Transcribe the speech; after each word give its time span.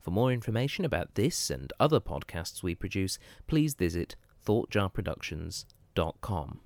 For 0.00 0.10
more 0.10 0.32
information 0.32 0.84
about 0.84 1.14
this 1.14 1.50
and 1.50 1.72
other 1.78 2.00
podcasts 2.00 2.62
we 2.62 2.74
produce, 2.74 3.18
please 3.46 3.74
visit 3.74 4.16
thoughtjarproductions.com. 4.44 6.60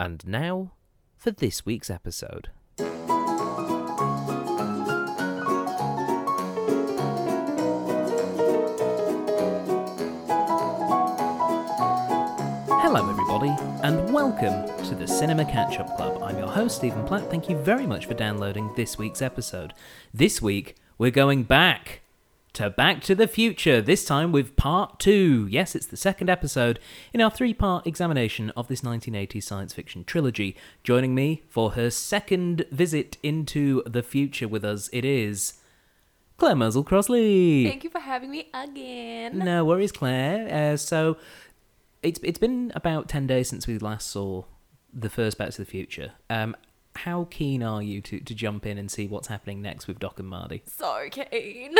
And 0.00 0.26
now 0.26 0.72
for 1.16 1.30
this 1.30 1.64
week's 1.64 1.90
episode. 1.90 2.48
Hello, 12.96 13.10
everybody, 13.10 13.48
and 13.82 14.12
welcome 14.12 14.68
to 14.86 14.94
the 14.94 15.08
Cinema 15.08 15.44
Catch 15.44 15.80
Up 15.80 15.96
Club. 15.96 16.22
I'm 16.22 16.38
your 16.38 16.46
host, 16.46 16.76
Stephen 16.76 17.04
Platt. 17.04 17.28
Thank 17.28 17.48
you 17.48 17.56
very 17.56 17.88
much 17.88 18.06
for 18.06 18.14
downloading 18.14 18.72
this 18.76 18.96
week's 18.96 19.20
episode. 19.20 19.74
This 20.12 20.40
week, 20.40 20.76
we're 20.96 21.10
going 21.10 21.42
back 21.42 22.02
to 22.54 22.70
Back 22.70 23.02
to 23.02 23.14
the 23.16 23.26
Future, 23.26 23.80
this 23.82 24.04
time 24.04 24.30
with 24.30 24.54
part 24.56 25.00
two. 25.00 25.48
Yes, 25.50 25.74
it's 25.74 25.86
the 25.86 25.96
second 25.96 26.30
episode 26.30 26.78
in 27.12 27.20
our 27.20 27.30
three 27.30 27.52
part 27.52 27.86
examination 27.86 28.50
of 28.50 28.68
this 28.68 28.80
1980s 28.82 29.42
science 29.42 29.72
fiction 29.72 30.04
trilogy. 30.04 30.56
Joining 30.84 31.14
me 31.14 31.42
for 31.48 31.72
her 31.72 31.90
second 31.90 32.64
visit 32.70 33.16
into 33.22 33.82
the 33.86 34.04
future 34.04 34.46
with 34.46 34.64
us, 34.64 34.88
it 34.92 35.04
is 35.04 35.54
Claire 36.36 36.54
Mosel-Crossley. 36.54 37.66
Thank 37.68 37.82
you 37.82 37.90
for 37.90 38.00
having 38.00 38.30
me 38.30 38.48
again. 38.54 39.38
No 39.38 39.64
worries, 39.64 39.90
Claire. 39.90 40.72
Uh, 40.72 40.76
so 40.76 41.16
it's 42.04 42.20
it's 42.22 42.38
been 42.38 42.70
about 42.76 43.08
ten 43.08 43.26
days 43.26 43.48
since 43.48 43.66
we 43.66 43.78
last 43.78 44.08
saw 44.08 44.44
the 44.92 45.10
first 45.10 45.38
Back 45.38 45.50
to 45.50 45.58
the 45.58 45.66
Future. 45.66 46.12
Um, 46.30 46.56
how 46.96 47.26
keen 47.30 47.62
are 47.62 47.82
you 47.82 48.00
to, 48.02 48.20
to 48.20 48.34
jump 48.34 48.66
in 48.66 48.78
and 48.78 48.90
see 48.90 49.06
what's 49.06 49.28
happening 49.28 49.60
next 49.62 49.86
with 49.86 49.98
Doc 49.98 50.18
and 50.18 50.28
Marty? 50.28 50.62
So 50.66 51.08
keen. 51.10 51.74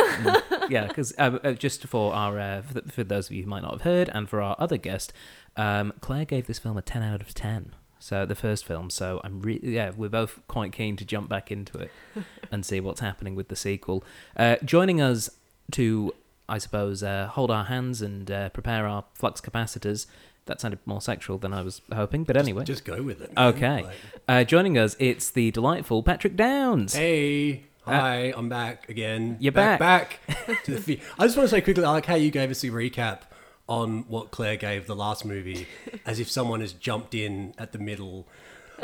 yeah, 0.69 0.87
because 0.87 1.13
uh, 1.17 1.39
uh, 1.43 1.53
just 1.53 1.85
for 1.87 2.13
our 2.13 2.39
uh, 2.39 2.61
for, 2.61 2.81
for 2.81 3.03
those 3.03 3.27
of 3.27 3.33
you 3.33 3.43
who 3.43 3.49
might 3.49 3.63
not 3.63 3.71
have 3.71 3.81
heard, 3.81 4.09
and 4.13 4.29
for 4.29 4.41
our 4.41 4.55
other 4.59 4.77
guest, 4.77 5.13
um, 5.55 5.93
Claire 6.01 6.25
gave 6.25 6.47
this 6.47 6.59
film 6.59 6.77
a 6.77 6.81
ten 6.81 7.01
out 7.01 7.21
of 7.21 7.33
ten. 7.33 7.73
So 7.99 8.25
the 8.25 8.35
first 8.35 8.65
film. 8.65 8.89
So 8.89 9.21
I'm 9.23 9.41
really 9.41 9.75
yeah, 9.75 9.91
we're 9.95 10.09
both 10.09 10.39
quite 10.47 10.71
keen 10.71 10.95
to 10.97 11.05
jump 11.05 11.29
back 11.29 11.51
into 11.51 11.77
it 11.79 11.91
and 12.51 12.65
see 12.65 12.79
what's 12.79 12.99
happening 12.99 13.35
with 13.35 13.47
the 13.47 13.55
sequel. 13.55 14.03
Uh, 14.37 14.57
joining 14.63 15.01
us 15.01 15.29
to, 15.71 16.13
I 16.47 16.59
suppose, 16.59 17.01
uh, 17.01 17.27
hold 17.31 17.49
our 17.49 17.65
hands 17.65 18.01
and 18.01 18.29
uh, 18.29 18.49
prepare 18.49 18.85
our 18.85 19.05
flux 19.13 19.41
capacitors. 19.41 20.05
That 20.47 20.61
sounded 20.61 20.79
more 20.85 21.01
sexual 21.01 21.37
than 21.39 21.53
I 21.53 21.61
was 21.63 21.81
hoping, 21.93 22.23
but 22.23 22.37
anyway. 22.37 22.63
Just 22.65 22.85
go 22.85 23.01
with 23.01 23.21
it. 23.21 23.31
Okay. 23.35 23.83
Like, 23.83 23.95
Uh, 24.27 24.43
joining 24.43 24.77
us, 24.77 24.95
it's 24.99 25.29
the 25.31 25.49
delightful 25.51 26.03
Patrick 26.03 26.35
Downes. 26.35 26.93
hey, 26.93 27.63
hi, 27.83 28.31
I'm 28.37 28.47
back 28.49 28.87
again. 28.89 29.33
Uh, 29.33 29.37
You're 29.39 29.51
back. 29.51 29.79
Back 29.79 30.19
to 30.65 30.71
the 30.75 30.81
fe- 30.81 31.01
I 31.17 31.25
just 31.25 31.35
want 31.37 31.49
to 31.49 31.55
say 31.55 31.61
quickly, 31.61 31.83
I 31.83 31.89
like 31.91 32.05
how 32.05 32.15
you 32.15 32.29
gave 32.31 32.51
us 32.51 32.63
a 32.63 32.67
recap 32.67 33.21
on 33.67 34.01
what 34.07 34.29
Claire 34.29 34.55
gave 34.57 34.85
the 34.85 34.95
last 34.95 35.25
movie, 35.25 35.67
as 36.05 36.19
if 36.19 36.29
someone 36.29 36.61
has 36.61 36.73
jumped 36.73 37.15
in 37.15 37.55
at 37.57 37.71
the 37.71 37.79
middle. 37.79 38.27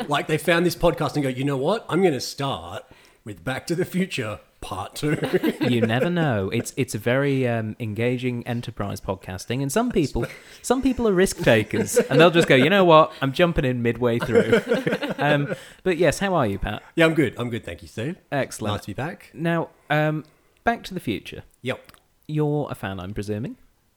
Like 0.08 0.26
they 0.26 0.38
found 0.38 0.66
this 0.66 0.74
podcast 0.74 1.14
and 1.14 1.22
go, 1.22 1.28
you 1.28 1.44
know 1.44 1.56
what? 1.56 1.84
I'm 1.88 2.00
going 2.02 2.14
to 2.14 2.20
start 2.20 2.84
with 3.24 3.44
Back 3.44 3.68
to 3.68 3.76
the 3.76 3.84
Future 3.84 4.40
Part 4.62 4.94
Two. 4.94 5.18
you 5.60 5.82
never 5.82 6.08
know. 6.22 6.48
It's 6.48 6.72
it's 6.78 6.94
a 6.94 6.98
very 6.98 7.46
um, 7.46 7.76
engaging 7.78 8.46
enterprise 8.46 9.00
podcasting, 9.00 9.60
and 9.60 9.70
some 9.70 9.90
people 9.90 10.24
some 10.62 10.80
people 10.80 11.06
are 11.06 11.12
risk 11.12 11.38
takers, 11.42 11.96
and 11.98 12.18
they'll 12.18 12.30
just 12.30 12.48
go, 12.48 12.54
you 12.54 12.70
know 12.70 12.84
what, 12.84 13.12
I'm 13.20 13.32
jumping 13.32 13.64
in 13.66 13.82
midway 13.82 14.18
through. 14.18 14.60
um, 15.18 15.54
but 15.82 15.98
yes, 15.98 16.18
how 16.20 16.34
are 16.34 16.46
you, 16.46 16.58
Pat? 16.58 16.82
yeah, 16.96 17.04
I'm 17.04 17.14
good. 17.14 17.34
I'm 17.38 17.50
good. 17.50 17.64
Thank 17.64 17.82
you, 17.82 17.88
Steve. 17.88 18.16
Excellent. 18.30 18.72
Nice 18.74 18.80
to 18.82 18.86
be 18.86 18.94
back. 18.94 19.30
Now, 19.34 19.68
um, 19.90 20.24
Back 20.64 20.84
to 20.84 20.94
the 20.94 21.00
Future. 21.00 21.42
Yep. 21.62 21.92
You're 22.28 22.68
a 22.70 22.74
fan, 22.74 23.00
I'm 23.00 23.12
presuming. 23.12 23.56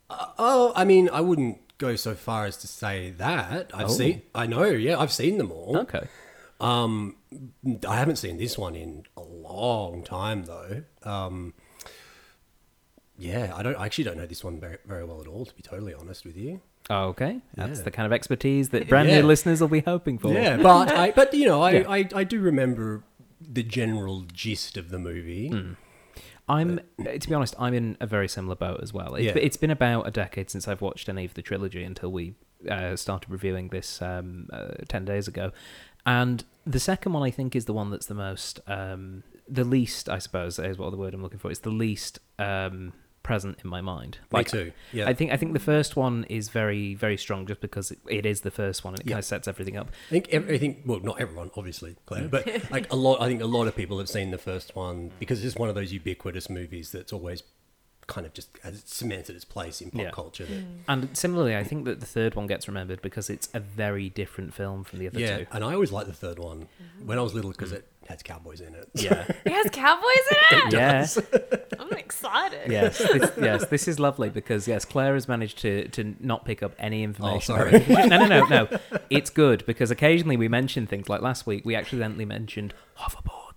Oh, 0.09 0.73
I 0.75 0.83
mean, 0.83 1.09
I 1.13 1.21
wouldn't 1.21 1.59
go 1.77 1.95
so 1.95 2.15
far 2.15 2.45
as 2.45 2.57
to 2.57 2.67
say 2.67 3.11
that. 3.17 3.71
I've 3.73 3.85
Oh. 3.85 3.93
seen. 3.93 4.23
I 4.33 4.45
know. 4.47 4.63
Yeah, 4.65 4.97
I've 4.99 5.11
seen 5.11 5.37
them 5.37 5.51
all. 5.51 5.77
Okay. 5.77 6.07
Um, 6.59 7.15
I 7.87 7.95
haven't 7.97 8.17
seen 8.17 8.37
this 8.37 8.57
one 8.57 8.75
in 8.75 9.03
a 9.17 9.21
long 9.23 10.03
time 10.03 10.43
though. 10.45 10.83
Um, 11.03 11.53
yeah, 13.17 13.53
I 13.55 13.63
don't. 13.63 13.75
I 13.75 13.85
actually 13.85 14.03
don't 14.05 14.17
know 14.17 14.25
this 14.25 14.43
one 14.43 14.59
very, 14.59 14.77
very 14.85 15.05
well 15.05 15.21
at 15.21 15.27
all. 15.27 15.45
To 15.45 15.53
be 15.55 15.61
totally 15.61 15.93
honest 15.93 16.25
with 16.25 16.35
you. 16.35 16.61
Okay, 16.89 17.41
that's 17.55 17.79
Yeah. 17.79 17.85
the 17.85 17.91
kind 17.91 18.05
of 18.05 18.11
expertise 18.13 18.69
that 18.69 18.87
brand 18.87 19.09
Yeah. 19.09 19.21
new 19.21 19.27
listeners 19.27 19.59
will 19.61 19.67
be 19.69 19.79
hoping 19.79 20.19
for. 20.19 20.31
Yeah, 20.33 20.57
but 20.57 20.91
I, 20.91 21.11
but 21.11 21.33
you 21.33 21.45
know, 21.47 21.61
I, 21.63 21.71
Yeah. 21.71 21.89
I, 21.89 22.07
I 22.13 22.23
do 22.23 22.39
remember 22.39 23.03
the 23.41 23.63
general 23.63 24.21
gist 24.31 24.77
of 24.77 24.89
the 24.89 24.99
movie. 24.99 25.47
Hmm. 25.49 25.73
I'm, 26.47 26.79
to 27.03 27.27
be 27.27 27.33
honest, 27.33 27.55
I'm 27.57 27.73
in 27.73 27.97
a 27.99 28.05
very 28.05 28.27
similar 28.27 28.55
boat 28.55 28.81
as 28.83 28.93
well. 28.93 29.15
It's, 29.15 29.25
Yeah. 29.25 29.31
it's 29.41 29.57
been 29.57 29.71
about 29.71 30.07
a 30.07 30.11
decade 30.11 30.51
since 30.51 30.67
I've 30.67 30.81
watched 30.81 31.09
any 31.09 31.25
of 31.25 31.33
the 31.33 31.41
trilogy 31.41 31.83
until 31.83 32.11
we 32.11 32.35
uh, 32.69 32.95
started 32.95 33.31
reviewing 33.31 33.69
this 33.69 33.99
um, 33.99 34.47
uh, 34.53 34.73
10 34.87 35.05
days 35.05 35.27
ago. 35.27 35.51
And 36.05 36.43
the 36.65 36.79
second 36.79 37.13
one, 37.13 37.23
I 37.23 37.31
think, 37.31 37.55
is 37.55 37.65
the 37.65 37.73
one 37.73 37.89
that's 37.91 38.07
the 38.07 38.13
most, 38.15 38.59
um, 38.67 39.23
the 39.47 39.63
least, 39.63 40.09
I 40.09 40.17
suppose, 40.19 40.57
is 40.59 40.77
what 40.77 40.89
the 40.91 40.97
word 40.97 41.13
I'm 41.13 41.21
looking 41.21 41.39
for. 41.39 41.51
It's 41.51 41.59
the 41.59 41.69
least 41.69 42.19
um, 42.39 42.93
present 43.23 43.57
in 43.63 43.69
my 43.69 43.81
mind. 43.81 44.17
Me 44.31 44.43
too. 44.43 44.71
Yeah, 44.91 45.07
I 45.07 45.13
think 45.13 45.31
I 45.31 45.37
think 45.37 45.53
the 45.53 45.59
first 45.59 45.95
one 45.95 46.25
is 46.29 46.49
very 46.49 46.93
very 46.95 47.17
strong 47.17 47.47
just 47.47 47.59
because 47.61 47.89
it, 47.91 47.99
it 48.07 48.25
is 48.25 48.41
the 48.41 48.51
first 48.51 48.83
one 48.83 48.93
and 48.93 49.01
it 49.01 49.07
Yeah. 49.07 49.13
kind 49.13 49.19
of 49.19 49.25
sets 49.25 49.47
everything 49.47 49.77
up. 49.77 49.87
I 50.09 50.11
think 50.11 50.29
everything. 50.29 50.83
Well, 50.85 50.99
not 50.99 51.19
everyone, 51.19 51.49
obviously, 51.57 51.95
Claire, 52.05 52.27
but 52.27 52.45
like 52.71 52.91
a 52.91 52.95
lot. 52.95 53.21
I 53.21 53.27
think 53.27 53.41
a 53.41 53.47
lot 53.47 53.67
of 53.67 53.75
people 53.75 53.97
have 53.99 54.09
seen 54.09 54.31
the 54.31 54.37
first 54.37 54.75
one 54.75 55.11
because 55.19 55.43
it's 55.43 55.55
one 55.55 55.69
of 55.69 55.75
those 55.75 55.91
ubiquitous 55.93 56.49
movies 56.49 56.91
that's 56.91 57.13
always 57.13 57.41
kind 58.07 58.25
of 58.25 58.33
just 58.33 58.49
has 58.63 58.83
cemented 58.85 59.35
its 59.35 59.45
place 59.45 59.81
in 59.81 59.91
pop 59.91 60.01
Yeah. 60.01 60.11
culture. 60.11 60.45
That, 60.45 60.59
hmm. 60.59 60.77
And 60.87 61.17
similarly, 61.17 61.55
I 61.55 61.63
think 61.63 61.85
that 61.85 61.99
the 61.99 62.05
third 62.05 62.35
one 62.35 62.47
gets 62.47 62.67
remembered 62.67 63.01
because 63.01 63.29
it's 63.29 63.49
a 63.53 63.59
very 63.59 64.09
different 64.09 64.53
film 64.53 64.83
from 64.83 64.99
the 64.99 65.07
other 65.07 65.19
yeah, 65.19 65.37
two. 65.39 65.45
and 65.51 65.63
I 65.63 65.73
always 65.73 65.91
liked 65.91 66.07
the 66.07 66.13
third 66.13 66.39
one 66.39 66.67
mm-hmm. 66.81 67.07
when 67.07 67.17
I 67.17 67.21
was 67.21 67.33
little 67.33 67.51
because 67.51 67.71
mm. 67.71 67.75
it 67.77 67.87
has 68.07 68.21
cowboys 68.21 68.61
in 68.61 68.75
it. 68.75 68.89
Yeah. 68.93 69.25
It 69.45 69.51
has 69.51 69.69
cowboys 69.71 70.05
in 70.31 70.67
it. 70.67 70.73
Yes, 70.73 71.19
I'm 71.79 71.91
excited. 71.93 72.71
yes, 72.71 72.97
this, 73.13 73.31
yes. 73.39 73.65
This 73.65 73.87
is 73.87 73.99
lovely 73.99 74.29
because 74.29 74.67
yes, 74.67 74.85
Claire 74.85 75.15
has 75.15 75.27
managed 75.27 75.57
to 75.59 75.87
to 75.89 76.15
not 76.19 76.45
pick 76.45 76.61
up 76.61 76.73
any 76.77 77.01
oh, 77.01 77.05
information. 77.05 77.55
Oh, 77.55 77.57
sorry. 77.57 77.85
no, 77.89 78.05
no, 78.05 78.27
no, 78.27 78.45
no. 78.45 78.79
It's 79.09 79.29
good 79.29 79.65
because 79.65 79.89
occasionally 79.89 80.37
we 80.37 80.47
mention 80.47 80.85
things 80.85 81.09
like 81.09 81.21
last 81.21 81.47
week 81.47 81.65
we 81.65 81.75
accidentally 81.75 82.25
mentioned 82.25 82.73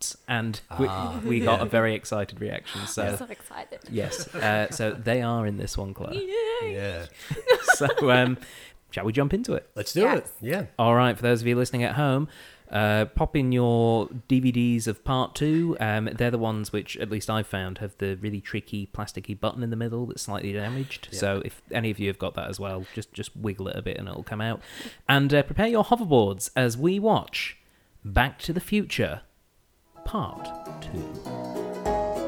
hoverboards 0.00 0.16
and 0.28 0.60
we, 0.78 0.86
Ah, 0.88 1.20
we 1.25 1.41
got 1.44 1.59
yeah. 1.60 1.66
a 1.66 1.69
very 1.69 1.94
excited 1.94 2.41
reaction. 2.41 2.81
I'm 2.82 2.86
So 2.86 3.16
so 3.16 3.25
excited. 3.26 3.81
yes, 3.91 4.32
uh, 4.34 4.70
so 4.70 4.92
they 4.92 5.22
are 5.22 5.47
in 5.47 5.56
this 5.56 5.76
one, 5.76 5.94
Claire. 5.94 6.14
Yay. 6.14 6.75
Yeah, 6.75 7.06
So 7.75 8.10
um, 8.10 8.38
shall 8.91 9.04
we 9.04 9.12
jump 9.12 9.34
into 9.34 9.54
it? 9.54 9.69
let's 9.75 9.92
do 9.92 10.00
Yes. 10.00 10.19
it. 10.19 10.31
Yeah. 10.41 10.66
All 10.78 10.94
right, 10.94 11.16
for 11.16 11.22
those 11.22 11.41
of 11.41 11.47
you 11.47 11.56
listening 11.56 11.84
at 11.84 11.94
home, 11.94 12.28
uh, 12.70 13.06
pop 13.06 13.34
in 13.34 13.50
your 13.50 14.08
DVDs 14.28 14.87
of 14.87 15.03
part 15.03 15.34
two. 15.34 15.75
Um, 15.81 16.10
they're 16.12 16.31
the 16.31 16.37
ones 16.37 16.70
which, 16.70 16.98
at 16.98 17.08
least 17.08 17.31
I've 17.31 17.47
found, 17.47 17.78
have 17.78 17.97
the 17.97 18.16
really 18.16 18.42
tricky 18.42 18.87
plasticky 18.92 19.38
button 19.41 19.62
in 19.62 19.70
the 19.70 19.76
middle 19.76 20.04
that's 20.04 20.20
slightly 20.20 20.52
damaged. 20.52 21.08
Yeah. 21.11 21.19
So 21.19 21.43
if 21.46 21.62
any 21.73 21.90
of 21.90 21.99
you 21.99 22.08
have 22.08 22.19
got 22.19 22.34
that 22.34 22.50
as 22.50 22.61
well, 22.61 22.84
just 22.94 23.11
just 23.14 23.34
wiggle 23.34 23.69
it 23.69 23.76
a 23.76 23.81
bit 23.81 23.96
and 23.96 24.06
it'll 24.06 24.23
come 24.23 24.43
out. 24.43 24.61
And 25.08 25.32
uh, 25.32 25.44
prepare 25.44 25.69
your 25.69 25.82
hoverboards 25.84 26.50
as 26.55 26.76
we 26.76 26.99
watch 26.99 27.56
Back 28.05 28.38
to 28.40 28.52
the 28.52 28.61
Future, 28.61 29.23
Part 30.08 30.49
Two. 30.81 32.19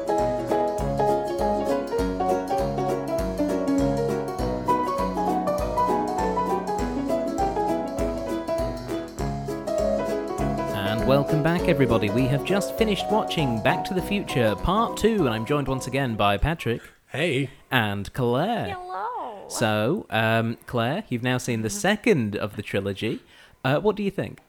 And 9.71 11.07
welcome 11.07 11.41
back, 11.41 11.67
everybody. 11.69 12.09
We 12.09 12.23
have 12.23 12.43
just 12.43 12.77
finished 12.77 13.05
watching 13.09 13.61
Back 13.61 13.85
to 13.85 13.93
the 13.93 14.01
Future 14.01 14.55
Part 14.55 14.97
2, 14.97 15.25
and 15.25 15.29
I'm 15.29 15.45
joined 15.45 15.67
once 15.69 15.87
again 15.87 16.15
by 16.15 16.37
Patrick 16.37 16.81
Hey. 17.07 17.49
and 17.71 18.11
Claire. 18.13 18.75
Hello. 18.77 19.45
So, 19.47 20.05
um, 20.09 20.57
Claire, 20.65 21.03
you've 21.09 21.23
now 21.23 21.37
seen 21.37 21.61
the 21.61 21.69
second 21.69 22.35
of 22.35 22.55
the 22.57 22.61
trilogy. 22.61 23.21
Uh, 23.63 23.79
what 23.79 23.95
do 23.95 24.03
you 24.03 24.11
think? 24.11 24.39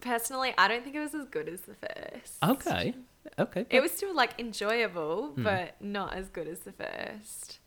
Personally, 0.00 0.54
I 0.56 0.68
don't 0.68 0.84
think 0.84 0.94
it 0.94 1.00
was 1.00 1.14
as 1.14 1.24
good 1.26 1.48
as 1.48 1.62
the 1.62 1.74
first. 1.74 2.36
Okay. 2.42 2.94
Okay. 3.38 3.66
It 3.70 3.80
was 3.80 3.90
still 3.90 4.14
like 4.14 4.38
enjoyable, 4.38 5.28
Hmm. 5.34 5.42
but 5.42 5.74
not 5.80 6.14
as 6.14 6.28
good 6.28 6.46
as 6.48 6.60
the 6.60 6.72
first. 6.72 7.58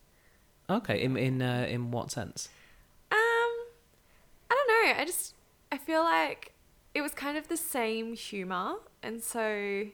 Okay. 0.70 1.02
In 1.02 1.18
in 1.18 1.42
uh, 1.42 1.66
in 1.70 1.92
what 1.92 2.12
sense? 2.12 2.50
Um, 3.12 3.18
I 4.50 4.50
don't 4.50 4.68
know. 4.88 5.02
I 5.02 5.06
just 5.06 5.36
I 5.72 5.78
feel 5.78 6.04
like 6.04 6.54
it 6.94 7.02
was 7.02 7.14
kind 7.14 7.38
of 7.38 7.48
the 7.48 7.58
same 7.58 8.14
humor, 8.16 8.76
and 9.04 9.22
so 9.22 9.86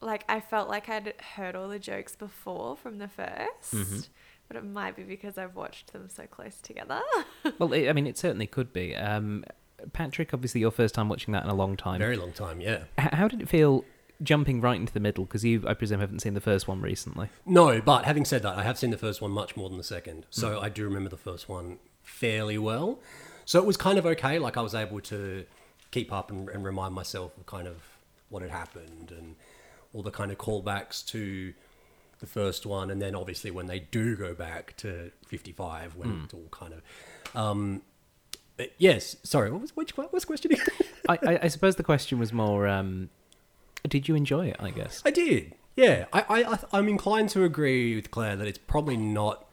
like 0.00 0.24
I 0.28 0.40
felt 0.40 0.68
like 0.68 0.88
I'd 0.88 1.14
heard 1.36 1.54
all 1.54 1.68
the 1.68 1.78
jokes 1.78 2.16
before 2.16 2.76
from 2.76 2.98
the 2.98 3.06
1st 3.08 3.72
Mhm. 3.74 4.08
but 4.48 4.56
it 4.56 4.64
might 4.64 4.96
be 4.96 5.04
because 5.04 5.38
I've 5.38 5.54
watched 5.54 5.92
them 5.92 6.08
so 6.08 6.26
close 6.26 6.60
together. 6.60 7.00
well, 7.58 7.72
it, 7.72 7.88
I 7.88 7.92
mean, 7.92 8.06
it 8.08 8.18
certainly 8.18 8.46
could 8.48 8.72
be. 8.72 8.96
Um, 8.96 9.44
Patrick, 9.92 10.32
obviously, 10.34 10.60
your 10.60 10.70
first 10.70 10.94
time 10.94 11.08
watching 11.08 11.32
that 11.32 11.44
in 11.44 11.50
a 11.50 11.54
long 11.54 11.76
time. 11.76 11.98
Very 11.98 12.16
long 12.16 12.32
time, 12.32 12.60
yeah. 12.60 12.84
H- 12.98 13.10
how 13.12 13.28
did 13.28 13.40
it 13.42 13.48
feel 13.48 13.84
jumping 14.22 14.60
right 14.60 14.76
into 14.80 14.92
the 14.92 15.00
middle? 15.00 15.24
Because 15.24 15.44
you, 15.44 15.64
I 15.66 15.74
presume, 15.74 16.00
haven't 16.00 16.20
seen 16.20 16.34
the 16.34 16.40
first 16.40 16.68
one 16.68 16.80
recently. 16.80 17.28
No, 17.46 17.80
but 17.80 18.04
having 18.04 18.24
said 18.24 18.42
that, 18.42 18.56
I 18.56 18.62
have 18.62 18.78
seen 18.78 18.90
the 18.90 18.98
first 18.98 19.20
one 19.20 19.30
much 19.32 19.56
more 19.56 19.68
than 19.68 19.78
the 19.78 19.84
second. 19.84 20.26
So 20.30 20.58
Hmm. 20.58 20.64
I 20.64 20.68
do 20.68 20.84
remember 20.84 21.10
the 21.10 21.16
first 21.16 21.48
one 21.48 21.78
fairly 22.02 22.58
well. 22.58 23.00
So 23.44 23.58
it 23.58 23.66
was 23.66 23.76
kind 23.76 23.98
of 23.98 24.06
okay. 24.06 24.38
Like 24.38 24.56
I 24.56 24.60
was 24.62 24.74
able 24.74 25.00
to 25.00 25.44
keep 25.90 26.12
up 26.12 26.30
and, 26.30 26.48
and 26.48 26.64
remind 26.64 26.94
myself 26.94 27.36
of 27.36 27.46
kind 27.46 27.66
of 27.66 27.76
what 28.28 28.42
had 28.42 28.50
happened 28.50 29.10
and 29.16 29.34
all 29.92 30.02
the 30.02 30.10
kind 30.10 30.30
of 30.30 30.38
callbacks 30.38 31.04
to 31.08 31.52
the 32.20 32.26
first 32.26 32.64
one. 32.64 32.90
And 32.90 33.02
then 33.02 33.14
obviously 33.16 33.50
when 33.50 33.66
they 33.66 33.80
do 33.80 34.16
go 34.16 34.32
back 34.34 34.76
to 34.78 35.10
55, 35.26 35.96
when 35.96 36.08
Hmm. 36.08 36.24
it's 36.24 36.34
all 36.34 36.48
kind 36.52 36.74
of. 36.74 36.82
Um, 37.36 37.82
yes, 38.78 39.16
sorry, 39.22 39.50
what 39.50 39.60
was, 39.60 39.76
which, 39.76 39.96
what 39.96 40.12
was 40.12 40.24
the 40.24 40.26
question? 40.26 40.52
I, 41.08 41.18
I, 41.26 41.38
I 41.44 41.48
suppose 41.48 41.76
the 41.76 41.82
question 41.82 42.18
was 42.18 42.32
more, 42.32 42.68
um, 42.68 43.10
did 43.88 44.08
you 44.08 44.14
enjoy 44.14 44.46
it? 44.46 44.56
I 44.60 44.70
guess. 44.70 45.02
I 45.04 45.10
did. 45.10 45.54
Yeah, 45.76 46.06
I, 46.12 46.20
I, 46.28 46.42
I, 46.52 46.58
I'm 46.72 46.88
inclined 46.88 47.30
to 47.30 47.44
agree 47.44 47.96
with 47.96 48.10
Claire 48.10 48.36
that 48.36 48.46
it's 48.46 48.58
probably 48.58 48.96
not 48.96 49.46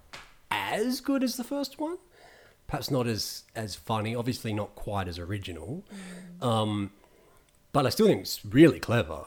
as 0.52 1.02
good 1.02 1.24
as 1.24 1.38
the 1.38 1.44
first 1.44 1.80
one. 1.80 1.98
Perhaps 2.68 2.92
not 2.92 3.08
as 3.08 3.44
as 3.56 3.74
funny. 3.74 4.14
Obviously, 4.14 4.54
not 4.54 4.76
quite 4.76 5.08
as 5.08 5.18
original. 5.18 5.84
Um, 6.40 6.92
but 7.72 7.86
I 7.88 7.90
still 7.90 8.06
think 8.08 8.22
it's 8.22 8.46
really 8.46 8.80
clever. 8.80 9.26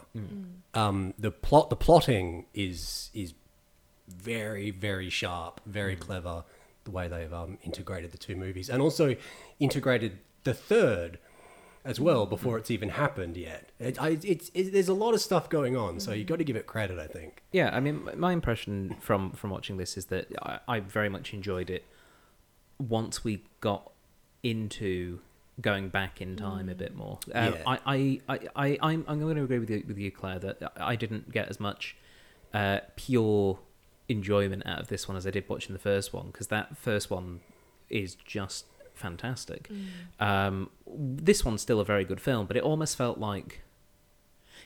Um, 0.75 1.15
the 1.19 1.33
plot, 1.33 1.69
the 1.69 1.77
plotting 1.77 2.47
is 2.55 3.11
is 3.15 3.35
very 4.09 4.71
very 4.71 5.11
sharp, 5.11 5.61
very 5.67 5.97
clever. 5.97 6.45
The 6.85 6.91
way 6.91 7.09
they've 7.09 7.33
um, 7.33 7.59
integrated 7.63 8.13
the 8.13 8.19
two 8.19 8.37
movies, 8.37 8.69
and 8.69 8.83
also 8.83 9.17
integrated 9.61 10.19
the 10.45 10.55
third 10.55 11.19
as 11.85 11.99
well 11.99 12.27
before 12.27 12.59
it's 12.59 12.71
even 12.71 12.91
happened 12.91 13.37
yet. 13.37 13.71
It, 13.81 14.01
I, 14.01 14.19
it's 14.23 14.51
it, 14.55 14.73
there's 14.73 14.89
a 14.89 14.95
lot 14.95 15.15
of 15.15 15.21
stuff 15.21 15.49
going 15.49 15.77
on, 15.77 16.01
so 16.01 16.13
you've 16.13 16.29
got 16.29 16.39
to 16.39 16.45
give 16.45 16.57
it 16.57 16.67
credit. 16.67 16.99
I 16.99 17.07
think. 17.07 17.43
Yeah, 17.53 17.71
I 17.73 17.81
mean, 17.81 18.09
my 18.17 18.33
impression 18.33 18.97
from 19.01 19.33
from 19.33 19.51
watching 19.51 19.77
this 19.77 19.97
is 19.97 20.07
that 20.07 20.29
I, 20.43 20.59
I 20.69 20.81
very 20.81 21.09
much 21.09 21.33
enjoyed 21.35 21.71
it. 21.71 21.85
Once 22.79 23.23
we 23.25 23.45
got 23.61 23.93
into 24.43 25.21
going 25.61 25.89
back 25.89 26.21
in 26.21 26.35
time 26.35 26.69
a 26.69 26.75
bit 26.75 26.95
more, 26.97 27.19
uh, 27.35 27.53
Yeah. 27.55 27.63
I, 27.67 27.79
I, 27.87 28.21
I, 28.29 28.39
I, 28.57 28.79
I'm, 28.83 29.05
I'm 29.07 29.21
going 29.21 29.37
to 29.37 29.45
agree 29.45 29.59
with 29.61 29.71
you, 29.71 29.85
with 29.87 29.99
you, 29.99 30.11
Claire, 30.11 30.41
that 30.41 30.73
I 30.77 30.97
didn't 30.97 31.31
get 31.31 31.49
as 31.49 31.61
much 31.61 31.97
uh, 32.53 32.81
pure 32.97 33.59
enjoyment 34.13 34.63
out 34.67 34.81
of 34.81 34.89
this 34.89 35.09
one 35.09 35.17
as 35.17 35.27
I 35.27 35.31
did 35.31 35.49
watching 35.49 35.73
the 35.73 35.79
first 35.81 36.13
one 36.13 36.27
because 36.29 36.47
that 36.49 36.77
first 36.77 37.11
one 37.11 37.41
is 37.91 38.15
just 38.15 38.67
fantastic. 38.95 39.69
Um, 40.21 40.71
this 40.87 41.45
one's 41.45 41.61
still 41.63 41.81
a 41.81 41.85
very 41.85 42.05
good 42.05 42.21
film, 42.21 42.47
but 42.47 42.57
it 42.57 42.63
almost 42.63 42.97
felt 42.97 43.19
like 43.19 43.63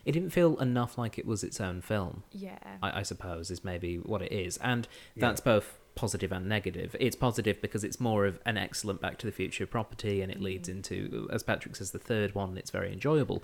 it 0.04 0.12
didn't 0.12 0.30
feel 0.30 0.56
enough 0.58 0.96
like 0.98 1.18
it 1.18 1.26
was 1.26 1.42
its 1.42 1.60
own 1.60 1.80
film. 1.80 2.22
yeah. 2.32 2.58
I, 2.82 3.00
I 3.00 3.02
suppose 3.02 3.50
is 3.50 3.64
maybe 3.64 3.96
what 3.96 4.22
it 4.22 4.30
is, 4.32 4.56
and 4.58 4.86
Yeah. 5.14 5.22
that's 5.28 5.40
both 5.40 5.78
positive 5.96 6.30
and 6.30 6.46
negative. 6.48 6.94
It's 7.00 7.16
positive 7.16 7.60
because 7.62 7.82
it's 7.82 7.98
more 7.98 8.26
of 8.26 8.38
an 8.44 8.56
excellent 8.58 9.00
Back 9.00 9.16
to 9.18 9.26
the 9.26 9.32
Future 9.32 9.66
property, 9.66 10.20
and 10.22 10.30
it 10.30 10.40
leads 10.40 10.68
into, 10.68 11.28
as 11.32 11.42
Patrick 11.42 11.74
says, 11.74 11.90
the 11.92 11.98
third 11.98 12.34
one. 12.34 12.56
It's 12.58 12.70
very 12.70 12.92
enjoyable, 12.92 13.42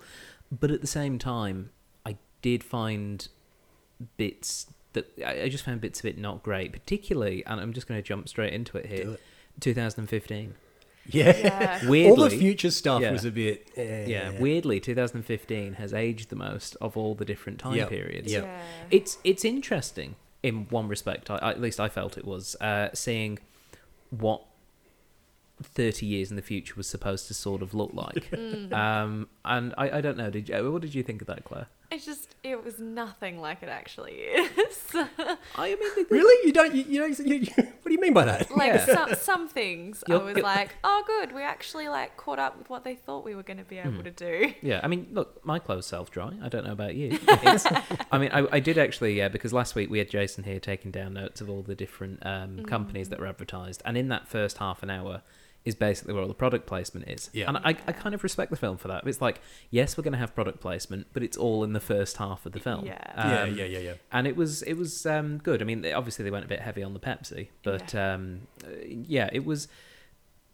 but 0.51 0.71
at 0.71 0.81
the 0.83 0.87
same 0.87 1.19
time, 1.19 1.71
I 2.07 2.17
did 2.43 2.63
find 2.63 3.27
bits 4.17 4.67
that 4.94 5.11
I 5.27 5.43
I 5.43 5.49
just 5.49 5.65
found 5.65 5.81
bits 5.81 6.00
of 6.00 6.06
it 6.06 6.19
not 6.19 6.43
great, 6.43 6.73
particularly, 6.73 7.44
and 7.47 7.61
I'm 7.61 7.73
just 7.73 7.87
going 7.87 7.99
to 8.00 8.06
jump 8.06 8.29
straight 8.29 8.53
into 8.53 8.77
it 8.79 8.89
Do 8.89 8.94
here. 8.94 9.11
it. 9.12 9.21
2015. 9.61 10.55
Yeah. 11.06 11.37
Yeah. 11.37 11.89
Weirdly, 11.89 12.11
all 12.11 12.29
the 12.29 12.37
future 12.37 12.71
stuff 12.71 13.03
yeah. 13.03 13.11
was 13.11 13.25
a 13.25 13.31
bit. 13.33 13.69
eh. 13.77 14.05
yeah, 14.06 14.39
weirdly, 14.39 14.79
2015 14.79 15.75
has 15.75 15.93
aged 15.93 16.29
the 16.31 16.37
most 16.37 16.77
of 16.81 16.97
all 16.97 17.15
the 17.17 17.25
different 17.25 17.59
time 17.59 17.75
Yep. 17.75 17.89
periods. 17.89 18.33
Yep. 18.33 18.44
Yeah. 18.44 18.61
It's 18.91 19.19
it's 19.25 19.44
interesting 19.44 20.15
in 20.43 20.67
one 20.71 20.87
respect. 20.89 21.29
I, 21.31 21.39
at 21.50 21.61
least 21.61 21.81
I 21.81 21.89
felt 21.89 22.17
it 22.17 22.25
was 22.25 22.55
uh, 22.61 22.91
seeing 22.94 23.39
what 24.11 24.44
thirty 25.62 26.06
years 26.06 26.31
in 26.31 26.37
the 26.37 26.43
future 26.43 26.75
was 26.77 26.87
supposed 26.89 27.27
to 27.29 27.35
sort 27.35 27.62
of 27.62 27.75
look 27.75 27.91
like. 27.94 28.31
Mm. 28.53 28.73
um, 28.73 29.29
and 29.44 29.75
I, 29.79 29.99
I 29.99 30.00
don't 30.00 30.17
know. 30.17 30.31
Did 30.31 30.49
you, 30.49 30.73
what 30.73 30.83
did 30.83 30.94
you 30.94 31.03
think 31.03 31.21
of 31.21 31.27
that, 31.29 31.44
Claire? 31.44 31.67
It's 31.97 32.06
just 32.06 32.35
it 32.43 32.65
was 32.65 32.79
nothing 32.79 33.41
like 33.41 33.62
it 33.62 33.69
actually 33.69 34.12
is. 34.12 34.79
I 34.94 34.97
mean, 35.69 35.79
the- 35.79 35.93
the- 35.97 36.06
Really? 36.11 36.47
You 36.47 36.53
don't? 36.53 36.75
You, 36.75 36.83
you 36.85 36.99
don't? 37.00 37.19
You, 37.19 37.35
you, 37.37 37.53
what 37.56 37.85
do 37.85 37.93
you 37.93 38.00
mean 38.00 38.15
by 38.15 38.25
that? 38.25 38.50
like 38.56 38.73
Yeah. 38.73 38.87
some 38.87 39.15
some 39.15 39.49
things 39.49 40.03
I 40.09 40.12
You'll- 40.12 40.25
was 40.25 40.39
like, 40.39 40.75
oh 40.85 41.03
good, 41.06 41.33
we 41.33 41.43
actually 41.43 41.89
like 41.89 42.17
caught 42.17 42.39
up 42.39 42.56
with 42.59 42.71
what 42.71 42.85
they 42.85 42.94
thought 42.94 43.25
we 43.25 43.35
were 43.35 43.43
going 43.43 43.59
to 43.59 43.65
be 43.65 43.79
able 43.79 43.91
Hmm. 43.93 44.03
to 44.05 44.11
do. 44.11 44.55
Yeah, 44.62 44.81
I 44.83 44.89
mean, 44.89 45.09
look, 45.12 45.44
my 45.44 45.59
clothes 45.59 45.87
self 45.87 46.11
dry. 46.11 46.33
I 46.43 46.49
don't 46.49 46.65
know 46.67 46.73
about 46.73 46.94
you. 46.94 47.19
I 47.29 48.19
mean, 48.19 48.31
I, 48.33 48.47
I 48.53 48.61
did 48.61 48.79
actually, 48.79 49.19
yeah, 49.19 49.29
because 49.29 49.53
last 49.53 49.75
week 49.75 49.91
we 49.91 49.99
had 49.99 50.09
Jason 50.09 50.44
here 50.44 50.61
taking 50.61 50.91
down 50.91 51.15
notes 51.15 51.41
of 51.41 51.50
all 51.50 51.62
the 51.62 51.75
different 51.75 52.25
um, 52.25 52.65
companies 52.65 53.11
that 53.11 53.21
were 53.21 53.27
advertised, 53.27 53.83
and 53.85 53.97
in 53.97 54.09
that 54.09 54.29
first 54.29 54.59
half 54.59 54.83
an 54.83 54.91
hour 54.91 55.23
is 55.64 55.75
basically 55.76 56.12
where 56.12 56.23
all 56.23 56.29
the 56.29 56.35
product 56.35 56.67
placement 56.67 57.09
is. 57.09 57.31
Yeah. 57.32 57.47
And 57.49 57.56
I, 57.59 57.76
I 57.87 57.93
kind 57.93 58.14
of 58.14 58.23
respect 58.25 58.50
the 58.50 58.56
film 58.56 58.76
for 58.79 58.88
that. 58.88 59.06
It's 59.06 59.20
like, 59.20 59.41
yes, 59.70 59.97
we're 59.97 60.03
going 60.03 60.12
to 60.12 60.19
have 60.19 60.35
product 60.35 60.61
placement, 60.61 61.06
but 61.12 61.23
it's 61.23 61.37
all 61.37 61.62
in 61.62 61.73
the 61.73 61.81
first 61.81 62.17
half 62.17 62.44
of 62.47 62.53
the 62.53 62.59
film. 62.59 62.85
Yeah. 62.85 62.99
yeah, 63.17 63.43
Um, 63.43 63.56
yeah, 63.56 63.64
yeah, 63.67 63.79
yeah. 63.79 63.94
and 64.11 64.26
it 64.26 64.35
was 64.37 64.62
it 64.62 64.75
was 64.75 65.06
um, 65.06 65.38
good. 65.38 65.62
I 65.62 65.64
mean, 65.64 65.82
they, 65.82 65.93
obviously 65.93 66.25
they 66.25 66.31
went 66.32 66.44
a 66.44 66.49
bit 66.49 66.61
heavy 66.61 66.82
on 66.82 66.94
the 66.94 67.00
Pepsi, 67.00 67.49
but 67.62 67.94
um, 67.94 68.43
uh, 68.64 68.69
yeah, 68.85 69.31
it 69.32 69.44
was 69.44 69.69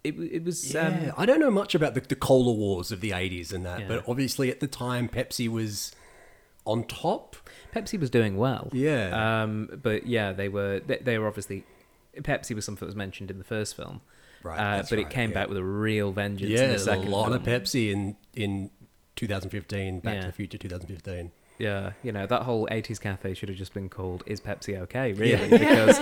it, 0.05 0.14
it 0.19 0.44
was 0.44 0.75
Yeah, 0.75 0.87
um, 0.87 1.12
I 1.16 1.26
don't 1.26 1.40
know 1.40 1.50
much 1.50 1.75
about 1.75 1.94
the, 1.94 2.00
the 2.00 2.14
cola 2.14 2.52
wars 2.52 2.93
of 2.93 3.00
the 3.00 3.11
80s 3.11 3.52
and 3.52 3.64
that, 3.66 3.81
Yeah. 3.81 3.88
but 3.88 4.04
obviously 4.08 4.50
at 4.50 4.61
the 4.61 4.69
time 4.69 5.08
Pepsi 5.08 5.49
was 5.49 5.93
on 6.66 6.84
top. 6.84 7.34
Pepsi 7.75 7.99
was 7.99 8.11
doing 8.11 8.37
well. 8.37 8.69
Yeah. 8.72 9.43
Um, 9.43 9.70
but 9.82 10.06
yeah, 10.06 10.32
they 10.32 10.49
were 10.50 10.81
they, 10.81 10.99
they 10.99 11.19
were 11.19 11.26
obviously 11.26 11.64
Pepsi 12.19 12.54
was 12.54 12.64
something 12.66 12.80
that 12.80 12.87
was 12.87 12.97
mentioned 12.97 13.30
in 13.30 13.38
the 13.38 13.44
first 13.44 13.75
film, 13.75 14.02
Right. 14.42 14.59
uh, 14.59 14.76
that's 14.76 14.90
but 14.90 14.99
it 14.99 15.11
came 15.11 15.30
yeah. 15.30 15.35
back 15.35 15.49
with 15.49 15.59
a 15.59 15.64
real 15.64 16.12
vengeance 16.12 16.50
Yeah, 16.50 16.59
in 16.59 16.62
the 16.64 16.68
there's 16.76 16.87
a 16.87 16.97
lot 16.97 17.25
film. 17.30 17.33
of 17.35 17.42
Pepsi 17.42 17.90
in 17.92 18.16
in 18.35 18.71
2015, 19.16 20.00
Back 20.00 20.14
Yeah. 20.14 20.21
to 20.23 20.26
the 20.28 20.33
Future 20.33 20.59
2015. 20.59 21.33
Yeah, 21.59 21.92
you 22.04 22.12
know 22.12 22.25
that 22.26 22.42
whole 22.42 22.68
'80s 22.71 23.00
cafe 23.00 23.35
should 23.35 23.49
have 23.49 23.59
just 23.59 23.75
been 23.75 23.88
called 23.88 24.23
"Is 24.26 24.40
Pepsi 24.40 24.78
Okay?" 24.78 25.12
Really, 25.12 25.49
because 25.59 25.99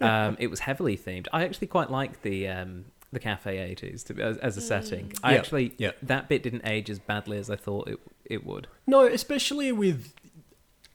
um, 0.00 0.36
it 0.38 0.46
was 0.48 0.60
heavily 0.60 0.96
themed. 0.96 1.26
I 1.32 1.42
actually 1.42 1.66
quite 1.66 1.90
like 1.90 2.22
the 2.22 2.46
um, 2.46 2.84
the 3.12 3.18
cafe 3.18 3.56
'80s 3.74 4.04
to, 4.04 4.22
as, 4.22 4.36
as 4.36 4.56
a 4.56 4.60
setting. 4.60 5.12
I 5.24 5.32
Yeah, 5.32 5.38
actually 5.38 5.72
yeah. 5.78 5.90
that 6.04 6.28
bit 6.28 6.44
didn't 6.44 6.62
age 6.64 6.88
as 6.90 7.00
badly 7.00 7.38
as 7.38 7.50
I 7.50 7.56
thought 7.56 7.88
it 7.88 7.98
it 8.24 8.46
would. 8.46 8.68
No, 8.86 9.04
especially 9.04 9.72
with 9.72 10.14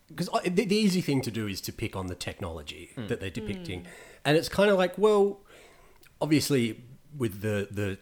because 0.07 0.29
the, 0.45 0.63
the 0.63 0.75
easy 0.77 1.01
thing 1.01 1.19
to 1.21 1.31
do 1.31 1.45
is 1.47 1.59
to 1.61 1.73
pick 1.73 1.97
on 1.97 2.07
the 2.07 2.15
technology 2.15 2.91
Hmm. 2.95 3.07
that 3.07 3.19
they're 3.19 3.29
depicting, 3.29 3.85
and 4.23 4.37
it's 4.37 4.47
kind 4.47 4.69
of 4.71 4.77
like, 4.77 4.97
well, 4.97 5.41
obviously 6.21 6.83
with 7.17 7.41
the 7.41 7.67
the 7.71 7.97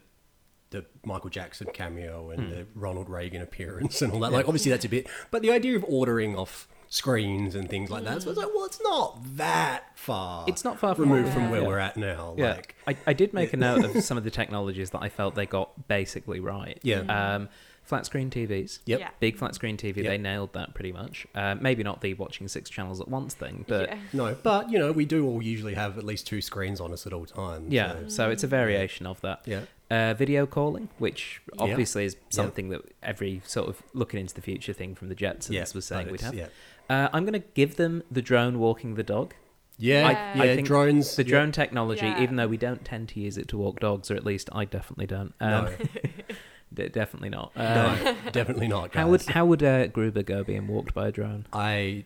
the 0.70 0.84
Michael 1.04 1.30
Jackson 1.30 1.68
cameo 1.72 2.30
and 2.30 2.50
the 2.50 2.66
Ronald 2.74 3.08
Reagan 3.08 3.40
appearance 3.42 4.02
and 4.02 4.12
all 4.12 4.18
that, 4.20 4.32
like 4.32 4.46
obviously 4.48 4.70
that's 4.72 4.84
a 4.84 4.88
bit, 4.88 5.06
but 5.30 5.40
the 5.42 5.52
idea 5.52 5.76
of 5.76 5.84
ordering 5.86 6.36
off 6.36 6.66
screens 6.88 7.54
and 7.54 7.68
things 7.68 7.90
like 7.90 8.04
that, 8.04 8.22
so 8.22 8.30
it's 8.30 8.38
like, 8.38 8.48
well, 8.54 8.64
it's 8.64 8.80
not 8.82 9.18
that 9.36 9.96
far. 9.96 10.44
It's 10.48 10.64
not 10.64 10.78
far 10.78 10.94
from 10.94 11.10
removed 11.10 11.28
what- 11.28 11.34
from 11.34 11.50
where 11.50 11.60
yeah. 11.60 11.66
we're 11.66 11.78
at 11.78 11.96
now. 11.96 12.34
Yeah, 12.36 12.54
Like, 12.54 12.74
I, 12.88 12.96
I 13.06 13.12
did 13.12 13.32
make 13.32 13.52
a 13.52 13.56
note 13.68 13.84
of 13.84 14.02
some 14.02 14.16
of 14.18 14.24
the 14.24 14.30
technologies 14.30 14.90
that 14.90 15.02
I 15.02 15.08
felt 15.08 15.34
they 15.36 15.46
got 15.46 15.86
basically 15.88 16.40
right. 16.40 16.78
Yeah. 16.82 17.00
Um, 17.00 17.48
flat 17.84 18.06
screen 18.06 18.30
TVs. 18.30 18.80
Yep. 18.86 19.00
Yeah. 19.00 19.10
Big 19.20 19.36
flat 19.36 19.54
screen 19.54 19.76
TV. 19.76 19.96
Yep. 19.98 20.06
They 20.06 20.18
nailed 20.18 20.52
that 20.54 20.74
pretty 20.74 20.90
much. 20.92 21.26
Uh, 21.34 21.54
maybe 21.60 21.82
not 21.82 22.00
the 22.00 22.14
watching 22.14 22.48
six 22.48 22.68
channels 22.70 23.00
at 23.00 23.08
once 23.08 23.34
thing, 23.34 23.64
but 23.68 23.88
yeah. 23.90 23.98
no, 24.12 24.36
but 24.42 24.70
you 24.70 24.78
know, 24.78 24.90
we 24.92 25.04
do 25.04 25.26
all 25.26 25.42
usually 25.42 25.74
have 25.74 25.96
at 25.98 26.04
least 26.04 26.26
two 26.26 26.40
screens 26.40 26.80
on 26.80 26.92
us 26.92 27.06
at 27.06 27.12
all 27.12 27.26
times. 27.26 27.72
yeah. 27.72 27.94
so- 28.04 28.08
So 28.08 28.30
it's 28.30 28.42
a 28.42 28.48
variation 28.48 29.06
of 29.06 29.20
that. 29.20 29.42
yeah. 29.46 29.60
Uh, 29.90 30.14
video 30.14 30.46
calling, 30.46 30.88
which 30.98 31.40
Yeah. 31.54 31.62
obviously 31.62 32.06
is 32.06 32.16
something 32.30 32.70
that 32.70 32.80
every 33.02 33.42
sort 33.44 33.68
of 33.68 33.82
looking 33.92 34.18
into 34.18 34.34
the 34.34 34.40
future 34.40 34.72
thing 34.72 34.94
from 34.94 35.08
the 35.10 35.14
Jetsons 35.14 35.50
Yeah, 35.50 35.66
was 35.74 35.84
saying 35.84 36.10
we'd 36.10 36.22
have. 36.22 36.34
Yeah, 36.34 36.46
Uh, 36.88 37.08
I'm 37.12 37.24
going 37.24 37.38
to 37.40 37.46
give 37.54 37.76
them 37.76 38.02
the 38.10 38.22
drone 38.22 38.58
walking 38.58 38.94
the 38.94 39.02
dog. 39.02 39.34
yeah, 39.78 40.06
I- 40.08 40.36
yeah. 40.38 40.42
I 40.42 40.54
think 40.56 40.66
drones. 40.66 41.16
The 41.16 41.22
yeah. 41.22 41.28
drone 41.28 41.52
technology, 41.52 42.06
Yeah. 42.06 42.22
even 42.22 42.36
though 42.36 42.48
we 42.48 42.56
don't 42.56 42.82
tend 42.84 43.10
to 43.10 43.20
use 43.20 43.36
it 43.36 43.46
to 43.48 43.58
walk 43.58 43.78
dogs, 43.80 44.10
or 44.10 44.14
at 44.16 44.24
least 44.24 44.48
I 44.52 44.64
definitely 44.64 45.06
don't. 45.06 45.34
Um, 45.40 45.64
No. 45.66 45.76
D- 46.74 46.88
definitely 46.88 47.30
not. 47.30 47.52
Uh, 47.56 47.96
no, 48.02 48.16
definitely 48.32 48.68
not. 48.68 48.92
Guys. 48.92 49.00
how 49.02 49.08
would 49.08 49.22
how 49.26 49.46
would 49.46 49.62
uh, 49.62 49.86
Gruber 49.88 50.22
go 50.22 50.42
being 50.44 50.66
walked 50.66 50.92
by 50.94 51.08
a 51.08 51.12
drone? 51.12 51.46
I 51.52 52.04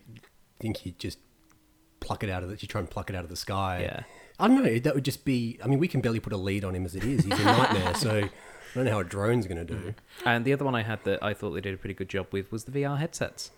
think 0.61 0.79
he'd 0.79 0.99
just 0.99 1.19
pluck 2.01 2.23
it 2.23 2.31
out 2.31 2.43
of 2.43 2.49
the. 2.51 2.57
You 2.61 2.69
try 2.69 2.81
and 2.81 2.89
pluck 2.91 3.11
it 3.11 3.17
out 3.17 3.25
of 3.25 3.31
the 3.31 3.37
sky. 3.37 3.81
Yeah. 3.83 4.03
I 4.41 4.47
don't 4.47 4.63
know. 4.63 4.79
That 4.79 4.95
would 4.95 5.05
just 5.05 5.25
be. 5.25 5.59
I 5.65 5.67
mean, 5.67 5.79
we 5.79 5.89
can 5.89 6.01
barely 6.01 6.21
put 6.21 6.33
a 6.33 6.37
lead 6.37 6.65
on 6.65 6.75
him 6.75 6.85
as 6.85 6.95
it 6.95 7.05
is. 7.05 7.25
He's 7.25 7.39
a 7.41 7.45
nightmare. 7.45 7.95
so 7.95 8.19
I 8.19 8.31
don't 8.75 8.85
know 8.85 8.93
how 8.93 9.01
a 9.01 9.05
drone's 9.05 9.47
going 9.49 9.67
to 9.67 9.75
do. 9.75 9.95
And 10.25 10.45
the 10.45 10.53
other 10.53 10.65
one 10.65 10.75
I 10.75 10.83
had 10.83 11.03
that 11.05 11.23
I 11.25 11.35
thought 11.35 11.51
they 11.53 11.61
did 11.61 11.75
a 11.75 11.77
pretty 11.79 11.95
good 11.95 12.09
job 12.09 12.29
with 12.31 12.53
was 12.53 12.65
the 12.65 12.71
VR 12.71 12.99
headsets. 12.99 13.51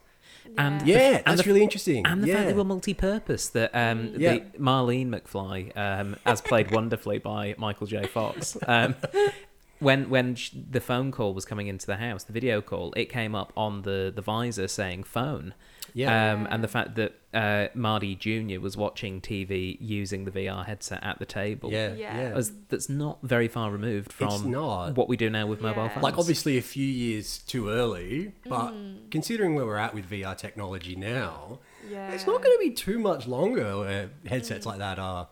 And 0.56 0.86
Yeah. 0.86 0.96
Yeah, 0.96 1.16
and 1.16 1.24
that's 1.26 1.42
the- 1.42 1.48
really 1.48 1.62
interesting. 1.62 2.06
And 2.06 2.22
the 2.22 2.28
yeah. 2.28 2.34
fact 2.36 2.46
they 2.48 2.54
were 2.54 2.64
multi-purpose. 2.64 3.48
That 3.50 3.72
um, 3.74 4.14
Yeah. 4.16 4.34
the 4.38 4.40
Marlene 4.58 5.08
McFly, 5.08 5.76
um, 5.76 6.16
as 6.24 6.40
played 6.40 6.70
wonderfully 6.74 7.18
by 7.18 7.54
Michael 7.58 7.86
J. 7.86 8.06
Fox, 8.06 8.56
um, 8.66 8.94
when 9.80 10.08
when 10.10 10.34
sh- 10.36 10.50
the 10.70 10.80
phone 10.80 11.10
call 11.10 11.34
was 11.34 11.44
coming 11.44 11.66
into 11.66 11.86
the 11.86 11.96
house, 11.96 12.24
the 12.24 12.32
video 12.32 12.60
call, 12.60 12.92
it 12.96 13.06
came 13.06 13.34
up 13.34 13.52
on 13.56 13.82
the 13.82 14.12
the 14.14 14.22
visor 14.22 14.68
saying 14.68 15.04
phone. 15.04 15.54
Yeah. 15.92 16.32
Um, 16.34 16.46
and 16.48 16.62
the 16.62 16.68
fact 16.68 16.94
that 16.94 17.14
uh, 17.34 17.66
Marty 17.74 18.14
Jr. 18.14 18.60
was 18.60 18.76
watching 18.76 19.20
TV 19.20 19.76
using 19.80 20.24
the 20.24 20.30
VR 20.30 20.64
headset 20.64 21.02
at 21.02 21.18
the 21.18 21.26
table. 21.26 21.72
yeah, 21.72 21.94
Yeah. 21.94 22.16
yeah. 22.28 22.32
was- 22.34 22.52
that's 22.68 22.88
not 22.88 23.18
very 23.24 23.48
far 23.48 23.72
removed 23.72 24.12
from 24.12 24.52
not. 24.52 24.94
what 24.94 25.08
we 25.08 25.16
do 25.16 25.28
now 25.28 25.48
with 25.48 25.60
mobile 25.60 25.88
phones. 25.88 26.04
Like 26.04 26.16
obviously 26.16 26.56
a 26.58 26.62
few 26.62 26.86
years 26.86 27.38
too 27.38 27.70
early, 27.70 28.32
but 28.48 28.70
Mm. 28.72 29.10
considering 29.10 29.56
where 29.56 29.66
we're 29.66 29.78
at 29.78 29.92
with 29.92 30.08
VR 30.08 30.36
technology 30.36 30.94
now, 30.94 31.58
Yeah. 31.90 32.12
it's 32.12 32.24
not 32.26 32.40
going 32.40 32.56
to 32.56 32.60
be 32.62 32.70
too 32.70 33.00
much 33.00 33.26
longer 33.26 33.78
where 33.78 34.10
headsets 34.26 34.66
like 34.66 34.78
that 34.78 35.00
are 35.00 35.26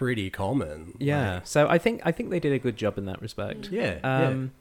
pretty 0.00 0.30
common. 0.30 0.94
Yeah, 0.98 1.34
Like, 1.34 1.46
so 1.46 1.68
I 1.68 1.78
think 1.78 2.00
I 2.04 2.10
think 2.12 2.30
they 2.30 2.40
did 2.40 2.52
a 2.52 2.58
good 2.58 2.76
job 2.76 2.96
in 2.98 3.04
that 3.04 3.20
respect. 3.20 3.68
yeah, 3.70 3.98
Um, 4.02 4.52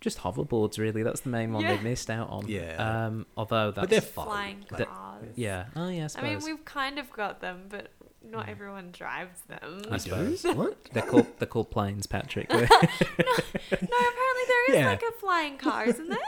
just 0.00 0.18
hoverboards, 0.20 0.78
really. 0.78 1.02
That's 1.02 1.20
the 1.22 1.28
main 1.30 1.52
one 1.52 1.62
Yeah. 1.64 1.76
they 1.76 1.82
missed 1.82 2.08
out 2.08 2.30
on. 2.30 2.46
Yeah. 2.46 2.76
Um, 3.06 3.26
although 3.36 3.72
that's 3.72 3.82
but 3.82 3.90
they're 3.90 4.00
fun. 4.00 4.26
Flying 4.26 4.64
That- 4.70 4.88
cars. 4.88 5.24
yeah. 5.34 5.64
Oh 5.74 5.88
yeah, 5.88 6.06
I 6.14 6.20
I 6.20 6.22
mean, 6.22 6.40
we've 6.44 6.64
kind 6.64 6.98
of 7.00 7.10
got 7.12 7.40
them, 7.40 7.64
but 7.68 7.90
not 8.22 8.48
everyone 8.48 8.90
drives 8.92 9.40
them. 9.48 9.82
I 9.90 9.96
suppose. 9.98 10.44
what? 10.44 10.76
They're 10.92 11.02
called 11.02 11.26
they're 11.38 11.46
called 11.48 11.70
planes, 11.70 12.06
Patrick. 12.06 12.48
no, 12.50 12.56
no, 12.60 12.66
apparently 12.68 14.44
there 14.48 14.70
is 14.70 14.76
Yeah. 14.76 14.86
like 14.88 15.02
a 15.02 15.12
flying 15.20 15.56
car, 15.58 15.84
isn't 15.86 16.08
there? 16.08 16.18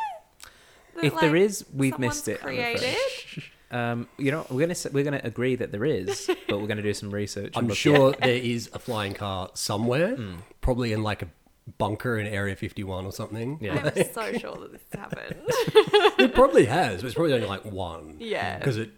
That, 0.97 1.05
if 1.05 1.21
there 1.21 1.31
like, 1.33 1.41
is, 1.43 1.65
we've 1.73 1.99
missed 1.99 2.27
it. 2.29 2.38
I'm. 2.43 2.47
Created. 2.49 2.97
Um, 3.71 4.09
you 4.17 4.31
know, 4.31 4.47
we're 4.51 4.61
gonna 4.67 4.79
we're 4.93 5.05
gonna 5.05 5.21
agree 5.25 5.55
that 5.57 5.73
there 5.73 5.85
is, 5.85 6.31
but 6.49 6.61
we're 6.61 6.67
gonna 6.67 6.83
do 6.83 6.95
some 6.95 7.11
research. 7.11 7.53
I'm 7.57 7.69
look 7.69 7.77
sure 7.77 8.13
there 8.13 8.31
is 8.31 8.71
a 8.73 8.79
flying 8.79 9.15
car 9.15 9.51
somewhere, 9.55 10.17
Hmm. 10.17 10.37
probably 10.61 10.93
in 10.93 11.03
like 11.03 11.23
a 11.23 11.29
bunker 11.77 12.19
in 12.19 12.27
Area 12.27 12.57
51 12.57 13.05
or 13.05 13.13
something. 13.13 13.59
Yeah. 13.61 13.91
I'm 13.95 14.05
so 14.13 14.33
sure 14.39 14.57
that 14.57 14.73
this 14.73 14.83
happened. 14.95 15.35
It 16.19 16.35
probably 16.35 16.65
has, 16.65 17.03
but 17.03 17.07
it's 17.09 17.15
probably 17.15 17.35
only 17.35 17.47
like 17.47 17.65
one. 17.67 18.17
Yeah. 18.21 18.59
Because 18.59 18.79
it 18.79 18.91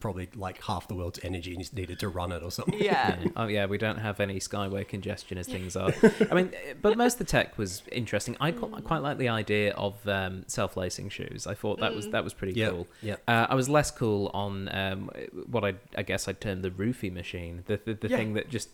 probably 0.00 0.28
like 0.34 0.62
half 0.64 0.88
the 0.88 0.94
world's 0.94 1.18
energy 1.22 1.54
is 1.54 1.72
needed 1.72 1.98
to 2.00 2.08
run 2.08 2.32
it 2.32 2.42
or 2.42 2.50
something. 2.50 2.80
yeah. 2.82 3.18
Yeah. 3.20 3.28
Oh 3.36 3.46
yeah, 3.46 3.66
we 3.66 3.78
don't 3.78 3.98
have 3.98 4.20
any 4.20 4.38
skyway 4.38 4.86
congestion 4.86 5.38
as 5.38 5.46
things 5.46 5.76
are. 5.76 5.92
I 6.30 6.34
mean, 6.34 6.52
but 6.80 6.96
most 6.96 7.14
of 7.14 7.18
the 7.20 7.24
tech 7.24 7.58
was 7.58 7.82
interesting. 7.92 8.36
I 8.40 8.52
Mm. 8.52 8.84
quite 8.84 9.02
like 9.02 9.18
the 9.18 9.28
idea 9.28 9.72
of 9.74 10.06
um, 10.08 10.44
self-lacing 10.46 11.08
shoes. 11.10 11.46
I 11.46 11.54
thought 11.54 11.80
that 11.80 11.94
was 11.94 12.08
that 12.10 12.24
was 12.24 12.34
pretty 12.34 12.54
Yeah, 12.58 12.70
cool. 12.70 12.86
yeah. 13.02 13.16
Uh, 13.26 13.46
I 13.48 13.54
was 13.54 13.68
less 13.68 13.90
cool 13.90 14.30
on 14.34 14.68
um, 14.74 15.10
what 15.50 15.64
I 15.64 15.74
I 15.96 16.02
guess 16.02 16.28
I'd 16.28 16.40
term 16.40 16.62
the 16.62 16.70
roofie 16.70 17.12
machine, 17.12 17.64
the 17.66 17.80
the, 17.84 17.94
the 17.94 18.08
Yeah. 18.08 18.16
thing 18.18 18.34
that 18.34 18.48
just 18.50 18.68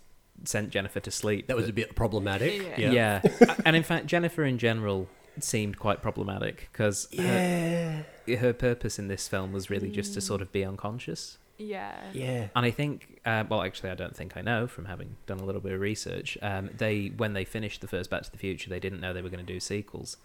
sent 0.45 0.71
Jennifer 0.71 1.01
to 1.01 1.11
sleep. 1.11 1.47
That 1.49 1.57
was 1.57 1.65
but- 1.67 1.71
a 1.71 1.75
bit 1.75 1.95
problematic. 1.97 2.63
Yeah. 2.79 2.91
Yeah. 2.91 3.21
yeah. 3.41 3.55
and 3.67 3.75
in 3.75 3.83
fact, 3.83 4.07
Jennifer 4.07 4.45
in 4.45 4.59
general 4.59 5.09
seemed 5.41 5.79
quite 5.79 6.03
problematic 6.03 6.69
because 6.73 7.09
Yeah. 7.13 7.23
her 7.23 8.07
purpose 8.37 8.99
in 8.99 9.09
this 9.09 9.29
film 9.29 9.53
was 9.53 9.71
really 9.71 9.89
Mm. 9.91 9.95
just 9.95 10.15
to 10.15 10.21
sort 10.21 10.43
of 10.43 10.53
be 10.53 10.65
unconscious. 10.65 11.39
Yeah. 11.57 11.97
Yeah. 12.13 12.49
And 12.55 12.65
I 12.65 12.71
think, 12.71 13.21
uh, 13.27 13.43
well, 13.49 13.63
actually, 13.63 13.91
I 13.91 13.95
don't 13.97 14.15
think 14.15 14.37
I 14.37 14.43
know 14.43 14.67
from 14.69 14.85
having 14.85 15.17
done 15.27 15.41
a 15.41 15.45
little 15.45 15.61
bit 15.61 15.73
of 15.73 15.81
research. 15.81 16.39
Um, 16.41 16.71
they, 16.77 17.09
when 17.17 17.33
they 17.33 17.45
finished 17.45 17.81
the 17.81 17.89
first 17.89 18.11
Back 18.11 18.23
to 18.23 18.31
the 18.31 18.39
Future, 18.39 18.71
they 18.71 18.79
didn't 18.79 19.01
know 19.01 19.13
they 19.13 19.23
were 19.23 19.29
going 19.29 19.45
to 19.45 19.53
do 19.53 19.59
sequels. 19.59 20.19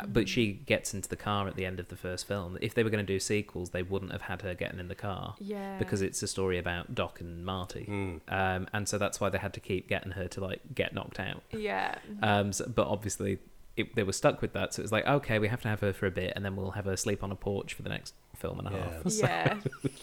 Uh, 0.00 0.06
But 0.06 0.28
she 0.28 0.54
gets 0.54 0.92
into 0.94 1.08
the 1.08 1.16
car 1.16 1.46
at 1.46 1.54
the 1.54 1.64
end 1.66 1.78
of 1.78 1.86
the 1.88 1.96
first 1.96 2.26
film. 2.26 2.58
If 2.60 2.74
they 2.74 2.82
were 2.82 2.90
going 2.90 3.06
to 3.06 3.12
do 3.12 3.20
sequels, 3.20 3.70
they 3.70 3.82
wouldn't 3.84 4.10
have 4.10 4.22
had 4.22 4.42
her 4.42 4.54
getting 4.54 4.80
in 4.80 4.88
the 4.88 4.94
car 4.96 5.36
Yeah. 5.38 5.78
because 5.78 6.02
it's 6.02 6.20
a 6.22 6.26
story 6.26 6.58
about 6.58 6.94
Doc 6.96 7.20
and 7.20 7.44
Marty. 7.44 7.84
Mm. 7.88 8.20
Um, 8.26 8.66
and 8.72 8.88
so 8.88 8.98
that's 8.98 9.20
why 9.20 9.28
they 9.28 9.38
had 9.38 9.52
to 9.54 9.60
keep 9.60 9.88
getting 9.88 10.12
her 10.12 10.26
to 10.28 10.40
like 10.40 10.62
get 10.74 10.94
knocked 10.94 11.20
out. 11.20 11.42
Yeah. 11.52 11.94
Um, 12.22 12.52
so, 12.52 12.66
but 12.66 12.88
obviously, 12.88 13.38
it, 13.76 13.94
they 13.96 14.02
were 14.02 14.12
stuck 14.12 14.42
with 14.42 14.52
that. 14.52 14.74
So 14.74 14.80
it 14.80 14.84
was 14.84 14.92
like, 14.92 15.06
okay, 15.06 15.38
we 15.38 15.48
have 15.48 15.62
to 15.62 15.68
have 15.68 15.80
her 15.80 15.92
for 15.92 16.06
a 16.06 16.10
bit, 16.10 16.32
and 16.36 16.44
then 16.44 16.56
we'll 16.56 16.72
have 16.72 16.84
her 16.84 16.96
sleep 16.96 17.22
on 17.24 17.30
a 17.32 17.36
porch 17.36 17.74
for 17.74 17.82
the 17.82 17.88
next 17.88 18.14
film 18.36 18.58
and 18.60 18.68
a 18.68 18.72
Yeah. 18.72 18.92
half. 18.92 19.06
Yeah. 19.84 19.88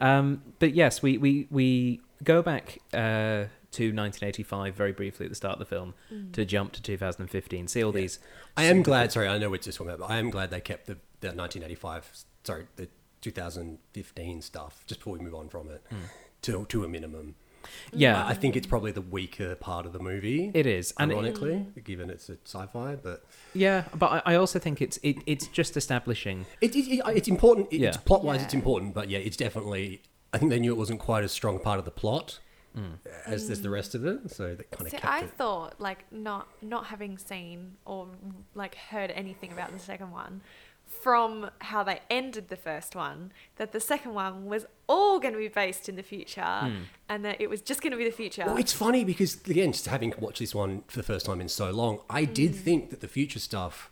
Um, 0.00 0.42
but 0.58 0.74
yes, 0.74 1.02
we, 1.02 1.18
we, 1.18 1.46
we 1.52 2.00
go 2.24 2.42
back 2.42 2.80
uh, 2.92 3.46
to 3.70 3.84
1985 3.92 4.74
very 4.74 4.90
briefly 4.90 5.26
at 5.26 5.30
the 5.30 5.36
start 5.36 5.52
of 5.54 5.58
the 5.60 5.64
film 5.66 5.94
to 6.32 6.44
jump 6.44 6.72
to 6.72 6.82
2015. 6.82 7.68
See 7.68 7.84
all 7.84 7.94
Yeah. 7.94 8.00
these. 8.00 8.18
I 8.56 8.64
am 8.64 8.82
glad, 8.82 9.12
sorry, 9.12 9.28
I 9.28 9.38
know 9.38 9.50
we're 9.50 9.58
just 9.58 9.78
talking 9.78 9.92
about, 9.94 10.08
but 10.08 10.12
I 10.12 10.18
am 10.18 10.30
glad 10.30 10.50
they 10.50 10.60
kept 10.60 10.86
the, 10.86 10.94
the 11.20 11.28
1985, 11.28 12.10
sorry, 12.42 12.66
the 12.74 12.88
2015 13.20 14.42
stuff, 14.42 14.82
just 14.86 15.00
before 15.00 15.14
we 15.16 15.20
move 15.24 15.34
on 15.34 15.48
from 15.48 15.68
it, 15.70 15.82
to, 16.42 16.64
to 16.66 16.84
a 16.84 16.88
minimum. 16.88 17.36
Yeah, 17.92 18.24
I 18.26 18.34
think 18.34 18.56
it's 18.56 18.66
probably 18.66 18.92
the 18.92 19.00
weaker 19.00 19.54
part 19.56 19.86
of 19.86 19.92
the 19.92 19.98
movie. 19.98 20.50
it 20.54 20.66
is, 20.66 20.92
and 20.98 21.10
it- 21.10 21.14
ironically, 21.14 21.66
given 21.84 22.10
it's 22.10 22.28
a 22.28 22.36
sci-fi, 22.44 22.96
but 22.96 23.24
yeah, 23.54 23.84
but 23.94 24.10
I, 24.26 24.32
I 24.32 24.34
also 24.36 24.58
think 24.58 24.80
it's 24.82 24.98
it, 25.02 25.16
it's 25.26 25.46
just 25.48 25.76
establishing. 25.76 26.46
it, 26.60 26.74
it, 26.76 26.88
it- 26.88 27.02
it's 27.16 27.28
important. 27.28 27.68
It, 27.72 27.80
Yeah. 27.80 27.88
It's 27.88 27.96
plot-wise, 27.98 28.38
Yeah. 28.40 28.44
it's 28.44 28.54
important, 28.54 28.94
but 28.94 29.08
yeah, 29.10 29.18
it's 29.18 29.36
definitely. 29.36 30.02
I 30.32 30.38
think 30.38 30.50
they 30.50 30.58
knew 30.58 30.72
it 30.72 30.76
wasn't 30.78 30.98
quite 31.00 31.22
as 31.22 31.30
strong 31.32 31.60
part 31.60 31.78
of 31.78 31.84
the 31.84 31.92
plot 31.92 32.40
mm. 32.76 32.94
as 33.24 33.48
as 33.50 33.62
the 33.62 33.70
rest 33.70 33.94
of 33.94 34.04
it, 34.04 34.30
so 34.32 34.54
they 34.56 34.64
kind 34.64 34.86
of 34.86 34.90
See, 34.90 34.96
kept 34.96 35.04
I 35.06 35.20
it. 35.20 35.30
thought 35.30 35.80
like 35.80 36.04
not 36.10 36.48
not 36.60 36.86
having 36.86 37.18
seen 37.18 37.76
or 37.84 38.08
like 38.54 38.74
heard 38.74 39.12
anything 39.12 39.52
about 39.52 39.70
the 39.72 39.78
second 39.78 40.10
one 40.10 40.40
from 41.02 41.50
how 41.60 41.82
they 41.82 42.00
ended 42.10 42.48
the 42.48 42.56
first 42.56 42.94
one 42.94 43.32
that 43.56 43.72
the 43.72 43.80
second 43.80 44.14
one 44.14 44.46
was 44.46 44.64
all 44.86 45.18
going 45.18 45.34
to 45.34 45.38
be 45.40 45.48
based 45.48 45.88
in 45.88 45.96
the 45.96 46.02
future 46.02 46.72
and 47.08 47.24
that 47.24 47.40
it 47.40 47.48
was 47.50 47.60
just 47.60 47.82
going 47.82 47.90
to 47.90 47.96
be 47.96 48.04
the 48.04 48.10
future. 48.10 48.44
Well, 48.46 48.56
it's 48.56 48.72
funny 48.72 49.04
because 49.04 49.34
again, 49.46 49.72
just 49.72 49.86
having 49.86 50.12
watched 50.18 50.38
this 50.40 50.54
one 50.54 50.82
for 50.88 50.96
the 50.98 51.02
first 51.02 51.26
time 51.26 51.40
in 51.40 51.48
so 51.48 51.70
long, 51.70 52.00
I 52.08 52.24
Mm. 52.26 52.34
did 52.34 52.54
think 52.54 52.90
that 52.90 53.00
the 53.00 53.08
future 53.08 53.38
stuff 53.38 53.90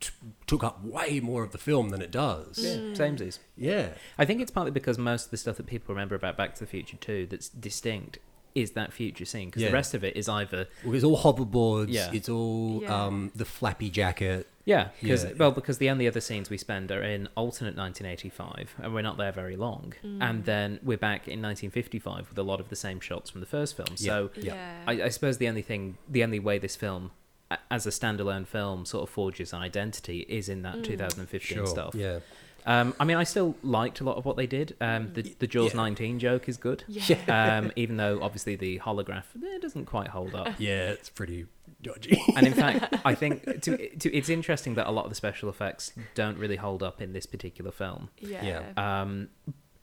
t- 0.00 0.10
took 0.46 0.62
up 0.62 0.84
way 0.84 1.20
more 1.20 1.42
of 1.42 1.52
the 1.52 1.58
film 1.58 1.90
than 1.90 2.02
it 2.02 2.10
does. 2.10 2.58
Yeah, 2.58 2.76
samesies. 2.94 3.38
Yeah. 3.56 3.90
I 4.18 4.24
think 4.24 4.40
it's 4.40 4.50
partly 4.50 4.70
because 4.70 4.98
most 4.98 5.26
of 5.26 5.30
the 5.30 5.36
stuff 5.38 5.56
that 5.56 5.66
people 5.66 5.94
remember 5.94 6.14
about 6.14 6.36
Back 6.36 6.54
to 6.54 6.60
the 6.60 6.66
Future 6.66 6.96
2 6.98 7.26
that's 7.26 7.48
distinct 7.48 8.18
is 8.56 8.72
that 8.72 8.92
future 8.92 9.24
scene 9.24 9.48
because 9.48 9.62
Yeah. 9.62 9.68
the 9.68 9.74
rest 9.74 9.94
of 9.94 10.02
it 10.02 10.16
is 10.16 10.28
either 10.28 10.66
Well, 10.84 10.94
it's 10.94 11.04
all 11.04 11.18
hoverboards. 11.18 11.86
Yeah. 11.90 12.10
It's 12.12 12.28
all 12.28 12.80
Yeah. 12.82 13.04
um, 13.06 13.30
the 13.36 13.44
flappy 13.44 13.90
jacket. 13.90 14.48
Yeah, 14.64 14.88
because 15.00 15.22
Yeah. 15.24 15.32
well, 15.36 15.52
because 15.52 15.78
the 15.78 15.90
only 15.90 16.08
other 16.08 16.20
scenes 16.20 16.50
we 16.50 16.58
spend 16.58 16.90
are 16.90 17.02
in 17.02 17.28
alternate 17.36 17.76
1985, 17.76 18.74
and 18.82 18.92
we're 18.94 19.02
not 19.02 19.16
there 19.18 19.30
very 19.30 19.54
long, 19.56 19.92
and 20.02 20.44
then 20.44 20.80
we're 20.82 20.96
back 20.98 21.28
in 21.28 21.40
1955 21.40 22.28
with 22.30 22.38
a 22.38 22.42
lot 22.42 22.58
of 22.60 22.68
the 22.68 22.74
same 22.76 22.98
shots 22.98 23.30
from 23.30 23.40
the 23.40 23.46
first 23.46 23.76
film. 23.76 23.96
So 23.96 24.30
Yeah. 24.36 24.54
yeah. 24.54 24.82
I, 24.86 24.92
I 25.04 25.08
suppose 25.10 25.38
the 25.38 25.48
only 25.48 25.62
thing, 25.62 25.98
the 26.08 26.24
only 26.24 26.40
way 26.40 26.58
this 26.58 26.74
film, 26.74 27.12
a- 27.50 27.58
as 27.70 27.86
a 27.86 27.90
standalone 27.90 28.46
film, 28.46 28.84
sort 28.86 29.02
of 29.04 29.10
forges 29.10 29.52
an 29.52 29.60
identity 29.60 30.26
is 30.28 30.48
in 30.48 30.62
that 30.62 30.82
2015 30.82 31.58
Sure. 31.58 31.66
stuff. 31.66 31.94
Yeah. 31.94 32.18
Um, 32.66 32.94
I 32.98 33.04
mean, 33.04 33.16
I 33.16 33.24
still 33.24 33.54
liked 33.62 34.00
a 34.00 34.04
lot 34.04 34.16
of 34.16 34.24
what 34.24 34.36
they 34.36 34.46
did. 34.46 34.76
Um, 34.80 35.12
the 35.14 35.22
the 35.38 35.46
Jaws 35.46 35.72
Yeah. 35.72 35.76
19 35.82 36.18
joke 36.18 36.48
is 36.48 36.56
good. 36.56 36.84
Yeah. 36.88 37.16
Um, 37.58 37.72
even 37.76 37.96
though 37.96 38.20
obviously 38.22 38.56
the 38.56 38.78
holograph 38.80 39.24
eh, 39.42 39.58
doesn't 39.60 39.86
quite 39.86 40.08
hold 40.08 40.34
up. 40.34 40.48
Yeah, 40.58 40.90
it's 40.90 41.08
pretty 41.10 41.46
dodgy. 41.82 42.20
And 42.36 42.46
in 42.46 42.54
fact, 42.54 42.94
I 43.04 43.14
think 43.14 43.44
to, 43.62 43.76
to, 43.96 44.12
it's 44.16 44.28
interesting 44.28 44.74
that 44.74 44.86
a 44.86 44.90
lot 44.90 45.04
of 45.04 45.10
the 45.10 45.14
special 45.14 45.48
effects 45.48 45.92
don't 46.14 46.38
really 46.38 46.56
hold 46.56 46.82
up 46.82 47.00
in 47.00 47.12
this 47.12 47.26
particular 47.26 47.70
film. 47.70 48.08
yeah. 48.20 48.42
Yeah. 48.76 49.00
Um, 49.02 49.28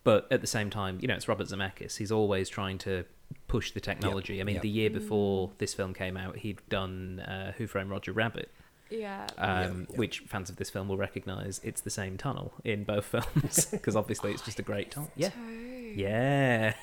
but 0.04 0.28
at 0.32 0.42
the 0.42 0.48
same 0.48 0.70
time, 0.70 1.00
you 1.02 1.08
know, 1.08 1.16
it's 1.16 1.30
Robert 1.30 1.48
Zemeckis. 1.48 1.96
He's 1.98 2.12
always 2.12 2.50
trying 2.50 2.78
to 2.80 3.06
push 3.48 3.72
the 3.72 3.80
technology. 3.80 4.42
I 4.42 4.44
mean, 4.44 4.56
Yep. 4.56 4.62
the 4.64 4.70
year 4.70 4.90
before 4.90 5.52
this 5.60 5.74
film 5.74 5.94
came 5.94 6.18
out, 6.18 6.36
he'd 6.40 6.60
done 6.68 7.22
uh, 7.22 7.54
Who 7.54 7.68
Framed 7.68 7.90
Roger 7.90 8.12
Rabbit, 8.12 8.52
Yeah. 8.94 9.28
um, 9.38 9.88
yeah. 9.90 9.98
which 9.98 10.20
fans 10.20 10.50
of 10.50 10.58
this 10.58 10.70
film 10.70 10.88
will 10.88 10.98
recognise. 10.98 11.60
It's 11.64 11.82
the 11.82 11.90
same 11.90 12.18
tunnel 12.18 12.54
in 12.64 12.84
both 12.84 13.06
films 13.06 13.66
because 13.72 13.96
obviously 13.96 14.32
it's 14.32 14.42
just 14.44 14.60
a 14.60 14.64
great 14.64 14.92
tunnel. 14.92 15.12
Yeah, 15.16 15.30
Two. 15.30 15.94
yeah, 15.96 16.74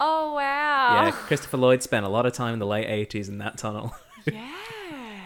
Oh 0.00 0.34
wow. 0.34 1.04
yeah. 1.04 1.10
Christopher 1.12 1.56
Lloyd 1.58 1.82
spent 1.82 2.04
a 2.04 2.08
lot 2.08 2.26
of 2.26 2.32
time 2.32 2.54
in 2.54 2.58
the 2.58 2.66
late 2.66 2.88
'80s 2.88 3.28
in 3.28 3.38
that 3.38 3.56
tunnel, 3.58 3.94
Yeah. 4.30 4.50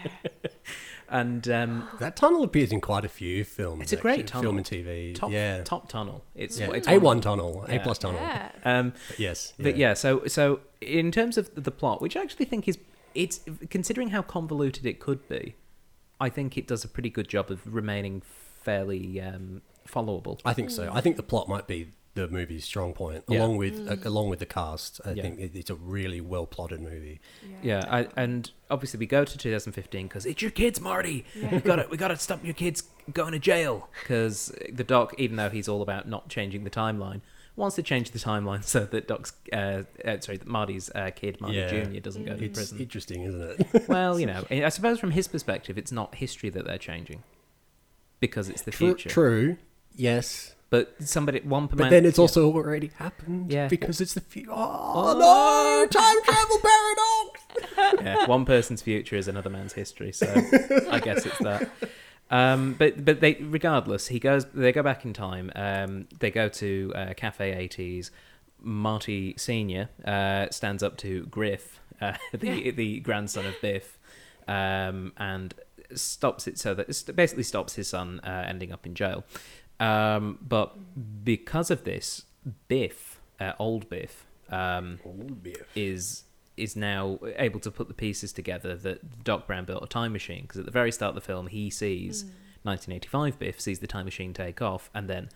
and 1.09 1.49
um, 1.49 1.89
that 2.01 2.17
tunnel 2.17 2.43
appears 2.45 2.73
in 2.73 2.81
quite 2.81 3.05
a 3.05 3.09
few 3.09 3.45
films. 3.45 3.83
It's 3.83 3.93
a 3.93 3.97
great 3.97 4.21
actually, 4.21 4.25
tunnel. 4.25 4.43
Film 4.43 4.57
and 4.59 4.67
TV. 4.67 5.15
top 5.15 5.31
yeah. 5.31 5.63
top 5.63 5.89
tunnel. 5.89 6.25
It's, 6.35 6.59
yeah. 6.59 6.71
it's 6.73 6.89
A 6.89 6.99
one 6.99 7.21
tunnel. 7.21 7.65
A 7.69 7.79
plus 7.79 7.99
tunnel. 7.99 8.21
Yeah. 8.21 8.51
Um, 8.65 8.95
But 9.09 9.19
yes. 9.21 9.53
But 9.59 9.77
yeah, 9.77 9.95
so 9.95 10.27
so 10.27 10.61
in 10.81 11.13
terms 11.13 11.39
of 11.39 11.51
the 11.55 11.71
plot, 11.71 12.03
which 12.03 12.17
I 12.17 12.23
actually 12.23 12.47
think 12.47 12.67
is 12.69 12.79
it's 13.15 13.41
considering 13.71 14.09
how 14.11 14.23
convoluted 14.23 14.85
it 14.85 14.99
could 15.01 15.27
be, 15.29 15.55
I 16.21 16.29
think 16.29 16.57
it 16.57 16.67
does 16.67 16.85
a 16.85 16.89
pretty 16.89 17.11
good 17.11 17.29
job 17.29 17.51
of 17.51 17.61
remaining 17.73 18.23
fairly 18.63 19.21
um, 19.21 19.63
followable. 19.89 20.41
I 20.45 20.53
think 20.55 20.71
so. 20.71 20.91
I 20.93 21.01
think 21.01 21.17
the 21.17 21.23
plot 21.23 21.49
might 21.49 21.67
be 21.67 21.93
the 22.15 22.27
movie's 22.29 22.65
strong 22.65 22.95
point, 22.95 23.25
Yeah. 23.29 23.41
along 23.41 23.59
with 23.59 23.87
uh, 23.89 24.09
along 24.09 24.31
with 24.31 24.39
the 24.39 24.47
cast. 24.47 25.01
I 25.05 25.11
Yeah. 25.13 25.23
think 25.23 25.39
it, 25.39 25.51
it's 25.55 25.69
a 25.71 25.75
really 25.75 26.21
well 26.23 26.47
plotted 26.47 26.81
movie. 26.81 27.21
Yeah, 27.63 27.85
I, 27.91 28.09
and 28.17 28.51
obviously 28.71 28.99
we 28.99 29.07
go 29.07 29.25
to 29.25 29.39
2015 29.39 30.09
because 30.09 30.25
it's 30.25 30.41
your 30.41 30.51
kids, 30.51 30.81
Marty. 30.81 31.25
We 31.53 31.61
got 31.61 31.77
to 31.77 31.87
we 31.91 31.97
got 31.99 32.09
to 32.09 32.17
stop 32.17 32.43
your 32.45 32.55
kids 32.55 32.85
going 33.13 33.33
to 33.33 33.39
jail 33.39 33.89
because 34.03 34.53
the 34.73 34.83
doc, 34.85 35.15
even 35.19 35.37
though 35.37 35.51
he's 35.51 35.69
all 35.69 35.83
about 35.83 36.09
not 36.09 36.29
changing 36.31 36.65
the 36.65 36.71
timeline, 36.71 37.21
wants 37.57 37.77
to 37.77 37.83
change 37.83 38.11
the 38.11 38.19
timeline 38.19 38.63
so 38.63 38.85
that 38.85 39.09
Doc's 39.09 39.33
uh, 39.53 39.83
uh, 40.05 40.21
sorry, 40.21 40.39
that 40.39 40.47
Marty's 40.47 40.91
uh, 40.95 41.11
kid, 41.17 41.41
Marty 41.41 41.57
Yeah. 41.57 41.69
Junior, 41.69 42.01
doesn't 42.01 42.25
go 42.25 42.37
to 42.37 42.45
It's 42.45 42.59
prison. 42.59 42.79
interesting, 42.79 43.23
isn't 43.23 43.43
it? 43.75 43.85
well, 43.89 44.21
you 44.21 44.27
know, 44.27 44.45
I 44.51 44.69
suppose 44.69 45.01
from 45.01 45.13
his 45.13 45.27
perspective, 45.29 45.79
it's 45.79 45.91
not 45.93 46.17
history 46.17 46.51
that 46.51 46.67
they're 46.67 46.79
changing 46.79 47.23
because 48.21 48.49
it's 48.49 48.63
the 48.63 48.71
true, 48.71 48.89
future. 48.95 49.09
true. 49.09 49.57
Yes. 49.95 50.55
But 50.69 50.95
somebody, 51.01 51.41
one 51.41 51.69
But 51.69 51.79
man- 51.79 51.91
then 51.91 52.05
it's 52.05 52.19
yeah. 52.19 52.23
also 52.23 52.53
already 52.53 52.91
happened. 52.99 53.53
Yeah. 53.53 53.69
Because 53.69 54.01
it's 54.01 54.15
the 54.15 54.21
future. 54.21 54.51
Oh, 54.53 55.15
no! 55.17 55.87
Time 55.87 56.23
travel 56.25 56.59
paradox! 56.59 58.03
yeah, 58.05 58.27
one 58.27 58.45
person's 58.45 58.83
future 58.83 59.17
is 59.17 59.29
another 59.29 59.49
man's 59.49 59.73
history. 59.75 60.13
So 60.13 60.27
I 60.91 60.99
guess 60.99 61.25
it's 61.25 61.39
that. 61.39 61.71
Um, 62.31 62.75
but 62.79 63.05
but 63.05 63.21
they 63.21 63.35
regardless, 63.35 64.09
he 64.09 64.19
goes. 64.19 64.47
They 64.47 64.73
go 64.73 64.83
back 64.83 65.05
in 65.05 65.13
time. 65.13 65.53
Um, 65.55 66.09
they 66.19 66.31
go 66.31 66.49
to 66.49 66.93
uh, 66.95 67.15
Cafe 67.15 67.69
80s. 67.69 68.11
Marty 68.61 69.35
Senior 69.37 69.89
uh, 70.05 70.49
stands 70.51 70.83
up 70.83 70.97
to 70.99 71.27
Griff, 71.27 71.81
uh, 72.01 72.15
the 72.33 72.71
the 72.71 73.01
grandson 73.01 73.47
of 73.47 73.55
Biff, 73.61 73.99
um, 74.49 75.13
and 75.17 75.55
stops 75.95 76.49
it 76.49 76.59
so 76.59 76.75
that 76.75 76.89
basically 77.15 77.45
stops 77.45 77.75
his 77.75 77.89
son 77.89 78.21
uh, 78.25 78.45
ending 78.47 78.73
up 78.73 78.87
in 78.87 78.95
jail. 78.95 79.25
Um, 79.79 80.39
but 80.41 80.77
because 81.25 81.71
of 81.71 81.85
this, 81.85 82.25
Biff, 82.69 83.21
uh, 83.39 83.53
old 83.59 83.89
Biff, 83.89 84.27
um, 84.51 84.99
is 85.75 86.25
is 86.57 86.77
now 86.77 87.19
able 87.37 87.61
to 87.61 87.71
put 87.71 87.89
the 87.89 87.95
pieces 87.95 88.33
together 88.33 88.75
that 88.77 89.25
Doc 89.25 89.47
Brown 89.47 89.65
built 89.65 89.83
a 89.83 89.87
time 89.87 90.13
machine 90.13 90.43
because 90.43 90.59
at 90.59 90.65
the 90.65 90.71
very 90.71 90.91
start 90.93 91.11
of 91.11 91.15
the 91.15 91.21
film 91.21 91.49
he 91.49 91.71
sees 91.71 92.23
hmm. 92.23 92.29
1985 92.63 93.39
Biff 93.39 93.61
sees 93.61 93.79
the 93.79 93.87
time 93.87 94.07
machine 94.07 94.33
take 94.33 94.61
off 94.61 94.91
and 94.95 95.09
then 95.09 95.29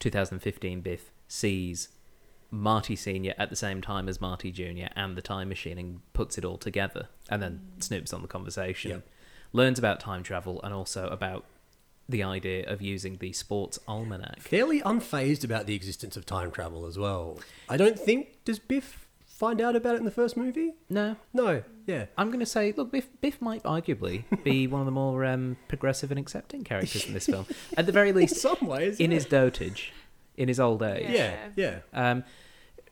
2015 0.00 0.80
Biff 0.80 1.12
sees 1.28 1.88
Marty 2.50 2.96
Senior 2.96 3.34
at 3.38 3.50
the 3.50 3.56
same 3.56 3.80
time 3.80 4.08
as 4.08 4.20
Marty 4.20 4.50
Junior 4.50 4.88
and 4.96 5.16
the 5.16 5.22
time 5.22 5.48
machine 5.48 5.78
and 5.78 6.00
puts 6.12 6.36
it 6.36 6.44
all 6.44 6.58
together 6.58 7.08
and 7.28 7.42
then 7.42 7.60
hmm. 7.74 7.80
snoops 7.80 8.12
on 8.12 8.22
the 8.22 8.28
conversation 8.28 8.90
Yep. 8.90 9.08
learns 9.52 9.78
about 9.78 10.00
time 10.00 10.22
travel 10.22 10.60
and 10.62 10.72
also 10.74 11.06
about 11.08 11.44
the 12.08 12.22
idea 12.22 12.68
of 12.68 12.82
using 12.82 13.16
the 13.18 13.32
sports 13.32 13.78
almanac 13.86 14.40
Fairly 14.40 14.80
unfazed 14.80 15.44
about 15.44 15.66
the 15.66 15.74
existence 15.74 16.16
of 16.16 16.26
time 16.26 16.50
travel 16.50 16.84
as 16.86 16.98
well. 16.98 17.38
I 17.68 17.76
don't 17.76 17.98
think. 17.98 18.44
Does 18.44 18.58
Biff 18.58 19.06
find 19.42 19.60
out 19.60 19.74
about 19.74 19.94
it 19.96 19.98
in 19.98 20.04
the 20.04 20.10
first 20.12 20.36
movie? 20.36 20.72
no 20.88 21.16
No. 21.32 21.64
Yeah. 21.84 22.06
I'm 22.16 22.28
going 22.28 22.38
to 22.38 22.46
say, 22.46 22.72
look, 22.76 22.92
Biff, 22.92 23.08
Biff 23.20 23.42
might 23.42 23.64
arguably 23.64 24.22
be 24.44 24.66
one 24.74 24.80
of 24.80 24.86
the 24.86 24.92
more 24.92 25.24
um, 25.24 25.56
progressive 25.66 26.12
and 26.12 26.20
accepting 26.20 26.62
characters 26.62 27.06
in 27.08 27.12
this 27.12 27.26
film. 27.26 27.44
At 27.76 27.86
the 27.86 27.92
very 27.92 28.10
In 28.10 28.14
least, 28.14 28.36
some 28.36 28.58
ways. 28.62 29.00
in 29.00 29.10
yeah. 29.10 29.16
his 29.16 29.26
dotage, 29.26 29.90
in 30.36 30.46
his 30.46 30.60
old 30.60 30.80
age. 30.84 31.10
Yeah. 31.10 31.34
Yeah. 31.56 31.78
Um, 31.92 32.22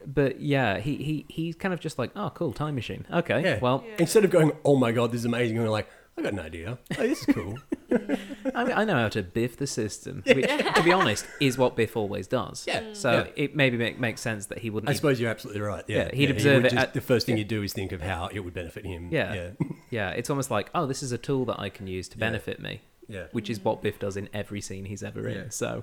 but 0.05 0.41
yeah, 0.41 0.79
he, 0.81 0.97
he 0.97 1.27
he's 1.29 1.55
kind 1.55 1.73
of 1.73 1.79
just 1.79 1.99
like, 2.01 2.11
oh, 2.17 2.31
cool, 2.35 2.53
time 2.53 2.75
machine. 2.75 3.07
Okay, 3.13 3.43
Yeah. 3.45 3.59
well, 3.61 3.85
Yeah. 3.87 3.95
Instead 4.01 4.25
of 4.25 4.31
going, 4.33 4.51
oh 4.65 4.75
my 4.75 4.91
god, 4.91 5.13
this 5.13 5.21
is 5.21 5.25
amazing, 5.27 5.55
you're 5.57 5.69
like, 5.69 5.89
I 6.19 6.23
got 6.23 6.33
an 6.33 6.41
idea. 6.41 6.79
Oh, 6.99 7.03
this 7.07 7.21
is 7.21 7.27
cool. 7.35 7.59
I, 8.55 8.65
mean, 8.65 8.73
I 8.77 8.85
know 8.85 8.95
how 8.95 9.09
to 9.09 9.23
biff 9.23 9.57
the 9.57 9.67
system, 9.67 10.23
which, 10.27 10.47
to 10.47 10.83
be 10.85 10.93
honest, 10.93 11.27
is 11.41 11.59
what 11.59 11.77
Biff 11.77 11.97
always 11.97 12.27
does. 12.27 12.65
Yeah. 12.67 12.93
So 12.93 13.13
Yeah. 13.13 13.27
it 13.45 13.57
maybe 13.57 13.77
make, 13.77 13.99
makes 13.99 14.21
sense 14.21 14.47
that 14.47 14.59
he 14.59 14.71
wouldn't. 14.71 14.89
I 14.89 14.93
even- 14.93 14.97
suppose 14.99 15.21
you're 15.21 15.31
absolutely 15.31 15.63
right. 15.63 15.85
Yeah, 15.87 15.97
Yeah, 15.99 16.11
he'd 16.15 16.27
he 16.29 16.31
observe 16.31 16.63
would 16.63 16.67
it 16.73 16.75
just- 16.75 16.87
at- 16.89 16.95
the 16.95 17.01
first 17.01 17.27
thing 17.27 17.37
yeah. 17.37 17.41
you 17.43 17.45
do 17.49 17.63
is 17.63 17.73
think 17.73 17.93
of 17.93 18.01
how 18.03 18.29
it 18.33 18.41
would 18.41 18.55
benefit 18.55 18.85
him. 18.87 19.09
Yeah. 19.11 19.35
yeah, 19.35 19.51
yeah, 19.91 20.11
it's 20.11 20.31
almost 20.31 20.51
like, 20.51 20.71
oh, 20.75 20.87
this 20.87 21.03
is 21.03 21.13
a 21.13 21.19
tool 21.19 21.45
that 21.47 21.59
I 21.61 21.69
can 21.69 21.87
use 21.87 22.09
to 22.11 22.19
Yeah. 22.19 22.27
benefit 22.27 22.61
me. 22.61 22.81
yeah. 23.09 23.25
which 23.33 23.51
is 23.51 23.59
what 23.65 23.83
Biff 23.83 23.99
does 23.99 24.17
in 24.17 24.29
every 24.33 24.61
scene 24.61 24.85
he's 24.85 25.03
ever 25.03 25.27
in. 25.29 25.37
Yeah. 25.37 25.45
So, 25.51 25.83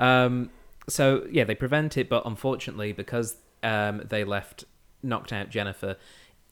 um, 0.00 0.50
so 0.88 1.26
yeah, 1.30 1.44
they 1.44 1.54
prevent 1.54 1.96
it, 1.96 2.08
but 2.08 2.26
unfortunately, 2.26 2.92
because 2.92 3.36
um, 3.62 4.02
they 4.08 4.24
left 4.24 4.64
knocked 5.02 5.32
out 5.32 5.48
Jennifer 5.50 5.96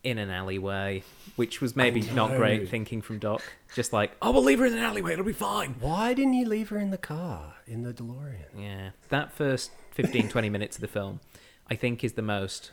in 0.04 0.18
an 0.18 0.30
alleyway, 0.30 1.02
which 1.36 1.60
was 1.60 1.74
maybe 1.74 2.02
not 2.02 2.30
great 2.36 2.68
thinking 2.68 3.02
from 3.02 3.18
Doc. 3.18 3.42
Just 3.74 3.92
like, 3.92 4.12
oh, 4.22 4.30
we'll 4.30 4.42
leave 4.44 4.58
her 4.60 4.66
in 4.66 4.74
an 4.74 4.78
alleyway; 4.78 5.14
it'll 5.14 5.24
be 5.24 5.32
fine. 5.32 5.74
Why 5.80 6.14
didn't 6.14 6.34
he 6.34 6.44
leave 6.44 6.68
her 6.68 6.78
in 6.78 6.90
the 6.90 6.98
car 6.98 7.54
in 7.66 7.82
the 7.82 7.92
DeLorean? 7.92 8.44
Yeah, 8.56 8.90
that 9.08 9.32
first 9.32 9.72
15, 9.92 10.28
20 10.28 10.50
minutes 10.50 10.76
of 10.76 10.82
the 10.82 10.88
film, 10.88 11.20
I 11.68 11.74
think, 11.74 12.04
is 12.04 12.12
the 12.12 12.22
most 12.22 12.70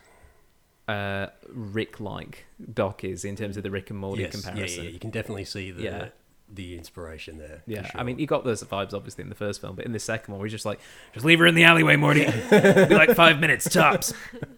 uh, 0.88 1.28
Rick-like 1.48 2.44
Doc 2.72 3.02
is 3.04 3.24
in 3.24 3.34
terms 3.36 3.56
of 3.56 3.62
the 3.62 3.70
Rick 3.70 3.90
and 3.90 3.98
Morty 3.98 4.22
Yes, 4.22 4.34
yeah, 4.34 4.40
comparison. 4.50 4.84
yeah, 4.84 4.90
you 4.90 4.98
can 4.98 5.10
definitely 5.10 5.44
see 5.44 5.70
the 5.70 5.82
Yeah. 5.82 6.08
The 6.54 6.76
inspiration 6.76 7.38
there. 7.38 7.62
for 7.64 7.70
Yeah, 7.70 7.90
I 7.94 8.02
mean, 8.02 8.18
you 8.18 8.26
got 8.26 8.44
those 8.44 8.62
vibes 8.62 8.92
obviously 8.94 9.22
in 9.22 9.28
the 9.28 9.34
first 9.34 9.60
film, 9.60 9.74
but 9.76 9.84
in 9.86 9.92
the 9.92 9.98
second 9.98 10.32
one, 10.32 10.40
we're 10.40 10.48
just 10.48 10.66
like, 10.66 10.80
just 11.14 11.24
leave 11.24 11.38
her 11.38 11.46
in 11.46 11.54
the 11.54 11.64
alleyway, 11.64 11.96
Morty. 11.96 12.22
It'll 12.22 12.86
be 12.86 12.94
like 12.94 13.14
five 13.14 13.40
minutes 13.40 13.68
tops. 13.68 14.12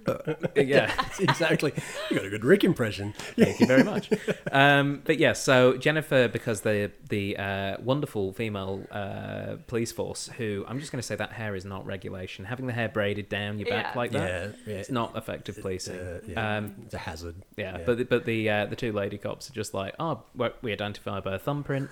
yeah, 0.56 0.92
exactly. 1.20 1.72
You 2.10 2.16
got 2.16 2.26
a 2.26 2.30
good 2.30 2.44
Rick 2.44 2.64
impression. 2.64 3.14
thank 3.36 3.60
you 3.60 3.66
very 3.66 3.84
much. 3.84 4.10
Um, 4.52 5.02
but 5.04 5.18
yeah, 5.18 5.32
so 5.32 5.76
Jennifer, 5.76 6.28
because 6.28 6.60
the 6.62 6.90
the 7.08 7.36
uh, 7.36 7.76
wonderful 7.80 8.32
female 8.32 8.82
uh, 8.90 9.56
police 9.66 9.92
force, 9.92 10.28
who 10.36 10.64
I'm 10.68 10.80
just 10.80 10.90
going 10.92 11.00
to 11.00 11.06
say 11.06 11.16
that 11.16 11.32
hair 11.32 11.54
is 11.54 11.64
not 11.64 11.86
regulation. 11.86 12.44
Having 12.44 12.66
the 12.66 12.72
hair 12.72 12.88
braided 12.88 13.28
down 13.28 13.58
your 13.58 13.68
back 13.68 13.94
Yeah. 13.94 13.98
like 13.98 14.10
that, 14.12 14.28
Yeah, 14.66 14.72
yeah. 14.72 14.78
it's 14.80 14.90
not 14.90 15.16
effective 15.16 15.60
policing. 15.60 15.98
Uh, 15.98 16.20
yeah. 16.26 16.56
Um, 16.58 16.74
it's 16.84 16.94
a 16.94 16.98
hazard. 16.98 17.36
Yeah, 17.56 17.78
but 17.84 17.98
the, 17.98 18.04
but 18.04 18.24
the 18.24 18.50
uh, 18.50 18.66
the 18.66 18.76
two 18.76 18.92
lady 18.92 19.18
cops 19.18 19.48
are 19.50 19.52
just 19.54 19.74
like, 19.74 19.94
oh, 19.98 20.22
we- 20.34 20.48
we 20.62 20.72
identify 20.72 21.20
by 21.20 21.34
a 21.34 21.38
thumbprint, 21.38 21.83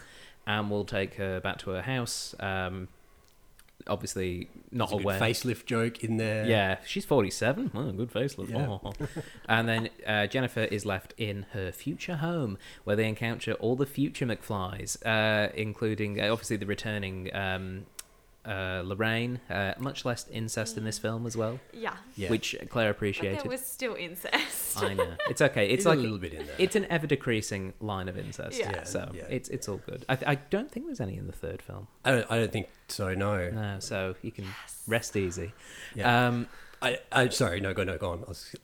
and 0.47 0.71
we'll 0.71 0.85
take 0.85 1.15
her 1.15 1.41
back 1.41 1.59
to 1.59 1.71
her 1.71 1.83
house. 1.83 2.35
Um, 2.41 2.89
obviously 3.89 4.49
not 4.71 4.91
There's 4.91 5.01
a 5.01 5.03
aware. 5.03 5.21
facelift 5.21 5.67
joke 5.67 6.05
in 6.05 6.17
there. 6.17 6.47
Yeah, 6.47 6.79
she's 6.87 7.05
forty-seven. 7.05 7.73
Oh, 7.75 7.93
good 7.93 8.13
facelift. 8.13 8.51
Yeah. 8.51 8.69
Oh. 8.69 8.93
and 9.49 9.69
then 9.69 9.91
uh, 10.07 10.27
Jennifer 10.27 10.61
is 10.61 10.87
left 10.87 11.15
in 11.17 11.47
her 11.53 11.73
future 11.73 12.17
home, 12.17 12.59
where 12.85 12.97
they 12.97 13.09
encounter 13.09 13.55
all 13.55 13.77
the 13.77 13.87
future 13.87 14.27
McFlys, 14.27 15.05
uh, 15.05 15.51
including 15.55 16.21
uh, 16.21 16.31
obviously 16.33 16.57
the 16.57 16.67
returning 16.67 17.35
um, 17.35 17.87
uh, 18.45 18.83
Lorraine. 18.85 19.41
Uh, 19.49 19.73
much 19.79 20.05
less 20.05 20.27
incest 20.29 20.77
in 20.77 20.85
this 20.85 20.99
film 20.99 21.27
as 21.27 21.37
well, 21.37 21.61
Yeah. 21.73 21.95
Yeah. 22.17 22.29
which 22.31 22.57
Claire 22.71 22.89
But 22.93 22.97
appreciated. 22.97 23.41
there 23.45 23.51
was 23.51 23.65
still 23.65 23.95
incest. 23.95 24.83
I 24.83 24.95
know 24.95 25.15
it's 25.29 25.41
okay. 25.41 25.69
It's 25.73 25.85
There's 25.85 25.97
like 25.97 25.99
a 25.99 26.03
little 26.03 26.19
bit 26.19 26.35
in 26.35 26.47
there. 26.47 26.55
it's 26.59 26.75
an 26.77 26.87
ever 26.91 27.07
decreasing 27.07 27.73
line 27.81 28.09
of 28.09 28.19
incest. 28.19 28.59
Yeah. 28.59 28.71
Yeah, 28.73 28.83
So 28.85 29.11
yeah. 29.15 29.23
it's 29.29 29.49
it's 29.49 29.69
all 29.69 29.79
good. 29.87 30.05
I, 30.09 30.19
I 30.27 30.35
don't 30.37 30.71
think 30.71 30.87
there's 30.87 31.01
any 31.01 31.17
in 31.17 31.27
the 31.27 31.33
third 31.33 31.63
film. 31.63 31.87
I 32.05 32.11
don't, 32.11 32.27
I 32.31 32.39
don't 32.39 32.53
think 32.53 32.69
so. 32.89 33.15
No. 33.15 33.51
No, 33.51 33.77
so 33.79 34.17
you 34.23 34.33
can 34.33 34.47
rest 34.89 35.17
easy. 35.17 35.53
Yeah. 35.95 36.27
Um, 36.29 36.49
I, 36.81 36.99
I 37.13 37.29
sorry. 37.29 37.61
No, 37.61 37.73
go 37.75 37.85
no, 37.85 37.97
go 37.97 38.11
on. 38.11 38.25
I 38.25 38.29
was, 38.29 38.55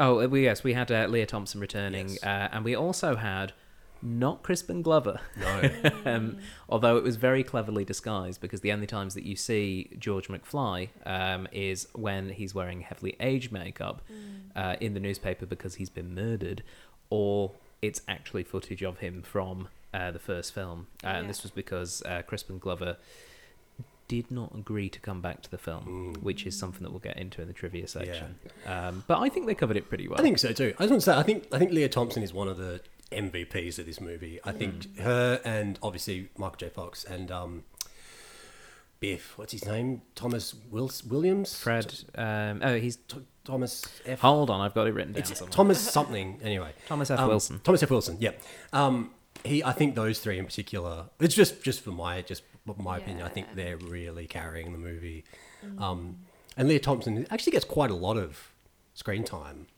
oh, 0.00 0.26
we 0.26 0.44
yes, 0.44 0.64
we 0.64 0.72
had 0.72 0.90
uh, 0.90 1.06
Lea 1.06 1.26
Thompson 1.26 1.60
returning, 1.60 2.08
Yes. 2.08 2.22
uh, 2.24 2.48
and 2.52 2.64
we 2.64 2.74
also 2.74 3.16
had 3.16 3.52
not 4.02 4.42
Crispin 4.42 4.82
Glover, 4.82 5.20
no. 5.36 5.70
um, 6.04 6.38
although 6.68 6.96
it 6.96 7.02
was 7.02 7.16
very 7.16 7.42
cleverly 7.42 7.84
disguised 7.84 8.40
because 8.40 8.60
the 8.60 8.72
only 8.72 8.86
times 8.86 9.14
that 9.14 9.24
you 9.24 9.36
see 9.36 9.90
George 9.98 10.28
McFly 10.28 10.88
um, 11.06 11.48
is 11.52 11.88
when 11.94 12.30
he's 12.30 12.54
wearing 12.54 12.80
heavily 12.82 13.16
aged 13.20 13.50
makeup 13.52 14.02
uh, 14.56 14.76
in 14.80 14.94
the 14.94 15.00
newspaper 15.00 15.46
because 15.46 15.76
he's 15.76 15.90
been 15.90 16.14
murdered, 16.14 16.62
or 17.10 17.52
it's 17.82 18.02
actually 18.08 18.42
footage 18.44 18.82
of 18.82 18.98
him 18.98 19.22
from 19.22 19.68
uh, 19.94 20.10
the 20.10 20.18
first 20.18 20.52
film. 20.54 20.86
Uh, 21.04 21.08
And 21.08 21.28
this 21.28 21.42
was 21.42 21.50
because 21.50 22.02
uh, 22.04 22.22
Crispin 22.26 22.58
Glover 22.58 22.96
did 24.08 24.30
not 24.30 24.54
agree 24.54 24.88
to 24.88 24.98
come 25.00 25.20
back 25.20 25.42
to 25.42 25.50
the 25.50 25.58
film, 25.58 26.14
Mm. 26.16 26.22
which 26.22 26.46
is 26.46 26.58
something 26.58 26.82
that 26.82 26.90
we'll 26.90 26.98
get 27.00 27.18
into 27.18 27.42
in 27.42 27.46
the 27.48 27.52
trivia 27.52 27.86
section. 27.86 28.36
Um, 28.66 29.04
but 29.06 29.18
I 29.18 29.28
think 29.28 29.46
they 29.46 29.54
covered 29.54 29.76
it 29.76 29.88
pretty 29.88 30.08
well. 30.08 30.18
I 30.18 30.22
think 30.22 30.38
so 30.38 30.52
too. 30.52 30.72
I 30.78 30.84
just 30.84 30.90
want 30.90 31.02
to 31.02 31.10
say, 31.12 31.14
I 31.16 31.22
think 31.22 31.46
I 31.52 31.58
think 31.58 31.72
Lea 31.72 31.88
Thompson 31.88 32.22
is 32.22 32.32
one 32.32 32.48
of 32.48 32.56
the 32.56 32.80
MVPs 33.12 33.78
of 33.78 33.86
this 33.86 34.00
movie. 34.00 34.38
I 34.44 34.52
think 34.52 34.74
Mm. 34.86 34.98
her 35.00 35.40
and 35.44 35.78
obviously 35.82 36.28
Michael 36.36 36.56
J. 36.58 36.68
Fox 36.68 37.04
and 37.04 37.30
um, 37.30 37.64
Biff. 39.00 39.38
What's 39.38 39.52
his 39.52 39.64
name? 39.64 40.02
Thomas 40.14 40.54
Wils- 40.72 41.06
Williams. 41.06 41.56
Fred. 41.56 41.94
Um, 42.16 42.60
oh, 42.64 42.76
he's. 42.78 42.96
T- 42.96 43.24
Thomas 43.44 43.86
F. 44.04 44.20
Hold 44.20 44.50
on, 44.50 44.60
I've 44.60 44.74
got 44.74 44.86
it 44.88 44.92
written 44.92 45.12
down 45.14 45.20
It's 45.20 45.38
somewhere. 45.38 45.50
Thomas 45.52 45.80
something. 45.80 46.38
Anyway, 46.42 46.72
Thomas 46.86 47.10
F. 47.10 47.18
Um, 47.18 47.28
Wilson. 47.28 47.60
Thomas 47.64 47.82
F. 47.82 47.90
Wilson. 47.90 48.18
Yeah. 48.20 48.32
Um, 48.74 49.12
he. 49.44 49.64
I 49.64 49.72
think 49.72 49.94
those 49.94 50.18
three 50.18 50.38
in 50.38 50.44
particular. 50.44 51.06
It's 51.20 51.34
just 51.34 51.62
just 51.62 51.80
for 51.80 51.90
my 51.92 52.20
just 52.22 52.42
my 52.76 52.98
opinion. 52.98 53.24
I 53.24 53.30
think 53.30 53.54
they're 53.54 53.78
really 53.78 54.26
carrying 54.26 54.72
the 54.72 54.78
movie. 54.78 55.24
Um, 55.78 56.18
and 56.56 56.68
Lea 56.68 56.78
Thompson 56.78 57.26
actually 57.30 57.52
gets 57.52 57.64
quite 57.64 57.90
a 57.90 57.94
lot 57.94 58.16
of 58.18 58.52
screen 58.94 59.24
time. 59.24 59.68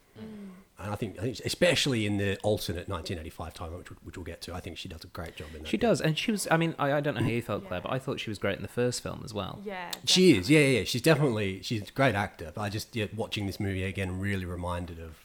And 0.83 0.93
I 0.93 0.97
think, 0.97 1.19
I 1.19 1.23
think 1.23 1.41
especially 1.45 2.07
in 2.07 2.17
the 2.19 2.39
alternate 2.39 2.89
1985 2.89 3.55
time, 3.55 3.77
which, 3.77 3.89
which 4.03 4.17
we'll 4.17 4.25
get 4.25 4.41
to, 4.43 4.55
I 4.55 4.61
think 4.61 4.79
she 4.79 4.89
does 4.89 5.05
a 5.05 5.09
great 5.09 5.37
job 5.37 5.49
in 5.55 5.63
that. 5.63 5.69
She 5.69 5.77
does, 5.77 6.01
and 6.01 6.17
she 6.19 6.31
was. 6.31 6.49
I 6.51 6.57
mean, 6.57 6.75
I, 6.79 6.93
I 6.95 7.01
don't 7.01 7.15
know 7.15 7.23
how 7.23 7.29
you 7.29 7.43
felt, 7.43 7.67
Claire, 7.67 7.81
but 7.83 7.93
I 7.93 7.99
thought 7.99 8.21
she 8.21 8.31
was 8.31 8.39
great 8.39 8.57
in 8.57 8.63
the 8.63 8.69
first 8.69 9.03
film 9.03 9.23
as 9.25 9.33
well. 9.35 9.61
Yeah. 9.65 9.91
She 10.05 10.37
is, 10.37 10.51
yeah, 10.51 10.61
yeah. 10.61 10.79
yeah. 10.79 10.85
She's 10.85 11.03
definitely 11.03 11.63
she's 11.63 11.89
a 11.89 11.93
great 11.93 12.15
actor. 12.15 12.53
But 12.55 12.63
I 12.63 12.69
just 12.69 12.95
yeah, 12.97 13.07
watching 13.15 13.47
this 13.47 13.61
movie 13.61 13.85
again 13.85 14.19
really 14.21 14.45
reminded 14.45 14.99
of 15.01 15.25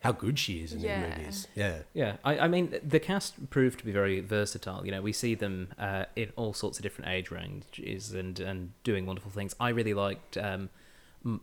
how 0.00 0.10
good 0.12 0.36
she 0.38 0.62
is 0.64 0.72
in 0.72 0.80
Yeah. 0.80 1.06
these 1.06 1.16
movies. 1.16 1.48
Yeah, 1.54 1.78
Yeah, 1.94 2.16
I, 2.24 2.38
I 2.40 2.48
mean, 2.48 2.74
the 2.82 2.98
cast 2.98 3.50
proved 3.50 3.78
to 3.78 3.84
be 3.84 3.92
very 3.92 4.18
versatile. 4.20 4.84
You 4.84 4.90
know, 4.90 5.00
we 5.00 5.12
see 5.12 5.36
them 5.36 5.68
uh, 5.78 6.06
in 6.16 6.32
all 6.34 6.52
sorts 6.54 6.78
of 6.78 6.82
different 6.82 7.10
age 7.12 7.30
ranges 7.30 8.12
and, 8.12 8.40
and 8.40 8.72
doing 8.82 9.06
wonderful 9.06 9.30
things. 9.30 9.54
I 9.60 9.68
really 9.68 9.94
liked 9.94 10.36
um, 10.36 10.70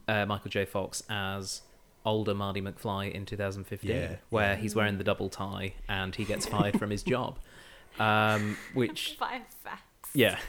uh, 0.09 0.25
Michael 0.25 0.49
J. 0.51 0.65
Fox 0.65 1.03
as 1.09 1.61
older 2.05 2.33
Marty 2.33 2.61
McFly 2.61 3.11
in 3.11 3.25
2015, 3.25 3.89
Yeah, 3.89 4.15
where 4.29 4.55
he's 4.55 4.75
wearing 4.75 4.97
the 4.97 5.03
double 5.03 5.29
tie 5.29 5.73
and 5.87 6.15
he 6.15 6.25
gets 6.25 6.45
fired 6.45 6.77
from 6.79 6.89
his 6.89 7.03
job. 7.03 7.37
Um, 7.99 8.55
which, 8.73 9.17
Five 9.19 9.41
facts. 9.63 9.81
Yeah, 10.13 10.39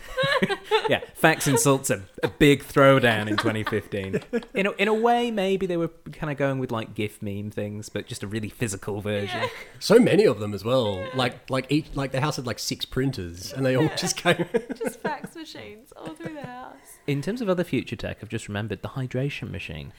yeah, 0.88 1.00
facts 1.14 1.46
insults 1.46 1.90
a, 1.90 2.02
a 2.22 2.28
big 2.28 2.64
throwdown 2.64 3.28
in 3.28 3.36
2015. 3.36 4.20
In 4.54 4.66
a, 4.66 4.70
in 4.72 4.88
a 4.88 4.94
way, 4.94 5.30
maybe 5.30 5.66
they 5.66 5.76
were 5.76 5.90
kind 6.12 6.30
of 6.30 6.38
going 6.38 6.58
with 6.58 6.72
like 6.72 6.94
GIF 6.94 7.20
meme 7.22 7.50
things, 7.50 7.88
but 7.88 8.06
just 8.06 8.22
a 8.22 8.26
really 8.26 8.48
physical 8.48 9.00
version. 9.00 9.42
Yeah. 9.42 9.48
so 9.78 9.98
many 9.98 10.24
of 10.24 10.40
them 10.40 10.54
as 10.54 10.64
well. 10.64 11.04
Like 11.14 11.50
like 11.50 11.66
each 11.68 11.86
like 11.94 12.12
the 12.12 12.20
house 12.20 12.36
had 12.36 12.46
like 12.46 12.58
six 12.58 12.84
printers, 12.84 13.52
and 13.52 13.64
they 13.64 13.76
all 13.76 13.90
just 13.96 14.16
came. 14.16 14.46
Just 14.76 15.00
fax 15.00 15.34
machines 15.36 15.92
all 15.96 16.14
through 16.14 16.34
the 16.34 16.46
house. 16.46 16.76
In 17.06 17.22
terms 17.22 17.40
of 17.40 17.48
other 17.48 17.64
future 17.64 17.96
tech, 17.96 18.18
I've 18.22 18.28
just 18.28 18.48
remembered 18.48 18.82
the 18.82 18.88
hydration 18.88 19.50
machine. 19.50 19.92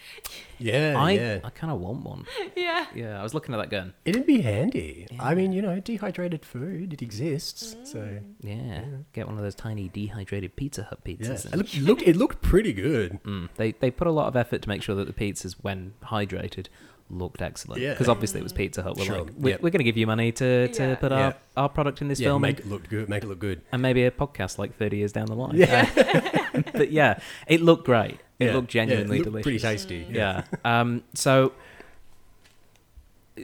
yeah, 0.59 0.95
I 0.97 1.11
yeah. 1.11 1.39
I 1.43 1.49
kind 1.49 1.71
of 1.71 1.79
want 1.79 2.03
one. 2.03 2.25
Yeah. 2.55 2.85
Yeah, 2.93 3.19
I 3.19 3.23
was 3.23 3.33
looking 3.33 3.55
at 3.55 3.57
that 3.57 3.69
gun. 3.69 3.93
It'd 4.05 4.25
be 4.25 4.41
handy. 4.41 5.07
I 5.19 5.35
mean, 5.35 5.51
you 5.51 5.61
know, 5.61 5.79
dehydrated 5.79 6.45
food 6.45 6.93
it 6.93 7.01
exists. 7.01 7.75
So 7.83 7.99
mm. 7.99 8.23
Yeah, 8.41 8.83
get 9.13 9.27
one 9.27 9.37
of 9.37 9.43
those 9.43 9.50
tiny 9.55 9.89
dehydrated 9.89 10.55
Pizza 10.55 10.83
Hut 10.83 10.99
yeah, 11.05 11.13
pizzas. 11.15 11.45
it 11.45 11.53
and- 11.53 11.55
looked, 11.57 11.73
it 11.75 11.81
looked 11.83 12.01
it 12.03 12.15
looked 12.15 12.41
pretty 12.41 12.73
good. 12.73 13.19
Mm, 13.25 13.49
they 13.57 13.71
they 13.73 13.91
put 13.91 14.07
a 14.07 14.11
lot 14.11 14.27
of 14.27 14.35
effort 14.35 14.61
to 14.63 14.69
make 14.69 14.81
sure 14.81 14.95
that 14.95 15.05
the 15.05 15.13
pizzas, 15.13 15.55
when 15.61 15.93
hydrated, 16.05 16.67
looked 17.09 17.41
excellent. 17.41 17.81
Yeah. 17.81 17.91
Because 17.91 18.07
obviously 18.09 18.39
it 18.39 18.43
was 18.43 18.53
Pizza 18.53 18.81
Hut. 18.83 18.95
We're 18.97 19.03
Sure, 19.05 19.17
like, 19.23 19.31
we're, 19.37 19.49
yep. 19.51 19.61
we're 19.61 19.69
going 19.69 19.79
to 19.79 19.83
give 19.83 19.97
you 19.97 20.07
money 20.07 20.31
to, 20.31 20.67
to 20.69 20.83
Yeah. 20.83 20.95
put 20.95 21.11
Yeah. 21.11 21.17
our, 21.25 21.35
our 21.57 21.69
product 21.69 22.01
in 22.01 22.07
this 22.07 22.19
yeah, 22.21 22.29
film 22.29 22.41
make 22.41 22.57
and, 22.59 22.67
it 22.67 22.69
look 22.69 22.87
good. 22.89 23.09
Make 23.09 23.23
it 23.23 23.27
look 23.27 23.39
good. 23.39 23.61
and 23.71 23.81
maybe 23.81 24.05
a 24.05 24.11
podcast 24.11 24.57
like 24.57 24.75
30 24.77 24.97
years 24.97 25.11
down 25.11 25.25
the 25.27 25.35
line. 25.35 25.55
Yeah, 25.55 25.89
Uh, 26.53 26.61
but 26.73 26.91
yeah, 26.91 27.19
it 27.47 27.61
looked 27.61 27.85
great. 27.85 28.19
It 28.39 28.45
Yeah, 28.45 28.53
looked 28.53 28.73
yeah, 28.73 28.85
genuinely 28.85 29.17
looked 29.19 29.25
delicious. 29.29 29.43
Pretty 29.43 29.59
tasty. 29.59 30.07
yeah. 30.09 30.43
Um, 30.63 31.03
so 31.13 31.51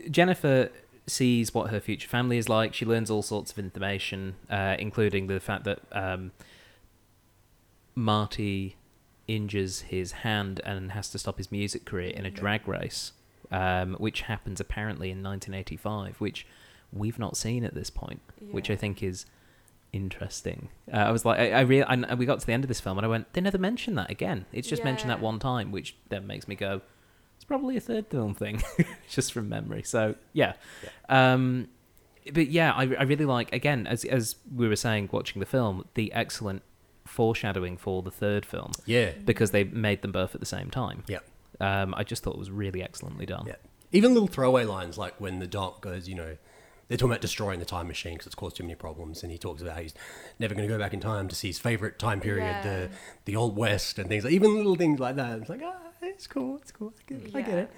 Jennifer 0.09 0.69
sees 1.07 1.53
what 1.53 1.71
her 1.71 1.79
future 1.79 2.07
family 2.07 2.37
is 2.37 2.49
like. 2.49 2.73
She 2.73 2.85
learns 2.85 3.09
all 3.09 3.21
sorts 3.21 3.51
of 3.51 3.59
information, 3.59 4.35
uh, 4.49 4.75
including 4.77 5.27
the 5.27 5.39
fact 5.39 5.63
that 5.63 5.79
um, 5.91 6.31
Marty 7.95 8.75
injures 9.27 9.81
his 9.81 10.11
hand 10.11 10.61
and 10.65 10.91
has 10.91 11.09
to 11.09 11.19
stop 11.19 11.37
his 11.37 11.51
music 11.51 11.85
career 11.85 12.11
in 12.11 12.25
a 12.25 12.31
drag 12.31 12.67
race, 12.67 13.13
um, 13.51 13.95
which 13.95 14.21
happens 14.21 14.59
apparently 14.59 15.09
in 15.09 15.23
1985, 15.23 16.19
which 16.19 16.45
we've 16.91 17.19
not 17.19 17.35
seen 17.35 17.63
at 17.63 17.73
this 17.73 17.89
point, 17.89 18.21
which 18.51 18.69
I 18.69 18.75
think 18.75 19.03
is 19.03 19.25
interesting. 19.91 20.69
Uh, 20.91 20.97
I 20.97 21.11
was 21.11 21.25
like, 21.25 21.39
I, 21.39 21.51
I 21.51 21.61
really, 21.61 21.83
I, 21.83 22.13
we 22.13 22.25
got 22.25 22.39
to 22.39 22.45
the 22.45 22.53
end 22.53 22.63
of 22.63 22.67
this 22.67 22.79
film 22.79 22.97
and 22.97 23.05
I 23.05 23.09
went, 23.09 23.33
they 23.33 23.41
never 23.41 23.57
mentioned 23.57 23.97
that 23.97 24.09
again. 24.09 24.45
It's 24.53 24.67
just 24.67 24.83
mentioned 24.83 25.09
that 25.09 25.21
one 25.21 25.39
time, 25.39 25.71
which 25.71 25.95
then 26.09 26.27
makes 26.27 26.47
me 26.47 26.55
go, 26.55 26.81
probably 27.47 27.77
a 27.77 27.81
third 27.81 28.07
film 28.07 28.33
thing, 28.35 28.61
just 29.09 29.33
from 29.33 29.49
memory. 29.49 29.83
So 29.83 30.15
yeah, 30.33 30.53
um, 31.09 31.67
but 32.33 32.47
yeah, 32.47 32.73
I, 32.73 32.83
I 32.83 33.03
really 33.03 33.25
like 33.25 33.53
again 33.53 33.87
as 33.87 34.03
as 34.05 34.35
we 34.53 34.67
were 34.67 34.75
saying, 34.75 35.09
watching 35.11 35.39
the 35.39 35.45
film, 35.45 35.85
the 35.95 36.11
excellent 36.13 36.61
foreshadowing 37.05 37.77
for 37.77 38.01
the 38.03 38.11
third 38.11 38.45
film 38.45 38.71
Yeah. 38.85 39.11
because 39.23 39.51
they 39.51 39.63
made 39.63 40.01
them 40.01 40.11
both 40.11 40.35
at 40.35 40.41
the 40.41 40.45
same 40.45 40.69
time. 40.69 41.03
Yeah. 41.07 41.19
Um, 41.61 41.93
I 41.95 42.03
just 42.03 42.21
thought 42.21 42.33
it 42.35 42.39
was 42.39 42.51
really 42.51 42.83
excellently 42.83 43.25
done. 43.25 43.45
Yeah. 43.47 43.55
Even 43.93 44.13
little 44.13 44.27
throwaway 44.27 44.65
lines 44.65 44.97
like 44.97 45.19
when 45.19 45.39
the 45.39 45.47
doc 45.47 45.79
goes, 45.81 46.09
you 46.09 46.15
know, 46.15 46.35
they're 46.89 46.97
talking 46.97 47.11
about 47.11 47.21
destroying 47.21 47.59
the 47.59 47.65
time 47.65 47.87
machine 47.87 48.13
because 48.15 48.27
it's 48.27 48.35
caused 48.35 48.57
too 48.57 48.63
many 48.63 48.75
problems, 48.75 49.23
and 49.23 49.31
he 49.31 49.37
talks 49.37 49.61
about 49.61 49.75
how 49.75 49.81
he's 49.81 49.93
never 50.39 50.53
going 50.53 50.67
to 50.67 50.73
go 50.73 50.77
back 50.77 50.93
in 50.93 50.99
time 50.99 51.27
to 51.29 51.35
see 51.35 51.47
his 51.47 51.59
favorite 51.59 51.97
time 51.97 52.19
period, 52.19 52.63
the 52.63 52.89
the 53.25 53.35
old 53.37 53.55
west, 53.57 53.97
and 53.99 54.07
things. 54.09 54.23
like 54.25 54.33
Even 54.33 54.55
little 54.55 54.75
things 54.75 54.99
like 54.99 55.15
that. 55.15 55.39
It's 55.39 55.49
like, 55.49 55.61
ah, 55.63 55.77
it's 56.01 56.27
cool, 56.27 56.57
it's 56.57 56.71
cool. 56.71 56.93
I 57.09 57.13
get, 57.13 57.35
I 57.35 57.41
get 57.41 57.57
it. 57.59 57.71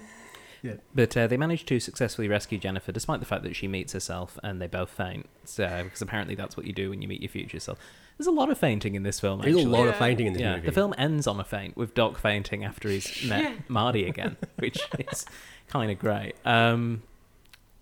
Yeah. 0.62 0.74
But 0.94 1.16
uh, 1.16 1.26
they 1.26 1.36
manage 1.38 1.64
to 1.66 1.80
successfully 1.80 2.28
rescue 2.28 2.58
Jennifer, 2.58 2.92
despite 2.92 3.20
the 3.20 3.26
fact 3.26 3.44
that 3.44 3.56
she 3.56 3.66
meets 3.66 3.94
herself 3.94 4.38
and 4.42 4.60
they 4.60 4.66
both 4.66 4.90
faint. 4.90 5.26
So, 5.44 5.82
because 5.84 6.02
apparently 6.02 6.34
that's 6.34 6.56
what 6.56 6.66
you 6.66 6.72
do 6.74 6.90
when 6.90 7.00
you 7.00 7.08
meet 7.08 7.22
your 7.22 7.30
future 7.30 7.58
self. 7.60 7.78
There's 8.18 8.26
a 8.26 8.30
lot 8.32 8.50
of 8.50 8.58
fainting 8.58 8.94
in 8.94 9.02
this 9.02 9.18
film. 9.18 9.40
There's 9.40 9.56
Actually. 9.56 9.72
a 9.72 9.76
lot 9.78 9.88
of 9.88 9.96
fainting 9.96 10.26
in 10.26 10.34
this 10.34 10.42
yeah, 10.42 10.56
movie. 10.56 10.66
the 10.66 10.72
film 10.72 10.94
ends 10.98 11.26
on 11.26 11.40
a 11.40 11.44
faint 11.44 11.78
with 11.78 11.94
Doc 11.94 12.18
fainting 12.18 12.62
after 12.64 12.90
he's 12.90 13.24
met 13.28 13.42
Yeah. 13.42 13.54
Marty 13.68 14.06
again, 14.06 14.36
which 14.58 14.78
is 14.98 15.24
kind 15.68 15.90
of 15.90 15.98
great. 15.98 16.34
Um, 16.44 17.02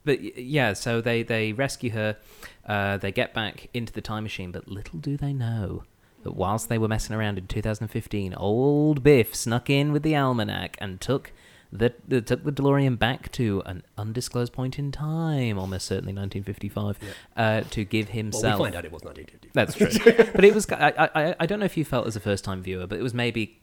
but 0.04 0.38
yeah, 0.38 0.72
so 0.74 1.00
they 1.00 1.24
they 1.24 1.52
rescue 1.52 1.90
her. 1.90 2.16
Uh, 2.64 2.96
they 2.98 3.10
get 3.10 3.34
back 3.34 3.68
into 3.74 3.92
the 3.92 4.00
time 4.00 4.22
machine, 4.22 4.52
but 4.52 4.68
little 4.68 5.00
do 5.00 5.16
they 5.16 5.32
know 5.32 5.82
that 6.28 6.36
whilst 6.36 6.68
they 6.68 6.78
were 6.78 6.88
messing 6.88 7.16
around 7.16 7.38
in 7.38 7.46
2015, 7.46 8.34
old 8.34 9.02
Biff 9.02 9.34
snuck 9.34 9.70
in 9.70 9.92
with 9.92 10.02
the 10.02 10.14
almanac 10.14 10.76
and 10.80 11.00
took. 11.00 11.32
The, 11.70 11.92
the, 12.06 12.22
took 12.22 12.44
the 12.44 12.50
DeLorean 12.50 12.98
back 12.98 13.30
to 13.32 13.62
an 13.66 13.82
undisclosed 13.98 14.54
point 14.54 14.78
in 14.78 14.90
time, 14.90 15.58
almost 15.58 15.86
certainly 15.86 16.14
1955, 16.14 16.98
uh, 17.36 17.60
to 17.60 17.84
give 17.84 18.06
well, 18.06 18.14
himself. 18.14 18.58
we 18.58 18.64
find 18.64 18.74
out 18.74 18.86
it 18.86 18.90
was 18.90 19.02
1950. 19.02 19.50
That's 19.52 19.74
true. 19.74 20.32
but 20.34 20.44
it 20.46 20.54
was. 20.54 20.66
I, 20.72 21.10
I. 21.14 21.34
I 21.38 21.44
don't 21.44 21.58
know 21.60 21.66
if 21.66 21.76
you 21.76 21.84
felt 21.84 22.06
as 22.06 22.16
a 22.16 22.20
first 22.20 22.42
time 22.42 22.62
viewer, 22.62 22.86
but 22.86 22.98
it 22.98 23.02
was 23.02 23.12
maybe. 23.12 23.60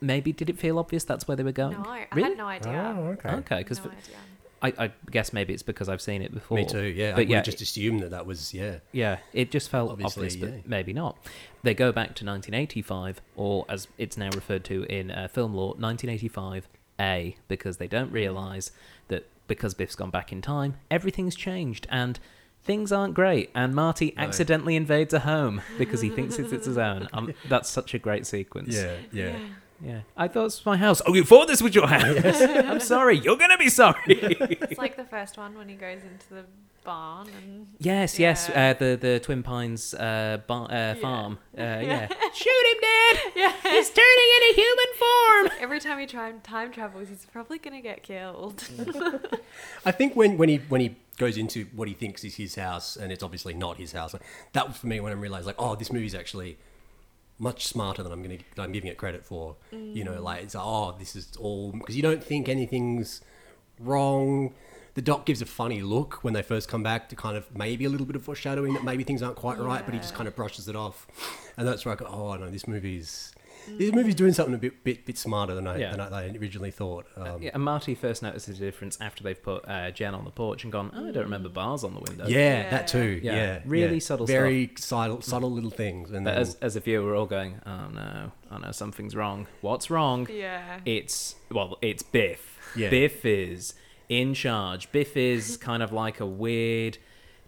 Maybe 0.00 0.32
did 0.32 0.48
it 0.48 0.58
feel 0.58 0.78
obvious 0.78 1.04
that's 1.04 1.28
where 1.28 1.36
they 1.36 1.42
were 1.42 1.52
going? 1.52 1.82
No, 1.82 1.86
I 1.86 2.06
really? 2.14 2.30
had 2.30 2.38
no 2.38 2.46
idea. 2.46 2.94
Oh, 2.96 3.08
okay. 3.08 3.28
Okay, 3.28 3.58
because 3.58 3.84
no. 3.84 3.90
I, 4.64 4.72
I 4.78 4.90
guess 5.10 5.34
maybe 5.34 5.52
it's 5.52 5.62
because 5.62 5.90
I've 5.90 6.00
seen 6.00 6.22
it 6.22 6.32
before. 6.32 6.56
Me 6.56 6.64
too. 6.64 6.80
Yeah, 6.84 7.12
But 7.12 7.20
I 7.20 7.22
yeah, 7.24 7.36
yeah, 7.36 7.42
just 7.42 7.60
assumed 7.60 8.00
that 8.00 8.12
that 8.12 8.24
was 8.24 8.54
yeah. 8.54 8.78
yeah, 8.92 9.18
it 9.34 9.50
just 9.50 9.68
felt 9.68 9.90
Obviously, 9.90 10.28
obvious, 10.28 10.36
but 10.36 10.66
maybe 10.66 10.94
not. 10.94 11.18
They 11.64 11.74
go 11.74 11.92
back 11.92 12.14
to 12.16 12.24
1985, 12.26 13.20
or 13.36 13.64
as 13.68 13.88
it's 13.98 14.16
now 14.16 14.28
referred 14.34 14.64
to 14.64 14.84
in 14.84 15.10
uh, 15.10 15.28
film 15.28 15.54
lore, 15.54 15.74
1985A, 15.76 17.36
because 17.48 17.78
they 17.78 17.86
don't 17.88 18.12
realise 18.12 18.70
that 19.08 19.26
because 19.48 19.74
Biff's 19.74 19.96
gone 19.96 20.10
back 20.10 20.30
in 20.32 20.40
time, 20.42 20.76
everything's 20.90 21.34
changed 21.34 21.86
and 21.90 22.18
things 22.62 22.92
aren't 22.92 23.14
great. 23.14 23.50
And 23.54 23.74
Marty 23.74 24.12
No. 24.16 24.22
accidentally 24.24 24.76
invades 24.76 25.12
a 25.14 25.20
home 25.20 25.62
because 25.78 26.00
he 26.00 26.08
thinks 26.10 26.38
it's, 26.38 26.52
it's 26.52 26.66
his 26.66 26.78
own. 26.78 27.08
Um, 27.12 27.32
that's 27.48 27.68
such 27.68 27.94
a 27.94 27.98
great 27.98 28.26
sequence. 28.26 28.74
Yeah, 28.74 28.96
yeah. 29.12 29.38
Yeah. 29.82 30.00
I 30.16 30.28
thought 30.28 30.40
it 30.40 30.44
was 30.44 30.66
my 30.66 30.76
house. 30.76 31.02
Oh, 31.06 31.14
you 31.14 31.24
thought 31.24 31.46
this 31.48 31.60
was 31.60 31.74
your 31.74 31.86
house? 31.88 32.24
I'm 32.40 32.80
sorry. 32.80 33.18
You're 33.18 33.36
going 33.36 33.50
to 33.50 33.58
be 33.58 33.68
sorry. 33.68 33.98
It's 34.06 34.78
like 34.78 34.96
the 34.96 35.04
first 35.04 35.36
one 35.36 35.56
when 35.58 35.68
he 35.68 35.74
goes 35.74 36.00
into 36.02 36.28
the 36.30 36.44
barn 36.84 37.28
and 37.28 37.66
Yes, 37.78 38.18
yes, 38.18 38.48
uh, 38.50 38.74
the 38.78 38.96
the 39.00 39.20
Twin 39.20 39.42
Pines 39.42 39.94
uh, 39.94 40.38
bar, 40.46 40.68
uh, 40.70 40.94
farm. 40.96 41.38
Uh, 41.56 41.60
yeah. 41.62 41.82
Yeah. 41.82 42.08
shoot 42.32 42.66
him, 42.70 42.78
Dad! 42.80 43.32
yeah. 43.36 43.52
He's 43.70 43.90
turning 43.90 44.30
into 44.36 44.54
human 44.54 44.90
form. 44.98 45.50
Every 45.60 45.80
time 45.80 45.98
he 45.98 46.06
try 46.06 46.32
time 46.42 46.70
travels, 46.72 47.08
he's 47.08 47.26
probably 47.32 47.58
gonna 47.58 47.80
get 47.80 48.02
killed. 48.02 48.64
I 49.84 49.90
think 49.90 50.14
when, 50.14 50.36
when 50.36 50.48
he 50.48 50.56
when 50.68 50.80
he 50.80 50.96
goes 51.16 51.36
into 51.36 51.66
what 51.74 51.88
he 51.88 51.94
thinks 51.94 52.24
is 52.24 52.36
his 52.36 52.56
house 52.56 52.96
and 52.96 53.12
it's 53.12 53.22
obviously 53.22 53.54
not 53.54 53.76
his 53.76 53.92
house, 53.92 54.14
that 54.52 54.68
was 54.68 54.76
for 54.76 54.86
me 54.86 55.00
when 55.00 55.12
I 55.12 55.16
realized 55.16 55.46
like, 55.46 55.56
oh, 55.58 55.74
this 55.74 55.92
movie's 55.92 56.14
actually 56.14 56.58
much 57.38 57.66
smarter 57.66 58.02
than 58.02 58.12
I'm 58.12 58.22
gonna 58.22 58.38
I'm 58.58 58.72
giving 58.72 58.90
it 58.90 58.96
credit 58.98 59.24
for. 59.24 59.56
You 59.72 60.04
know, 60.04 60.20
like 60.20 60.42
it's 60.42 60.54
oh, 60.56 60.94
this 60.98 61.16
is 61.16 61.36
all 61.38 61.72
because 61.72 61.96
you 61.96 62.02
don't 62.02 62.22
think 62.22 62.48
anything's 62.48 63.20
wrong. 63.80 64.54
The 64.94 65.02
doc 65.02 65.26
gives 65.26 65.42
a 65.42 65.46
funny 65.46 65.82
look 65.82 66.22
when 66.22 66.34
they 66.34 66.42
first 66.42 66.68
come 66.68 66.82
back 66.82 67.08
to 67.08 67.16
kind 67.16 67.36
of 67.36 67.52
maybe 67.56 67.84
a 67.84 67.88
little 67.88 68.06
bit 68.06 68.14
of 68.16 68.22
foreshadowing 68.22 68.74
that 68.74 68.84
maybe 68.84 69.02
things 69.04 69.22
aren't 69.22 69.36
quite 69.36 69.58
right, 69.58 69.84
but 69.84 69.92
he 69.92 69.98
just 70.00 70.14
kind 70.14 70.28
of 70.28 70.36
brushes 70.36 70.68
it 70.68 70.76
off, 70.76 71.06
and 71.56 71.66
that's 71.66 71.84
where 71.84 71.92
I 71.94 71.96
go, 71.96 72.06
oh 72.06 72.34
no, 72.36 72.48
this 72.48 72.68
movie's 72.68 73.32
this 73.66 73.92
movie's 73.94 74.14
doing 74.14 74.34
something 74.34 74.54
a 74.54 74.58
bit 74.58 74.84
bit, 74.84 75.06
bit 75.06 75.16
smarter 75.18 75.54
than 75.54 75.66
I 75.66 75.78
Yeah. 75.78 75.92
than 75.96 76.00
I 76.12 76.28
originally 76.36 76.70
thought. 76.70 77.06
Um, 77.16 77.40
Yeah, 77.42 77.50
and 77.54 77.62
Marty 77.64 77.94
first 77.94 78.22
notices 78.22 78.58
the 78.58 78.64
difference 78.66 78.98
after 79.00 79.24
they've 79.24 79.42
put 79.42 79.66
uh, 79.66 79.90
Jen 79.90 80.14
on 80.14 80.24
the 80.24 80.30
porch 80.30 80.64
and 80.64 80.72
gone, 80.72 80.92
oh, 80.94 81.08
I 81.08 81.12
don't 81.12 81.24
remember 81.24 81.48
bars 81.48 81.82
on 81.82 81.94
the 81.94 82.00
window. 82.00 82.26
Yeah, 82.28 82.38
Yeah. 82.64 82.70
that 82.70 82.86
too. 82.88 83.20
Yeah, 83.22 83.34
Yeah, 83.34 83.60
really 83.64 83.94
yeah. 83.94 83.98
subtle 84.00 84.26
very 84.26 84.70
subtle, 84.76 85.22
subtle 85.22 85.50
little 85.50 85.70
things. 85.70 86.10
And 86.12 86.26
then, 86.26 86.36
as, 86.36 86.56
as 86.60 86.76
a 86.76 86.80
viewer, 86.80 87.04
we're 87.06 87.16
all 87.16 87.24
going, 87.26 87.58
oh 87.66 87.88
no, 87.88 88.32
oh 88.52 88.58
no, 88.58 88.70
something's 88.70 89.16
wrong. 89.16 89.46
What's 89.62 89.88
wrong? 89.90 90.28
yeah. 90.30 90.80
It's, 90.84 91.34
well, 91.50 91.78
it's 91.80 92.02
Biff. 92.02 92.58
Yeah. 92.76 92.90
Biff 92.90 93.24
is 93.24 93.72
in 94.08 94.34
charge. 94.34 94.90
Biff 94.92 95.16
is 95.16 95.56
kind 95.56 95.82
of 95.82 95.92
like 95.92 96.20
a 96.20 96.26
weird 96.26 96.98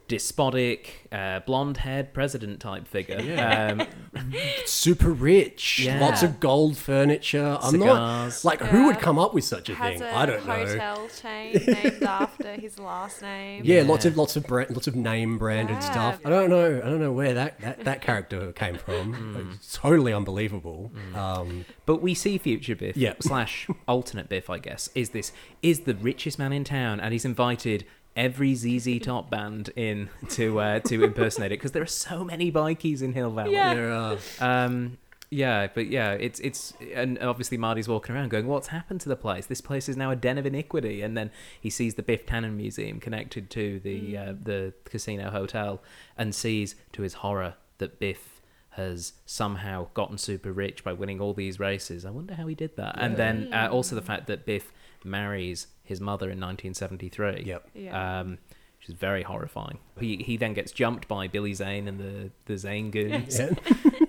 despotic, 0.09 1.09
uh, 1.12 1.40
blonde-haired 1.40 2.12
president 2.14 2.61
type 2.61 2.87
figure. 2.87 3.21
Yeah. 3.21 3.77
Um, 3.79 4.33
Super 4.64 5.11
rich, 5.11 5.81
Yeah. 5.81 6.01
lots 6.01 6.23
of 6.23 6.40
gold 6.40 6.77
furniture. 6.77 7.59
I'm 7.61 7.73
Cigars. 7.73 8.45
not 8.45 8.45
like 8.45 8.61
who 8.61 8.87
would 8.87 8.99
come 8.99 9.19
up 9.19 9.35
with 9.35 9.45
such 9.45 9.69
a 9.69 9.75
Has 9.75 9.99
thing? 10.01 10.09
a 10.09 10.16
I 10.16 10.27
don't 10.27 10.47
know. 10.47 10.53
hotel 10.66 11.09
chain 11.21 11.53
named 11.66 12.03
after 12.03 12.53
his 12.55 12.79
last 12.79 13.23
name. 13.23 13.62
Yeah, 13.64 13.83
Yeah. 13.83 13.88
lots 13.88 14.05
of 14.05 14.16
lots 14.16 14.37
of 14.37 14.47
brand, 14.47 14.71
lots 14.71 14.87
of 14.87 14.97
name 14.97 15.38
branded 15.38 15.77
Yeah. 15.77 15.81
stuff. 15.90 16.21
I 16.25 16.31
don't 16.31 16.51
know. 16.51 16.79
I 16.83 16.88
don't 16.88 17.01
know 17.01 17.12
where 17.12 17.35
that 17.35 17.61
that, 17.61 17.85
that 17.85 18.01
character 18.03 18.53
came 18.53 18.77
from. 18.77 19.53
It's 19.55 19.77
totally 19.77 20.12
unbelievable. 20.12 20.92
Um, 21.14 21.64
But 21.85 22.03
we 22.03 22.14
see 22.14 22.37
future 22.38 22.75
Biff 22.75 22.97
Yeah. 22.97 23.14
slash 23.21 23.69
alternate 23.87 24.29
Biff, 24.29 24.51
I 24.51 24.59
guess, 24.59 24.88
is 24.95 25.11
this 25.11 25.33
is 25.62 25.81
the 25.81 25.95
richest 25.95 26.38
man 26.38 26.53
in 26.53 26.64
town, 26.64 26.99
and 27.01 27.12
he's 27.12 27.25
invited 27.25 27.85
every 28.17 28.55
ZZ 28.55 28.99
Top 29.01 29.31
band 29.31 29.71
in 29.77 30.09
to 30.31 30.59
uh, 30.61 30.81
to 30.81 31.05
impersonate 31.05 31.53
it 31.53 31.59
because 31.59 31.73
there 31.73 31.83
are 31.83 31.87
so 31.87 32.25
many 32.25 32.51
bikies 32.51 33.03
in 33.03 33.13
Hill 33.13 33.31
Valley. 33.31 33.53
Yeah. 33.53 33.75
there 33.75 33.93
are- 33.93 34.19
Um, 34.41 34.99
yeah, 35.29 35.67
but 35.75 35.89
yeah, 35.89 36.13
it's 36.13 36.39
it's 36.41 36.73
and 36.95 37.19
obviously 37.19 37.59
Marty's 37.59 37.89
walking 37.89 38.15
around 38.15 38.31
going, 38.31 38.47
"What's 38.47 38.69
happened 38.69 39.01
to 39.03 39.09
the 39.09 39.17
place? 39.17 39.47
This 39.47 39.61
place 39.61 39.89
is 39.89 39.97
now 39.97 40.13
a 40.13 40.17
den 40.17 40.39
of 40.39 40.47
iniquity." 40.47 41.03
And 41.03 41.17
then 41.17 41.33
he 41.61 41.69
sees 41.69 41.97
the 41.97 42.03
Biff 42.05 42.25
Tannen 42.27 42.55
Museum 42.57 43.01
connected 43.01 43.51
to 43.51 43.81
the 43.81 44.17
uh, 44.17 44.35
the 44.41 44.73
casino 44.85 45.31
hotel, 45.31 45.83
and 46.17 46.33
sees 46.33 46.77
to 46.93 47.03
his 47.03 47.15
horror 47.15 47.55
that 47.79 47.99
Biff 47.99 48.41
has 48.71 49.15
somehow 49.25 49.89
gotten 49.95 50.17
super 50.17 50.53
rich 50.53 50.85
by 50.85 50.93
winning 50.93 51.21
all 51.21 51.35
these 51.35 51.59
races. 51.59 52.05
I 52.05 52.11
wonder 52.11 52.35
how 52.35 52.47
he 52.47 52.55
did 52.55 52.77
that. 52.77 52.95
And 52.97 53.17
then 53.17 53.49
uh, 53.53 53.69
also 53.73 53.97
the 53.97 54.03
fact 54.03 54.29
that 54.29 54.47
Biff 54.47 54.71
marries 55.03 55.67
his 55.87 56.01
mother 56.01 56.27
in 56.27 56.38
1973. 56.40 57.44
Yep. 57.46 57.68
Yeah. 57.75 58.20
Um, 58.20 58.38
which 58.79 58.90
is 58.90 58.94
very 58.94 59.22
horrifying. 59.22 59.79
He 59.99 60.18
he 60.18 60.37
then 60.37 60.53
gets 60.53 60.70
jumped 60.70 61.09
by 61.09 61.29
Billy 61.29 61.55
Zane 61.55 61.88
and 61.88 61.99
the 61.99 62.31
the 62.44 62.59
Zane 62.59 62.90
goons. 62.90 63.38
yeah. 63.38 63.51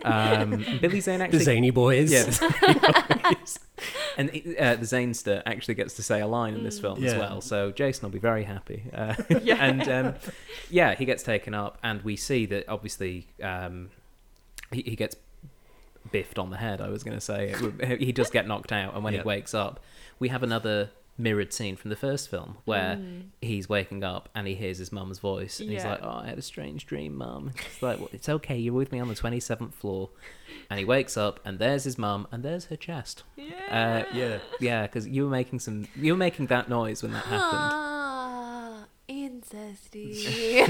Um, 0.03 0.63
Billy 0.81 0.99
Zane 0.99 1.21
actually. 1.21 1.39
the 1.39 1.43
actually, 1.43 1.43
Zany 1.43 1.71
boys. 1.71 2.11
yeah, 2.11 2.23
the 2.23 2.31
Zane 2.31 3.33
boys. 3.33 3.59
and 4.17 4.29
uh, 4.59 4.75
the 4.75 4.85
Zanester 4.85 5.41
actually 5.45 5.75
gets 5.75 5.93
to 5.95 6.03
say 6.03 6.19
a 6.21 6.27
line 6.27 6.53
in 6.53 6.63
this 6.63 6.79
film 6.79 7.03
as 7.03 7.15
well. 7.15 7.39
So 7.41 7.71
Jason 7.71 8.03
will 8.03 8.11
be 8.13 8.19
very 8.19 8.43
happy. 8.43 8.83
Uh, 8.93 9.15
Yeah. 9.41 9.55
and 9.63 9.87
um, 9.89 10.15
yeah, 10.69 10.95
he 10.95 11.05
gets 11.05 11.23
taken 11.23 11.53
up, 11.53 11.77
and 11.81 12.01
we 12.03 12.15
see 12.17 12.45
that 12.47 12.67
obviously 12.67 13.27
um, 13.41 13.89
he, 14.71 14.81
he 14.81 14.95
gets 14.95 15.15
biffed 16.11 16.37
on 16.39 16.49
the 16.51 16.57
head. 16.57 16.81
I 16.81 16.89
was 16.89 17.03
going 17.03 17.17
to 17.17 17.21
say 17.21 17.53
he 17.99 18.11
does 18.11 18.29
get 18.29 18.47
knocked 18.47 18.71
out, 18.73 18.95
and 18.95 19.03
when 19.03 19.13
Yeah. 19.13 19.21
he 19.21 19.27
wakes 19.27 19.53
up, 19.53 19.79
we 20.19 20.27
have 20.29 20.43
another 20.43 20.89
mirrored 21.17 21.51
scene 21.51 21.75
from 21.75 21.89
the 21.89 21.95
first 21.95 22.29
film 22.29 22.57
where 22.65 22.99
he's 23.41 23.67
waking 23.67 24.03
up 24.03 24.29
and 24.35 24.47
he 24.47 24.53
hears 24.55 24.77
his 24.77 24.91
mum's 24.91 25.17
voice 25.19 25.59
and 25.59 25.69
he's 25.71 25.83
like 25.83 25.99
oh 26.03 26.21
i 26.23 26.27
had 26.27 26.37
a 26.37 26.41
strange 26.43 26.85
dream 26.85 27.15
mum 27.15 27.51
it's 27.65 27.81
like 27.81 27.97
well, 27.99 28.09
it's 28.13 28.29
okay 28.29 28.57
you're 28.57 28.73
with 28.73 28.91
me 28.91 28.99
on 28.99 29.07
the 29.07 29.15
27th 29.15 29.73
floor 29.73 30.09
and 30.69 30.77
he 30.77 30.85
wakes 30.85 31.17
up 31.17 31.39
and 31.43 31.57
there's 31.59 31.83
his 31.85 31.97
mum 31.97 32.27
and 32.31 32.43
there's 32.43 32.65
her 32.65 32.75
chest 32.75 33.23
yeah. 33.35 34.05
uh, 34.09 34.15
yeah. 34.15 34.37
yeah 34.59 34.83
because 34.83 35.07
you 35.07 35.23
were 35.23 35.29
making 35.29 35.59
some 35.59 35.87
you 35.95 36.13
were 36.13 36.17
making 36.17 36.45
that 36.47 36.69
noise 36.69 37.01
when 37.01 37.13
that 37.13 37.25
happened 37.25 37.61
Ah, 37.61 38.85
incesty. 39.09 40.13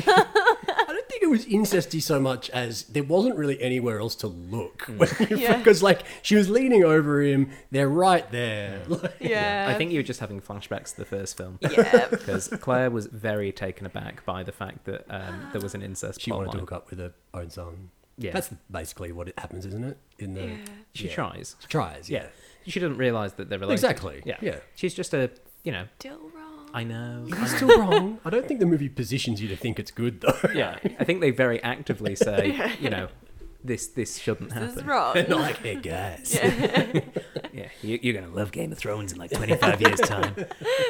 I 1.07 1.09
don't 1.09 1.19
think 1.19 1.23
it 1.23 1.27
was 1.27 1.45
incesty 1.45 2.01
so 2.01 2.19
much 2.19 2.49
as 2.49 2.83
there 2.83 3.03
wasn't 3.03 3.37
really 3.37 3.61
anywhere 3.61 3.99
else 3.99 4.15
to 4.15 4.27
look. 4.27 4.87
Mm. 4.97 5.39
Yeah. 5.39 5.57
Because 5.57 5.81
like 5.83 6.03
she 6.21 6.35
was 6.35 6.49
leaning 6.49 6.83
over 6.83 7.21
him, 7.21 7.49
they're 7.71 7.89
right 7.89 8.29
there. 8.31 8.81
Like, 8.87 9.15
yeah. 9.19 9.67
i 9.69 9.73
think 9.73 9.91
you 9.91 9.99
were 9.99 10.03
just 10.03 10.19
having 10.19 10.41
flashbacks 10.41 10.91
to 10.91 10.97
the 10.97 11.05
first 11.05 11.37
film 11.37 11.59
Yeah. 11.61 12.07
because 12.11 12.47
claire 12.49 12.89
was 12.89 13.07
very 13.07 13.51
taken 13.51 13.85
aback 13.85 14.25
by 14.25 14.43
the 14.43 14.51
fact 14.51 14.85
that 14.85 15.05
um, 15.09 15.47
there 15.51 15.61
was 15.61 15.75
an 15.75 15.81
incest 15.81 16.21
she 16.21 16.31
wanted 16.31 16.51
to 16.51 16.57
plotline. 16.57 16.59
hook 16.61 16.71
up 16.71 16.89
with 16.89 16.99
her 16.99 17.13
own 17.33 17.49
son. 17.49 17.89
yeah 18.17 18.31
That's 18.31 18.49
basically 18.71 19.11
what 19.11 19.27
it 19.27 19.37
happens, 19.37 19.65
isn't 19.65 19.83
it? 19.83 19.97
In 20.19 20.33
the 20.33 20.41
Yeah. 20.45 20.55
she 20.93 21.07
yeah. 21.07 21.13
tries 21.13 21.55
She 21.59 21.67
tries. 21.67 22.09
yeah 22.09 22.23
Yeah. 22.23 22.71
she 22.71 22.79
doesn't 22.79 22.97
realize 22.97 23.33
that 23.33 23.49
they're 23.49 23.59
related 23.59 23.75
Exactly. 23.83 24.21
yeah 24.25 24.37
Yeah. 24.41 24.59
she's 24.75 24.93
just 24.93 25.13
a 25.13 25.29
you 25.63 25.71
know 25.71 25.85
Still 25.99 26.19
wrong. 26.33 26.36
I 26.73 26.83
know 26.83 27.23
I 27.25 27.27
You're 27.29 27.37
know. 27.39 27.45
still 27.47 27.79
wrong. 27.79 28.19
I 28.25 28.29
don't 28.29 28.47
think 28.47 28.59
the 28.59 28.65
movie 28.65 28.89
positions 28.89 29.41
you 29.41 29.47
to 29.49 29.55
think 29.55 29.79
it's 29.79 29.91
good 29.91 30.21
though. 30.21 30.37
yeah 30.53 30.77
i 30.99 31.03
think 31.03 31.21
they 31.21 31.31
very 31.31 31.61
actively 31.63 32.15
say 32.27 32.73
you 32.79 32.89
know 32.89 33.07
this 33.63 33.87
this 33.87 34.17
shouldn't 34.17 34.49
This 34.53 34.69
is 34.69 34.75
happen 34.75 34.87
wrong. 34.87 35.13
They're 35.13 35.27
not 35.35 35.41
like, 35.41 35.57
hey 35.57 35.75
guys. 35.75 36.39
yeah 37.53 37.69
you, 37.81 37.99
you're 38.01 38.13
gonna 38.13 38.33
love 38.33 38.51
game 38.51 38.71
of 38.71 38.77
thrones 38.77 39.11
in 39.11 39.17
like 39.19 39.31
25 39.31 39.81
years 39.81 39.99
time 39.99 40.35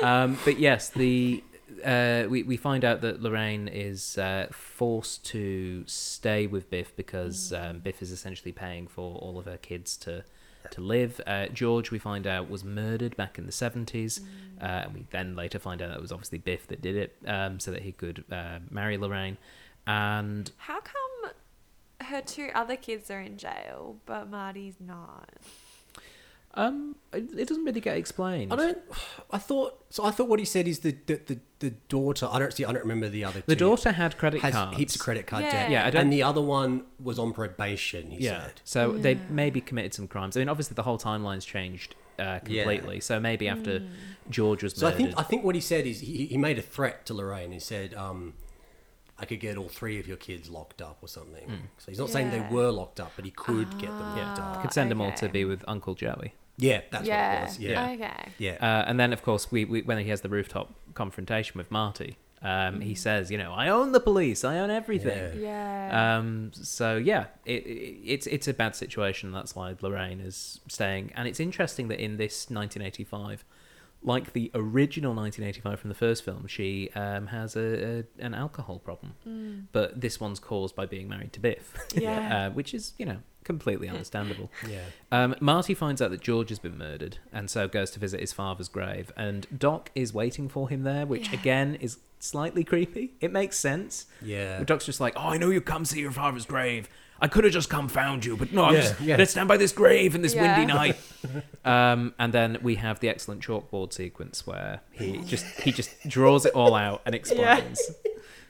um, 0.04 0.38
but 0.46 0.60
yes 0.60 0.90
the 0.90 1.44
uh, 1.86 2.26
we, 2.28 2.42
we 2.42 2.58
find 2.58 2.84
out 2.84 3.02
that 3.02 3.22
Lorraine 3.22 3.68
is 3.68 4.18
uh, 4.18 4.48
forced 4.52 5.24
to 5.26 5.84
stay 5.86 6.48
with 6.48 6.72
Biff 6.72 6.96
because 6.96 7.54
um, 7.54 7.80
Biff 7.80 8.02
is 8.02 8.12
essentially 8.12 8.52
paying 8.52 8.88
for 8.88 9.16
all 9.20 9.38
of 9.38 9.46
her 9.46 9.58
kids 9.58 9.96
to 9.98 10.24
to 10.71 10.82
live. 10.82 11.21
Uh, 11.25 11.47
George, 11.47 11.91
we 11.91 11.99
find 11.99 12.25
out, 12.27 12.49
was 12.49 12.63
murdered 12.63 13.15
back 13.15 13.38
in 13.38 13.45
the 13.45 13.51
70s. 13.51 14.21
Uh, 14.62 14.65
and 14.65 14.93
we 14.93 15.06
then 15.12 15.36
later 15.36 15.60
find 15.60 15.82
out 15.82 15.89
that 15.89 15.97
it 15.97 16.01
was 16.01 16.12
obviously 16.12 16.39
Biff 16.39 16.67
that 16.67 16.82
did 16.82 16.95
it 16.95 17.15
um, 17.27 17.60
so 17.60 17.71
that 17.71 17.84
he 17.84 17.91
could 17.91 18.23
uh, 18.32 18.60
marry 18.69 18.97
Lorraine. 18.97 19.38
And 19.86 20.51
How 20.58 20.80
come 20.82 21.32
her 22.01 22.21
two 22.21 22.49
other 22.53 22.75
kids 22.75 23.12
are 23.12 23.21
in 23.21 23.38
jail, 23.38 23.97
but 24.06 24.30
Marty's 24.30 24.75
not? 24.80 25.30
Um, 26.58 26.96
it, 27.13 27.30
it 27.38 27.48
doesn't 27.48 27.63
really 27.63 27.80
get 27.80 27.96
explained. 27.98 28.52
I 28.52 28.56
don't. 28.58 28.78
I 29.32 29.38
thought. 29.38 29.86
So 29.89 30.04
I 30.04 30.12
thought 30.12 30.28
what 30.28 30.39
he 30.39 30.46
said 30.46 30.67
is 30.67 30.80
the 30.80 30.96
the, 31.06 31.22
the, 31.26 31.39
the 31.60 31.70
daughter. 31.88 32.28
I 32.30 32.39
don't 32.39 32.52
see. 32.52 32.65
I 32.65 32.72
don't 32.74 32.82
remember 32.82 33.08
the 33.10 33.24
other. 33.24 33.41
the 33.46 33.56
two. 33.56 33.65
daughter 33.65 33.91
had 33.91 34.17
credit 34.17 34.41
has 34.41 34.54
cards. 34.54 34.78
heaps 34.78 34.96
of 34.96 35.02
credit 35.02 35.28
card 35.28 35.43
Yeah. 35.43 35.52
debt. 35.52 35.72
Yeah, 35.72 35.86
I 35.86 35.89
don't- 35.91 36.02
and 36.02 36.13
the 36.13 36.24
other 36.24 36.41
one 36.41 36.84
was 37.02 37.17
on 37.20 37.32
probation. 37.32 38.12
He 38.12 38.26
Yeah. 38.26 38.41
said. 38.48 38.62
So 38.65 38.91
they 38.91 39.20
maybe 39.30 39.62
committed 39.62 39.93
some 39.93 40.08
crimes. 40.08 40.36
I 40.36 40.41
mean, 40.41 40.50
obviously 40.50 40.76
the 40.76 40.84
whole 40.84 40.98
timeline's 40.98 41.46
changed 41.46 41.96
uh, 42.20 42.39
completely. 42.39 43.00
So 43.00 43.20
maybe 43.20 43.48
after 43.48 43.84
George 44.30 44.63
was 44.63 44.74
So 44.76 44.88
I 44.88 44.89
murdered. 44.91 45.06
think 45.06 45.20
I 45.20 45.24
think 45.24 45.43
what 45.46 45.56
he 45.56 45.62
said 45.62 45.86
is 45.86 46.00
he, 46.02 46.26
he 46.26 46.38
made 46.38 46.58
a 46.58 46.63
threat 46.63 47.06
to 47.06 47.13
Lorraine. 47.13 47.52
He 47.52 47.60
said, 47.60 47.93
um, 47.93 48.34
"I 49.20 49.26
could 49.26 49.39
get 49.39 49.56
all 49.58 49.70
three 49.70 50.00
of 50.00 50.08
your 50.08 50.17
kids 50.17 50.50
locked 50.50 50.82
up 50.82 50.98
or 51.02 51.08
something." 51.08 51.70
So 51.78 51.91
he's 51.91 52.00
not 52.00 52.10
saying 52.10 52.32
Yeah. 52.32 52.48
they 52.50 52.54
were 52.56 52.72
locked 52.72 53.00
up, 53.00 53.12
but 53.15 53.24
he 53.26 53.32
could 53.32 53.70
get 53.78 53.89
them 53.89 54.17
yeah, 54.17 54.28
locked 54.34 54.39
up. 54.41 54.62
could 54.63 54.74
send 54.74 54.89
them 54.91 55.00
all 55.02 55.12
to 55.13 55.26
okay. 55.26 55.32
be 55.32 55.46
with 55.46 55.63
Uncle 55.67 55.93
Joey. 55.96 56.34
Yeah, 56.58 56.82
that's 56.91 57.08
yeah. 57.08 57.34
what 57.34 57.41
it 57.41 57.46
was. 57.46 57.60
Yeah, 57.60 57.89
Okay. 57.91 58.32
yeah. 58.39 58.54
Uh, 58.60 58.86
and 58.88 59.00
then, 59.00 59.13
of 59.13 59.22
course, 59.22 59.52
we, 59.52 59.65
we 59.65 59.82
when 59.84 59.98
he 60.00 60.10
has 60.10 60.22
the 60.22 60.30
rooftop 60.30 60.74
confrontation 60.96 61.58
with 61.58 61.70
Marty, 61.70 62.17
um, 62.41 62.82
he 62.82 62.96
says, 62.96 63.30
"You 63.32 63.38
know, 63.38 63.52
I 63.54 63.70
own 63.70 63.91
the 63.91 64.00
police. 64.00 64.43
I 64.43 64.58
own 64.60 64.70
everything." 64.72 65.39
Yeah. 65.41 66.17
Um, 66.17 66.52
so 66.54 66.98
yeah, 66.98 67.26
it, 67.46 67.65
it, 67.65 68.00
it's 68.06 68.28
it's 68.28 68.48
a 68.48 68.54
bad 68.54 68.76
situation. 68.76 69.32
That's 69.32 69.56
why 69.56 69.76
Lorraine 69.82 70.20
is 70.20 70.60
staying, 70.67 71.12
and 71.15 71.28
it's 71.28 71.39
interesting 71.39 71.88
that 71.89 72.00
in 72.00 72.17
this 72.17 72.50
1985, 72.50 73.43
like 74.08 74.34
the 74.34 74.50
original 74.56 75.13
1985 75.13 75.80
from 75.80 75.89
the 75.89 75.96
first 75.96 76.24
film, 76.24 76.48
she 76.48 76.89
um, 76.96 77.28
has 77.28 77.56
a, 77.56 78.00
a 78.20 78.26
an 78.26 78.34
alcohol 78.34 78.80
problem, 78.80 79.67
but 79.72 80.00
this 80.02 80.20
one's 80.20 80.39
caused 80.39 80.76
by 80.76 80.86
being 80.86 81.08
married 81.10 81.34
to 81.34 81.39
Biff, 81.39 81.74
Yeah. 81.96 82.48
uh, 82.48 82.50
which 82.52 82.74
is 82.74 82.93
you 82.98 83.06
know 83.06 83.17
completely 83.43 83.88
understandable. 83.88 84.50
yeah. 84.70 84.84
Um, 85.12 85.36
Marty 85.39 85.74
finds 85.74 86.02
out 86.02 86.12
that 86.12 86.22
George 86.22 86.50
has 86.50 86.60
been 86.60 86.78
murdered, 86.78 87.20
and 87.32 87.50
so 87.50 87.67
goes 87.67 87.91
to 87.91 88.00
visit 88.00 88.20
his 88.20 88.34
father's 88.34 88.70
grave. 88.70 89.12
And 89.15 89.46
Doc 89.58 89.89
is 89.96 90.13
waiting 90.13 90.50
for 90.50 90.67
him 90.70 90.84
there, 90.84 91.06
which 91.06 91.30
Yeah. 91.30 91.39
again 91.39 91.76
is 91.76 92.00
slightly 92.20 92.63
creepy. 92.63 93.13
It 93.22 93.32
makes 93.32 93.58
sense. 93.58 94.06
Yeah. 94.22 94.63
Doc's 94.63 94.86
just 94.86 95.00
like, 95.00 95.13
"Oh, 95.15 95.30
I 95.30 95.38
know 95.38 95.50
you 95.50 95.62
come 95.62 95.86
see 95.86 96.00
your 96.00 96.12
father's 96.12 96.46
grave. 96.46 96.89
I 97.19 97.27
could 97.27 97.43
have 97.45 97.53
just 97.53 97.69
come 97.69 97.88
found 97.88 98.23
you, 98.25 98.38
but 98.38 98.51
no, 98.53 98.65
I'm 98.65 98.73
Yeah, 98.75 98.82
just 98.82 99.01
yeah. 99.01 99.15
let's 99.17 99.32
stand 99.32 99.47
by 99.47 99.58
this 99.58 99.71
grave 99.71 100.13
in 100.15 100.21
this 100.21 100.36
Yeah. 100.36 100.58
windy 100.60 100.73
night." 100.73 100.97
um, 101.65 102.13
and 102.19 102.34
then 102.34 102.58
we 102.62 102.75
have 102.75 102.99
the 102.99 103.10
excellent 103.10 103.41
chalkboard 103.41 103.93
sequence 103.93 104.45
where 104.45 104.82
he 104.91 105.17
just 105.23 105.45
he 105.62 105.71
just 105.71 105.89
draws 106.08 106.45
it 106.45 106.53
all 106.53 106.75
out 106.75 107.01
and 107.06 107.13
explains. 107.15 107.80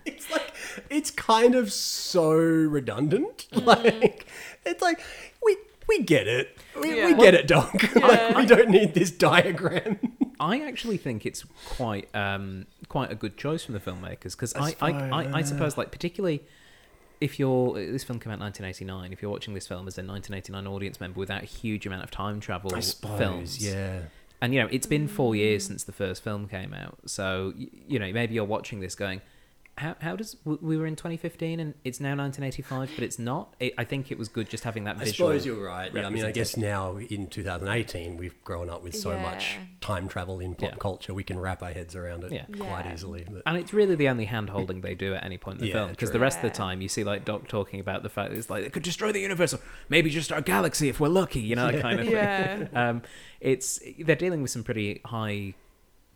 It's 0.06 0.32
like 0.32 0.54
it's 0.90 1.12
kind 1.12 1.54
of 1.54 1.72
so 1.74 2.32
redundant. 2.32 3.48
Like 3.52 4.26
it's 4.66 4.82
like 4.82 5.02
we 5.44 5.58
we 5.90 6.02
get 6.04 6.28
it. 6.28 6.58
We, 6.80 6.94
we 6.94 6.98
Yeah. 7.12 7.12
get 7.18 7.34
it, 7.34 7.46
Doc. 7.48 7.74
like 7.96 8.36
we 8.38 8.46
don't 8.46 8.70
need 8.70 8.94
this 8.94 9.12
diagram. 9.12 10.00
I 10.40 10.62
actually 10.62 10.96
think 10.96 11.26
it's 11.26 11.44
quite 11.76 12.08
um, 12.16 12.68
quite 12.88 13.12
a 13.12 13.16
good 13.16 13.36
choice 13.36 13.66
from 13.66 13.74
the 13.74 13.82
filmmakers 13.82 14.32
because 14.32 14.54
I, 14.56 14.76
I, 14.80 14.92
I, 15.10 15.38
I 15.40 15.42
suppose 15.42 15.78
like 15.78 15.92
particularly 15.92 16.42
if 17.20 17.40
you're 17.40 17.72
uh, 17.72 17.74
this 17.92 18.04
film 18.04 18.20
came 18.20 18.32
out 18.32 18.36
in 18.36 18.42
1989 18.42 19.12
if 19.14 19.22
you're 19.22 19.32
watching 19.32 19.54
this 19.54 19.68
film 19.68 19.88
as 19.88 19.98
a 19.98 20.02
1989 20.04 20.68
audience 20.68 21.00
member 21.00 21.20
without 21.20 21.42
a 21.44 21.46
huge 21.46 21.86
amount 21.88 22.04
of 22.04 22.12
time 22.12 22.40
travel 22.40 22.74
I 22.76 22.80
suppose. 22.82 23.18
films 23.18 23.66
Yeah. 23.66 24.02
and 24.42 24.54
you 24.54 24.62
know 24.62 24.68
it's 24.72 24.88
been 24.88 25.08
four 25.08 25.36
years 25.36 25.66
since 25.66 25.84
the 25.84 25.92
first 25.92 26.24
film 26.24 26.48
came 26.48 26.74
out 26.74 26.98
so 27.06 27.54
you 27.56 27.98
know 28.00 28.12
maybe 28.12 28.36
you're 28.36 28.44
watching 28.46 28.80
this 28.80 28.96
going 28.96 29.22
how, 29.78 29.96
how 30.02 30.16
does 30.16 30.36
we 30.44 30.76
were 30.78 30.86
in 30.88 30.96
2015 30.96 31.60
and 31.60 31.74
it's 31.84 32.00
now 32.00 32.16
1985 32.16 32.92
but 32.96 33.04
it's 33.04 33.20
not 33.20 33.54
it, 33.60 33.74
i 33.78 33.84
think 33.84 34.12
it 34.12 34.18
was 34.18 34.28
good 34.28 34.50
just 34.50 34.64
having 34.64 34.86
that 34.86 34.96
I 34.98 35.06
visual 35.06 35.30
suppose 35.30 35.46
you're 35.46 35.64
right. 35.64 35.94
Yeah, 35.94 36.08
I 36.08 36.10
mean, 36.10 36.26
I 36.26 36.32
guess 36.32 36.58
now 36.58 36.98
in 36.98 37.28
2018, 37.28 38.18
we've 38.18 38.44
grown 38.44 38.70
up 38.70 38.84
with 38.84 38.96
so 38.96 39.18
much 39.20 39.58
time 39.82 40.08
travel 40.08 40.40
in 40.40 40.56
pop 40.56 40.72
Yeah. 40.72 40.76
culture, 40.80 41.14
we 41.14 41.24
can 41.24 41.40
wrap 41.40 41.62
our 41.62 41.72
heads 41.72 41.96
around 41.96 42.24
it 42.24 42.32
Yeah. 42.32 42.46
quite 42.60 42.86
Yeah. 42.86 42.94
easily. 42.94 43.26
But 43.30 43.44
and 43.46 43.58
it's 43.58 43.74
really 43.74 43.96
the 43.96 44.10
only 44.10 44.26
hand 44.26 44.50
holding 44.50 44.82
they 44.82 44.96
do 44.96 45.14
at 45.14 45.24
any 45.24 45.38
point 45.38 45.60
in 45.60 45.62
the 45.62 45.68
Yeah, 45.68 45.74
film 45.74 45.90
because 45.92 46.12
the 46.12 46.20
rest 46.20 46.38
of 46.38 46.44
the 46.44 46.50
time 46.50 46.82
you 46.82 46.90
see 46.90 47.04
like 47.04 47.26
doc 47.26 47.48
talking 47.48 47.80
about 47.80 48.04
the 48.04 48.10
fact 48.10 48.32
that 48.32 48.38
it's 48.38 48.50
like 48.50 48.66
it 48.66 48.74
could 48.74 48.84
destroy 48.84 49.12
the 49.12 49.20
universe 49.20 49.54
or 49.54 49.60
maybe 49.90 50.10
just 50.10 50.32
our 50.32 50.42
galaxy 50.42 50.90
if 50.90 51.00
we're 51.00 51.08
lucky 51.10 51.40
you 51.40 51.56
know 51.56 51.72
that 51.72 51.82
kind 51.82 52.00
of 52.00 52.06
thing 52.08 52.16
Yeah. 52.16 52.90
um, 52.90 53.02
it's 53.40 53.80
they're 54.00 54.16
dealing 54.16 54.42
with 54.42 54.52
some 54.52 54.64
pretty 54.64 55.02
high 55.06 55.54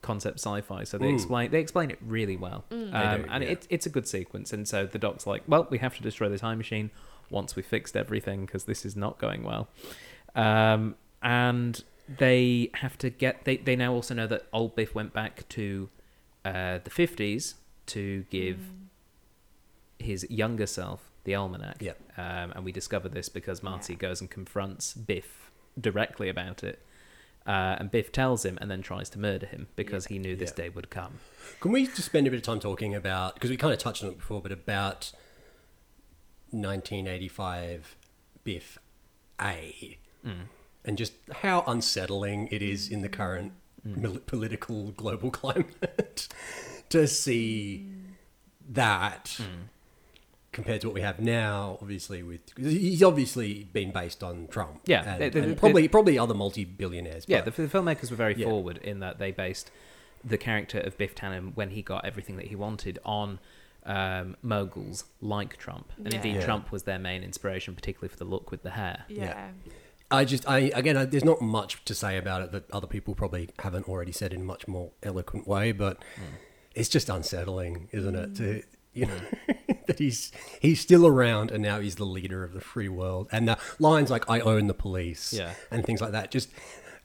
concept 0.01 0.39
sci-fi, 0.39 0.83
so 0.83 0.97
they 0.97 1.07
Mm. 1.11 1.13
explain 1.15 1.51
they 1.51 1.59
explain 1.59 1.91
it 1.91 1.99
really 2.01 2.35
well, 2.37 2.65
um, 2.71 2.79
do, 2.79 3.27
and 3.29 3.43
yeah. 3.43 3.49
it, 3.51 3.67
it's 3.69 3.85
a 3.85 3.89
good 3.89 4.07
sequence. 4.07 4.51
And 4.53 4.67
so 4.67 4.85
the 4.85 4.97
doc's 4.99 5.27
like, 5.27 5.43
"Well, 5.47 5.67
we 5.69 5.77
have 5.79 5.95
to 5.97 6.01
destroy 6.01 6.27
the 6.29 6.37
time 6.39 6.57
machine 6.57 6.89
once 7.29 7.55
we 7.55 7.61
fixed 7.61 7.95
everything 7.95 8.45
because 8.45 8.63
this 8.65 8.85
is 8.85 8.95
not 8.95 9.19
going 9.19 9.43
well," 9.43 9.67
um, 10.35 10.95
and 11.21 11.83
they 12.17 12.71
have 12.75 12.97
to 12.99 13.09
get. 13.09 13.45
They 13.45 13.57
they 13.57 13.75
now 13.75 13.93
also 13.93 14.13
know 14.13 14.27
that 14.27 14.47
old 14.51 14.75
Biff 14.75 14.95
went 14.95 15.13
back 15.13 15.47
to 15.49 15.89
uh, 16.45 16.79
the 16.83 16.89
fifties 16.89 17.55
to 17.87 18.25
give 18.29 18.59
his 19.99 20.25
younger 20.29 20.65
self 20.65 21.11
the 21.23 21.35
almanac. 21.35 21.77
Yep. 21.79 21.99
Um, 22.17 22.51
and 22.55 22.65
we 22.65 22.71
discover 22.71 23.07
this 23.07 23.29
because 23.29 23.61
Marty 23.61 23.93
Yeah. 23.93 23.99
goes 23.99 24.21
and 24.21 24.29
confronts 24.29 24.93
Biff 24.95 25.51
directly 25.79 26.29
about 26.29 26.63
it. 26.63 26.83
Uh, 27.45 27.75
and 27.79 27.89
Biff 27.89 28.11
tells 28.11 28.45
him 28.45 28.57
and 28.61 28.69
then 28.69 28.81
tries 28.81 29.09
to 29.09 29.19
murder 29.19 29.47
him 29.47 29.67
because 29.75 30.07
he 30.07 30.19
knew 30.19 30.35
this 30.35 30.51
Yeah. 30.51 30.65
day 30.65 30.69
would 30.69 30.89
come. 30.89 31.19
Can 31.59 31.71
we 31.71 31.87
just 31.87 32.05
spend 32.05 32.27
a 32.27 32.29
bit 32.29 32.37
of 32.37 32.43
time 32.43 32.59
talking 32.59 32.93
about 32.93 33.33
because 33.33 33.49
we 33.49 33.57
kind 33.57 33.73
of 33.73 33.79
touched 33.79 34.03
on 34.03 34.09
it 34.09 34.17
before, 34.19 34.41
but 34.41 34.51
about 34.51 35.11
1985 36.51 37.95
Biff 38.43 38.77
A, 39.39 39.97
mm. 40.25 40.33
and 40.85 40.97
just 40.97 41.13
how 41.37 41.63
unsettling 41.67 42.47
it 42.51 42.61
is 42.61 42.89
in 42.89 43.01
the 43.01 43.09
current 43.09 43.53
mm. 43.87 43.97
mil- 43.97 44.19
political 44.19 44.91
global 44.91 45.31
climate 45.41 46.27
to 46.89 47.07
see 47.07 47.87
that 48.69 49.37
mm. 49.41 49.67
Compared 50.51 50.81
to 50.81 50.87
what 50.87 50.93
we 50.93 51.01
have 51.01 51.19
now. 51.19 51.77
Obviously, 51.81 52.23
with 52.23 52.53
'cause 52.55 52.65
he's 52.65 53.03
obviously 53.03 53.63
been 53.71 53.91
based 53.91 54.23
on 54.23 54.47
Trump, 54.47 54.81
Yeah, 54.85 55.03
and, 55.13 55.21
the- 55.23 55.29
the- 55.29 55.43
and 55.43 55.51
the- 55.53 55.55
probably 55.59 55.87
probably 55.87 56.17
other 56.19 56.33
multi-billionaires. 56.33 57.25
Yeah, 57.27 57.41
the, 57.41 57.51
the 57.51 57.67
filmmakers 57.67 58.09
were 58.11 58.17
very 58.17 58.35
Yeah. 58.35 58.47
forward 58.47 58.77
in 58.77 58.99
that 58.99 59.17
they 59.19 59.31
based 59.31 59.71
the 60.23 60.37
character 60.37 60.79
of 60.79 60.97
Biff 60.97 61.15
Tannen 61.15 61.55
when 61.55 61.71
he 61.71 61.81
got 61.81 62.05
everything 62.05 62.37
that 62.37 62.47
he 62.47 62.55
wanted 62.55 62.99
on 63.05 63.39
um, 63.83 64.37
moguls 64.43 65.05
like 65.21 65.57
Trump. 65.57 65.91
And 65.97 66.13
indeed, 66.13 66.35
Yeah. 66.35 66.45
Trump 66.45 66.71
was 66.71 66.83
their 66.83 66.99
main 66.99 67.23
inspiration, 67.23 67.73
particularly 67.73 68.09
for 68.09 68.17
the 68.17 68.25
look 68.25 68.51
with 68.51 68.61
the 68.61 68.69
hair. 68.71 69.05
Yeah. 69.07 69.49
I 70.11 70.23
just, 70.25 70.47
I 70.47 70.69
again, 70.75 70.97
I, 70.97 71.05
there's 71.05 71.23
not 71.25 71.41
much 71.41 71.83
to 71.85 71.95
say 71.95 72.17
about 72.17 72.43
it 72.43 72.51
that 72.51 72.69
other 72.69 72.85
people 72.85 73.15
probably 73.15 73.49
haven't 73.57 73.87
already 73.89 74.11
said 74.11 74.33
in 74.33 74.41
a 74.41 74.43
much 74.43 74.67
more 74.67 74.91
eloquent 75.01 75.47
way, 75.47 75.71
but 75.71 75.97
it's 76.75 76.89
just 76.89 77.09
unsettling, 77.09 77.87
isn't 77.91 78.15
it? 78.15 78.35
To 78.35 78.61
you 78.93 79.05
know 79.07 79.19
that 79.97 79.99
he's 80.03 80.31
he's 80.59 80.79
still 80.79 81.05
around 81.05 81.51
and 81.51 81.61
now 81.61 81.79
he's 81.79 81.95
the 81.95 82.05
leader 82.05 82.43
of 82.43 82.53
the 82.53 82.61
free 82.61 82.89
world, 82.89 83.27
and 83.31 83.47
the 83.47 83.57
lines 83.79 84.09
like 84.09 84.29
"I 84.29 84.39
own 84.39 84.67
the 84.67 84.73
police" 84.73 85.33
Yeah. 85.33 85.53
and 85.69 85.85
things 85.85 86.01
like 86.01 86.11
that 86.13 86.31
just 86.31 86.49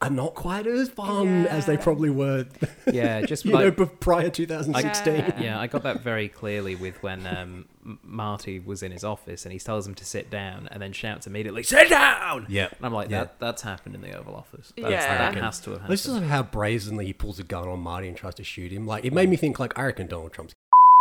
are 0.02 0.10
not 0.10 0.34
quite 0.34 0.66
as 0.66 0.90
fun 0.90 1.46
as 1.46 1.64
they 1.64 1.76
probably 1.78 2.10
were, 2.10 2.44
Yeah, 2.92 3.22
just 3.26 3.46
you 3.46 3.52
like 3.52 3.78
know, 3.78 3.86
prior 3.86 4.28
2016. 4.28 5.14
Yeah. 5.14 5.40
yeah, 5.40 5.58
I 5.58 5.68
got 5.68 5.84
that 5.84 6.02
very 6.02 6.28
clearly 6.28 6.74
with 6.74 7.02
when 7.02 7.26
um, 7.26 7.64
Marty 8.02 8.58
was 8.60 8.82
in 8.82 8.92
his 8.92 9.04
office 9.04 9.46
and 9.46 9.54
he 9.54 9.58
tells 9.58 9.86
him 9.86 9.94
to 9.94 10.04
sit 10.04 10.28
down 10.28 10.68
and 10.70 10.82
then 10.82 10.92
shouts 10.92 11.26
immediately, 11.26 11.62
"Sit 11.62 11.88
down!" 11.88 12.44
Yeah. 12.50 12.68
and 12.76 12.84
I'm 12.84 12.92
like, 12.92 13.08
Yeah. 13.08 13.20
"That 13.20 13.40
that's 13.40 13.62
happened 13.62 13.94
in 13.94 14.02
the 14.02 14.12
Oval 14.12 14.36
Office. 14.36 14.72
That's, 14.76 14.90
Yeah. 14.90 15.30
that 15.32 15.34
has 15.42 15.60
to 15.60 15.70
have 15.78 15.88
This 15.88 16.04
happened." 16.04 16.24
is 16.24 16.30
how 16.30 16.42
brazenly 16.42 17.06
he 17.06 17.12
pulls 17.14 17.38
a 17.38 17.42
gun 17.44 17.66
on 17.66 17.80
Marty 17.80 18.06
and 18.08 18.16
tries 18.16 18.34
to 18.34 18.44
shoot 18.44 18.70
him. 18.72 18.86
Like 18.86 19.04
it 19.06 19.14
made 19.14 19.30
me 19.30 19.36
think 19.36 19.58
like 19.58 19.78
I 19.78 19.84
reckon 19.86 20.08
Donald 20.08 20.32
Trump's 20.34 20.54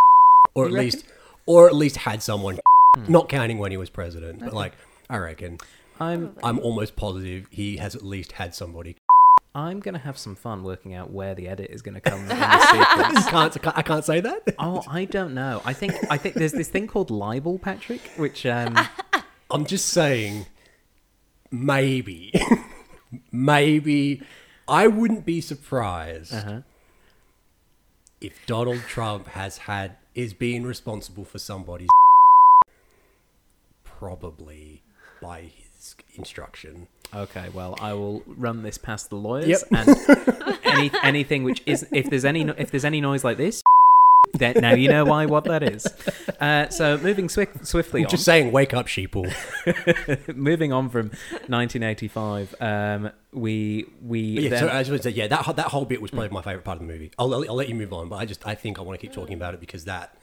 or 0.54 0.64
at 0.64 0.70
You 0.70 0.76
reckon? 0.76 0.84
least 0.86 1.04
or 1.46 1.66
at 1.66 1.74
least 1.74 1.98
had 1.98 2.22
someone 2.22 2.58
not 3.08 3.28
counting 3.28 3.58
when 3.58 3.70
he 3.70 3.76
was 3.76 3.90
president, 3.90 4.40
but 4.40 4.52
like 4.52 4.72
I 5.08 5.18
reckon 5.18 5.58
I'm 5.98 6.36
I'm 6.42 6.58
almost 6.58 6.96
positive 6.96 7.46
he 7.50 7.78
has 7.78 7.94
at 7.94 8.02
least 8.02 8.32
had 8.32 8.54
somebody. 8.54 8.96
I'm 9.54 9.80
gonna 9.80 9.98
have 9.98 10.18
some 10.18 10.34
fun 10.34 10.64
working 10.64 10.92
out 10.94 11.10
where 11.10 11.34
the 11.34 11.48
edit 11.48 11.70
is 11.70 11.80
gonna 11.80 12.00
come 12.00 12.20
in 12.28 12.28
this 12.28 12.68
sequence. 12.68 13.26
can't 13.26 13.78
I 13.78 13.82
can't 13.82 14.04
say 14.04 14.20
that. 14.20 14.54
Oh, 14.58 14.82
I 14.88 15.06
don't 15.06 15.34
know. 15.34 15.62
I 15.64 15.72
think 15.72 15.94
I 16.10 16.18
think 16.18 16.34
there's 16.34 16.52
this 16.52 16.68
thing 16.68 16.86
called 16.86 17.10
libel, 17.10 17.58
Patrick, 17.58 18.02
which 18.16 18.44
um, 18.44 18.76
I'm 19.50 19.64
just 19.64 19.88
saying 19.88 20.46
maybe 21.50 22.32
maybe 23.32 24.22
I 24.68 24.88
wouldn't 24.88 25.24
be 25.24 25.40
surprised 25.40 26.34
uh-huh. 26.34 26.60
if 28.20 28.44
Donald 28.46 28.80
Trump 28.80 29.28
has 29.28 29.58
had 29.58 29.96
is 30.16 30.32
being 30.32 30.64
responsible 30.64 31.24
for 31.24 31.38
somebody's 31.38 31.88
probably 33.84 34.82
by 35.22 35.42
his 35.42 35.94
instruction. 36.16 36.88
Okay, 37.14 37.48
well, 37.54 37.76
I 37.80 37.92
will 37.92 38.22
run 38.26 38.62
this 38.62 38.78
past 38.78 39.10
the 39.10 39.16
lawyers, 39.16 39.46
Yep. 39.48 39.62
and 39.70 40.58
any 40.64 40.90
anything 41.04 41.44
which 41.44 41.62
is 41.66 41.86
if 41.92 42.10
there's 42.10 42.24
any 42.24 42.42
if 42.42 42.70
there's 42.72 42.84
any 42.84 43.00
noise 43.00 43.22
like 43.22 43.36
this, 43.36 43.62
then 44.38 44.54
now 44.60 44.74
you 44.74 44.88
know 44.88 45.04
why 45.04 45.26
what 45.26 45.44
that 45.44 45.62
is. 45.62 45.86
Uh, 46.40 46.68
so 46.68 46.98
moving 46.98 47.28
swift, 47.28 47.66
swiftly 47.66 48.00
I'm 48.02 48.06
on, 48.06 48.10
just 48.10 48.24
saying, 48.24 48.52
wake 48.52 48.74
up, 48.74 48.86
sheeple. 48.86 49.32
moving 50.36 50.72
on 50.72 50.88
from 50.90 51.10
1985, 51.48 52.54
um, 52.60 53.10
we 53.32 53.86
we 54.02 54.34
But 54.36 54.42
yeah, 54.44 54.50
then, 54.50 54.58
so 54.60 54.68
I 54.68 54.82
just 54.82 55.02
say, 55.02 55.10
yeah, 55.10 55.26
that 55.28 55.42
whole- 55.42 55.54
that 55.54 55.66
whole 55.68 55.84
bit 55.84 56.00
was 56.02 56.10
probably 56.10 56.28
my 56.30 56.42
favorite 56.42 56.64
part 56.64 56.80
of 56.80 56.86
the 56.86 56.92
movie. 56.92 57.10
I'll, 57.18 57.32
I'll, 57.34 57.48
I'll 57.48 57.54
let 57.56 57.68
you 57.68 57.74
move 57.74 57.92
on, 57.92 58.08
but 58.08 58.16
I 58.16 58.24
just 58.24 58.46
I 58.46 58.54
think 58.54 58.78
I 58.78 58.82
want 58.82 58.98
to 59.00 59.06
keep 59.06 59.14
talking 59.14 59.34
about 59.34 59.54
it 59.54 59.60
because 59.60 59.84
that 59.86 60.16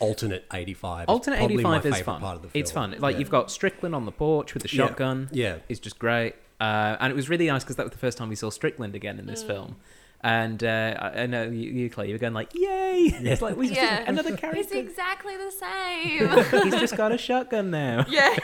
alternate 0.00 0.44
85 0.52 1.08
alternate 1.08 1.40
85 1.42 1.86
is 1.86 2.00
fun. 2.00 2.20
part 2.20 2.36
of 2.36 2.42
the 2.42 2.48
film. 2.48 2.60
It's 2.60 2.70
fun. 2.70 2.94
Like 2.98 3.14
Yeah. 3.14 3.18
you've 3.20 3.30
got 3.30 3.50
Strickland 3.50 3.94
on 3.94 4.06
the 4.06 4.12
porch 4.12 4.54
with 4.54 4.62
the 4.62 4.68
shotgun. 4.68 5.28
Yeah. 5.32 5.56
is 5.68 5.78
just 5.80 5.98
great. 5.98 6.34
Uh, 6.60 6.96
and 7.00 7.10
it 7.10 7.14
was 7.16 7.28
really 7.28 7.46
nice 7.46 7.62
because 7.64 7.76
that 7.76 7.84
was 7.84 7.92
the 7.92 7.98
first 7.98 8.16
time 8.16 8.28
we 8.28 8.36
saw 8.36 8.48
Strickland 8.48 8.94
again 8.94 9.18
in 9.18 9.26
this 9.26 9.42
film. 9.42 9.76
And 10.24 10.62
uh, 10.62 10.94
I 11.00 11.22
I 11.22 11.26
know 11.26 11.42
you, 11.44 11.70
you, 11.70 11.90
Claire, 11.90 12.06
you 12.06 12.14
were 12.14 12.18
going 12.18 12.32
like, 12.34 12.54
"Yay!" 12.54 13.12
It's 13.22 13.42
like 13.42 13.56
we 13.56 13.68
just 13.68 13.80
Yeah. 13.80 14.04
another 14.06 14.36
character. 14.36 14.60
It's 14.60 14.70
exactly 14.70 15.36
the 15.36 15.50
same. 15.50 16.62
He's 16.64 16.80
just 16.80 16.96
got 16.96 17.10
a 17.10 17.18
shotgun 17.18 17.70
now. 17.72 18.06
yeah. 18.08 18.36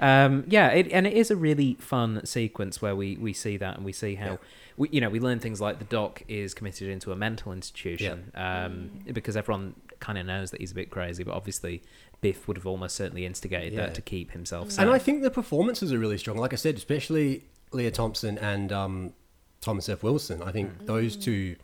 Um, 0.00 0.44
yeah, 0.48 0.68
it, 0.68 0.90
and 0.92 1.06
it 1.06 1.14
is 1.14 1.30
a 1.30 1.36
really 1.36 1.74
fun 1.80 2.24
sequence 2.24 2.80
where 2.80 2.94
we, 2.94 3.16
we 3.16 3.32
see 3.32 3.56
that 3.56 3.76
and 3.76 3.84
we 3.84 3.92
see 3.92 4.14
how 4.14 4.32
Yeah. 4.32 4.36
we 4.76 4.88
you 4.90 5.00
know 5.00 5.08
we 5.10 5.18
learn 5.20 5.40
things 5.40 5.60
like 5.60 5.78
the 5.80 5.84
doc 5.84 6.22
is 6.28 6.54
committed 6.54 6.88
into 6.88 7.10
a 7.10 7.16
mental 7.16 7.52
institution 7.52 8.30
um, 8.36 8.90
because 9.12 9.36
everyone 9.36 9.74
kind 9.98 10.16
of 10.18 10.26
knows 10.26 10.52
that 10.52 10.60
he's 10.60 10.70
a 10.70 10.76
bit 10.76 10.90
crazy, 10.90 11.24
but 11.24 11.34
obviously 11.34 11.82
Biff 12.20 12.46
would 12.46 12.56
have 12.56 12.66
almost 12.66 12.94
certainly 12.94 13.26
instigated 13.26 13.72
Yeah. 13.72 13.86
that 13.86 13.94
to 13.96 14.02
keep 14.02 14.30
himself 14.30 14.70
safe. 14.70 14.78
And 14.82 14.90
I 14.90 14.98
think 14.98 15.22
the 15.22 15.30
performances 15.30 15.92
are 15.92 15.98
really 15.98 16.18
strong. 16.18 16.36
Like 16.38 16.52
I 16.52 16.56
said, 16.56 16.76
especially 16.76 17.42
Lea 17.72 17.90
Thompson 17.90 18.38
and 18.38 18.70
um, 18.72 19.12
Thomas 19.60 19.88
F. 19.88 20.02
Wilson. 20.02 20.42
I 20.42 20.52
think 20.52 20.78
mm. 20.78 20.86
those 20.86 21.16
mm. 21.16 21.22
two 21.22 21.56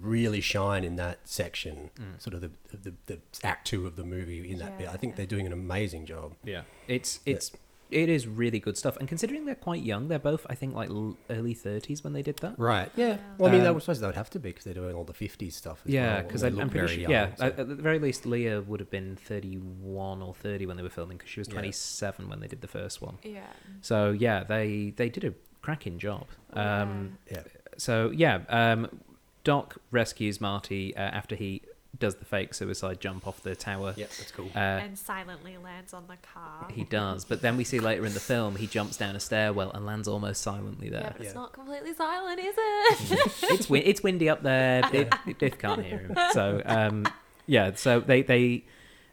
really 0.00 0.40
shine 0.40 0.84
in 0.84 0.96
that 0.96 1.20
section, 1.24 1.90
mm. 1.98 2.20
sort 2.20 2.34
of 2.34 2.40
the, 2.40 2.50
the, 2.72 2.94
the 3.06 3.18
act 3.42 3.66
two 3.66 3.86
of 3.86 3.96
the 3.96 4.04
movie 4.04 4.50
in 4.50 4.58
that 4.58 4.78
bit. 4.78 4.88
I 4.88 4.96
think 4.96 5.16
they're 5.16 5.26
doing 5.26 5.46
an 5.46 5.52
amazing 5.52 6.06
job. 6.06 6.34
Yeah, 6.44 6.62
it's 6.88 7.20
it's 7.26 7.52
it 7.90 8.08
is 8.08 8.26
really 8.26 8.58
good 8.58 8.76
stuff. 8.76 8.96
And 8.96 9.06
considering 9.06 9.44
they're 9.44 9.54
quite 9.54 9.82
young, 9.82 10.08
they're 10.08 10.18
both 10.18 10.46
I 10.50 10.54
think 10.54 10.74
like 10.74 10.88
l- 10.90 11.16
early 11.30 11.54
thirties 11.54 12.02
when 12.02 12.12
they 12.12 12.22
did 12.22 12.38
that. 12.38 12.58
Right. 12.58 12.90
Yeah. 12.96 13.18
Well, 13.38 13.52
I 13.52 13.56
mean, 13.56 13.66
I 13.66 13.68
Um, 13.68 13.78
suppose 13.78 14.00
they 14.00 14.06
would 14.06 14.16
have 14.16 14.30
to 14.30 14.40
be 14.40 14.48
because 14.50 14.64
they're 14.64 14.74
doing 14.74 14.96
all 14.96 15.04
the 15.04 15.12
50s 15.12 15.52
stuff 15.52 15.82
as 15.84 15.92
Yeah, 15.92 16.22
because 16.22 16.40
They 16.40 16.48
I'm 16.48 16.56
look 16.56 16.70
pretty 16.70 16.94
sure. 16.94 17.02
young, 17.02 17.10
yeah, 17.10 17.34
so- 17.36 17.44
at, 17.46 17.58
at 17.58 17.68
the 17.68 17.74
very 17.76 17.98
least, 17.98 18.26
Lea 18.26 18.58
would 18.58 18.80
have 18.80 18.90
been 18.90 19.16
thirty-one 19.16 20.22
or 20.22 20.34
thirty 20.34 20.66
when 20.66 20.76
they 20.76 20.82
were 20.82 20.90
filming 20.90 21.18
because 21.18 21.30
she 21.30 21.40
was 21.40 21.48
Yeah. 21.48 21.54
twenty-seven 21.54 22.28
when 22.28 22.40
they 22.40 22.48
did 22.48 22.62
the 22.62 22.68
first 22.68 23.00
one. 23.00 23.18
Yeah. 23.22 23.42
So 23.80 24.10
yeah, 24.10 24.44
they 24.44 24.92
they 24.96 25.08
did 25.08 25.24
a 25.24 25.34
cracking 25.64 25.98
job. 25.98 26.26
Um, 26.52 27.18
yeah. 27.32 27.42
so 27.78 28.10
yeah, 28.10 28.40
um, 28.50 29.00
Doc 29.44 29.78
rescues 29.90 30.40
Marty 30.40 30.94
uh, 30.94 31.00
after 31.00 31.34
he 31.34 31.62
does 31.98 32.16
the 32.16 32.24
fake 32.24 32.52
suicide 32.52 33.00
jump 33.00 33.26
off 33.26 33.42
the 33.42 33.54
tower. 33.56 33.94
Yeah, 33.96 34.06
that's 34.06 34.30
cool. 34.32 34.50
Uh, 34.54 34.58
and 34.58 34.98
silently 34.98 35.56
lands 35.56 35.94
on 35.94 36.06
the 36.06 36.16
car. 36.16 36.68
he 36.70 36.84
does, 36.84 37.24
but 37.24 37.40
then 37.40 37.56
we 37.56 37.64
see 37.64 37.80
later 37.80 38.04
in 38.04 38.12
the 38.12 38.20
film 38.20 38.56
he 38.56 38.66
jumps 38.66 38.96
down 38.98 39.16
a 39.16 39.20
stairwell 39.20 39.70
and 39.70 39.86
lands 39.86 40.06
almost 40.06 40.42
silently 40.42 40.88
yeah, 40.90 41.00
there. 41.00 41.14
but 41.16 41.20
it's 41.24 41.34
Yeah. 41.34 41.40
not 41.40 41.52
completely 41.52 41.94
silent, 41.94 42.40
is 42.40 42.54
it? 42.58 43.32
it's 43.52 43.70
win- 43.70 43.84
it's 43.86 44.02
windy 44.02 44.28
up 44.28 44.42
there. 44.42 44.82
Biff, 44.92 45.08
Biff 45.38 45.58
can't 45.58 45.82
hear 45.82 45.98
him. 45.98 46.16
So 46.32 46.60
um, 46.66 47.06
yeah, 47.46 47.72
so 47.74 48.00
they 48.00 48.22
they 48.22 48.64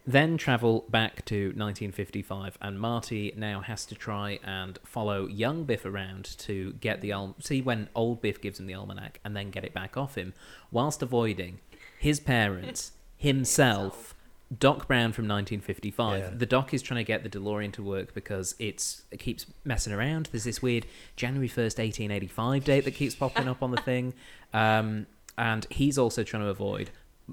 then 0.05 0.37
travel 0.37 0.85
back 0.89 1.23
to 1.25 1.47
1955, 1.47 2.57
and 2.61 2.79
Marty 2.79 3.33
now 3.35 3.61
has 3.61 3.85
to 3.85 3.95
try 3.95 4.39
and 4.43 4.79
follow 4.83 5.27
young 5.27 5.63
Biff 5.63 5.85
around 5.85 6.37
to 6.39 6.73
get 6.73 7.01
the 7.01 7.11
al- 7.11 7.35
see 7.39 7.61
when 7.61 7.89
old 7.95 8.21
Biff 8.21 8.41
gives 8.41 8.59
him 8.59 8.65
the 8.65 8.73
almanac, 8.73 9.19
and 9.23 9.35
then 9.35 9.51
get 9.51 9.63
it 9.63 9.73
back 9.73 9.97
off 9.97 10.15
him, 10.15 10.33
whilst 10.71 11.01
avoiding 11.01 11.59
his 11.99 12.19
parents, 12.19 12.93
himself. 13.17 14.15
Doc 14.59 14.85
Brown 14.85 15.13
from 15.13 15.29
1955. 15.29 16.19
Yeah. 16.19 16.29
The 16.33 16.45
Doc 16.45 16.73
is 16.73 16.81
trying 16.81 16.97
to 16.97 17.05
get 17.05 17.23
the 17.23 17.29
DeLorean 17.29 17.71
to 17.71 17.81
work 17.81 18.13
because 18.13 18.53
it's 18.59 19.03
it 19.09 19.17
keeps 19.17 19.45
messing 19.63 19.93
around. 19.93 20.27
There's 20.33 20.43
this 20.43 20.61
weird 20.61 20.85
January 21.15 21.47
1st, 21.47 21.79
1885 21.79 22.65
date 22.65 22.83
that 22.83 22.91
keeps 22.91 23.15
popping 23.15 23.47
up 23.47 23.63
on 23.63 23.71
the 23.71 23.81
thing. 23.81 24.13
Um, 24.53 25.05
and 25.37 25.65
he's 25.69 25.97
also 25.97 26.23
trying 26.23 26.43
to 26.43 26.49
avoid 26.49 26.89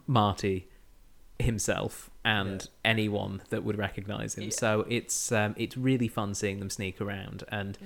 Marty 0.06 0.68
himself 1.39 2.11
and 2.24 2.68
anyone 2.84 3.43
that 3.51 3.62
would 3.64 3.78
recognize 3.78 4.34
him. 4.36 4.45
Yeah. 4.45 4.51
So 4.51 4.86
it's 4.89 5.32
um, 5.32 5.55
it's 5.59 5.76
really 5.76 6.09
fun 6.09 6.34
seeing 6.34 6.59
them 6.59 6.70
sneak 6.70 7.01
around. 7.01 7.45
And 7.49 7.78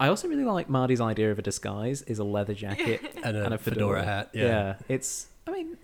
I 0.00 0.08
also 0.08 0.28
really 0.28 0.44
like 0.44 0.68
Marty's 0.68 1.00
idea 1.00 1.30
of 1.30 1.38
a 1.38 1.42
disguise 1.42 2.02
is 2.02 2.18
a 2.18 2.24
leather 2.24 2.54
jacket 2.54 3.00
And 3.24 3.36
a 3.36 3.58
fedora 3.58 4.04
hat, 4.04 4.30
yeah. 4.32 4.74
it's. 4.88 5.28
I 5.46 5.52
mean, 5.52 5.78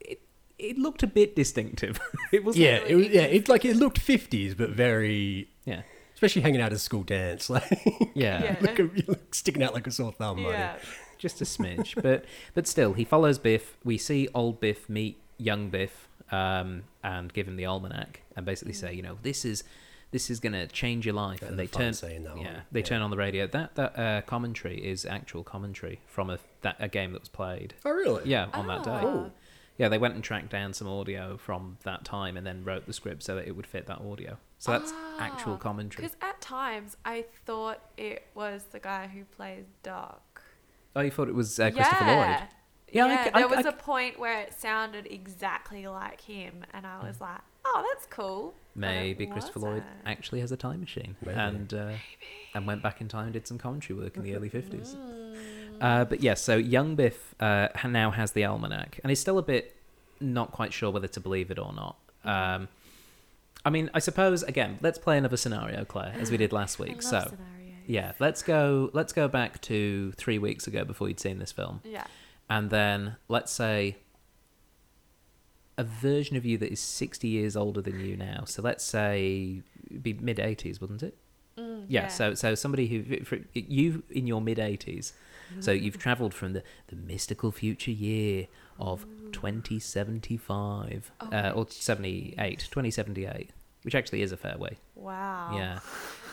it 0.00 0.20
it 0.58 0.78
looked 0.78 1.02
a 1.02 1.06
bit 1.06 1.36
distinctive. 1.36 2.00
it 2.32 2.44
was. 2.44 2.56
Yeah, 2.56 2.78
it 2.86 2.94
was, 2.96 3.08
yeah, 3.08 3.22
it's 3.22 3.48
like 3.48 3.64
it 3.64 3.76
looked 3.76 3.98
fifties, 3.98 4.54
but 4.54 4.70
very, 4.70 5.48
Yeah. 5.64 5.82
especially 6.14 6.42
hanging 6.42 6.60
out 6.60 6.66
at 6.66 6.72
a 6.74 6.78
school 6.78 7.02
dance, 7.04 7.48
like 7.56 7.70
Yeah. 8.14 8.42
Yeah. 8.42 8.56
look, 8.60 8.78
look 9.08 9.34
sticking 9.34 9.62
out 9.62 9.74
like 9.74 9.86
a 9.86 9.90
sore 9.92 10.12
thumb. 10.12 10.42
Marty. 10.42 10.58
Yeah. 10.58 10.76
Just 11.18 11.40
a 11.40 11.44
smidge, 11.44 12.02
but 12.02 12.24
but 12.52 12.66
still, 12.66 12.94
he 12.94 13.04
follows 13.04 13.38
Biff. 13.38 13.76
We 13.84 13.96
see 13.96 14.28
old 14.34 14.58
Biff 14.60 14.88
meet 14.88 15.20
young 15.38 15.70
Biff, 15.70 16.08
um, 16.32 16.82
and 17.04 17.32
give 17.32 17.46
him 17.46 17.56
the 17.56 17.66
almanac, 17.66 18.22
and 18.36 18.44
basically 18.44 18.72
say, 18.74 18.92
you 18.94 19.02
know, 19.02 19.18
this 19.22 19.44
is 19.44 19.62
this 20.10 20.28
is 20.30 20.40
gonna 20.40 20.66
change 20.66 21.06
your 21.06 21.14
life. 21.14 21.40
And 21.42 21.58
they 21.58 21.66
turn, 21.66 21.94
saying 21.94 22.24
that 22.24 22.36
yeah, 22.36 22.42
one. 22.54 22.62
they 22.72 22.80
Yeah. 22.80 22.86
turn 22.86 23.02
on 23.02 23.10
the 23.10 23.16
radio. 23.16 23.46
That 23.46 23.74
that 23.76 23.98
uh, 23.98 24.20
commentary 24.22 24.78
is 24.84 25.06
actual 25.06 25.44
commentary 25.44 26.00
from 26.06 26.28
a 26.30 26.38
that 26.62 26.76
a 26.80 26.88
game 26.88 27.12
that 27.12 27.20
was 27.20 27.28
played. 27.28 27.74
Oh, 27.84 27.90
really? 27.90 28.22
Yeah, 28.28 28.48
on 28.52 28.66
that 28.66 28.82
day. 28.84 28.90
Ah. 28.90 29.00
Cool. 29.00 29.32
Yeah, 29.78 29.88
they 29.88 29.96
went 29.98 30.14
and 30.14 30.22
tracked 30.22 30.50
down 30.50 30.74
some 30.74 30.86
audio 30.86 31.38
from 31.38 31.78
that 31.84 32.04
time 32.04 32.36
and 32.36 32.46
then 32.46 32.62
wrote 32.62 32.86
the 32.86 32.92
script 32.92 33.22
so 33.22 33.34
that 33.36 33.48
it 33.48 33.56
would 33.56 33.66
fit 33.66 33.86
that 33.86 34.00
audio. 34.00 34.36
So 34.58 34.70
that's 34.72 34.92
actual 35.18 35.54
Ah, 35.54 35.56
commentary. 35.56 36.02
Because 36.04 36.16
at 36.20 36.40
times 36.42 36.96
I 37.06 37.24
thought 37.46 37.80
it 37.96 38.26
was 38.34 38.64
the 38.70 38.78
guy 38.78 39.08
who 39.08 39.24
plays 39.24 39.64
Doc. 39.82 40.42
Oh, 40.94 41.00
you 41.00 41.10
thought 41.10 41.28
it 41.28 41.34
was 41.34 41.58
uh, 41.58 41.70
Christopher 41.70 42.04
yeah. 42.04 42.38
Lloyd? 42.40 42.48
Yeah, 42.92 43.06
Yeah, 43.06 43.24
c- 43.24 43.30
I- 43.34 43.38
there 43.40 43.48
was 43.48 43.66
I- 43.66 43.70
a 43.70 43.72
point 43.72 44.18
where 44.18 44.40
it 44.42 44.52
sounded 44.54 45.06
exactly 45.10 45.86
like 45.88 46.20
him, 46.20 46.64
and 46.74 46.86
I 46.86 47.02
was 47.06 47.20
like, 47.20 47.40
"Oh, 47.64 47.84
that's 47.92 48.06
cool." 48.06 48.54
Maybe 48.74 49.26
Christopher 49.26 49.60
Lloyd 49.60 49.72
wasn't. 49.82 49.86
actually 50.06 50.40
has 50.40 50.50
a 50.52 50.56
time 50.56 50.80
machine 50.80 51.16
Maybe. 51.24 51.38
and 51.38 51.74
uh, 51.74 51.92
and 52.54 52.66
went 52.66 52.82
back 52.82 53.00
in 53.00 53.08
time 53.08 53.24
and 53.24 53.32
did 53.32 53.46
some 53.46 53.58
commentary 53.58 53.98
work 53.98 54.16
in 54.16 54.22
the 54.22 54.34
early 54.34 54.48
fifties. 54.48 54.94
Mm. 54.94 55.36
Uh, 55.80 56.04
but 56.04 56.20
yes, 56.22 56.40
so 56.42 56.56
young 56.56 56.94
Biff 56.94 57.34
uh, 57.40 57.68
now 57.88 58.10
has 58.10 58.32
the 58.32 58.44
almanac, 58.44 59.00
and 59.02 59.10
he's 59.10 59.20
still 59.20 59.38
a 59.38 59.42
bit 59.42 59.74
not 60.20 60.52
quite 60.52 60.72
sure 60.72 60.90
whether 60.90 61.08
to 61.08 61.20
believe 61.20 61.50
it 61.50 61.58
or 61.58 61.72
not. 61.72 61.96
Um, 62.24 62.68
I 63.64 63.70
mean, 63.70 63.90
I 63.94 63.98
suppose 64.00 64.42
again, 64.42 64.78
let's 64.80 64.98
play 64.98 65.16
another 65.18 65.36
scenario, 65.36 65.84
Claire, 65.84 66.14
as 66.18 66.30
we 66.30 66.36
did 66.36 66.52
last 66.60 66.78
I 66.80 66.84
week. 66.84 66.94
love 66.96 67.02
So 67.04 67.18
scenarios. 67.20 67.82
yeah, 67.86 68.12
let's 68.20 68.42
go. 68.42 68.90
Let's 68.92 69.12
go 69.12 69.28
back 69.28 69.60
to 69.62 70.12
three 70.12 70.38
weeks 70.38 70.66
ago 70.66 70.84
before 70.84 71.08
you'd 71.08 71.20
seen 71.20 71.38
this 71.38 71.52
film, 71.52 71.80
Yeah. 71.84 72.04
And 72.52 72.68
then 72.68 73.16
let's 73.28 73.50
say 73.50 73.96
a 75.78 75.84
version 75.84 76.36
of 76.36 76.44
you 76.44 76.58
that 76.58 76.70
is 76.70 76.80
sixty 76.80 77.28
years 77.28 77.56
older 77.56 77.80
than 77.80 77.98
you 77.98 78.14
now. 78.14 78.44
So 78.44 78.60
let's 78.60 78.84
say 78.84 79.62
it'd 79.90 80.02
be 80.02 80.12
mid 80.12 80.38
eighties, 80.38 80.78
wouldn't 80.80 81.02
it? 81.02 81.16
Mm, 81.56 81.86
Yeah, 81.88 82.08
So 82.08 82.34
so 82.34 82.54
somebody 82.54 82.86
who 82.88 83.24
for, 83.24 83.38
you 83.54 84.02
in 84.10 84.26
your 84.26 84.42
mid 84.42 84.58
eighties. 84.58 85.14
So 85.60 85.70
you've 85.70 85.98
travelled 85.98 86.32
from 86.32 86.54
the, 86.54 86.62
the 86.88 86.96
mystical 86.96 87.52
future 87.52 87.90
year 87.90 88.46
of 88.78 89.04
2075 89.32 91.12
Oh, 91.20 91.26
uh, 91.30 91.52
or 91.54 91.66
78, 91.68 92.58
2078, 92.70 93.50
which 93.82 93.94
actually 93.94 94.22
is 94.22 94.32
a 94.32 94.38
fair 94.38 94.56
way. 94.56 94.78
Wow. 94.94 95.50
Yeah. 95.54 95.80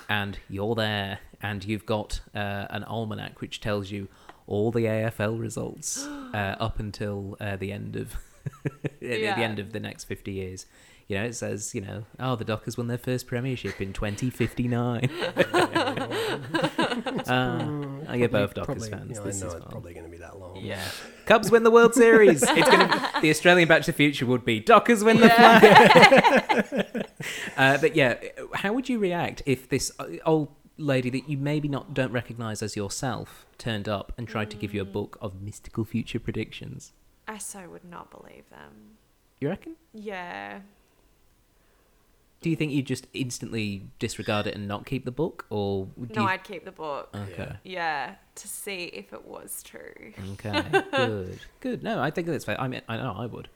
And 0.08 0.40
you're 0.50 0.74
there, 0.74 1.20
and 1.42 1.66
you've 1.66 1.86
got 1.86 2.22
uh, 2.34 2.66
an 2.70 2.86
almanac 2.86 3.42
which 3.42 3.60
tells 3.60 3.92
you 3.92 4.08
all 4.50 4.72
the 4.72 4.82
AFL 4.82 5.40
results 5.40 6.06
uh, 6.06 6.56
up 6.60 6.80
until 6.80 7.38
uh, 7.40 7.56
the 7.56 7.72
end 7.72 7.96
of 7.96 8.18
at 8.66 8.82
the 9.00 9.28
end 9.28 9.60
of 9.60 9.72
the 9.72 9.80
next 9.80 10.06
50 10.06 10.32
years. 10.32 10.66
You 11.08 11.18
know, 11.18 11.24
it 11.26 11.34
says, 11.34 11.74
you 11.74 11.82
know, 11.82 12.06
oh, 12.20 12.36
the 12.36 12.46
Dockers 12.46 12.78
won 12.78 12.86
their 12.88 13.00
first 13.00 13.26
premiership 13.26 13.82
in 13.82 13.94
2059. 13.94 15.10
uh, 17.28 17.86
I 18.08 18.18
get 18.18 18.32
both 18.32 18.54
Dockers 18.54 18.88
Probably- 18.88 18.90
fans. 18.90 19.12
yeah, 19.16 19.22
I 19.22 19.26
this 19.26 19.42
know 19.42 19.48
is 19.48 19.54
it's 19.56 19.64
fine. 19.64 19.72
probably 19.72 19.94
going 19.94 20.06
to 20.06 20.12
be 20.12 20.18
that 20.18 20.40
long. 20.40 20.58
Yeah. 20.58 20.84
Cubs 21.26 21.50
win 21.50 21.64
the 21.64 21.72
World 21.72 21.96
Series. 21.96 22.44
It's 22.44 22.70
gonna 22.70 23.12
the 23.22 23.30
Australian 23.32 23.68
Back 23.68 23.82
to 23.84 23.92
the 23.92 23.96
Future 23.96 24.26
would 24.28 24.46
be 24.46 24.60
Dockers 24.60 25.04
win 25.04 25.20
the 25.20 25.30
flag. 25.30 27.08
uh, 27.58 27.78
but 27.80 27.96
yeah, 27.96 28.16
how 28.54 28.74
would 28.74 28.88
you 28.90 29.00
react 29.00 29.42
if 29.46 29.68
this 29.70 29.92
uh, 30.00 30.08
old 30.26 30.50
lady 30.80 31.10
that 31.12 31.30
you 31.30 31.38
maybe 31.38 31.68
not 31.68 31.94
don't 31.94 32.12
recognise 32.12 32.62
as 32.64 32.76
yourself 32.76 33.46
turned 33.58 33.88
up 33.90 34.14
and 34.18 34.28
tried 34.28 34.50
to 34.52 34.58
give 34.58 34.74
you 34.74 34.82
a 34.82 34.86
book 34.86 35.18
of 35.22 35.42
mystical 35.42 35.84
future 35.86 36.20
predictions? 36.20 36.94
I 37.28 37.38
so 37.38 37.70
would 37.70 37.86
not 37.86 38.10
believe 38.10 38.50
them. 38.50 38.98
You 39.40 39.50
reckon? 39.50 39.76
Yeah. 39.94 40.60
Do 42.42 42.50
you 42.50 42.56
think 42.56 42.72
you'd 42.72 42.86
just 42.86 43.06
instantly 43.14 43.84
disregard 44.00 44.48
it 44.48 44.56
and 44.56 44.66
not 44.66 44.86
keep 44.86 45.04
the 45.04 45.12
book, 45.12 45.46
or 45.50 45.88
would 45.98 46.16
No, 46.16 46.22
you? 46.22 46.28
I'd 46.30 46.44
keep 46.46 46.64
the 46.64 46.72
book. 46.72 47.10
Okay. 47.14 47.52
Yeah, 47.66 48.16
to 48.36 48.48
see 48.48 48.86
if 48.86 49.12
it 49.12 49.26
was 49.26 49.62
true. 49.62 50.14
Okay, 50.34 50.64
good, 50.94 51.40
good. 51.60 51.84
No, 51.84 52.02
I 52.02 52.12
think 52.12 52.28
that's 52.28 52.46
fair. 52.46 52.60
I 52.60 52.70
mean, 52.70 52.82
I 52.88 52.96
know 52.96 53.14
I 53.18 53.26
would. 53.26 53.50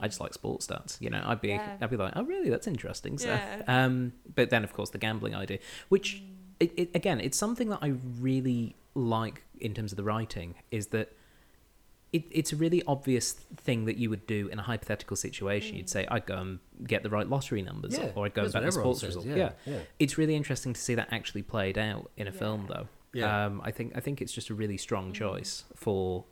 I 0.00 0.08
just 0.08 0.20
like 0.20 0.34
sports 0.34 0.66
stats. 0.66 1.00
You 1.00 1.10
know, 1.10 1.22
I'd 1.24 1.40
be, 1.40 1.48
Yeah. 1.50 1.76
I'd 1.80 1.88
be 1.90 1.96
like, 1.96 2.12
oh, 2.16 2.24
really? 2.24 2.50
That's 2.50 2.66
interesting. 2.66 3.18
So, 3.18 3.28
Yeah. 3.28 3.62
um, 3.68 4.12
but 4.34 4.50
then 4.50 4.64
of 4.64 4.72
course 4.72 4.90
the 4.90 4.98
gambling 4.98 5.34
idea, 5.36 5.58
which, 5.88 6.16
Mm. 6.16 6.30
It, 6.60 6.72
it, 6.76 6.90
again, 6.94 7.20
it's 7.20 7.36
something 7.38 7.68
that 7.70 7.78
I 7.82 7.94
really 8.20 8.76
like 8.94 9.42
in 9.60 9.74
terms 9.74 9.92
of 9.92 9.96
the 9.96 10.04
writing, 10.04 10.54
is 10.70 10.88
that 10.88 11.12
it, 12.12 12.24
it's 12.30 12.52
a 12.52 12.56
really 12.56 12.82
obvious 12.86 13.32
thing 13.56 13.86
that 13.86 13.96
you 13.96 14.08
would 14.10 14.26
do 14.26 14.48
in 14.48 14.58
a 14.58 14.62
hypothetical 14.62 15.16
situation. 15.16 15.76
You'd 15.76 15.88
say, 15.90 16.06
I'd 16.10 16.26
go 16.26 16.36
and 16.36 16.58
get 16.86 17.02
the 17.02 17.10
right 17.10 17.28
lottery 17.28 17.60
numbers, 17.62 17.96
Yeah, 17.98 18.10
or 18.14 18.26
I'd 18.26 18.34
go 18.34 18.42
and 18.42 18.52
that's 18.52 18.54
bet 18.54 18.62
what 18.62 18.66
the 18.66 18.72
sports 18.80 19.00
says, 19.00 19.16
result. 19.16 19.26
yeah, 19.26 19.36
yeah, 19.36 19.50
yeah. 19.66 19.78
it's 19.98 20.16
really 20.16 20.36
interesting 20.36 20.72
to 20.74 20.80
see 20.80 20.94
that 20.94 21.08
actually 21.12 21.42
played 21.42 21.76
out 21.76 22.10
in 22.16 22.28
a 22.28 22.32
film, 22.32 22.66
though. 22.68 22.86
Yeah. 23.12 23.46
Um, 23.46 23.60
I 23.64 23.70
think 23.70 23.92
I 23.96 24.00
think 24.00 24.20
it's 24.22 24.32
just 24.32 24.50
a 24.50 24.54
really 24.54 24.76
strong 24.76 25.10
Mm. 25.10 25.14
choice 25.14 25.64
for 25.76 26.24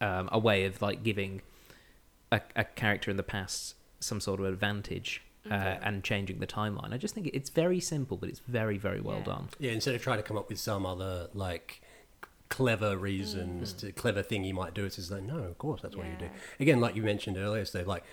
um, 0.00 0.28
a 0.32 0.38
way 0.38 0.64
of 0.64 0.82
like 0.82 1.02
giving 1.04 1.42
a, 2.32 2.40
a 2.56 2.64
character 2.64 3.10
in 3.10 3.16
the 3.16 3.22
past 3.22 3.74
some 4.00 4.20
sort 4.20 4.40
of 4.40 4.46
advantage 4.46 5.22
uh, 5.50 5.54
Okay. 5.54 5.78
and 5.82 6.04
changing 6.04 6.38
the 6.38 6.46
timeline. 6.46 6.92
I 6.92 6.96
just 6.98 7.14
think 7.14 7.28
it's 7.32 7.50
very 7.50 7.80
simple, 7.80 8.16
but 8.16 8.28
it's 8.28 8.40
very 8.46 8.78
very 8.78 9.00
well 9.00 9.18
Yeah. 9.18 9.24
done. 9.24 9.48
Yeah, 9.58 9.72
instead 9.72 9.94
of 9.94 10.02
trying 10.02 10.18
to 10.18 10.22
come 10.22 10.36
up 10.38 10.48
with 10.48 10.58
some 10.60 10.86
other 10.86 11.28
like 11.34 11.80
clever 12.48 12.96
reasons 12.98 13.72
to 13.72 13.92
clever 13.92 14.22
thing 14.22 14.44
you 14.44 14.54
might 14.54 14.74
do, 14.74 14.84
it's 14.84 14.96
just 14.96 15.10
like 15.10 15.22
no, 15.22 15.38
of 15.38 15.58
course 15.58 15.80
that's 15.82 15.96
what 15.96 16.06
you 16.06 16.16
do. 16.18 16.26
Mm. 16.26 16.30
Again, 16.60 16.80
like 16.80 16.94
you 16.96 17.02
mentioned 17.02 17.36
earlier, 17.38 17.64
Steve, 17.64 17.86
like 17.86 18.04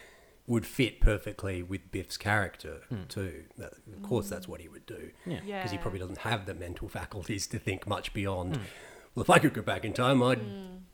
would 0.48 0.66
fit 0.66 1.00
perfectly 1.00 1.62
with 1.62 1.92
Biff's 1.92 2.18
character 2.18 2.82
too. 3.08 3.44
That, 3.58 3.74
of 3.96 4.02
course, 4.02 4.30
that's 4.30 4.48
what 4.48 4.62
he 4.62 4.68
would 4.68 4.86
do. 4.88 5.12
Yeah. 5.26 5.38
Mm. 5.38 5.42
Yeah. 5.46 5.58
because 5.60 5.72
he 5.72 5.78
probably 5.78 6.00
doesn't 6.00 6.20
have 6.20 6.46
the 6.46 6.54
mental 6.56 6.88
faculties 7.00 7.46
to 7.48 7.60
think 7.60 7.86
much 7.86 8.14
beyond. 8.14 8.60
Well, 9.14 9.22
if 9.24 9.30
I 9.30 9.38
could 9.40 9.54
go 9.54 9.62
back 9.62 9.86
in 9.86 9.94
time, 9.94 10.24
I'd 10.24 10.40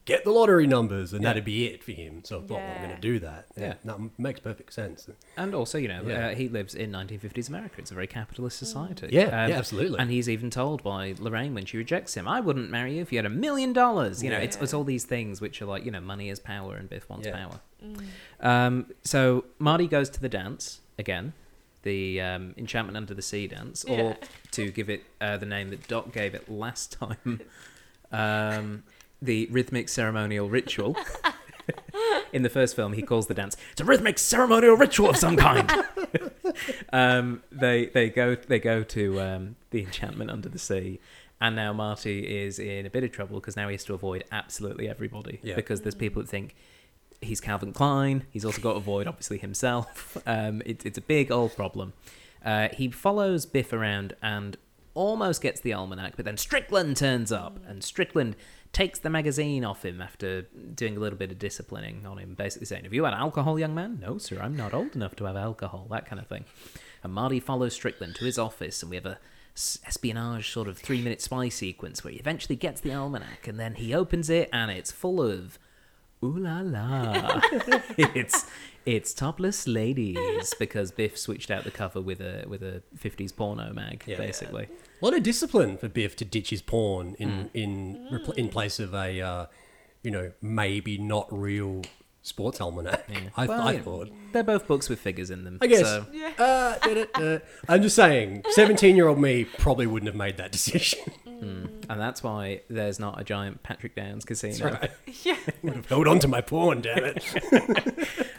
get 0.05 0.23
the 0.23 0.29
lottery 0.31 0.67
numbers, 0.67 1.13
and 1.13 1.23
Yeah. 1.23 1.29
that'd 1.29 1.43
be 1.45 1.65
it 1.65 1.83
for 1.83 1.91
him. 1.91 2.23
So 2.23 2.37
I 2.37 2.41
thought, 2.41 2.61
well, 2.61 2.71
I'm 2.75 2.83
going 2.83 2.95
to 2.95 3.01
do 3.01 3.17
that. 3.19 3.47
Yeah. 3.57 3.73
that 3.85 3.97
makes 4.19 4.39
perfect 4.39 4.71
sense. 4.73 5.09
And 5.35 5.55
also, 5.55 5.77
you 5.79 5.87
know, 5.87 6.03
Yeah. 6.05 6.27
uh, 6.27 6.35
he 6.35 6.47
lives 6.47 6.75
in 6.75 6.91
1950s 6.91 7.49
America. 7.49 7.75
It's 7.79 7.89
a 7.89 7.95
very 7.95 8.05
capitalist 8.05 8.57
society. 8.59 9.09
Yeah, 9.11 9.23
Um, 9.45 9.49
yeah, 9.49 9.57
absolutely. 9.57 9.97
And 9.99 10.11
he's 10.11 10.29
even 10.29 10.51
told 10.51 10.83
by 10.83 11.15
Lorraine 11.17 11.55
when 11.55 11.65
she 11.65 11.77
rejects 11.77 12.13
him, 12.13 12.27
"I 12.27 12.39
wouldn't 12.39 12.69
marry 12.69 12.95
you 12.97 13.01
if 13.01 13.11
you 13.11 13.17
had 13.17 13.25
a 13.25 13.29
million 13.29 13.73
dollars." 13.73 14.21
You 14.23 14.29
know, 14.29 14.37
it's, 14.37 14.57
it's 14.57 14.73
all 14.75 14.83
these 14.83 15.05
things 15.05 15.41
which 15.41 15.59
are 15.61 15.65
like, 15.65 15.83
you 15.85 15.91
know, 15.91 16.01
money 16.01 16.29
is 16.29 16.39
power, 16.39 16.75
and 16.75 16.87
Biff 16.87 17.09
wants 17.09 17.25
Yeah. 17.25 17.37
power. 17.37 17.59
Mm. 17.83 18.05
Um, 18.45 18.85
so 19.03 19.45
Marty 19.57 19.87
goes 19.87 20.09
to 20.11 20.19
the 20.21 20.29
dance 20.29 20.81
again, 20.99 21.33
the 21.81 22.21
um, 22.21 22.53
Enchantment 22.57 22.95
Under 22.95 23.13
the 23.15 23.21
Sea 23.21 23.47
dance, 23.47 23.83
or 23.85 23.97
Yeah. 23.97 24.15
to 24.51 24.69
give 24.71 24.89
it 24.89 25.03
uh, 25.19 25.37
the 25.37 25.45
name 25.47 25.71
that 25.71 25.87
Doc 25.87 26.11
gave 26.13 26.35
it 26.35 26.47
last 26.49 26.91
time, 26.93 27.41
um, 28.11 28.83
the 29.25 29.47
rhythmic 29.51 29.89
ceremonial 29.89 30.49
ritual. 30.49 30.95
In 32.31 32.43
the 32.43 32.49
first 32.49 32.75
film, 32.75 32.93
he 32.93 33.01
calls 33.01 33.27
the 33.27 33.33
dance 33.33 33.55
"It's 33.71 33.81
a 33.81 33.85
rhythmic 33.85 34.19
ceremonial 34.19 34.75
ritual 34.75 35.09
of 35.09 35.17
some 35.17 35.35
kind." 35.37 35.71
um, 36.93 37.41
they 37.51 37.87
they 37.87 38.09
go 38.09 38.35
they 38.35 38.59
go 38.59 38.83
to 38.83 39.21
um, 39.21 39.55
the 39.71 39.81
Enchantment 39.81 40.29
Under 40.29 40.49
the 40.49 40.59
Sea, 40.59 40.99
and 41.41 41.55
now 41.55 41.73
Marty 41.73 42.43
is 42.43 42.59
in 42.59 42.85
a 42.85 42.89
bit 42.89 43.03
of 43.03 43.11
trouble 43.11 43.39
because 43.39 43.55
now 43.55 43.67
he 43.67 43.73
has 43.73 43.83
to 43.85 43.93
avoid 43.93 44.23
absolutely 44.31 44.87
everybody 44.89 45.39
Yeah. 45.43 45.55
because 45.55 45.81
there's 45.81 45.95
people 45.95 46.21
that 46.21 46.29
think 46.29 46.55
he's 47.21 47.39
Calvin 47.41 47.73
Klein. 47.73 48.25
He's 48.29 48.45
also 48.45 48.61
got 48.61 48.71
to 48.73 48.77
avoid 48.77 49.07
obviously 49.07 49.37
himself. 49.37 50.17
Um, 50.27 50.61
it, 50.65 50.85
it's 50.85 50.97
a 50.97 51.01
big 51.01 51.31
old 51.31 51.55
problem. 51.55 51.93
Uh, 52.43 52.69
he 52.73 52.89
follows 52.89 53.45
Biff 53.45 53.71
around 53.73 54.15
and 54.23 54.57
almost 54.93 55.41
gets 55.41 55.59
the 55.61 55.73
almanac, 55.73 56.13
but 56.15 56.25
then 56.25 56.37
Strickland 56.37 56.97
turns 56.97 57.31
up, 57.31 57.59
and 57.67 57.83
Strickland 57.83 58.35
takes 58.75 58.99
the 58.99 59.09
magazine 59.09 59.63
off 59.63 59.85
him 59.85 60.01
after 60.01 60.41
doing 60.41 60.97
a 60.97 60.99
little 60.99 61.17
bit 61.17 61.31
of 61.31 61.39
disciplining 61.39 62.05
on 62.05 62.17
him, 62.17 62.33
basically 62.35 62.65
saying, 62.65 62.83
Have 62.83 62.93
you 62.93 63.05
had 63.05 63.13
alcohol, 63.13 63.57
young 63.57 63.73
man? 63.73 63.99
No, 64.01 64.17
sir, 64.17 64.37
I'm 64.41 64.53
not 64.55 64.73
old 64.73 64.95
enough 64.97 65.15
to 65.15 65.23
have 65.25 65.37
alcohol, 65.37 65.87
that 65.91 66.05
kind 66.05 66.19
of 66.19 66.27
thing. 66.27 66.43
And 67.01 67.13
Marty 67.13 67.39
follows 67.39 67.73
Strickland 67.73 68.15
to 68.15 68.25
his 68.25 68.37
office, 68.37 68.81
and 68.83 68.89
we 68.89 68.97
have 68.97 69.05
a 69.05 69.17
espionage 69.87 70.51
sort 70.51 70.67
of 70.67 70.77
three 70.77 71.01
minute 71.01 71.21
spy 71.21 71.47
sequence 71.47 72.03
where 72.03 72.11
he 72.11 72.19
eventually 72.19 72.57
gets 72.57 72.81
the 72.81 72.93
almanac, 72.93 73.47
and 73.47 73.57
then 73.57 73.75
he 73.75 73.93
opens 73.93 74.29
it, 74.29 74.49
and 74.51 74.69
it's 74.69 74.91
full 74.91 75.21
of 75.21 75.57
ooh 76.21 76.37
la 76.37 76.59
la. 76.59 77.39
it's 77.97 78.45
it's 78.85 79.13
topless 79.13 79.67
ladies 79.67 80.53
because 80.59 80.91
Biff 80.91 81.17
switched 81.17 81.49
out 81.49 81.63
the 81.63 81.71
cover 81.71 82.01
with 82.01 82.19
a 82.19 82.43
with 82.47 82.61
a 82.61 82.83
fifties 82.97 83.31
porno 83.31 83.71
mag, 83.71 84.03
Yeah. 84.05 84.17
basically. 84.17 84.67
A 85.01 85.05
lot 85.05 85.15
of 85.15 85.23
discipline 85.23 85.77
for 85.77 85.87
Biff 85.89 86.15
to 86.17 86.25
ditch 86.25 86.49
his 86.51 86.61
porn 86.61 87.15
in 87.19 87.29
Mm. 87.29 87.49
in 87.53 88.07
repl- 88.11 88.35
in 88.37 88.49
place 88.49 88.79
of 88.79 88.93
a 88.93 89.21
uh, 89.21 89.45
you 90.03 90.11
know 90.11 90.31
maybe 90.41 90.97
not 90.97 91.27
real 91.31 91.81
sports 92.21 92.59
almanac. 92.59 93.07
I, 93.37 93.45
Well, 93.45 93.61
I 93.61 93.73
you 93.73 93.79
thought. 93.81 94.09
they're 94.31 94.43
both 94.43 94.67
books 94.67 94.89
with 94.89 94.99
figures 94.99 95.29
in 95.29 95.43
them. 95.43 95.59
I 95.61 95.67
guess. 95.67 95.81
So, 95.81 96.05
Yeah. 96.13 96.31
Uh, 96.39 96.77
da, 96.79 96.93
da, 96.93 97.05
da. 97.19 97.39
I'm 97.69 97.81
just 97.83 97.95
saying, 97.95 98.43
17 98.49 98.95
year 98.95 99.07
old 99.07 99.19
me 99.19 99.43
probably 99.43 99.85
wouldn't 99.85 100.07
have 100.07 100.15
made 100.15 100.37
that 100.37 100.51
decision. 100.51 100.99
and 101.27 101.83
that's 101.87 102.23
why 102.23 102.61
there's 102.69 102.99
not 102.99 103.21
a 103.21 103.23
giant 103.23 103.61
Patrick 103.61 103.93
Downes 103.95 104.25
casino. 104.25 104.71
Right. 104.71 104.91
Yeah. 105.23 105.37
would 105.61 105.75
have 105.75 105.85
held 105.87 106.07
on 106.07 106.17
to 106.19 106.27
my 106.27 106.41
porn, 106.41 106.81
damn 106.81 107.03
it. 107.03 107.23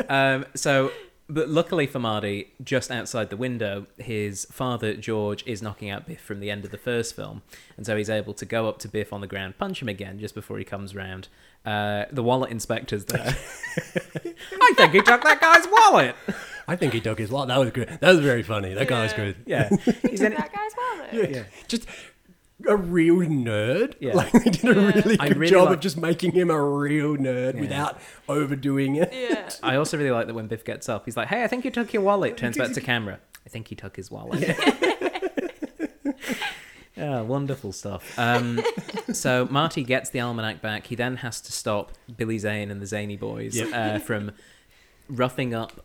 Um, 0.09 0.47
so, 0.55 0.91
but 1.29 1.49
luckily 1.49 1.87
for 1.87 1.99
Marty, 1.99 2.53
just 2.62 2.91
outside 2.91 3.31
the 3.31 3.37
window, 3.37 3.87
his 3.99 4.47
father 4.51 4.95
George 4.95 5.43
is 5.47 5.61
knocking 5.61 5.91
out 5.91 6.07
Biff 6.07 6.20
from 6.20 6.41
the 6.41 6.51
end 6.51 6.64
of 6.64 6.70
the 6.70 6.79
first 6.79 7.16
film, 7.16 7.43
and 7.77 7.85
so 7.85 7.97
he's 7.97 8.11
able 8.11 8.35
to 8.35 8.45
go 8.45 8.68
up 8.68 8.79
to 8.81 8.89
Biff 8.89 9.12
on 9.12 9.20
the 9.20 9.27
ground, 9.27 9.59
punch 9.59 9.83
him 9.83 9.89
again 9.89 10.18
just 10.18 10.35
before 10.35 10.59
he 10.59 10.64
comes 10.64 10.95
round. 10.95 11.29
Uh, 11.64 12.05
the 12.12 12.22
wallet 12.22 12.53
inspector's 12.53 13.07
there. 13.07 13.27
I 14.57 14.72
think 14.77 14.93
he 14.93 15.03
took 15.03 15.22
that 15.24 15.41
guy's 15.41 15.66
wallet. 15.66 16.14
I 16.68 16.77
think 16.77 16.93
he 16.93 17.01
took 17.01 17.18
his 17.18 17.31
wallet. 17.31 17.49
That 17.49 17.59
was 17.59 17.70
good. 17.70 17.89
That 18.01 18.11
was 18.11 18.20
very 18.20 18.45
funny. 18.45 18.74
That 18.74 18.87
guy 18.87 19.03
was 19.03 19.12
good. 19.12 19.37
Yeah, 19.47 19.68
he's 20.09 20.20
in 20.20 20.33
that 20.35 20.53
guy's 20.53 20.72
wallet. 20.77 21.31
Yeah. 21.31 21.45
Just 21.66 21.87
a 22.67 22.77
real 22.77 23.17
nerd. 23.17 23.95
Yeah. 24.01 24.15
Like 24.15 24.33
they 24.33 24.51
did 24.51 24.65
a 24.65 24.75
Yeah. 24.81 24.87
really 24.93 25.17
I 25.21 25.29
good 25.29 25.37
really 25.37 25.51
job 25.53 25.67
like- 25.67 25.75
of 25.75 25.81
just 25.81 25.97
making 25.99 26.33
him 26.33 26.51
a 26.51 26.63
real 26.63 27.17
nerd 27.17 27.55
Yeah. 27.55 27.61
without 27.61 27.99
overdoing 28.29 28.97
it. 28.97 29.13
Yeah. 29.13 29.51
I 29.63 29.77
also 29.77 29.99
really 29.99 30.11
like 30.11 30.27
that 30.27 30.35
when 30.35 30.47
Biff 30.47 30.65
gets 30.65 30.89
up, 30.89 31.05
he's 31.05 31.17
like, 31.17 31.29
"Hey, 31.29 31.45
I 31.45 31.49
think 31.49 31.65
you 31.65 31.71
took 31.71 31.93
your 31.93 32.03
wallet." 32.03 32.37
Turns 32.39 32.57
back 32.57 32.73
to 32.73 32.81
camera. 32.81 33.21
I 33.45 33.49
think 33.49 33.69
he 33.69 33.75
took 33.75 33.97
his 33.97 34.11
wallet. 34.11 34.57
Yeah, 36.97 37.21
wonderful 37.23 37.73
stuff. 37.73 38.19
Um, 38.19 38.61
so 39.13 39.47
Marty 39.51 39.85
gets 39.85 40.11
the 40.11 40.21
almanac 40.21 40.63
back. 40.63 40.87
He 40.87 40.95
then 40.95 41.17
has 41.17 41.41
to 41.43 41.53
stop 41.53 41.93
Billy 42.17 42.39
Zane 42.39 42.71
and 42.71 42.81
the 42.81 42.87
Zany 42.87 43.17
Boys 43.17 43.55
Yep. 43.57 43.69
uh, 43.75 43.99
from 43.99 44.33
roughing 45.09 45.53
up 45.55 45.85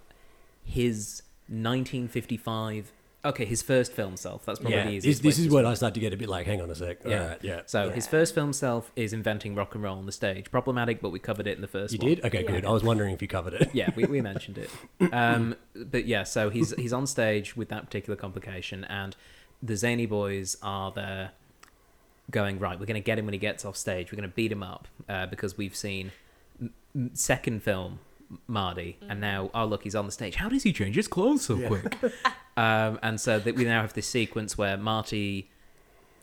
his 0.63 1.22
1955. 1.49 2.91
Okay, 3.24 3.45
his 3.45 3.61
first 3.61 3.93
film 3.93 4.17
self. 4.17 4.45
That's 4.45 4.57
probably 4.59 4.78
Yeah, 4.78 4.86
the 4.86 4.95
this, 4.95 5.05
easiest. 5.05 5.22
this 5.24 5.38
way 5.38 5.41
is 5.43 5.47
to 5.49 5.53
when 5.55 5.65
I 5.67 5.74
start 5.76 5.93
to 5.93 5.99
get 5.99 6.11
a 6.11 6.17
bit 6.17 6.28
like, 6.28 6.47
hang 6.47 6.59
on 6.59 6.72
a 6.72 6.76
sec. 6.76 6.97
Yeah. 7.05 7.22
All 7.22 7.28
right, 7.30 7.38
yeah. 7.43 7.61
So 7.67 7.86
yeah. 7.88 7.93
his 7.93 8.07
first 8.07 8.34
film 8.34 8.51
self 8.51 8.91
is 8.95 9.13
inventing 9.13 9.53
rock 9.53 9.76
and 9.76 9.84
roll 9.84 9.99
on 9.99 10.07
the 10.07 10.11
stage. 10.11 10.49
Problematic, 10.49 11.01
but 11.01 11.11
we 11.11 11.19
covered 11.19 11.45
it 11.45 11.55
in 11.55 11.61
the 11.61 11.67
first 11.67 11.93
You 11.93 11.99
one. 11.99 12.07
did? 12.15 12.26
Okay, 12.26 12.43
Yeah. 12.43 12.51
good. 12.51 12.65
I 12.65 12.72
was 12.72 12.84
wondering 12.84 13.13
if 13.13 13.22
you 13.22 13.28
covered 13.28 13.53
it. 13.53 13.69
yeah, 13.74 13.91
we, 13.95 14.05
we 14.05 14.22
mentioned 14.22 14.57
it. 14.57 14.72
Um, 15.13 15.55
but 15.76 16.05
yeah, 16.05 16.24
so 16.24 16.49
he's 16.49 16.74
he's 16.78 16.93
on 16.93 17.05
stage 17.05 17.55
with 17.55 17.69
that 17.69 17.86
particular 17.86 18.15
complication, 18.17 18.86
and 18.86 19.15
the 19.61 19.78
Zany 19.78 20.07
boys 20.07 20.57
are 20.63 20.91
there, 20.91 21.32
going 22.32 22.57
right. 22.57 22.80
We're 22.80 22.88
going 22.88 23.01
to 23.01 23.05
get 23.05 23.19
him 23.19 23.26
when 23.26 23.34
he 23.34 23.39
gets 23.39 23.65
off 23.65 23.78
stage. 23.78 24.11
We're 24.11 24.17
going 24.17 24.30
to 24.30 24.36
beat 24.36 24.51
him 24.51 24.63
up 24.63 24.88
uh, 25.07 25.28
because 25.28 25.57
we've 25.57 25.76
seen 25.76 26.11
m- 26.59 26.74
m- 26.95 27.11
second 27.13 27.61
film 27.61 27.99
Marty, 28.47 28.97
and 29.07 29.19
now 29.21 29.49
oh 29.53 29.65
look, 29.65 29.84
he's 29.84 29.95
on 29.95 30.05
the 30.05 30.11
stage. 30.11 30.36
How 30.36 30.49
does 30.49 30.63
he 30.63 30.73
change 30.73 30.95
his 30.95 31.07
clothes 31.07 31.43
so 31.43 31.57
quick? 31.67 31.95
um, 32.57 32.99
and 33.01 33.19
so 33.19 33.39
that 33.39 33.55
we 33.55 33.65
now 33.65 33.82
have 33.82 33.93
this 33.93 34.07
sequence 34.07 34.57
where 34.57 34.77
Marty 34.77 35.49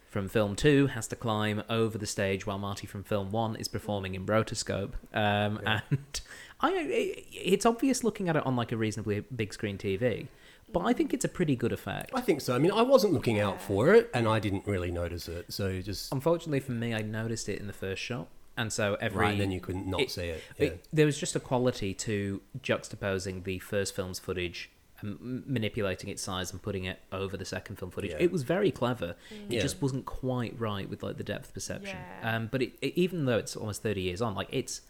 from 0.08 0.28
film 0.28 0.56
two 0.56 0.86
has 0.88 1.06
to 1.08 1.16
climb 1.16 1.62
over 1.68 1.98
the 1.98 2.06
stage 2.06 2.46
while 2.46 2.58
Marty 2.58 2.86
from 2.86 3.04
film 3.04 3.30
one 3.30 3.56
is 3.56 3.68
performing 3.68 4.14
in 4.14 4.26
rotoscope. 4.26 4.92
Um, 5.12 5.60
Yeah. 5.62 5.80
And 5.90 6.20
I, 6.60 6.72
it, 6.72 7.26
it's 7.30 7.66
obvious 7.66 8.02
looking 8.02 8.28
at 8.28 8.36
it 8.36 8.44
on 8.46 8.56
like 8.56 8.72
a 8.72 8.76
reasonably 8.76 9.20
big 9.20 9.52
screen 9.52 9.78
TV, 9.78 10.26
but 10.72 10.80
I 10.80 10.92
think 10.92 11.14
it's 11.14 11.24
a 11.24 11.28
pretty 11.28 11.54
good 11.56 11.72
effect. 11.72 12.10
I 12.14 12.20
think 12.20 12.40
so. 12.40 12.54
I 12.54 12.58
mean, 12.58 12.72
I 12.72 12.82
wasn't 12.82 13.12
looking 13.12 13.38
out 13.38 13.60
for 13.60 13.94
it, 13.94 14.10
and 14.12 14.26
I 14.26 14.38
didn't 14.38 14.66
really 14.66 14.90
notice 14.90 15.28
it. 15.28 15.52
So 15.52 15.80
just 15.80 16.12
Unfortunately 16.12 16.60
for 16.60 16.72
me, 16.72 16.94
I 16.94 17.02
noticed 17.02 17.48
it 17.48 17.60
in 17.60 17.66
the 17.66 17.72
first 17.72 18.02
shot, 18.02 18.28
and 18.58 18.70
so 18.72 18.96
every 19.00 19.18
right, 19.26 19.38
then 19.38 19.50
you 19.50 19.60
couldn't 19.60 19.86
not 19.86 20.00
it- 20.02 20.10
see 20.10 20.24
it. 20.34 20.42
Yeah. 20.58 20.66
it- 20.66 20.86
there 20.92 21.06
was 21.06 21.18
just 21.18 21.34
a 21.34 21.40
quality 21.40 21.94
to 21.94 22.42
juxtaposing 22.60 23.44
the 23.44 23.58
first 23.60 23.94
film's 23.96 24.18
footage 24.18 24.70
and 25.00 25.44
manipulating 25.46 26.10
its 26.10 26.20
size 26.22 26.50
and 26.52 26.60
putting 26.60 26.84
it 26.84 26.98
over 27.12 27.36
the 27.36 27.44
second 27.44 27.76
film 27.76 27.90
footage. 27.90 28.10
Yeah. 28.10 28.16
It 28.26 28.32
was 28.32 28.42
very 28.42 28.70
clever. 28.72 29.14
It 29.30 29.54
Yeah. 29.54 29.60
just 29.60 29.80
wasn't 29.80 30.06
quite 30.06 30.54
right 30.58 30.88
with 30.90 31.02
like 31.04 31.16
the 31.16 31.24
depth 31.24 31.54
perception. 31.54 31.96
Yeah. 32.20 32.36
Um, 32.36 32.48
but 32.50 32.62
it, 32.62 32.72
it, 32.82 32.92
even 32.96 33.24
though 33.26 33.38
it's 33.38 33.54
almost 33.56 33.82
thirty 33.82 34.00
years 34.02 34.20
on, 34.20 34.34
like 34.34 34.48
it's 34.50 34.80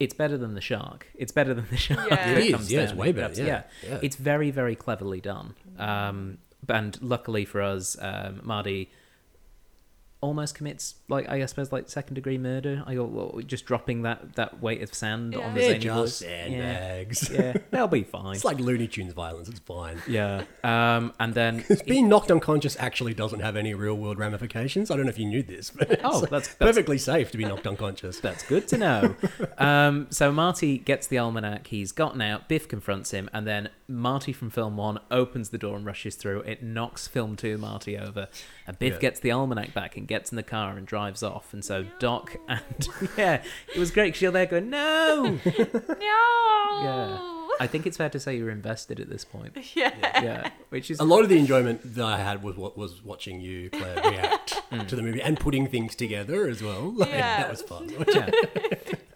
it's 0.00 0.12
better 0.12 0.36
than 0.36 0.54
the 0.54 0.60
shark. 0.60 1.06
It's 1.14 1.30
better 1.30 1.54
than 1.54 1.66
the 1.70 1.76
shark. 1.76 2.10
Yeah. 2.10 2.26
when 2.32 2.38
It 2.38 2.44
is, 2.46 2.50
comes 2.50 2.72
yeah, 2.72 2.80
it's 2.82 2.92
way 2.94 3.12
better, 3.12 3.34
That's- 3.34 3.70
yeah, 3.82 3.88
yeah. 3.90 4.00
it's 4.02 4.16
very 4.16 4.50
very 4.50 4.74
cleverly 4.74 5.20
done. 5.20 5.54
Um, 5.78 6.38
and 6.68 7.00
luckily 7.00 7.44
for 7.44 7.60
us, 7.62 7.96
um, 8.00 8.40
Marty 8.42 8.90
almost 10.24 10.54
commits 10.54 10.94
like 11.08 11.28
I 11.28 11.44
suppose 11.46 11.70
like 11.70 11.88
second 11.88 12.14
degree 12.14 12.38
murder. 12.38 12.82
I 12.86 12.94
go 12.94 13.04
well, 13.04 13.40
just 13.46 13.66
dropping 13.66 14.02
that 14.02 14.34
that 14.36 14.60
weight 14.62 14.82
of 14.82 14.94
sand 14.94 15.34
Yeah. 15.34 15.40
on 15.46 15.54
the 15.54 15.60
They're 15.60 15.78
just 15.78 16.18
sandbags. 16.18 17.30
Yeah, 17.30 17.40
yeah, 17.42 17.56
they'll 17.70 17.86
be 17.88 18.02
fine. 18.04 18.34
It's 18.34 18.44
like 18.44 18.58
Looney 18.58 18.88
Tunes 18.88 19.12
violence. 19.12 19.48
It's 19.48 19.60
fine. 19.60 20.00
yeah, 20.08 20.44
um, 20.62 21.12
and 21.20 21.34
then 21.34 21.64
Being 21.86 22.08
knocked 22.08 22.30
unconscious 22.30 22.76
actually 22.80 23.14
doesn't 23.14 23.40
have 23.40 23.56
any 23.56 23.74
real 23.74 23.94
world 23.96 24.18
ramifications. 24.18 24.90
I 24.90 24.96
don't 24.96 25.04
know 25.06 25.10
if 25.10 25.18
you 25.18 25.26
knew 25.26 25.42
this, 25.42 25.70
but 25.70 26.00
Oh, 26.02 26.20
it's 26.20 26.30
that's- 26.30 26.30
that's- 26.30 26.54
perfectly 26.58 26.98
safe 26.98 27.30
to 27.32 27.38
be 27.38 27.44
knocked 27.44 27.66
unconscious. 27.66 28.18
That's 28.20 28.42
good 28.44 28.66
to 28.68 28.78
know. 28.78 29.14
um, 29.58 30.06
so 30.10 30.32
Marty 30.32 30.78
gets 30.78 31.06
the 31.06 31.18
almanac. 31.18 31.66
He's 31.66 31.92
gotten 31.92 32.20
out. 32.22 32.48
Biff 32.48 32.66
confronts 32.68 33.10
him, 33.10 33.28
and 33.32 33.46
then 33.46 33.68
Marty 33.88 34.32
from 34.32 34.48
film 34.50 34.76
one 34.76 34.98
opens 35.10 35.50
the 35.50 35.58
door 35.58 35.76
and 35.76 35.84
rushes 35.84 36.16
through. 36.16 36.40
It 36.42 36.62
knocks 36.62 37.06
film 37.06 37.36
two 37.36 37.58
Marty 37.58 37.98
over, 37.98 38.28
and 38.66 38.78
Biff 38.78 38.94
Yeah. 38.94 38.98
gets 39.00 39.20
the 39.20 39.30
almanac 39.32 39.74
back 39.74 39.96
and 39.96 40.06
gets 40.08 40.13
in 40.32 40.36
the 40.36 40.42
car 40.42 40.76
and 40.76 40.86
drives 40.86 41.22
off. 41.22 41.52
And 41.52 41.64
so 41.64 41.84
Doc 41.98 42.36
and 42.48 42.88
yeah, 43.18 43.42
it 43.74 43.78
was 43.78 43.90
great 43.90 44.08
because 44.08 44.22
you're 44.22 44.32
there 44.32 44.46
going 44.46 44.70
no. 44.70 45.38
No. 45.44 46.80
Yeah, 46.82 47.18
I 47.60 47.66
think 47.68 47.86
it's 47.86 47.96
fair 47.96 48.10
to 48.10 48.18
say 48.20 48.36
you're 48.36 48.50
invested 48.50 48.98
at 49.00 49.08
this 49.08 49.24
point. 49.24 49.56
Yeah. 49.74 49.92
Yeah, 50.22 50.50
which 50.70 50.90
is 50.90 51.00
A 51.00 51.04
lot 51.04 51.22
of 51.22 51.28
the 51.28 51.38
enjoyment 51.38 51.94
that 51.94 52.04
I 52.04 52.18
had 52.18 52.42
was 52.42 52.56
what 52.56 52.76
was 52.76 53.02
watching 53.04 53.40
you, 53.40 53.70
Claire, 53.70 53.96
react 54.10 54.60
Mm. 54.70 54.88
to 54.88 54.96
the 54.96 55.02
movie 55.02 55.22
and 55.22 55.38
putting 55.38 55.68
things 55.68 55.94
together 55.94 56.48
as 56.48 56.62
well. 56.62 56.92
Like, 56.92 57.10
Yeah. 57.10 57.42
That 57.42 57.50
was 57.50 57.62
fun. 57.62 57.92
yeah. 58.12 58.30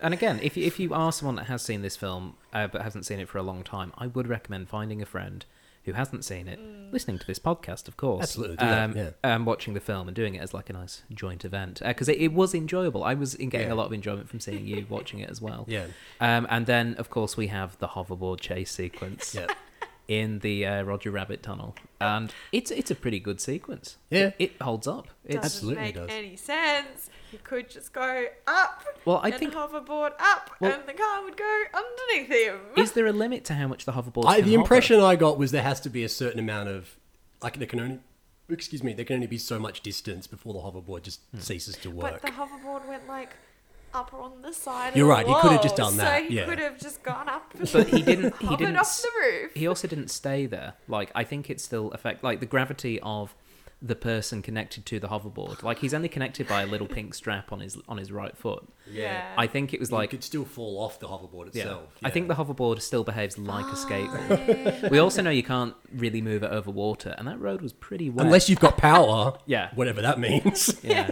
And 0.01 0.14
again, 0.14 0.38
if 0.42 0.57
you, 0.57 0.64
if 0.64 0.78
you 0.78 0.94
are 0.94 1.11
someone 1.11 1.34
that 1.36 1.46
has 1.46 1.62
seen 1.62 1.82
this 1.82 1.96
film 1.96 2.34
uh, 2.53 2.68
but 2.68 2.82
hasn't 2.82 3.07
seen 3.07 3.18
it 3.18 3.28
for 3.28 3.38
a 3.38 3.42
long 3.42 3.64
time, 3.64 3.92
I 3.99 4.07
would 4.07 4.28
recommend 4.28 4.68
finding 4.68 5.03
a 5.03 5.07
friend 5.07 5.44
who 5.89 5.95
hasn't 5.95 6.24
seen 6.24 6.49
it, 6.49 6.61
listening 6.93 7.18
to 7.18 7.26
this 7.26 7.39
podcast, 7.39 7.89
of 7.89 7.97
course. 7.97 8.22
Absolutely, 8.22 8.57
do 8.57 8.66
that, 8.66 8.84
um, 8.84 8.97
yeah. 8.97 9.11
um, 9.24 9.45
watching 9.45 9.74
the 9.74 9.80
film 9.80 10.09
and 10.09 10.14
doing 10.14 10.34
it 10.34 10.39
as 10.41 10.55
like 10.55 10.70
a 10.70 10.72
nice 10.72 11.03
joint 11.12 11.45
event 11.45 11.80
because 11.84 12.09
it, 12.09 12.18
it 12.18 12.32
was 12.32 12.55
enjoyable. 12.55 13.05
I 13.05 13.14
was 13.14 13.34
in 13.34 13.49
getting 13.49 13.68
Yeah. 13.68 13.74
a 13.74 13.76
lot 13.76 13.86
of 13.86 13.93
enjoyment 13.93 14.28
from 14.28 14.41
seeing 14.41 14.66
you 14.66 14.86
watching 14.89 15.20
it 15.20 15.28
as 15.30 15.41
well. 15.41 15.64
Yeah. 15.68 15.86
Um, 16.20 16.47
and 16.51 16.66
then, 16.66 16.95
of 16.95 17.11
course, 17.11 17.36
we 17.36 17.49
have 17.49 17.78
the 17.78 17.89
hoverboard 17.89 18.41
chase 18.41 18.70
sequence 18.70 19.34
Yeah. 19.34 19.47
In 20.09 20.38
the 20.40 20.66
uh, 20.66 20.82
Roger 20.82 21.11
Rabbit 21.11 21.42
tunnel, 21.42 21.74
and 22.00 22.32
it's 22.50 22.70
it's 22.70 22.90
a 22.90 22.94
pretty 22.94 23.20
good 23.20 23.40
sequence. 23.40 23.96
Yeah. 24.11 24.28
it, 24.28 24.34
it 24.38 24.62
holds 24.62 24.86
up. 24.88 25.09
It 25.24 25.34
Doesn't 25.34 25.44
Absolutely 25.44 25.82
make 25.84 25.94
does. 25.94 26.09
any 26.11 26.34
sense. 26.36 27.11
You 27.30 27.38
could 27.44 27.68
just 27.68 27.92
go 27.92 28.24
up. 28.46 28.84
Well, 29.04 29.20
I 29.22 29.28
and 29.28 29.38
think- 29.38 29.52
hoverboard 29.52 30.12
up, 30.18 30.50
Well- 30.61 30.72
and 30.72 30.88
the 30.88 30.94
car 30.94 31.22
would 31.22 31.36
go 31.36 31.62
underneath 31.74 32.30
him. 32.30 32.59
is 32.76 32.92
there 32.92 33.06
a 33.06 33.12
limit 33.12 33.44
to 33.46 33.54
how 33.54 33.68
much 33.68 33.84
the 33.84 33.92
hoverboard? 33.92 34.24
I, 34.26 34.36
can 34.36 34.46
the 34.46 34.52
hover? 34.52 34.61
impression 34.62 35.00
I 35.00 35.14
got 35.14 35.36
was 35.38 35.50
there 35.50 35.62
has 35.62 35.78
to 35.82 35.90
be 35.90 36.02
a 36.04 36.09
certain 36.09 36.40
amount 36.40 36.70
of, 36.70 36.96
like, 37.42 37.59
there 37.59 37.66
can 37.66 37.80
only, 37.80 37.98
excuse 38.48 38.82
me, 38.82 38.94
there 38.94 39.04
can 39.04 39.16
only 39.16 39.26
be 39.26 39.36
so 39.36 39.59
much 39.59 39.82
distance 39.82 40.26
before 40.26 40.54
the 40.54 40.61
hoverboard 40.61 41.02
just 41.02 41.20
Hmm. 41.32 41.40
ceases 41.40 41.76
to 41.76 41.90
work. 41.90 42.00
But 42.00 42.12
work. 42.14 42.22
the 42.22 42.30
hoverboard 42.30 42.88
went 42.88 43.06
like 43.06 43.36
up 43.95 44.12
on 44.14 44.43
the 44.43 44.53
side. 44.53 44.97
You're 44.97 45.07
of 45.11 45.16
right, 45.16 45.26
The 45.26 45.34
he 45.34 45.41
could 45.41 45.53
have 45.53 45.62
just 45.62 45.76
done 45.76 45.97
that, 45.99 46.18
So 46.22 46.28
he 46.28 46.36
yeah. 46.36 46.45
could 46.47 46.59
have 46.59 46.78
just 46.78 47.03
gone 47.03 47.28
up. 47.28 47.53
But 47.72 47.89
he 47.89 48.03
didn't. 48.03 48.36
He 48.41 48.57
didn't. 48.57 48.76
off 48.76 49.03
the 49.03 49.09
roof. 49.20 49.53
He 49.55 49.66
also 49.66 49.89
didn't 49.89 50.09
stay 50.09 50.47
there. 50.47 50.74
Like 50.86 51.11
I 51.14 51.24
think 51.24 51.51
it 51.51 51.61
still 51.61 51.91
affect 51.93 52.22
like 52.24 52.41
the 52.41 52.47
gravity 52.47 53.01
of 53.01 53.34
the 53.80 53.95
person 53.95 54.43
connected 54.43 54.84
to 54.84 54.99
the 54.99 55.07
hoverboard. 55.07 55.62
Like 55.62 55.78
he's 55.78 55.95
only 55.95 56.09
connected 56.09 56.49
by 56.49 56.62
a 56.62 56.66
little 56.66 56.89
pink 56.89 57.14
strap 57.14 57.53
on 57.53 57.61
his 57.61 57.76
on 57.89 57.97
his 57.97 58.11
right 58.11 58.36
foot. 58.36 58.66
Yeah. 58.91 59.24
I 59.39 59.47
think 59.47 59.72
it 59.72 59.78
was 59.78 59.93
like, 59.93 59.99
like 59.99 60.12
you 60.12 60.18
could 60.18 60.24
still 60.24 60.45
fall 60.45 60.80
off 60.82 60.99
the 60.99 61.07
hoverboard 61.07 61.47
itself. 61.49 61.55
yeah. 61.55 61.62
itself. 61.62 61.89
I 62.03 62.11
think 62.11 62.26
the 62.26 62.34
hoverboard 62.34 62.80
still 62.82 63.05
behaves 63.05 63.39
like 63.39 63.66
Ah, 63.66 63.72
a 63.72 63.74
skateboard. 63.76 64.91
We 64.91 64.99
also 64.99 65.22
know 65.22 65.30
you 65.30 65.45
can't 65.45 65.74
really 65.95 66.20
move 66.20 66.43
it 66.43 66.51
over 66.51 66.72
water, 66.72 67.14
and 67.18 67.28
that 67.28 67.39
road 67.41 67.62
was 67.62 67.72
pretty 67.72 68.11
wet. 68.11 68.26
Unless 68.26 68.49
you've 68.49 68.59
got 68.59 68.78
power, 68.78 69.39
Yeah. 69.47 69.70
whatever 69.76 70.03
that 70.03 70.18
means. 70.18 70.74
yeah. 70.82 71.11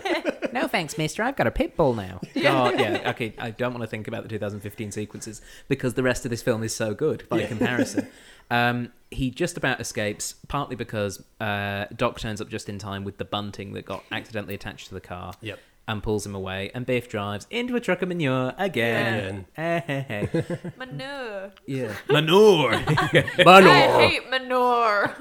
No, 0.56 0.62
No 0.62 0.68
thanks, 0.68 0.96
mister. 0.98 1.22
I've 1.22 1.36
got 1.36 1.46
a 1.46 1.50
pit 1.50 1.76
bull 1.76 1.94
now. 1.94 2.20
Oh, 2.36 2.70
yeah. 2.72 3.10
Okay, 3.10 3.34
I 3.38 3.50
don't 3.50 3.72
want 3.72 3.82
to 3.82 3.86
think 3.88 4.08
about 4.08 4.22
the 4.22 4.28
2015 4.28 4.92
sequences 4.92 5.40
because 5.68 5.94
the 5.94 6.02
rest 6.02 6.24
of 6.24 6.30
this 6.30 6.42
film 6.42 6.62
is 6.62 6.74
so 6.74 6.94
good 6.94 7.28
by 7.28 7.44
comparison. 7.44 8.08
Um, 8.48 8.92
he 9.10 9.32
just 9.32 9.56
about 9.56 9.80
escapes, 9.80 10.36
partly 10.46 10.76
because 10.76 11.20
uh, 11.40 11.86
Doc 11.96 12.20
turns 12.20 12.40
up 12.40 12.48
just 12.48 12.68
in 12.68 12.78
time 12.78 13.02
with 13.02 13.18
the 13.18 13.24
bunting 13.24 13.72
that 13.72 13.84
got 13.84 14.04
accidentally 14.12 14.54
attached 14.54 14.86
to 14.86 14.94
the 14.94 15.00
car. 15.00 15.32
Yep. 15.40 15.58
And 15.88 16.00
pulls 16.00 16.24
him 16.24 16.34
away, 16.36 16.70
and 16.72 16.86
Biff 16.86 17.08
drives 17.08 17.48
into 17.50 17.74
a 17.74 17.80
truck 17.80 18.02
of 18.02 18.08
manure 18.08 18.52
again. 18.56 19.46
Eh, 19.56 19.80
hey, 19.80 20.04
hey. 20.30 20.46
Manure. 20.78 21.50
yeah. 21.66 21.92
Manure! 22.08 22.74
I 22.74 23.24
Manor. 23.44 23.98
hate 23.98 24.30
manure. 24.30 25.12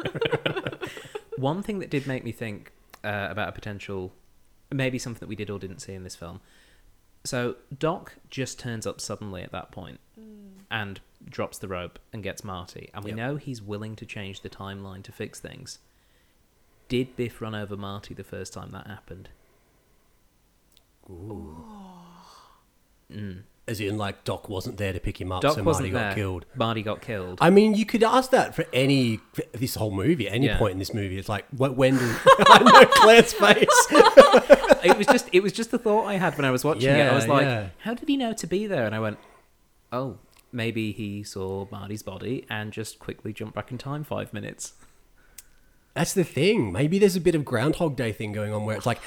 One 1.38 1.64
thing 1.64 1.80
that 1.80 1.90
did 1.90 2.08
make 2.08 2.24
me 2.24 2.32
think 2.32 2.72
uh, 3.04 3.28
about 3.30 3.50
a 3.50 3.52
potential, 3.52 4.14
maybe 4.76 5.00
something 5.00 5.20
that 5.20 5.30
we 5.30 5.36
did 5.36 5.50
or 5.50 5.60
didn't 5.60 5.80
see 5.80 5.94
in 5.94 6.04
this 6.04 6.16
film. 6.16 6.42
So 7.24 7.56
Doc 7.78 8.16
just 8.30 8.60
turns 8.60 8.86
up 8.86 9.02
suddenly 9.02 9.42
at 9.42 9.52
that 9.52 9.72
point 9.72 10.00
mm. 10.20 10.50
and 10.70 11.00
drops 11.28 11.58
the 11.58 11.68
rope 11.68 11.98
and 12.14 12.22
gets 12.22 12.44
Marty, 12.44 12.90
and 12.94 13.04
we 13.04 13.12
Yep. 13.12 13.18
know 13.18 13.36
he's 13.38 13.62
willing 13.62 13.96
to 13.96 14.06
change 14.06 14.42
the 14.42 14.50
timeline 14.50 15.02
to 15.04 15.12
fix 15.12 15.40
things. 15.40 15.80
Did 16.88 17.16
Biff 17.16 17.42
run 17.42 17.56
over 17.56 17.76
Marty 17.76 18.14
the 18.14 18.24
first 18.24 18.54
time 18.54 18.72
that 18.72 18.86
happened? 18.86 19.30
Ooh. 21.10 21.64
Mm. 23.12 23.44
As 23.68 23.80
in, 23.80 23.98
like 23.98 24.24
Doc 24.24 24.48
wasn't 24.48 24.78
there 24.78 24.94
to 24.94 25.00
pick 25.00 25.20
him 25.20 25.32
up, 25.32 25.42
Doc 25.42 25.56
so 25.56 25.64
wasn't 25.64 25.86
Marty 25.86 25.92
got 25.92 26.00
there. 26.00 26.14
killed. 26.14 26.46
Marty 26.56 26.84
got 26.84 27.02
killed. 27.02 27.40
I 27.42 27.50
mean, 27.50 27.74
you 27.74 27.84
could 27.86 28.04
ask 28.04 28.30
that 28.30 28.54
for 28.54 28.66
any 28.72 29.18
for 29.34 29.44
this 29.54 29.74
whole 29.74 29.90
movie, 29.90 30.30
any 30.30 30.46
Yeah. 30.46 30.60
point 30.60 30.74
in 30.74 30.80
this 30.80 30.94
movie. 30.94 31.18
It's 31.18 31.30
like, 31.30 31.46
what? 31.50 31.76
When? 31.76 31.98
Did, 31.98 32.16
I 32.48 32.62
know 32.64 32.86
Claire's 32.86 33.34
face. 33.34 33.88
it 34.86 34.98
was 34.98 35.08
just 35.08 35.30
it 35.32 35.42
was 35.42 35.52
just 35.52 35.72
the 35.72 35.78
thought 35.80 36.06
I 36.06 36.16
had 36.16 36.36
when 36.38 36.46
I 36.46 36.52
was 36.52 36.64
watching 36.64 36.90
it. 36.90 37.12
I 37.12 37.16
was 37.16 37.28
like, 37.28 37.46
yeah. 37.46 37.70
how 37.80 37.94
did 37.94 38.08
he 38.08 38.18
know 38.18 38.34
to 38.34 38.48
be 38.48 38.68
there? 38.68 38.86
And 38.86 38.94
I 38.96 39.00
went, 39.00 39.18
oh, 39.92 40.18
maybe 40.52 40.92
he 40.92 41.24
saw 41.24 41.68
Marty's 41.72 42.04
body 42.04 42.46
and 42.50 42.72
just 42.72 43.00
quickly 43.00 43.34
jumped 43.34 43.56
back 43.56 43.72
in 43.72 43.78
time 43.78 44.04
five 44.04 44.34
minutes. 44.34 44.74
That's 45.94 46.14
the 46.14 46.24
thing. 46.24 46.72
Maybe 46.72 47.00
there's 47.00 47.16
a 47.16 47.22
bit 47.22 47.36
of 47.36 47.46
Groundhog 47.46 47.96
Day 47.96 48.12
thing 48.12 48.32
going 48.34 48.54
on 48.54 48.66
where 48.66 48.76
it's 48.76 48.86
like 48.86 49.00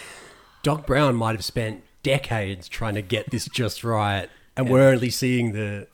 Doc 0.62 0.86
Brown 0.86 1.16
might 1.16 1.32
have 1.36 1.44
spent 1.44 1.82
decades 2.02 2.68
trying 2.68 2.94
to 2.94 3.02
get 3.02 3.30
this 3.30 3.46
just 3.48 3.84
right, 3.84 4.28
and 4.56 4.66
Yeah. 4.66 4.72
we're 4.72 4.88
only 4.88 5.10
seeing 5.10 5.52
the 5.52 5.86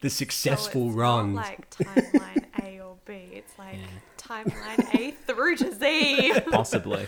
the 0.00 0.08
So 0.08 0.14
successful 0.16 0.86
it's 0.88 0.96
runs. 0.96 1.34
Not 1.36 1.44
like 1.44 1.70
timeline 1.70 2.44
A 2.64 2.80
or 2.80 2.96
B. 3.04 3.12
It's 3.32 3.52
like 3.58 3.76
timeline 4.30 4.94
A 4.94 5.10
through 5.10 5.56
to 5.56 5.74
Z. 5.74 6.32
Possibly. 6.50 7.06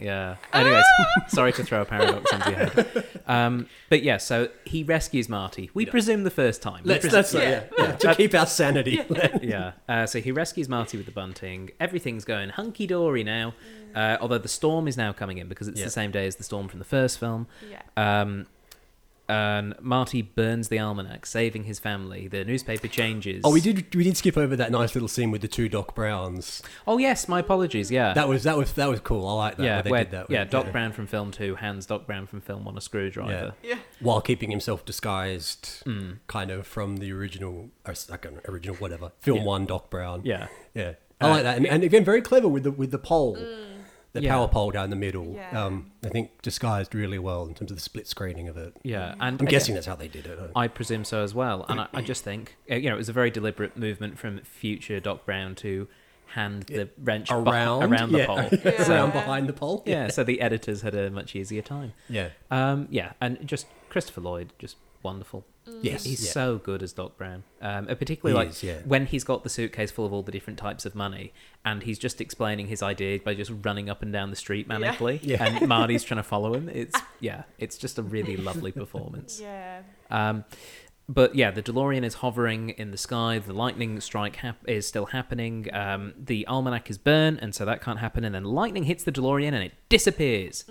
yeah. 0.00 0.36
Anyways, 0.52 0.84
sorry 1.28 1.52
to 1.54 1.64
throw 1.64 1.82
a 1.82 1.84
paradox 1.84 2.32
into 2.32 2.50
your 2.50 2.58
head. 2.58 3.06
Um, 3.26 3.68
but 3.88 4.02
yeah, 4.02 4.16
so 4.16 4.48
he 4.64 4.82
rescues 4.82 5.28
Marty. 5.28 5.70
We 5.74 5.86
presume 5.86 6.24
the 6.24 6.30
first 6.30 6.62
time. 6.62 6.82
We 6.84 6.90
Let's, 6.90 7.02
presume- 7.08 7.12
that's 7.22 7.34
yeah, 7.34 7.64
yeah, 7.78 7.92
to 7.96 8.14
keep 8.14 8.34
our 8.34 8.46
sanity. 8.46 9.00
yeah. 9.42 9.72
Uh, 9.88 10.06
so 10.06 10.20
he 10.20 10.32
rescues 10.32 10.68
Marty 10.68 10.96
with 10.96 11.06
the 11.06 11.12
bunting. 11.12 11.70
Everything's 11.80 12.24
going 12.24 12.50
hunky 12.50 12.86
dory 12.86 13.22
now. 13.24 13.54
Uh, 13.94 14.18
although 14.20 14.38
the 14.38 14.48
storm 14.48 14.88
is 14.88 14.96
now 14.96 15.12
coming 15.12 15.38
in 15.38 15.48
because 15.48 15.68
it's 15.68 15.78
Yeah. 15.78 15.86
the 15.86 15.90
same 15.90 16.10
day 16.10 16.26
as 16.26 16.36
the 16.36 16.44
storm 16.44 16.68
from 16.68 16.78
the 16.80 16.84
first 16.84 17.18
film. 17.18 17.46
yeah. 17.70 17.80
Um, 17.96 18.46
and 19.28 19.74
Marty 19.80 20.22
burns 20.22 20.68
the 20.68 20.78
almanac, 20.78 21.26
saving 21.26 21.64
his 21.64 21.78
family. 21.78 22.28
The 22.28 22.44
newspaper 22.44 22.88
changes. 22.88 23.42
Oh, 23.44 23.52
we 23.52 23.60
did 23.60 23.94
we 23.94 24.04
did 24.04 24.16
skip 24.16 24.36
over 24.36 24.54
that 24.56 24.70
nice 24.70 24.94
little 24.94 25.08
scene 25.08 25.30
with 25.30 25.42
the 25.42 25.48
two 25.48 25.68
Doc 25.68 25.94
Browns. 25.94 26.62
Oh 26.86 26.98
yes, 26.98 27.28
my 27.28 27.40
apologies. 27.40 27.90
Yeah. 27.90 28.14
That 28.14 28.28
was 28.28 28.44
that 28.44 28.56
was 28.56 28.72
that 28.74 28.88
was 28.88 29.00
cool. 29.00 29.26
I 29.26 29.32
like 29.34 29.56
that. 29.56 29.62
yeah, 29.64 29.74
where 29.76 29.82
they 29.82 29.90
where- 29.90 30.04
did 30.04 30.10
that. 30.12 30.30
yeah. 30.30 30.42
with- 30.42 30.50
Doc 30.50 30.72
Brown 30.72 30.92
from 30.92 31.06
film 31.06 31.30
two 31.32 31.56
hands 31.56 31.86
Doc 31.86 32.06
Brown 32.06 32.26
from 32.26 32.40
film 32.40 32.64
one 32.64 32.76
a 32.76 32.80
screwdriver. 32.80 33.54
Yeah. 33.62 33.76
while 34.00 34.20
keeping 34.20 34.50
himself 34.50 34.84
disguised, 34.84 35.82
Mm. 35.84 36.18
kind 36.26 36.50
of 36.50 36.66
from 36.66 36.98
the 36.98 37.12
original, 37.12 37.70
or 37.84 37.92
s- 37.92 38.10
I 38.10 38.16
can't- 38.18 38.40
original 38.48 38.76
whatever 38.76 39.12
film 39.20 39.38
Yeah. 39.38 39.44
one 39.44 39.66
Doc 39.66 39.90
Brown. 39.90 40.22
Yeah. 40.24 40.48
yeah, 40.74 40.92
I 41.20 41.26
Uh, 41.26 41.28
like 41.30 41.42
that, 41.44 41.56
and, 41.56 41.66
and 41.66 41.82
again, 41.82 42.04
very 42.04 42.20
clever 42.22 42.46
with 42.48 42.64
the 42.64 42.70
with 42.70 42.90
the 42.90 42.98
pole, 42.98 43.36
the 44.16 44.22
Yeah. 44.22 44.34
power 44.34 44.48
pole 44.48 44.70
down 44.70 44.90
the 44.90 44.96
middle. 44.96 45.34
Yeah. 45.34 45.64
Um, 45.64 45.92
I 46.04 46.08
think 46.08 46.42
disguised 46.42 46.94
really 46.94 47.18
well 47.18 47.46
in 47.46 47.54
terms 47.54 47.70
of 47.70 47.76
the 47.76 47.82
split 47.82 48.06
screening 48.06 48.48
of 48.48 48.56
it. 48.56 48.74
Yeah, 48.82 49.14
and 49.20 49.40
I'm 49.40 49.46
guessing 49.46 49.74
that's 49.74 49.86
how 49.86 49.96
they 49.96 50.08
did 50.08 50.26
it. 50.26 50.38
I 50.56 50.68
presume 50.68 51.04
so 51.04 51.22
as 51.22 51.34
well. 51.34 51.64
And 51.68 51.80
I, 51.80 51.88
I 51.94 52.02
just 52.12 52.24
think, 52.24 52.56
uh, 52.70 52.74
you 52.74 52.88
know, 52.88 52.94
it 52.96 52.98
was 52.98 53.08
a 53.08 53.12
very 53.12 53.30
deliberate 53.30 53.76
movement 53.76 54.18
from 54.18 54.40
future 54.40 54.98
Doc 55.00 55.24
Brown 55.24 55.54
to 55.56 55.86
hand 56.34 56.64
the 56.64 56.88
wrench 57.02 57.28
beh- 57.28 57.46
around, 57.46 57.84
around 57.92 58.12
the 58.12 58.18
yeah. 58.18 58.26
pole. 58.26 58.48
Yeah. 58.64 58.88
around 58.90 59.12
behind 59.12 59.48
the 59.48 59.52
pole. 59.52 59.82
yeah, 59.86 60.08
so 60.08 60.24
the 60.24 60.40
editors 60.40 60.82
had 60.82 60.94
a 60.94 61.08
much 61.10 61.36
easier 61.36 61.62
time. 61.62 61.92
yeah, 62.08 62.30
Um, 62.50 62.88
yeah, 62.90 63.12
and 63.20 63.46
just 63.46 63.66
Christopher 63.88 64.20
Lloyd, 64.20 64.52
just 64.58 64.76
wonderful. 65.02 65.44
yes, 65.82 66.04
He's 66.04 66.24
yeah. 66.24 66.30
so 66.32 66.58
good 66.58 66.82
as 66.82 66.92
Doc 66.92 67.16
Brown, 67.18 67.42
um, 67.60 67.86
particularly 67.86 68.32
He 68.32 68.46
like 68.46 68.48
is, 68.54 68.62
yeah. 68.62 68.78
when 68.84 69.06
he's 69.06 69.24
got 69.24 69.42
the 69.42 69.48
suitcase 69.48 69.90
full 69.90 70.06
of 70.06 70.12
all 70.12 70.22
the 70.22 70.30
different 70.32 70.58
types 70.58 70.86
of 70.86 70.94
money, 70.94 71.32
and 71.64 71.82
he's 71.82 71.98
just 71.98 72.20
explaining 72.20 72.68
his 72.68 72.82
idea 72.82 73.18
by 73.18 73.34
just 73.34 73.52
running 73.64 73.90
up 73.90 74.00
and 74.02 74.12
down 74.12 74.30
the 74.30 74.36
street 74.36 74.68
manically, 74.68 75.18
Yeah. 75.22 75.44
and 75.44 75.68
Marty's 75.68 76.04
trying 76.04 76.18
to 76.18 76.22
follow 76.22 76.54
him. 76.54 76.68
It's 76.68 76.98
yeah, 77.20 77.42
it's 77.58 77.76
just 77.78 77.98
a 77.98 78.02
really 78.02 78.36
lovely 78.36 78.72
performance. 78.72 79.40
Yeah. 79.42 79.82
Um, 80.10 80.44
but 81.08 81.36
yeah, 81.36 81.52
the 81.52 81.62
DeLorean 81.62 82.04
is 82.04 82.14
hovering 82.14 82.70
in 82.70 82.90
the 82.90 82.96
sky. 82.96 83.38
The 83.38 83.52
lightning 83.52 84.00
strike 84.00 84.36
hap- 84.36 84.68
is 84.68 84.88
still 84.88 85.06
happening. 85.06 85.72
Um, 85.72 86.14
the 86.18 86.44
almanac 86.48 86.90
is 86.90 86.98
burned, 86.98 87.38
and 87.40 87.54
so 87.54 87.64
that 87.64 87.80
can't 87.80 88.00
happen. 88.00 88.24
And 88.24 88.34
then 88.34 88.42
lightning 88.42 88.82
hits 88.84 89.04
the 89.04 89.12
DeLorean, 89.12 89.52
and 89.52 89.62
it 89.62 89.72
disappears. 89.88 90.64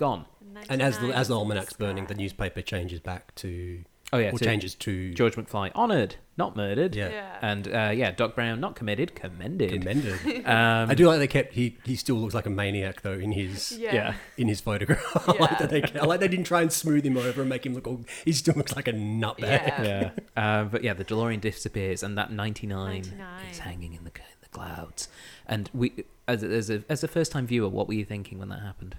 Gone. 0.00 0.24
And 0.70 0.80
as 0.80 0.98
the 0.98 1.08
as 1.14 1.28
the 1.28 1.34
almanac's 1.36 1.74
burning, 1.74 2.06
the 2.06 2.14
newspaper 2.14 2.62
changes 2.62 3.00
back 3.00 3.34
to 3.36 3.84
Oh 4.12 4.18
yeah, 4.18 4.30
or 4.32 4.38
to 4.38 4.44
changes 4.44 4.74
to 4.76 5.12
George 5.12 5.36
McFly 5.36 5.70
honored, 5.74 6.16
not 6.38 6.56
murdered. 6.56 6.96
Yeah. 6.96 7.10
Yeah. 7.10 7.38
And 7.42 7.68
uh, 7.68 7.92
yeah, 7.94 8.10
Doc 8.10 8.34
Brown 8.34 8.58
not 8.58 8.74
committed, 8.74 9.14
commended. 9.14 9.72
commended. 9.72 10.44
Um, 10.46 10.90
I 10.90 10.94
do 10.94 11.06
like 11.06 11.18
they 11.18 11.26
kept 11.28 11.52
he 11.52 11.76
he 11.84 11.96
still 11.96 12.16
looks 12.16 12.34
like 12.34 12.46
a 12.46 12.50
maniac 12.50 13.02
though 13.02 13.12
in 13.26 13.32
his 13.32 13.72
Yeah. 13.72 13.94
yeah. 13.94 14.14
in 14.38 14.48
his 14.48 14.60
photograph. 14.62 15.04
I 15.28 15.32
like 15.32 15.58
that 15.58 15.68
they 15.70 15.82
I 16.00 16.06
like 16.06 16.20
they 16.20 16.28
didn't 16.28 16.46
try 16.46 16.62
and 16.62 16.72
smooth 16.72 17.04
him 17.04 17.18
over 17.18 17.42
and 17.42 17.50
make 17.50 17.66
him 17.66 17.74
look 17.74 17.86
all. 17.86 18.00
He 18.24 18.32
still 18.32 18.54
looks 18.54 18.74
like 18.74 18.88
a 18.88 18.92
nutbag. 18.94 19.40
Yeah. 19.42 19.82
yeah. 19.84 20.10
Uh, 20.34 20.64
but 20.64 20.82
yeah, 20.82 20.94
the 20.94 21.04
DeLorean 21.04 21.40
disappears, 21.42 22.02
and 22.02 22.16
that 22.16 22.32
99, 22.32 23.02
99. 23.02 23.46
is 23.52 23.58
hanging 23.58 23.92
in 23.92 24.04
the, 24.04 24.10
c- 24.16 24.24
the 24.40 24.48
clouds. 24.48 25.08
And 25.46 25.68
we, 25.74 26.04
as 26.26 26.42
as 26.42 26.70
a 26.70 26.82
as 26.88 27.04
a 27.04 27.08
first 27.08 27.30
time 27.32 27.46
viewer, 27.46 27.68
what 27.68 27.86
were 27.86 27.94
you 27.94 28.04
thinking 28.06 28.38
when 28.38 28.48
that 28.48 28.62
happened? 28.62 28.96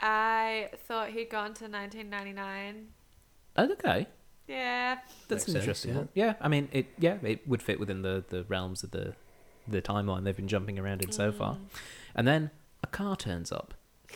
I 0.00 0.70
thought 0.86 1.10
he'd 1.10 1.30
gone 1.30 1.54
to 1.54 1.64
1999. 1.64 2.88
Oh, 3.56 3.72
okay. 3.72 4.06
Yeah. 4.46 4.98
That's 5.28 5.42
Makes 5.42 5.44
sense, 5.44 5.56
interesting. 5.56 6.08
yeah. 6.14 6.26
Yeah. 6.26 6.34
I 6.40 6.48
mean, 6.48 6.68
it. 6.72 6.86
Yeah, 6.98 7.16
it 7.22 7.46
would 7.48 7.62
fit 7.62 7.78
within 7.80 8.02
the, 8.02 8.24
the 8.28 8.44
realms 8.44 8.82
of 8.82 8.92
the 8.92 9.14
the 9.66 9.82
timeline 9.82 10.24
they've 10.24 10.36
been 10.36 10.48
jumping 10.48 10.78
around 10.78 11.02
in 11.02 11.12
so 11.12 11.30
far. 11.30 11.58
And 12.14 12.26
then 12.26 12.50
a 12.82 12.86
car 12.86 13.16
turns 13.16 13.52
up, 13.52 13.74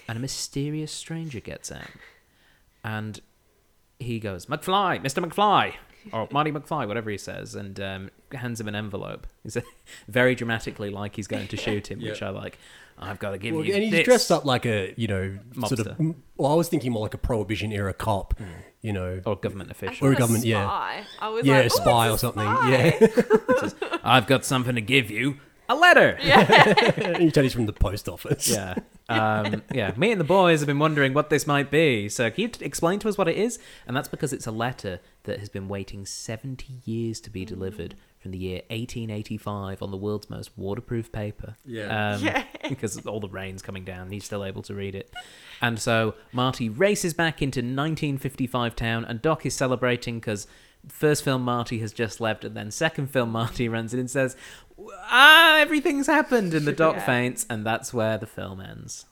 and 0.09 0.16
a 0.16 0.20
mysterious 0.20 0.91
stranger 0.91 1.41
gets 1.41 1.70
out, 1.70 1.91
and 2.83 3.20
he 3.99 4.18
goes, 4.18 4.47
"McFly, 4.47 5.03
Mister 5.03 5.20
McFly." 5.20 5.74
Or 6.12 6.26
Marty 6.33 6.51
McFly, 6.51 6.89
whatever 6.89 7.11
he 7.11 7.18
says, 7.18 7.55
and 7.55 7.78
um, 7.78 8.11
hands 8.33 8.61
him 8.61 8.66
an 8.66 8.74
envelope. 8.74 9.24
He's 9.45 9.57
very 10.09 10.35
dramatically 10.35 10.91
like 10.91 11.14
he's 11.14 11.28
going 11.28 11.47
to 11.49 11.57
shoot 11.66 11.91
him, 11.91 12.01
which 12.01 12.22
I 12.22 12.30
like. 12.30 12.59
I've 12.99 13.18
got 13.18 13.30
to 13.30 13.38
give 13.38 13.55
Well, 13.55 13.64
you 13.64 13.74
and 13.74 13.82
he's 13.82 13.93
this. 13.93 14.05
dressed 14.05 14.30
up 14.30 14.45
like 14.45 14.64
a 14.66 14.95
you 14.97 15.09
know 15.09 15.38
sort 15.66 15.80
of. 15.80 15.99
Well, 16.36 16.53
I 16.53 16.55
was 16.55 16.68
thinking 16.68 16.93
more 16.93 17.03
like 17.03 17.14
a 17.14 17.18
prohibition 17.18 17.72
era 17.72 17.93
cop. 17.95 18.34
You 18.80 18.93
know, 18.93 19.20
or 19.24 19.36
government 19.36 19.70
official. 19.70 20.09
Or 20.09 20.11
a 20.11 20.14
a 20.14 20.18
government- 20.18 20.45
yeah. 20.45 20.64
spy. 20.66 21.05
I 21.20 21.28
was 21.28 21.47
yeah, 21.47 21.59
like, 21.59 21.66
a 21.66 21.70
spy 21.70 22.09
or 22.09 22.14
a 22.14 22.18
something. 22.18 22.43
spy." 22.43 22.70
Yeah, 22.70 23.99
I've 24.03 24.26
got 24.26 24.45
something 24.45 24.74
to 24.74 24.80
give 24.80 25.09
you. 25.11 25.36
A 25.68 25.76
letter. 25.76 26.11
and 26.20 27.22
you 27.22 27.30
tell 27.30 27.45
he's 27.45 27.53
from 27.55 27.66
the 27.66 27.72
post 27.72 28.09
office. 28.09 28.49
Yeah. 28.49 28.74
Um, 29.09 29.62
yeah. 29.72 29.93
Me 29.97 30.11
and 30.11 30.20
the 30.20 30.24
boys 30.24 30.61
have 30.61 30.66
been 30.66 30.80
wondering 30.80 31.14
what 31.14 31.30
this 31.30 31.47
might 31.47 31.70
be. 31.70 32.09
So 32.09 32.28
can 32.30 32.43
you 32.43 32.49
t- 32.49 32.64
explain 32.64 32.99
to 32.99 33.09
us 33.09 33.16
what 33.16 33.28
it 33.28 33.36
is? 33.36 33.59
And 33.86 33.97
that's 33.97 34.09
because 34.09 34.32
it's 34.32 34.47
a 34.47 34.51
letter 34.51 34.99
that 35.22 35.38
has 35.38 35.49
been 35.49 35.68
waiting 35.68 36.05
70 36.05 36.80
years 36.84 37.20
to 37.20 37.30
be 37.30 37.45
delivered 37.45 37.95
from 38.23 38.31
the 38.31 38.39
year 38.39 38.62
1885 38.70 39.83
on 39.83 39.91
the 39.91 39.97
world's 39.97 40.31
most 40.31 40.51
waterproof 40.57 41.11
paper. 41.12 41.57
Yeah. 41.64 42.14
Um, 42.14 42.23
Yeah. 42.23 42.45
because 42.68 43.05
all 43.07 43.20
the 43.20 43.29
rain's 43.29 43.62
coming 43.62 43.85
down. 43.85 44.03
and 44.03 44.12
He's 44.12 44.25
still 44.25 44.45
able 44.45 44.62
to 44.62 44.75
read 44.75 44.95
it. 44.95 45.12
And 45.61 45.79
so 45.81 46.14
Marty 46.33 46.68
races 46.68 47.12
back 47.14 47.43
into 47.43 47.59
1955 47.61 48.77
town, 48.77 49.05
and 49.05 49.20
Doc 49.20 49.45
is 49.45 49.55
celebrating 49.55 50.20
because 50.20 50.47
first 50.89 51.25
film 51.25 51.43
Marty 51.43 51.79
has 51.81 51.93
just 51.93 52.20
left, 52.20 52.45
and 52.45 52.57
then 52.57 52.70
second 52.70 53.09
film 53.09 53.31
Marty 53.41 53.68
runs 53.68 53.93
in 53.93 54.01
and 54.01 54.11
says, 54.11 54.37
"Ah, 55.09 55.59
everything's 55.59 56.07
happened," 56.07 56.55
and 56.55 56.66
the 56.66 56.73
Doc 56.73 56.97
Yeah. 56.97 57.07
faints, 57.07 57.47
and 57.51 57.64
that's 57.66 57.93
where 57.93 58.18
the 58.18 58.27
film 58.27 58.61
ends. 58.61 59.07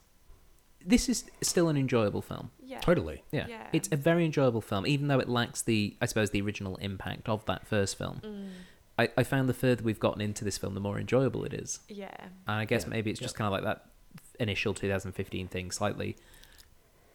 This 0.85 1.09
is 1.11 1.25
still 1.43 1.69
an 1.69 1.77
enjoyable 1.77 2.23
film. 2.23 2.51
Yeah. 2.63 2.79
totally. 2.81 3.25
Yeah. 3.33 3.47
Yeah. 3.49 3.67
it's 3.73 3.89
a 3.93 3.97
very 3.97 4.25
enjoyable 4.25 4.61
film, 4.61 4.87
even 4.87 5.09
though 5.09 5.19
it 5.19 5.29
lacks 5.29 5.61
the, 5.61 5.97
I 6.01 6.07
suppose, 6.07 6.31
the 6.31 6.41
original 6.41 6.77
impact 6.77 7.29
of 7.29 7.45
that 7.47 7.67
first 7.67 7.99
film. 7.99 8.21
Mm. 8.25 8.49
I, 9.01 9.09
I 9.17 9.23
found 9.25 9.49
the 9.49 9.55
further 9.55 9.83
we've 9.83 10.01
gotten 10.01 10.21
into 10.21 10.45
this 10.45 10.59
film, 10.59 10.75
the 10.75 10.81
more 10.81 10.99
enjoyable 10.99 11.45
it 11.45 11.55
is. 11.55 11.81
Yeah. 11.89 12.15
And 12.47 12.57
I 12.57 12.65
guess 12.65 12.85
Yeah, 12.85 12.91
maybe 12.91 13.11
it's 13.11 13.21
just 13.21 13.35
kind 13.35 13.47
of 13.47 13.53
like 13.53 13.65
that 13.65 13.87
initial 14.39 14.75
2015 14.75 15.49
thing, 15.49 15.71
slightly 15.71 16.17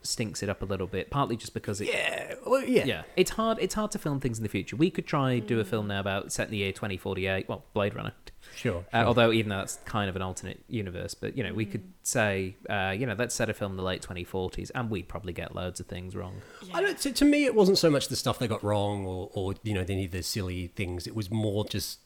stinks 0.05 0.43
it 0.43 0.49
up 0.49 0.61
a 0.61 0.65
little 0.65 0.87
bit. 0.87 1.09
Partly 1.09 1.35
just 1.35 1.53
because 1.53 1.81
it, 1.81 1.87
Yeah, 1.87 2.35
well, 2.45 2.63
yeah, 2.63 2.85
yeah, 2.85 3.03
it's 3.15 3.31
hard. 3.31 3.57
It's 3.59 3.73
hard 3.73 3.91
to 3.91 3.99
film 3.99 4.19
things 4.19 4.37
in 4.37 4.43
the 4.43 4.49
future. 4.49 4.75
We 4.75 4.89
could 4.89 5.05
try 5.05 5.39
do 5.39 5.59
a 5.59 5.65
film 5.65 5.87
now 5.87 5.99
about 5.99 6.31
set 6.31 6.47
in 6.47 6.51
the 6.51 6.57
year 6.57 6.71
2048. 6.71 7.49
Well, 7.49 7.65
Blade 7.73 7.95
Runner. 7.95 8.13
sure. 8.55 8.85
Uh, 8.93 9.03
although 9.05 9.31
even 9.31 9.49
though 9.49 9.57
that's 9.57 9.77
kind 9.85 10.09
of 10.09 10.15
an 10.15 10.21
alternate 10.21 10.63
universe, 10.67 11.13
but 11.13 11.37
you 11.37 11.43
know, 11.43 11.53
we 11.53 11.65
could 11.65 11.83
say, 12.03 12.55
uh, 12.69 12.93
you 12.97 13.05
know, 13.05 13.15
let's 13.17 13.35
set 13.35 13.49
a 13.49 13.53
film 13.53 13.73
in 13.73 13.77
the 13.77 13.83
late 13.83 14.01
2040s, 14.01 14.71
and 14.75 14.89
we'd 14.89 15.07
probably 15.07 15.33
get 15.33 15.55
loads 15.55 15.79
of 15.79 15.87
things 15.87 16.15
wrong. 16.15 16.41
I 16.73 16.81
don't. 16.81 16.97
To, 16.99 17.11
to 17.11 17.25
me, 17.25 17.45
it 17.45 17.55
wasn't 17.55 17.77
so 17.77 17.89
much 17.89 18.07
the 18.07 18.15
stuff 18.15 18.39
they 18.39 18.47
got 18.47 18.63
wrong, 18.63 19.05
or, 19.05 19.29
or 19.33 19.55
you 19.63 19.73
know, 19.73 19.85
any 19.87 20.05
of 20.05 20.11
the 20.11 20.23
silly 20.23 20.67
things. 20.67 21.07
It 21.07 21.15
was 21.15 21.31
more 21.31 21.65
just 21.65 21.99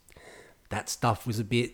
that 0.69 0.89
stuff 0.89 1.27
was 1.27 1.39
a 1.39 1.43
bit 1.43 1.73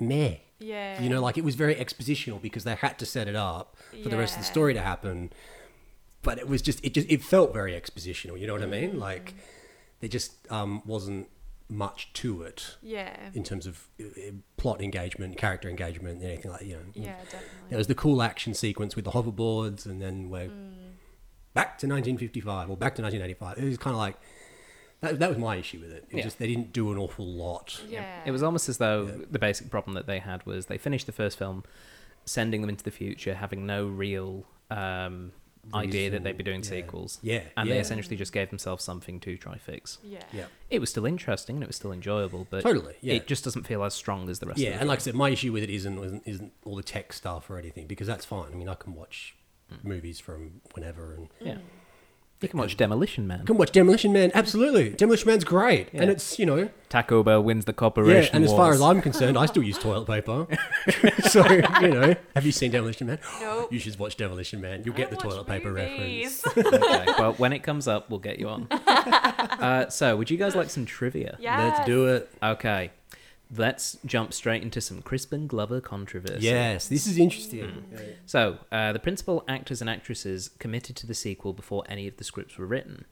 meh. 0.00 0.36
Yeah. 0.58 1.02
You 1.02 1.10
know, 1.10 1.20
like 1.20 1.36
it 1.36 1.44
was 1.44 1.54
very 1.54 1.74
expositional 1.74 2.40
because 2.40 2.64
they 2.64 2.74
had 2.74 2.98
to 2.98 3.06
set 3.06 3.28
it 3.28 3.36
up 3.36 3.76
for 4.02 4.08
the 4.08 4.16
rest 4.16 4.34
of 4.34 4.40
the 4.40 4.46
story 4.46 4.74
to 4.74 4.80
happen. 4.80 5.32
But 6.26 6.38
it 6.38 6.48
was 6.48 6.60
just 6.60 6.84
it 6.84 6.92
just 6.92 7.08
it 7.08 7.22
felt 7.22 7.52
very 7.52 7.72
expositional. 7.80 8.38
You 8.40 8.46
know 8.48 8.52
what 8.52 8.62
I 8.62 8.66
mean? 8.66 8.98
Like 8.98 9.34
there 10.00 10.08
just 10.10 10.32
um, 10.50 10.82
wasn't 10.84 11.28
much 11.68 12.12
to 12.14 12.42
it 12.42 12.76
Yeah. 12.82 13.16
in 13.34 13.42
terms 13.42 13.66
of 13.66 13.88
uh, 14.00 14.04
uh, 14.06 14.30
plot 14.56 14.80
engagement, 14.82 15.36
character 15.38 15.68
engagement, 15.68 16.22
anything 16.22 16.50
like 16.50 16.62
you 16.62 16.74
know. 16.74 16.82
Yeah, 16.94 17.14
definitely. 17.24 17.48
There 17.70 17.78
was 17.78 17.86
the 17.86 17.94
cool 17.94 18.22
action 18.22 18.54
sequence 18.54 18.94
with 18.96 19.04
the 19.04 19.12
hoverboards, 19.12 19.86
and 19.86 20.02
then 20.02 20.28
we're 20.30 20.48
Mm. 20.48 20.74
back 21.54 21.78
to 21.78 21.86
1955 21.86 22.70
or 22.70 22.76
back 22.76 22.94
to 22.96 23.02
1985. 23.02 23.58
It 23.58 23.68
was 23.68 23.78
kind 23.78 23.94
of 23.94 23.98
like 23.98 24.16
that. 25.00 25.18
That 25.20 25.28
was 25.28 25.38
my 25.38 25.56
issue 25.56 25.80
with 25.80 25.90
it. 25.92 26.04
It 26.10 26.16
Yeah. 26.18 26.22
just 26.24 26.38
they 26.38 26.46
didn't 26.48 26.72
do 26.72 26.90
an 26.92 26.98
awful 26.98 27.26
lot. 27.26 27.82
Yeah. 27.88 28.22
It 28.24 28.30
was 28.32 28.42
almost 28.42 28.68
as 28.68 28.78
though 28.78 29.04
the 29.06 29.38
basic 29.38 29.70
problem 29.70 29.94
that 29.94 30.06
they 30.06 30.18
had 30.18 30.44
was 30.46 30.66
they 30.66 30.78
finished 30.78 31.06
the 31.06 31.12
first 31.12 31.38
film, 31.38 31.62
sending 32.24 32.60
them 32.62 32.70
into 32.70 32.84
the 32.84 32.90
future, 32.90 33.34
having 33.34 33.64
no 33.66 33.86
real 33.86 34.44
um, 34.70 35.32
idea 35.74 36.10
that 36.10 36.24
they'd 36.24 36.36
be 36.36 36.44
doing 36.44 36.62
yeah. 36.62 36.68
sequels. 36.68 37.18
Yeah, 37.22 37.42
And 37.56 37.70
they 37.70 37.78
essentially 37.78 38.16
just 38.16 38.32
gave 38.32 38.50
themselves 38.50 38.84
something 38.84 39.20
to 39.20 39.36
try 39.36 39.58
fix. 39.58 39.98
Yeah. 40.02 40.22
Yeah. 40.32 40.46
It 40.70 40.80
was 40.80 40.90
still 40.90 41.06
interesting 41.06 41.56
and 41.56 41.62
it 41.62 41.66
was 41.66 41.76
still 41.76 41.92
enjoyable, 41.92 42.46
but 42.50 42.62
Totally, 42.62 42.94
yeah. 43.00 43.14
it 43.14 43.26
just 43.26 43.44
doesn't 43.44 43.66
feel 43.66 43.84
as 43.84 43.94
strong 43.94 44.28
as 44.28 44.38
the 44.38 44.46
rest 44.46 44.58
Yeah, 44.58 44.68
of 44.68 44.74
the 44.74 44.80
and 44.80 44.88
like 44.88 44.98
I 44.98 45.02
said, 45.02 45.14
my 45.14 45.30
issue 45.30 45.52
with 45.52 45.62
it 45.62 45.70
isn't, 45.70 45.98
isn't 45.98 46.22
isn't 46.26 46.52
all 46.64 46.76
the 46.76 46.82
tech 46.82 47.12
stuff 47.12 47.50
or 47.50 47.58
anything 47.58 47.86
because 47.86 48.06
that's 48.06 48.24
fine. 48.24 48.52
I 48.52 48.56
mean, 48.56 48.68
I 48.68 48.74
can 48.74 48.94
watch 48.94 49.36
hmm. 49.70 49.88
movies 49.88 50.20
from 50.20 50.60
whenever 50.74 51.14
and 51.14 51.28
Yeah. 51.40 51.58
You 52.42 52.48
can 52.50 52.58
watch 52.58 52.76
Demolition 52.76 53.26
Man. 53.26 53.40
You 53.40 53.44
can 53.46 53.56
watch 53.56 53.72
Demolition 53.72 54.12
Man. 54.12 54.30
Absolutely, 54.34 54.90
Demolition 54.90 55.26
Man's 55.28 55.44
great, 55.44 55.88
and 55.94 56.10
it's 56.10 56.38
you 56.38 56.44
know 56.44 56.68
Taco 56.90 57.22
Bell 57.22 57.42
wins 57.42 57.64
the 57.64 57.72
yeah. 57.72 57.76
corporation. 57.76 58.36
And 58.36 58.44
as 58.44 58.52
far 58.52 58.72
as 58.72 58.82
I'm 58.82 59.00
concerned, 59.00 59.38
I 59.38 59.46
still 59.46 59.62
use 59.62 59.78
toilet 59.78 60.06
paper. 60.06 60.46
so 61.30 61.50
you 61.50 61.88
know, 61.88 62.14
have 62.34 62.44
you 62.44 62.52
seen 62.52 62.70
Demolition 62.70 63.06
Man? 63.06 63.18
Nope. 63.40 63.72
You 63.72 63.78
should 63.78 63.98
watch 63.98 64.16
Demolition 64.16 64.60
Man. 64.60 64.82
You'll 64.84 64.94
I 64.94 64.98
get 64.98 65.10
the 65.10 65.16
toilet 65.16 65.38
watch 65.38 65.46
paper 65.46 65.70
movies. 65.70 66.42
reference. 66.44 66.74
okay, 66.84 67.06
well, 67.18 67.32
when 67.34 67.52
it 67.52 67.60
comes 67.60 67.88
up, 67.88 68.10
we'll 68.10 68.18
get 68.18 68.38
you 68.38 68.48
on. 68.48 68.66
Uh, 68.70 69.88
so, 69.88 70.16
would 70.16 70.30
you 70.30 70.36
guys 70.36 70.54
like 70.54 70.68
some 70.68 70.84
trivia? 70.84 71.36
Yes. 71.40 71.78
Let's 71.78 71.86
do 71.86 72.06
it. 72.08 72.30
Okay, 72.42 72.90
let's 73.54 73.98
jump 74.04 74.32
straight 74.32 74.62
into 74.62 74.80
some 74.80 75.02
Crispin 75.02 75.46
Glover 75.46 75.80
controversy. 75.80 76.44
Yes, 76.44 76.88
this 76.88 77.06
is 77.06 77.18
interesting. 77.18 77.84
So, 78.26 78.58
uh, 78.72 78.92
the 78.92 78.98
principal 78.98 79.44
actors 79.48 79.80
and 79.80 79.88
actresses 79.88 80.50
committed 80.58 80.96
to 80.96 81.06
the 81.06 81.14
sequel 81.14 81.52
before 81.52 81.84
any 81.88 82.08
of 82.08 82.16
the 82.16 82.24
scripts 82.24 82.58
were 82.58 82.66
written. 82.66 83.04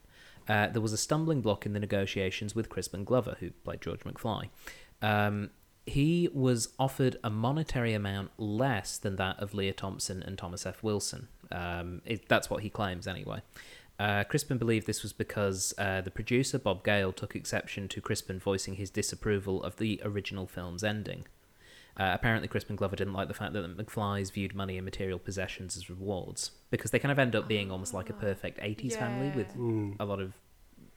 Uh, 0.47 0.67
there 0.67 0.81
was 0.81 0.93
a 0.93 0.97
stumbling 0.97 1.41
block 1.41 1.65
in 1.65 1.73
the 1.73 1.79
negotiations 1.79 2.53
with 2.53 2.69
Crispin 2.69 3.03
Glover, 3.03 3.37
who 3.39 3.51
played 3.63 3.81
George 3.81 4.01
McFly. 4.01 4.49
Um, 5.01 5.49
he 5.85 6.29
was 6.33 6.69
offered 6.79 7.17
a 7.23 7.29
monetary 7.29 7.93
amount 7.93 8.31
less 8.37 8.97
than 8.97 9.15
that 9.17 9.39
of 9.39 9.53
Lea 9.53 9.71
Thompson 9.71 10.23
and 10.23 10.37
Thomas 10.37 10.65
F. 10.65 10.81
Wilson. 10.83 11.27
Um, 11.51 12.01
it, 12.05 12.27
that's 12.27 12.49
what 12.49 12.63
he 12.63 12.69
claims, 12.69 13.07
anyway. 13.07 13.41
Uh, 13.97 14.23
Crispin 14.25 14.57
believed 14.57 14.87
this 14.87 15.03
was 15.03 15.13
because 15.13 15.73
uh, 15.77 16.01
the 16.01 16.11
producer, 16.11 16.59
Bob 16.59 16.83
Gale, 16.83 17.13
took 17.13 17.35
exception 17.35 17.87
to 17.87 18.01
Crispin 18.01 18.39
voicing 18.39 18.75
his 18.75 18.89
disapproval 18.89 19.63
of 19.63 19.77
the 19.77 20.01
original 20.03 20.47
film's 20.47 20.83
ending. 20.83 21.25
Uh, 21.97 22.11
apparently, 22.13 22.49
Crispin 22.49 22.75
Glover 22.75 22.97
didn't 22.97 23.13
like 23.13 23.29
the 23.29 23.33
fact 23.33 23.53
that 23.53 23.61
the 23.61 23.83
McFlys 23.83 24.33
viewed 24.33 24.53
money 24.53 24.77
and 24.77 24.83
material 24.83 25.17
possessions 25.17 25.77
as 25.77 25.89
rewards 25.89 26.51
because 26.69 26.91
they 26.91 26.99
kind 26.99 27.11
of 27.13 27.17
end 27.19 27.37
up 27.37 27.47
being 27.47 27.71
almost 27.71 27.93
like 27.93 28.09
a 28.09 28.13
perfect 28.13 28.59
80s 28.59 28.97
family 28.97 29.31
with 29.33 29.47
Yeah. 29.57 29.93
a 30.01 30.05
lot 30.05 30.19
of, 30.19 30.33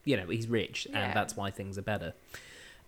you 0.05 0.17
know, 0.17 0.27
he's 0.27 0.49
rich 0.49 0.89
Yeah. 0.91 0.99
and 1.07 1.15
that's 1.17 1.37
why 1.37 1.53
things 1.53 1.79
are 1.79 1.83
better. 1.83 2.15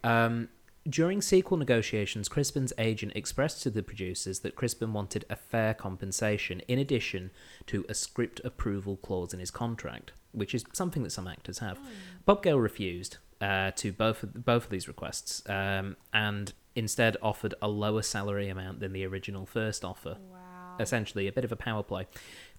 Um, 0.03 0.49
during 0.91 1.23
sequel 1.23 1.57
negotiations, 1.57 2.29
Crispin's 2.29 2.73
agent 2.79 3.13
expressed 3.15 3.63
to 3.63 3.71
the 3.71 3.83
producers 3.83 4.41
that 4.41 4.57
Crispin 4.57 4.93
wanted 4.93 5.25
a 5.31 5.37
fair 5.37 5.73
compensation 5.75 6.61
in 6.69 6.79
addition 6.79 7.31
to 7.67 7.85
a 7.89 7.95
script 7.95 8.41
approval 8.45 8.97
clause 8.97 9.33
in 9.33 9.41
his 9.41 9.51
contract, 9.51 10.13
which 10.33 10.55
is 10.55 10.65
something 10.73 11.03
that 11.03 11.11
some 11.11 11.27
actors 11.27 11.59
have. 11.61 11.79
Bob 12.27 12.43
Gale 12.43 12.59
refused 12.61 13.19
uh, 13.41 13.71
to 13.73 13.93
both 13.93 14.23
of, 14.23 14.45
both 14.45 14.65
of 14.65 14.71
these 14.71 14.89
requests 14.89 15.43
um, 15.49 15.97
and 16.13 16.53
instead 16.77 17.17
offered 17.23 17.55
a 17.63 17.69
lower 17.69 18.03
salary 18.03 18.49
amount 18.49 18.81
than 18.81 18.93
the 18.93 19.05
original 19.07 19.47
first 19.47 19.85
offer 19.85 20.17
Wow. 20.33 20.77
essentially 20.79 21.27
a 21.27 21.33
bit 21.33 21.45
of 21.45 21.53
a 21.53 21.57
power 21.57 21.83
play. 21.83 22.07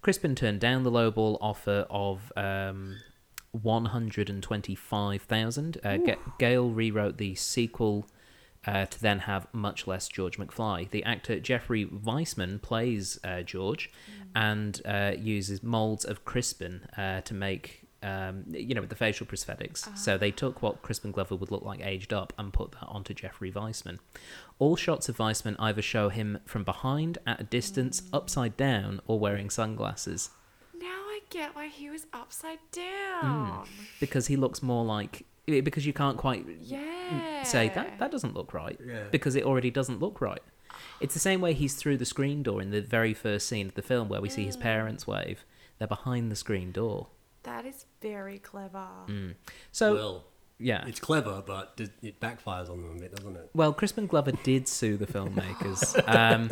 Crispin 0.00 0.34
turned 0.34 0.60
down 0.60 0.82
the 0.82 0.90
lowball 0.90 1.38
offer 1.40 1.86
of 1.88 2.32
um, 2.36 2.98
one 3.52 3.86
hundred 3.86 4.28
and 4.30 4.42
twenty-five 4.42 5.22
thousand. 5.22 5.78
Uh, 5.84 5.96
Ga- 5.98 6.16
Gale 6.38 6.70
rewrote 6.70 7.16
the 7.18 7.34
sequel 7.36 8.06
uh, 8.66 8.86
to 8.86 9.00
then 9.00 9.20
have 9.20 9.46
much 9.52 9.86
less 9.86 10.08
George 10.08 10.38
McFly. 10.38 10.88
The 10.90 11.04
actor 11.04 11.40
Jeffrey 11.40 11.84
Weissman 11.84 12.58
plays 12.60 13.18
uh, 13.24 13.42
George, 13.42 13.90
and 14.34 14.80
uh, 14.84 15.12
uses 15.18 15.62
molds 15.62 16.04
of 16.04 16.24
Crispin 16.24 16.86
uh, 16.96 17.20
to 17.22 17.34
make. 17.34 17.80
Um, 18.04 18.42
you 18.50 18.74
know, 18.74 18.80
with 18.80 18.90
the 18.90 18.96
facial 18.96 19.26
prosthetics. 19.26 19.96
So 19.96 20.18
they 20.18 20.32
took 20.32 20.60
what 20.60 20.82
Crispin 20.82 21.12
Glover 21.12 21.36
would 21.36 21.52
look 21.52 21.62
like 21.64 21.80
aged 21.86 22.12
up 22.12 22.32
and 22.36 22.52
put 22.52 22.72
that 22.72 22.86
onto 22.88 23.14
Jeffrey 23.14 23.52
Weissman. 23.52 24.00
All 24.58 24.74
shots 24.74 25.08
of 25.08 25.20
Weissman 25.20 25.54
either 25.60 25.82
show 25.82 26.08
him 26.08 26.40
from 26.44 26.64
behind, 26.64 27.18
at 27.28 27.38
a 27.40 27.44
distance, 27.44 28.02
upside 28.12 28.56
down, 28.56 29.00
or 29.06 29.20
wearing 29.20 29.50
sunglasses. 29.50 30.30
Now 30.76 30.88
I 30.88 31.20
get 31.30 31.54
why 31.54 31.68
he 31.68 31.90
was 31.90 32.06
upside 32.12 32.58
Hmm. 32.74 32.80
down. 33.28 33.68
Because 34.00 34.26
he 34.26 34.34
looks 34.34 34.64
more 34.64 34.84
like. 34.84 35.24
Because 35.46 35.84
you 35.86 35.92
can't 35.92 36.16
quite 36.16 36.46
Yeah. 36.60 37.42
say 37.42 37.68
that 37.70 37.98
that 37.98 38.10
doesn't 38.10 38.34
look 38.34 38.54
right. 38.54 38.78
Yeah. 38.84 39.04
Because 39.10 39.34
it 39.34 39.44
already 39.44 39.70
doesn't 39.70 40.00
look 40.00 40.20
right. 40.20 40.42
It's 41.00 41.14
the 41.14 41.20
same 41.20 41.40
way 41.40 41.52
he's 41.52 41.74
through 41.74 41.98
the 41.98 42.04
screen 42.04 42.42
door 42.42 42.62
in 42.62 42.70
the 42.70 42.80
very 42.80 43.12
first 43.14 43.48
scene 43.48 43.66
of 43.68 43.74
the 43.74 43.82
film 43.82 44.08
where 44.08 44.20
we 44.20 44.28
see 44.28 44.44
his 44.44 44.56
parents 44.56 45.06
wave. 45.06 45.44
They're 45.78 45.88
behind 45.88 46.30
the 46.30 46.36
screen 46.36 46.72
door. 46.72 47.08
That 47.42 47.66
is 47.66 47.86
very 48.00 48.38
clever. 48.38 48.86
Mm. 49.08 49.34
So, 49.72 49.94
well, 49.94 50.24
yeah. 50.58 50.86
it's 50.86 51.00
clever, 51.00 51.42
but 51.44 51.74
it 51.78 51.90
it 52.02 52.20
backfires 52.20 52.70
on 52.70 52.82
them 52.82 52.96
a 52.96 53.00
bit, 53.00 53.14
doesn't 53.16 53.34
it? 53.36 53.50
Well, 53.52 53.72
Crispin 53.72 54.06
Glover 54.06 54.32
did 54.32 54.68
sue 54.68 54.96
the 54.96 55.06
filmmakers. 55.06 55.96
um, 56.14 56.50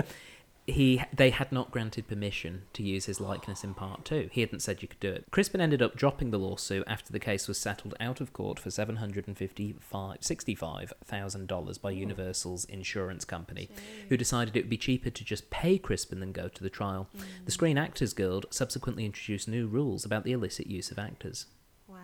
he 0.71 1.03
they 1.13 1.31
had 1.31 1.53
not 1.53 1.71
granted 1.71 2.09
permission 2.09 2.63
to 2.73 2.83
use 2.83 3.07
his 3.07 3.21
likeness 3.21 3.65
in 3.65 3.75
part 3.75 4.05
two. 4.05 4.29
He 4.33 4.41
hadn't 4.41 4.61
said 4.61 4.83
you 4.83 4.89
could 4.89 5.01
do 5.01 5.13
it. 5.13 5.25
Crispin 5.31 5.61
ended 5.61 5.83
up 5.83 5.97
dropping 5.97 6.31
the 6.31 6.39
lawsuit 6.39 6.85
after 6.87 7.13
the 7.13 7.19
case 7.19 7.49
was 7.49 7.59
settled 7.59 7.95
out 8.01 8.21
of 8.21 8.33
court 8.33 8.59
for 8.59 8.71
seven 8.71 8.97
hundred 8.97 9.27
and 9.29 9.37
sixty-five 9.37 10.93
thousand 11.05 11.49
dollars 11.49 11.79
by 11.79 11.91
oh. 11.91 11.93
Universal's 11.93 12.65
insurance 12.67 13.25
company, 13.25 13.69
who 14.09 14.17
decided 14.17 14.57
it 14.57 14.65
would 14.65 14.71
be 14.71 14.77
cheaper 14.77 15.11
to 15.11 15.25
just 15.25 15.51
pay 15.51 15.79
Crispin 15.79 16.21
than 16.21 16.33
go 16.33 16.49
to 16.49 16.63
the 16.63 16.71
trial. 16.71 17.09
Mm. 17.17 17.23
The 17.45 17.53
Screen 17.53 17.79
Actors 17.79 18.13
Guild 18.13 18.47
subsequently 18.51 19.05
introduced 19.05 19.49
new 19.49 19.67
rules 19.67 20.05
about 20.05 20.25
the 20.25 20.33
illicit 20.33 20.67
use 20.67 20.91
of 20.91 20.99
actors 20.99 21.47
Wow. 21.89 21.99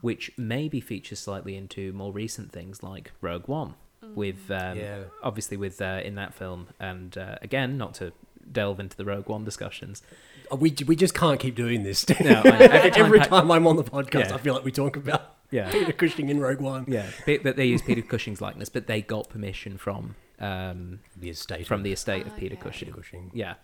which 0.00 0.30
maybe 0.36 0.80
features 0.80 1.18
slightly 1.18 1.56
into 1.56 1.92
more 1.92 2.12
recent 2.12 2.52
things 2.52 2.82
like 2.82 3.12
Rogue 3.20 3.48
One, 3.48 3.74
with 4.14 4.50
um, 4.50 4.78
Yeah. 4.78 4.98
obviously 5.22 5.56
with 5.56 5.80
uh, 5.80 6.00
in 6.04 6.14
that 6.16 6.34
film, 6.34 6.68
and 6.80 7.16
uh, 7.18 7.36
again, 7.42 7.76
not 7.78 7.94
to 7.94 8.12
delve 8.50 8.80
into 8.80 8.96
the 8.96 9.04
Rogue 9.04 9.28
One 9.28 9.44
discussions. 9.44 10.02
Uh, 10.50 10.56
We, 10.56 10.74
we 10.86 10.96
just 10.96 11.14
can't 11.14 11.38
keep 11.38 11.54
doing 11.54 11.82
this. 11.82 12.08
No, 12.20 12.42
I- 12.44 12.48
every 12.48 12.90
time 12.90 13.04
Every 13.06 13.20
time 13.20 13.50
I'm 13.50 13.66
on 13.66 13.76
the 13.76 13.84
podcast, 13.84 14.28
Yeah. 14.30 14.34
I 14.34 14.38
feel 14.38 14.54
like 14.54 14.64
we 14.64 14.72
talk 14.72 14.96
about 14.96 15.34
Yeah. 15.50 15.70
Peter 15.70 15.92
Cushing 15.92 16.28
in 16.30 16.40
Rogue 16.40 16.60
One. 16.60 16.84
Yeah, 16.88 17.06
but 17.26 17.42
that 17.42 17.56
they 17.56 17.66
use 17.66 17.82
Peter 17.82 18.02
Cushing's 18.02 18.40
likeness, 18.40 18.68
but 18.70 18.86
they 18.86 19.02
got 19.02 19.28
permission 19.28 19.76
from 19.76 20.14
um, 20.40 21.00
The 21.16 21.30
estate. 21.30 21.66
from 21.66 21.80
of 21.80 21.84
the 21.84 21.92
estate 21.92 22.24
of 22.26 22.32
Oh, 22.32 22.38
Peter 22.38 22.54
yeah. 22.54 22.60
Cushing. 22.60 22.88
Peter 22.88 22.96
Cushing. 22.98 23.30
Yeah, 23.34 23.54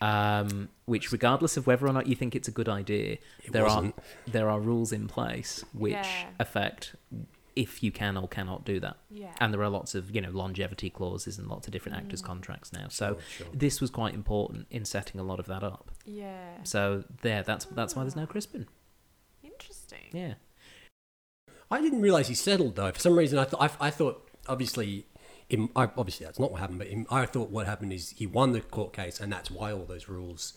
um, 0.00 0.68
which 0.86 1.12
regardless 1.12 1.56
of 1.56 1.66
whether 1.66 1.86
or 1.86 1.92
not 1.92 2.06
you 2.06 2.14
think 2.16 2.34
it's 2.34 2.48
a 2.48 2.52
good 2.52 2.68
idea, 2.68 3.18
It 3.44 3.52
there 3.52 3.64
wasn't. 3.64 3.96
are 3.96 4.02
there 4.30 4.50
are 4.50 4.60
rules 4.60 4.92
in 4.92 5.08
place 5.08 5.64
which 5.72 5.92
Yeah. 5.92 6.26
affect 6.38 6.94
if 7.56 7.82
you 7.82 7.90
can 7.90 8.16
or 8.16 8.28
cannot 8.28 8.64
do 8.64 8.78
that. 8.80 8.96
Yeah. 9.10 9.32
and 9.40 9.52
there 9.52 9.62
are 9.62 9.68
lots 9.68 9.94
of 9.94 10.14
you 10.14 10.20
know 10.20 10.30
longevity 10.30 10.90
clauses 10.90 11.38
and 11.38 11.48
lots 11.48 11.66
of 11.66 11.72
different 11.72 11.98
actors 11.98 12.22
mm. 12.22 12.26
contracts 12.26 12.72
now 12.72 12.86
so 12.88 13.14
Sure, 13.14 13.46
sure. 13.46 13.46
this 13.52 13.80
was 13.80 13.90
quite 13.90 14.14
important 14.14 14.66
in 14.70 14.84
setting 14.84 15.20
a 15.20 15.24
lot 15.24 15.40
of 15.40 15.46
that 15.46 15.64
up 15.64 15.90
yeah. 16.04 16.62
so 16.62 17.04
there 17.22 17.42
that's 17.42 17.64
that's 17.66 17.96
why 17.96 18.02
there's 18.02 18.16
no 18.16 18.24
ah. 18.24 18.26
crispin 18.26 18.68
Interesting. 19.42 20.10
yeah 20.12 20.34
I 21.70 21.80
didn't 21.80 22.00
realize 22.00 22.28
he 22.28 22.34
settled 22.34 22.76
though. 22.76 22.92
For 22.92 23.00
some 23.00 23.16
reason, 23.18 23.38
I 23.38 23.44
thought 23.44 23.78
I, 23.80 23.86
I 23.86 23.90
thought 23.90 24.28
obviously, 24.48 25.06
in, 25.48 25.68
I, 25.74 25.84
obviously 25.96 26.26
that's 26.26 26.38
not 26.38 26.52
what 26.52 26.60
happened. 26.60 26.78
But 26.78 26.88
in, 26.88 27.06
I 27.10 27.26
thought 27.26 27.50
what 27.50 27.66
happened 27.66 27.92
is 27.92 28.10
he 28.10 28.26
won 28.26 28.52
the 28.52 28.60
court 28.60 28.92
case, 28.92 29.20
and 29.20 29.32
that's 29.32 29.50
why 29.50 29.72
all 29.72 29.84
those 29.84 30.08
rules 30.08 30.54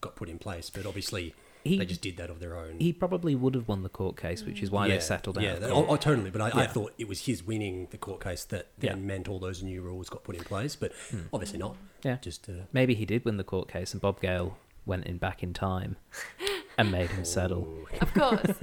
got 0.00 0.16
put 0.16 0.28
in 0.28 0.38
place. 0.38 0.70
But 0.70 0.86
obviously, 0.86 1.34
He 1.64 1.78
they 1.78 1.86
just 1.86 2.00
did 2.00 2.16
that 2.16 2.28
of 2.30 2.40
their 2.40 2.56
own. 2.56 2.76
he 2.80 2.92
probably 2.92 3.34
would 3.34 3.54
have 3.54 3.68
won 3.68 3.82
the 3.82 3.88
court 3.88 4.16
case, 4.16 4.44
which 4.44 4.62
is 4.62 4.70
why 4.70 4.86
yeah, 4.86 4.94
they 4.94 5.00
settled 5.00 5.38
out. 5.38 5.44
Yeah, 5.44 5.52
of 5.52 5.64
oh, 5.64 5.86
oh, 5.88 5.96
totally. 5.96 6.30
But 6.30 6.40
I, 6.40 6.62
I 6.62 6.66
thought 6.66 6.92
it 6.98 7.06
was 7.08 7.26
his 7.26 7.42
winning 7.44 7.88
the 7.90 7.98
court 7.98 8.20
case 8.22 8.44
that 8.46 8.68
then 8.78 8.90
Yeah. 8.90 8.96
meant 8.96 9.28
all 9.28 9.38
those 9.38 9.62
new 9.62 9.80
rules 9.82 10.08
got 10.10 10.24
put 10.24 10.34
in 10.36 10.42
place. 10.44 10.74
But 10.76 10.92
obviously 11.32 11.58
not. 11.58 11.76
Hmm. 11.76 12.08
Yeah. 12.08 12.16
Just 12.20 12.48
uh, 12.48 12.64
Maybe 12.72 12.94
he 12.94 13.04
did 13.04 13.24
win 13.24 13.36
the 13.36 13.44
court 13.44 13.68
case, 13.68 13.92
and 13.92 14.00
Bob 14.00 14.20
Gale 14.20 14.56
went 14.84 15.06
in 15.06 15.18
back 15.18 15.42
in 15.44 15.52
time 15.54 15.96
and 16.76 16.90
made 16.90 17.10
him 17.10 17.24
settle. 17.24 17.68
Of 18.00 18.12
course. 18.14 18.56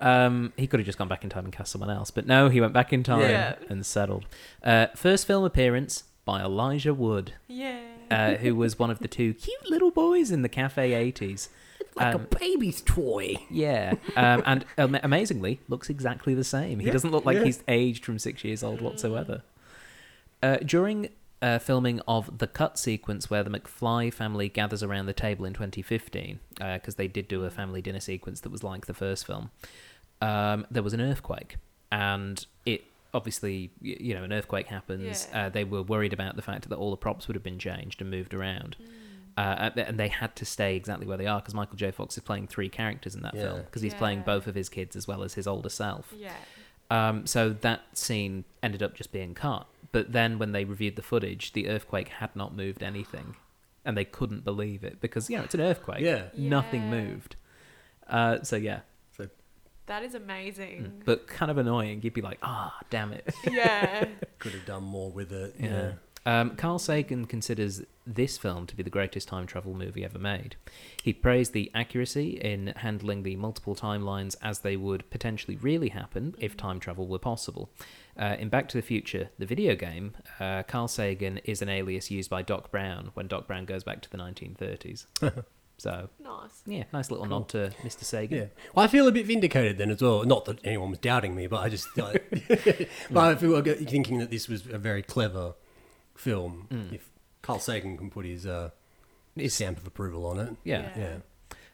Um, 0.00 0.54
he 0.56 0.66
could 0.66 0.80
have 0.80 0.86
just 0.86 0.96
gone 0.96 1.08
back 1.08 1.24
in 1.24 1.30
time 1.30 1.44
and 1.44 1.52
cast 1.52 1.72
someone 1.72 1.90
else, 1.90 2.10
but 2.10 2.26
no, 2.26 2.48
he 2.48 2.58
went 2.58 2.72
back 2.72 2.90
in 2.92 3.02
time 3.02 3.20
Yeah. 3.20 3.56
and 3.68 3.84
settled. 3.84 4.24
Uh, 4.64 4.86
first 4.96 5.26
film 5.26 5.44
appearance 5.44 6.04
by 6.24 6.40
Elijah 6.40 6.94
Wood, 6.94 7.34
yeah. 7.48 7.89
Uh, 8.10 8.34
who 8.34 8.54
was 8.54 8.78
one 8.78 8.90
of 8.90 8.98
the 8.98 9.08
two 9.08 9.34
cute 9.34 9.70
little 9.70 9.90
boys 9.90 10.30
in 10.30 10.42
the 10.42 10.48
Cafe 10.48 10.90
80s. 11.12 11.48
like 11.96 12.14
Um, 12.14 12.20
a 12.22 12.36
baby's 12.36 12.82
toy. 12.82 13.36
Yeah, 13.50 13.94
um, 14.16 14.42
and 14.46 14.64
um, 14.78 14.96
amazingly, 15.02 15.60
looks 15.68 15.90
exactly 15.90 16.34
the 16.34 16.44
same. 16.44 16.78
He 16.80 16.86
Yeah, 16.86 16.92
doesn't 16.92 17.10
look 17.10 17.24
like 17.24 17.38
yeah. 17.38 17.44
he's 17.44 17.62
aged 17.68 18.04
from 18.04 18.18
six 18.18 18.44
years 18.44 18.62
old 18.62 18.80
whatsoever. 18.80 19.42
Uh, 20.42 20.56
during 20.58 21.08
uh, 21.42 21.58
filming 21.58 22.00
of 22.06 22.38
the 22.38 22.46
cut 22.46 22.78
sequence 22.78 23.30
where 23.30 23.42
the 23.42 23.50
McFly 23.50 24.12
family 24.12 24.48
gathers 24.48 24.82
around 24.82 25.06
the 25.06 25.12
table 25.12 25.44
in 25.44 25.52
2015, 25.54 26.38
because 26.58 26.94
they 26.96 27.08
did 27.08 27.28
do 27.28 27.44
a 27.44 27.50
family 27.50 27.80
dinner 27.82 28.00
sequence 28.00 28.40
that 28.40 28.50
was 28.50 28.62
like 28.62 28.86
the 28.86 28.94
first 28.94 29.26
film, 29.26 29.50
um, 30.20 30.66
there 30.70 30.82
was 30.82 30.92
an 30.92 31.00
earthquake, 31.00 31.56
and 31.90 32.46
obviously, 33.14 33.70
you 33.80 34.14
know, 34.14 34.24
an 34.24 34.32
earthquake 34.32 34.66
happens. 34.68 35.28
Yeah. 35.32 35.46
Uh, 35.46 35.48
they 35.48 35.64
were 35.64 35.82
worried 35.82 36.12
about 36.12 36.36
the 36.36 36.42
fact 36.42 36.68
that 36.68 36.76
all 36.76 36.90
the 36.90 36.96
props 36.96 37.26
would 37.28 37.34
have 37.34 37.42
been 37.42 37.58
changed 37.58 38.00
and 38.00 38.10
moved 38.10 38.34
around. 38.34 38.76
Uh, 39.38 39.70
and 39.76 39.98
they 39.98 40.08
had 40.08 40.34
to 40.36 40.44
stay 40.44 40.76
exactly 40.76 41.06
where 41.06 41.16
they 41.16 41.26
are 41.26 41.40
because 41.40 41.54
Michael 41.54 41.76
J. 41.76 41.90
Fox 41.92 42.16
is 42.16 42.22
playing 42.22 42.46
three 42.48 42.68
characters 42.68 43.14
in 43.14 43.22
that 43.22 43.34
Yeah. 43.34 43.42
film 43.42 43.60
because 43.62 43.80
he's 43.80 43.94
playing 43.94 44.22
both 44.22 44.46
of 44.46 44.54
his 44.54 44.68
kids 44.68 44.96
as 44.96 45.06
well 45.08 45.22
as 45.22 45.34
his 45.34 45.46
older 45.46 45.68
self. 45.70 46.12
Yeah. 46.16 46.32
Um, 46.90 47.26
so 47.26 47.50
that 47.50 47.82
scene 47.96 48.44
ended 48.62 48.82
up 48.82 48.94
just 48.94 49.12
being 49.12 49.32
cut. 49.34 49.66
But 49.92 50.12
then 50.12 50.38
when 50.38 50.52
they 50.52 50.64
reviewed 50.64 50.96
the 50.96 51.02
footage, 51.02 51.52
the 51.52 51.68
earthquake 51.68 52.08
had 52.08 52.34
not 52.36 52.54
moved 52.54 52.82
anything, 52.82 53.36
and 53.84 53.96
they 53.96 54.04
couldn't 54.04 54.44
believe 54.44 54.84
it 54.84 55.00
because 55.00 55.30
you 55.30 55.36
know 55.38 55.44
it's 55.44 55.54
an 55.54 55.60
earthquake. 55.60 56.00
Yeah. 56.00 56.24
nothing 56.36 56.90
moved. 56.90 57.36
Uh, 58.08 58.42
so 58.42 58.56
yeah, 58.56 58.80
So 58.80 58.82
That 59.90 60.04
is 60.04 60.14
amazing. 60.14 61.02
but 61.04 61.26
kind 61.26 61.50
of 61.50 61.58
annoying. 61.58 62.00
You'd 62.04 62.14
be 62.14 62.20
like, 62.20 62.38
ah, 62.44 62.78
damn 62.90 63.12
it. 63.12 63.34
yeah. 63.50 64.04
could 64.38 64.52
have 64.52 64.64
done 64.64 64.84
more 64.84 65.10
with 65.10 65.32
it. 65.32 65.56
Yeah. 65.58 65.92
Yeah. 66.24 66.40
Um, 66.40 66.54
Carl 66.54 66.78
Sagan 66.78 67.24
considers 67.24 67.82
this 68.06 68.38
film 68.38 68.68
to 68.68 68.76
be 68.76 68.84
the 68.84 68.90
greatest 68.90 69.26
time 69.26 69.48
travel 69.48 69.74
movie 69.74 70.04
ever 70.04 70.18
made. 70.20 70.54
He 71.02 71.12
praised 71.12 71.54
the 71.54 71.72
accuracy 71.74 72.38
in 72.40 72.68
handling 72.76 73.24
the 73.24 73.34
multiple 73.34 73.74
timelines 73.74 74.36
as 74.40 74.60
they 74.60 74.76
would 74.76 75.10
potentially 75.10 75.56
really 75.56 75.88
happen 75.88 76.36
if 76.38 76.56
time 76.56 76.78
travel 76.78 77.08
were 77.08 77.18
possible. 77.18 77.68
Uh, 78.16 78.36
in 78.38 78.48
Back 78.48 78.68
to 78.68 78.78
the 78.78 78.82
Future, 78.82 79.30
the 79.40 79.46
video 79.46 79.74
game, 79.74 80.12
uh, 80.38 80.62
Carl 80.62 80.86
Sagan 80.86 81.38
is 81.38 81.62
an 81.62 81.68
alias 81.68 82.12
used 82.12 82.30
by 82.30 82.42
Doc 82.42 82.70
Brown 82.70 83.10
when 83.14 83.26
Doc 83.26 83.48
Brown 83.48 83.64
goes 83.64 83.82
back 83.82 84.02
to 84.02 84.10
the 84.10 84.18
1930s. 84.18 85.06
so, 85.80 86.08
Nice. 86.22 86.62
yeah, 86.66 86.84
nice 86.92 87.10
little 87.10 87.24
nod 87.26 87.48
to 87.50 87.70
Mr. 87.82 88.04
Sagan. 88.04 88.38
Yeah. 88.38 88.44
Well, 88.74 88.84
I 88.84 88.88
feel 88.88 89.08
a 89.08 89.12
bit 89.12 89.26
vindicated 89.26 89.78
then 89.78 89.90
as 89.90 90.02
well. 90.02 90.24
Not 90.24 90.44
that 90.44 90.58
anyone 90.64 90.90
was 90.90 90.98
doubting 90.98 91.34
me, 91.34 91.46
but 91.46 91.60
I 91.60 91.68
just, 91.68 91.88
I, 91.98 92.16
but 93.10 93.20
I 93.20 93.34
feel 93.36 93.50
like 93.50 93.64
thinking 93.88 94.18
that 94.18 94.30
this 94.30 94.48
was 94.48 94.66
a 94.66 94.78
very 94.78 95.02
clever 95.02 95.54
film. 96.14 96.88
If 96.92 97.08
Carl 97.42 97.58
Sagan 97.58 97.96
can 97.96 98.10
put 98.10 98.26
his 98.26 98.46
uh, 98.46 98.70
It's- 99.36 99.54
stamp 99.54 99.78
of 99.78 99.86
approval 99.86 100.26
on 100.26 100.38
it. 100.38 100.56
Yeah. 100.64 100.90
Yeah. 100.96 101.16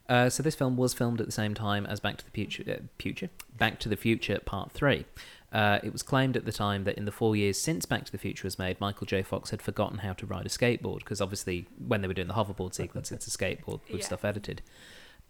Uh, 0.08 0.30
so 0.30 0.40
this 0.40 0.54
film 0.54 0.76
was 0.76 0.94
filmed 0.94 1.20
at 1.20 1.26
the 1.26 1.32
same 1.32 1.52
time 1.52 1.84
as 1.84 1.98
Back 1.98 2.16
to 2.18 2.24
the 2.24 2.30
Future, 2.30 2.62
uh, 2.68 2.82
Future? 2.96 3.28
Back 3.58 3.80
to 3.80 3.88
the 3.88 3.96
Future 3.96 4.38
Part 4.38 4.70
Three. 4.70 5.04
Uh, 5.52 5.78
it 5.82 5.92
was 5.92 6.02
claimed 6.02 6.36
at 6.36 6.44
the 6.44 6.52
time 6.52 6.84
that 6.84 6.96
in 6.98 7.04
the 7.04 7.12
four 7.12 7.36
years 7.36 7.58
since 7.58 7.86
Back 7.86 8.04
to 8.04 8.12
the 8.12 8.18
Future 8.18 8.44
was 8.46 8.58
made, 8.58 8.80
Michael 8.80 9.06
J. 9.06 9.22
Fox 9.22 9.50
had 9.50 9.62
forgotten 9.62 9.98
how 9.98 10.12
to 10.14 10.26
ride 10.26 10.44
a 10.46 10.48
skateboard 10.48 10.98
because 10.98 11.20
obviously 11.20 11.66
when 11.78 12.02
they 12.02 12.08
were 12.08 12.14
doing 12.14 12.28
the 12.28 12.34
hoverboard 12.34 12.74
sequence, 12.74 13.12
it's 13.12 13.26
a 13.26 13.30
skateboard 13.30 13.80
with 13.90 14.00
Yeah. 14.00 14.06
stuff 14.06 14.24
edited. 14.24 14.60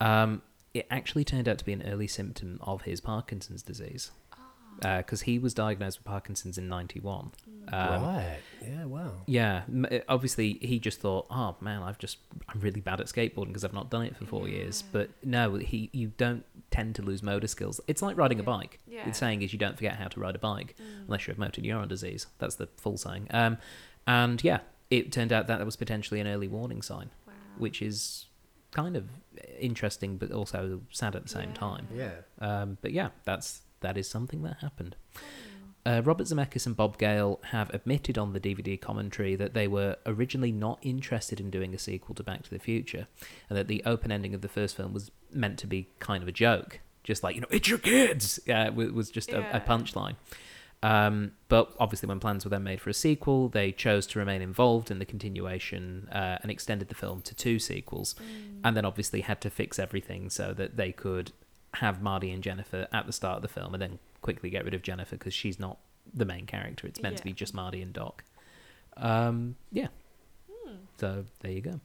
Um, 0.00 0.42
it 0.74 0.86
actually 0.90 1.24
turned 1.24 1.48
out 1.48 1.58
to 1.58 1.64
be 1.64 1.72
an 1.72 1.82
early 1.86 2.06
symptom 2.06 2.58
of 2.62 2.82
his 2.82 3.00
Parkinson's 3.00 3.62
disease 3.62 4.10
because 4.80 5.22
he 5.22 5.38
was 5.38 5.54
diagnosed 5.54 5.98
with 5.98 6.04
Parkinson's 6.04 6.58
in 6.58 6.68
'91. 6.68 7.32
Um, 7.72 8.02
right. 8.02 8.38
Yeah. 8.62 8.84
Wow. 8.84 9.12
yeah, 9.26 9.62
uh, 9.90 9.98
obviously 10.08 10.58
he 10.62 10.78
just 10.78 11.00
thought, 11.00 11.26
"Oh 11.30 11.56
man, 11.60 11.82
I've 11.82 11.98
just 11.98 12.18
I'm 12.48 12.60
really 12.60 12.80
bad 12.80 13.00
at 13.00 13.06
skateboarding 13.06 13.48
because 13.48 13.64
I've 13.64 13.72
not 13.72 13.90
done 13.90 14.02
it 14.02 14.16
for 14.16 14.24
four 14.26 14.48
years." 14.48 14.82
But 14.92 15.10
no, 15.24 15.54
he 15.56 15.90
you 15.92 16.12
don't 16.16 16.44
tend 16.70 16.94
to 16.96 17.02
lose 17.02 17.22
motor 17.22 17.46
skills. 17.46 17.80
It's 17.88 18.02
like 18.02 18.16
riding 18.16 18.38
a 18.38 18.42
bike. 18.42 18.78
Yeah. 18.86 19.04
The 19.04 19.14
saying 19.14 19.42
is 19.42 19.52
you 19.52 19.58
don't 19.58 19.76
forget 19.76 19.96
how 19.96 20.08
to 20.08 20.20
ride 20.20 20.34
a 20.36 20.38
bike 20.38 20.76
unless 21.06 21.26
you 21.26 21.32
have 21.32 21.38
motor 21.38 21.60
neuron 21.60 21.88
disease. 21.88 22.26
That's 22.38 22.54
the 22.56 22.68
full 22.76 22.96
saying. 22.98 23.28
Um, 23.30 23.58
and 24.06 24.42
yeah, 24.44 24.60
it 24.90 25.10
turned 25.10 25.32
out 25.32 25.46
that 25.48 25.58
that 25.58 25.64
was 25.64 25.76
potentially 25.76 26.20
an 26.20 26.26
early 26.28 26.48
warning 26.48 26.82
sign, 26.82 27.10
Wow. 27.26 27.32
which 27.58 27.82
is 27.82 28.26
kind 28.72 28.96
of 28.96 29.08
interesting 29.58 30.18
but 30.18 30.30
also 30.30 30.82
sad 30.90 31.16
at 31.16 31.22
the 31.24 31.28
same 31.28 31.48
Yeah. 31.50 31.54
time. 31.54 31.88
Yeah. 31.94 32.10
Um, 32.40 32.78
but 32.82 32.92
yeah, 32.92 33.08
that's 33.24 33.62
that 33.86 33.96
is 33.96 34.08
something 34.08 34.42
that 34.42 34.56
happened. 34.60 34.96
Uh, 35.86 36.02
Robert 36.04 36.26
Zemeckis 36.26 36.66
and 36.66 36.76
Bob 36.76 36.98
Gale 36.98 37.38
have 37.52 37.72
admitted 37.72 38.18
on 38.18 38.32
the 38.32 38.40
DVD 38.40 38.80
commentary 38.80 39.36
that 39.36 39.54
they 39.54 39.68
were 39.68 39.94
originally 40.04 40.50
not 40.50 40.80
interested 40.82 41.38
in 41.38 41.48
doing 41.48 41.72
a 41.72 41.78
sequel 41.78 42.12
to 42.16 42.24
Back 42.24 42.42
to 42.42 42.50
the 42.50 42.58
Future, 42.58 43.06
and 43.48 43.56
that 43.56 43.68
the 43.68 43.84
open 43.86 44.10
ending 44.10 44.34
of 44.34 44.40
the 44.40 44.48
first 44.48 44.76
film 44.76 44.92
was 44.92 45.12
meant 45.32 45.60
to 45.60 45.68
be 45.68 45.88
kind 46.00 46.24
of 46.24 46.28
a 46.28 46.32
joke, 46.32 46.80
just 47.04 47.22
like 47.22 47.36
you 47.36 47.40
know, 47.40 47.46
it's 47.52 47.68
your 47.68 47.78
kids. 47.78 48.40
Yeah, 48.44 48.66
it 48.66 48.74
was 48.74 49.10
just 49.10 49.30
a, 49.30 49.56
a 49.56 49.60
punchline. 49.60 50.16
Um, 50.82 51.32
but 51.48 51.72
obviously, 51.78 52.08
when 52.08 52.18
plans 52.18 52.44
were 52.44 52.50
then 52.50 52.64
made 52.64 52.80
for 52.80 52.90
a 52.90 52.94
sequel, 52.94 53.48
they 53.48 53.70
chose 53.70 54.08
to 54.08 54.18
remain 54.18 54.42
involved 54.42 54.90
in 54.90 54.98
the 54.98 55.06
continuation 55.06 56.08
uh, 56.10 56.38
and 56.42 56.50
extended 56.50 56.88
the 56.88 56.96
film 56.96 57.22
to 57.22 57.34
two 57.36 57.60
sequels, 57.60 58.16
and 58.64 58.76
then 58.76 58.84
obviously 58.84 59.20
had 59.20 59.40
to 59.42 59.50
fix 59.50 59.78
everything 59.78 60.30
so 60.30 60.52
that 60.52 60.76
they 60.76 60.90
could 60.90 61.30
have 61.80 62.02
Marty 62.02 62.30
and 62.30 62.42
Jennifer 62.42 62.86
at 62.92 63.06
the 63.06 63.12
start 63.12 63.36
of 63.36 63.42
the 63.42 63.48
film, 63.48 63.74
and 63.74 63.82
then 63.82 63.98
quickly 64.22 64.50
get 64.50 64.64
rid 64.64 64.74
of 64.74 64.82
Jennifer 64.82 65.16
because 65.16 65.34
she's 65.34 65.58
not 65.58 65.78
the 66.12 66.24
main 66.24 66.46
character. 66.46 66.86
It's 66.86 67.00
meant 67.00 67.16
to 67.18 67.24
be 67.24 67.32
just 67.32 67.54
Marty 67.54 67.82
and 67.82 67.92
Doc. 67.92 68.24
Um, 68.96 69.56
yeah. 69.70 69.88
So 70.98 71.24
there 71.40 71.52
you 71.52 71.60
go. 71.60 71.80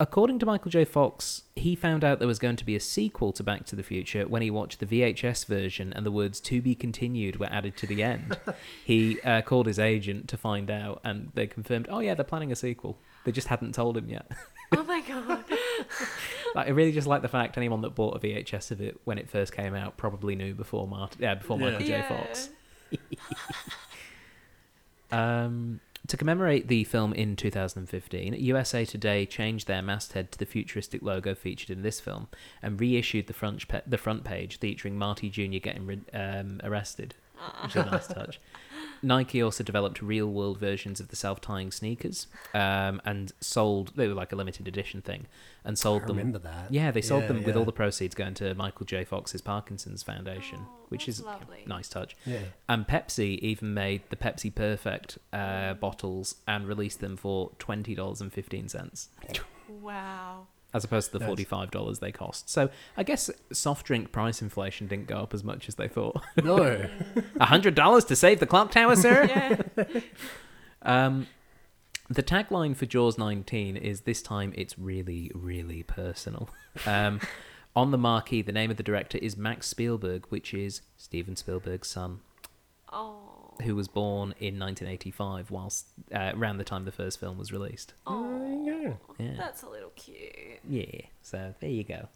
According 0.00 0.38
to 0.38 0.46
Michael 0.46 0.70
J. 0.70 0.84
Fox, 0.84 1.42
he 1.56 1.74
found 1.74 2.04
out 2.04 2.20
there 2.20 2.28
was 2.28 2.38
going 2.38 2.54
to 2.54 2.64
be 2.64 2.76
a 2.76 2.80
sequel 2.80 3.32
to 3.32 3.42
Back 3.42 3.64
to 3.66 3.74
the 3.74 3.82
Future 3.82 4.28
when 4.28 4.42
he 4.42 4.50
watched 4.50 4.78
the 4.78 4.86
VHS 4.86 5.44
version 5.46 5.92
and 5.92 6.06
the 6.06 6.12
words 6.12 6.38
"to 6.42 6.62
be 6.62 6.76
continued" 6.76 7.40
were 7.40 7.48
added 7.50 7.76
to 7.78 7.86
the 7.86 8.04
end. 8.04 8.38
he 8.84 9.20
uh, 9.22 9.42
called 9.42 9.66
his 9.66 9.80
agent 9.80 10.28
to 10.28 10.36
find 10.36 10.70
out, 10.70 11.00
and 11.02 11.32
they 11.34 11.48
confirmed, 11.48 11.88
"Oh 11.90 11.98
yeah, 11.98 12.14
they're 12.14 12.24
planning 12.24 12.52
a 12.52 12.56
sequel. 12.56 12.98
They 13.24 13.32
just 13.32 13.48
hadn't 13.48 13.74
told 13.74 13.96
him 13.96 14.08
yet." 14.08 14.30
Oh 14.76 14.84
my 14.84 15.00
god. 15.00 15.44
like, 16.54 16.66
I 16.66 16.70
really 16.70 16.92
just 16.92 17.06
like 17.06 17.22
the 17.22 17.28
fact 17.28 17.56
anyone 17.56 17.80
that 17.82 17.94
bought 17.94 18.16
a 18.16 18.18
VHS 18.20 18.70
of 18.70 18.80
it 18.80 19.00
when 19.04 19.18
it 19.18 19.28
first 19.28 19.52
came 19.52 19.74
out 19.74 19.96
probably 19.96 20.34
knew 20.36 20.54
before 20.54 20.86
Mart- 20.88 21.16
yeah, 21.18 21.34
before 21.36 21.58
Yeah. 21.58 21.64
Michael 21.70 21.86
J. 21.86 21.88
Yeah. 21.88 22.08
Fox. 22.08 22.50
Um, 25.10 25.80
to 26.06 26.16
commemorate 26.16 26.68
the 26.68 26.84
film 26.84 27.12
in 27.12 27.34
2015, 27.36 28.34
USA 28.34 28.84
Today 28.84 29.26
changed 29.26 29.66
their 29.66 29.82
masthead 29.82 30.30
to 30.32 30.38
the 30.38 30.46
futuristic 30.46 31.02
logo 31.02 31.34
featured 31.34 31.70
in 31.70 31.82
this 31.82 32.00
film 32.00 32.28
and 32.62 32.78
reissued 32.80 33.26
the 33.26 33.32
front 33.32 33.66
pa- 33.68 33.80
the 33.86 33.98
front 33.98 34.24
page 34.24 34.58
featuring 34.58 34.96
Marty 34.98 35.28
Jr. 35.30 35.58
getting 35.62 35.86
re- 35.86 36.00
um, 36.12 36.60
arrested, 36.62 37.14
which 37.62 37.76
is 37.76 37.82
a 37.86 37.90
nice 37.90 38.06
touch. 38.14 38.40
Nike 39.02 39.42
also 39.42 39.62
developed 39.64 40.02
real-world 40.02 40.58
versions 40.58 41.00
of 41.00 41.08
the 41.08 41.16
self-tying 41.16 41.70
sneakers 41.70 42.26
um, 42.54 43.00
and 43.04 43.32
sold. 43.40 43.92
They 43.96 44.08
were 44.08 44.14
like 44.14 44.32
a 44.32 44.36
limited 44.36 44.66
edition 44.68 45.02
thing, 45.02 45.26
and 45.64 45.78
sold 45.78 46.02
I 46.02 46.06
them. 46.06 46.16
remember 46.16 46.38
that. 46.40 46.72
Yeah, 46.72 46.90
they 46.90 47.00
sold 47.02 47.22
Yeah, 47.22 47.28
them 47.28 47.36
with 47.44 47.54
yeah. 47.54 47.58
all 47.60 47.64
the 47.64 47.72
proceeds 47.72 48.14
going 48.14 48.34
to 48.34 48.54
Michael 48.54 48.86
J. 48.86 49.04
Fox's 49.04 49.40
Parkinson's 49.40 50.02
Foundation, 50.02 50.58
Oh, 50.62 50.86
which 50.88 51.06
that's 51.06 51.18
is 51.18 51.24
a 51.24 51.26
lovely. 51.26 51.64
nice 51.66 51.88
touch. 51.88 52.16
Yeah. 52.26 52.40
And 52.68 52.86
Pepsi 52.86 53.38
even 53.40 53.74
made 53.74 54.02
the 54.10 54.16
Pepsi 54.16 54.54
Perfect 54.54 55.18
uh, 55.32 55.74
bottles 55.74 56.36
and 56.46 56.66
released 56.66 57.00
them 57.00 57.16
for 57.16 57.52
twenty 57.58 57.94
dollars 57.94 58.20
and 58.20 58.32
fifteen 58.32 58.68
cents, 58.68 59.08
Wow. 59.68 60.46
As 60.74 60.84
opposed 60.84 61.12
to 61.12 61.18
the 61.18 61.24
forty-five 61.24 61.70
dollars 61.70 61.98
they 61.98 62.12
cost. 62.12 62.48
So 62.50 62.68
I 62.96 63.02
guess 63.02 63.30
soft 63.52 63.86
drink 63.86 64.12
price 64.12 64.42
inflation 64.42 64.86
didn't 64.86 65.06
go 65.06 65.16
up 65.18 65.32
as 65.34 65.42
much 65.42 65.68
as 65.68 65.76
they 65.76 65.88
thought. 65.88 66.22
No. 66.42 66.88
A 67.40 67.46
hundred 67.46 67.74
dollars 67.74 68.04
to 68.06 68.16
save 68.16 68.40
the 68.40 68.46
clock 68.46 68.70
tower, 68.70 68.96
sir. 68.96 69.24
Yeah. 69.24 70.00
Um, 70.82 71.26
the 72.08 72.22
tagline 72.22 72.76
for 72.76 72.86
Jaws 72.86 73.18
19 73.18 73.76
is 73.76 74.02
this 74.02 74.22
time 74.22 74.52
it's 74.56 74.78
really, 74.78 75.30
really 75.34 75.82
personal. 75.82 76.48
Um, 76.86 77.20
on 77.74 77.90
the 77.90 77.98
marquee, 77.98 78.40
the 78.40 78.52
name 78.52 78.70
of 78.70 78.76
the 78.76 78.84
director 78.84 79.18
is 79.18 79.36
Max 79.36 79.66
Spielberg, 79.66 80.26
which 80.28 80.54
is 80.54 80.82
Steven 80.96 81.34
Spielberg's 81.34 81.88
son, 81.88 82.20
Oh. 82.92 83.27
Who 83.62 83.74
was 83.76 83.88
born 83.88 84.34
in 84.38 84.58
1985, 84.58 85.50
whilst 85.50 85.86
uh, 86.14 86.32
around 86.34 86.58
the 86.58 86.64
time 86.64 86.84
the 86.84 86.92
first 86.92 87.18
film 87.20 87.38
was 87.38 87.52
released. 87.52 87.94
Oh. 88.06 88.64
Yeah. 88.66 88.92
Yeah. 89.18 89.34
That's 89.36 89.62
a 89.62 89.68
little 89.68 89.90
cute. 89.96 90.60
Yeah. 90.68 91.02
So 91.22 91.54
there 91.60 91.70
you 91.70 91.84
go. 91.84 92.08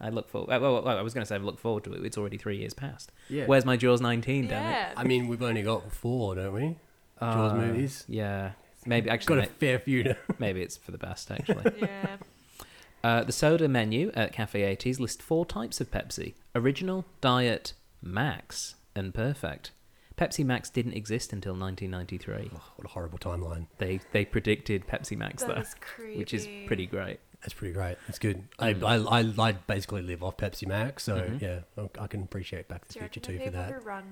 I 0.00 0.10
look 0.10 0.28
forward. 0.28 0.48
Well, 0.48 0.60
well, 0.60 0.82
well, 0.82 0.98
I 0.98 1.02
was 1.02 1.14
going 1.14 1.22
to 1.22 1.26
say 1.26 1.36
I 1.36 1.38
look 1.38 1.58
forward 1.58 1.84
to 1.84 1.92
it. 1.94 2.04
It's 2.04 2.18
already 2.18 2.36
three 2.36 2.58
years 2.58 2.74
past. 2.74 3.10
Yeah. 3.30 3.46
Where's 3.46 3.64
my 3.64 3.76
Jaws 3.76 4.00
19? 4.00 4.48
Damn 4.48 4.90
it. 4.90 4.94
I 4.96 5.04
mean, 5.04 5.26
we've 5.28 5.42
only 5.42 5.62
got 5.62 5.90
four, 5.92 6.34
don't 6.34 6.52
we? 6.52 6.76
Jaws 7.20 7.52
Uh, 7.52 7.56
movies. 7.56 8.04
Yeah. 8.08 8.52
Maybe 8.84 9.10
actually 9.10 9.36
Got 9.36 9.44
a 9.46 9.50
fair 9.50 9.78
few 9.78 10.04
now. 10.04 10.16
maybe 10.38 10.62
it's 10.62 10.76
for 10.76 10.92
the 10.92 10.98
best. 10.98 11.30
Actually, 11.30 11.72
yeah. 11.80 12.16
uh, 13.02 13.24
the 13.24 13.32
soda 13.32 13.68
menu 13.68 14.12
at 14.14 14.32
Cafe 14.32 14.60
80s 14.76 15.00
lists 15.00 15.24
four 15.24 15.44
types 15.44 15.80
of 15.80 15.90
Pepsi: 15.90 16.34
original, 16.54 17.04
diet, 17.20 17.72
Max, 18.00 18.76
and 18.94 19.12
perfect. 19.12 19.72
Pepsi 20.18 20.44
Max 20.44 20.70
didn't 20.70 20.94
exist 20.94 21.32
until 21.32 21.52
1993. 21.54 22.50
Oh, 22.54 22.62
what 22.76 22.86
a 22.86 22.88
horrible 22.90 23.18
timeline. 23.18 23.66
They 23.78 24.00
they 24.12 24.24
predicted 24.24 24.86
Pepsi 24.86 25.16
Max 25.16 25.42
That 25.42 25.54
though, 25.54 25.60
is 25.60 25.74
creepy. 25.80 26.18
which 26.18 26.32
is 26.32 26.48
pretty 26.66 26.86
great. 26.86 27.20
That's 27.42 27.52
pretty 27.52 27.74
great. 27.74 27.96
It's 28.08 28.18
good. 28.18 28.42
Mm. 28.58 28.82
I, 28.82 29.18
I, 29.18 29.20
I, 29.20 29.48
I 29.50 29.52
basically 29.52 30.02
live 30.02 30.22
off 30.22 30.36
Pepsi 30.38 30.66
Max, 30.66 31.02
so 31.04 31.16
Mhm. 31.16 31.40
yeah, 31.42 31.58
I, 31.76 32.04
I 32.04 32.06
can 32.06 32.22
appreciate 32.22 32.66
Back 32.66 32.86
to 32.88 32.94
the 32.94 32.94
you 32.94 33.00
Future 33.02 33.20
too 33.20 33.38
for 33.44 33.50
that. 33.50 33.72
who 33.72 33.80
run 33.80 34.04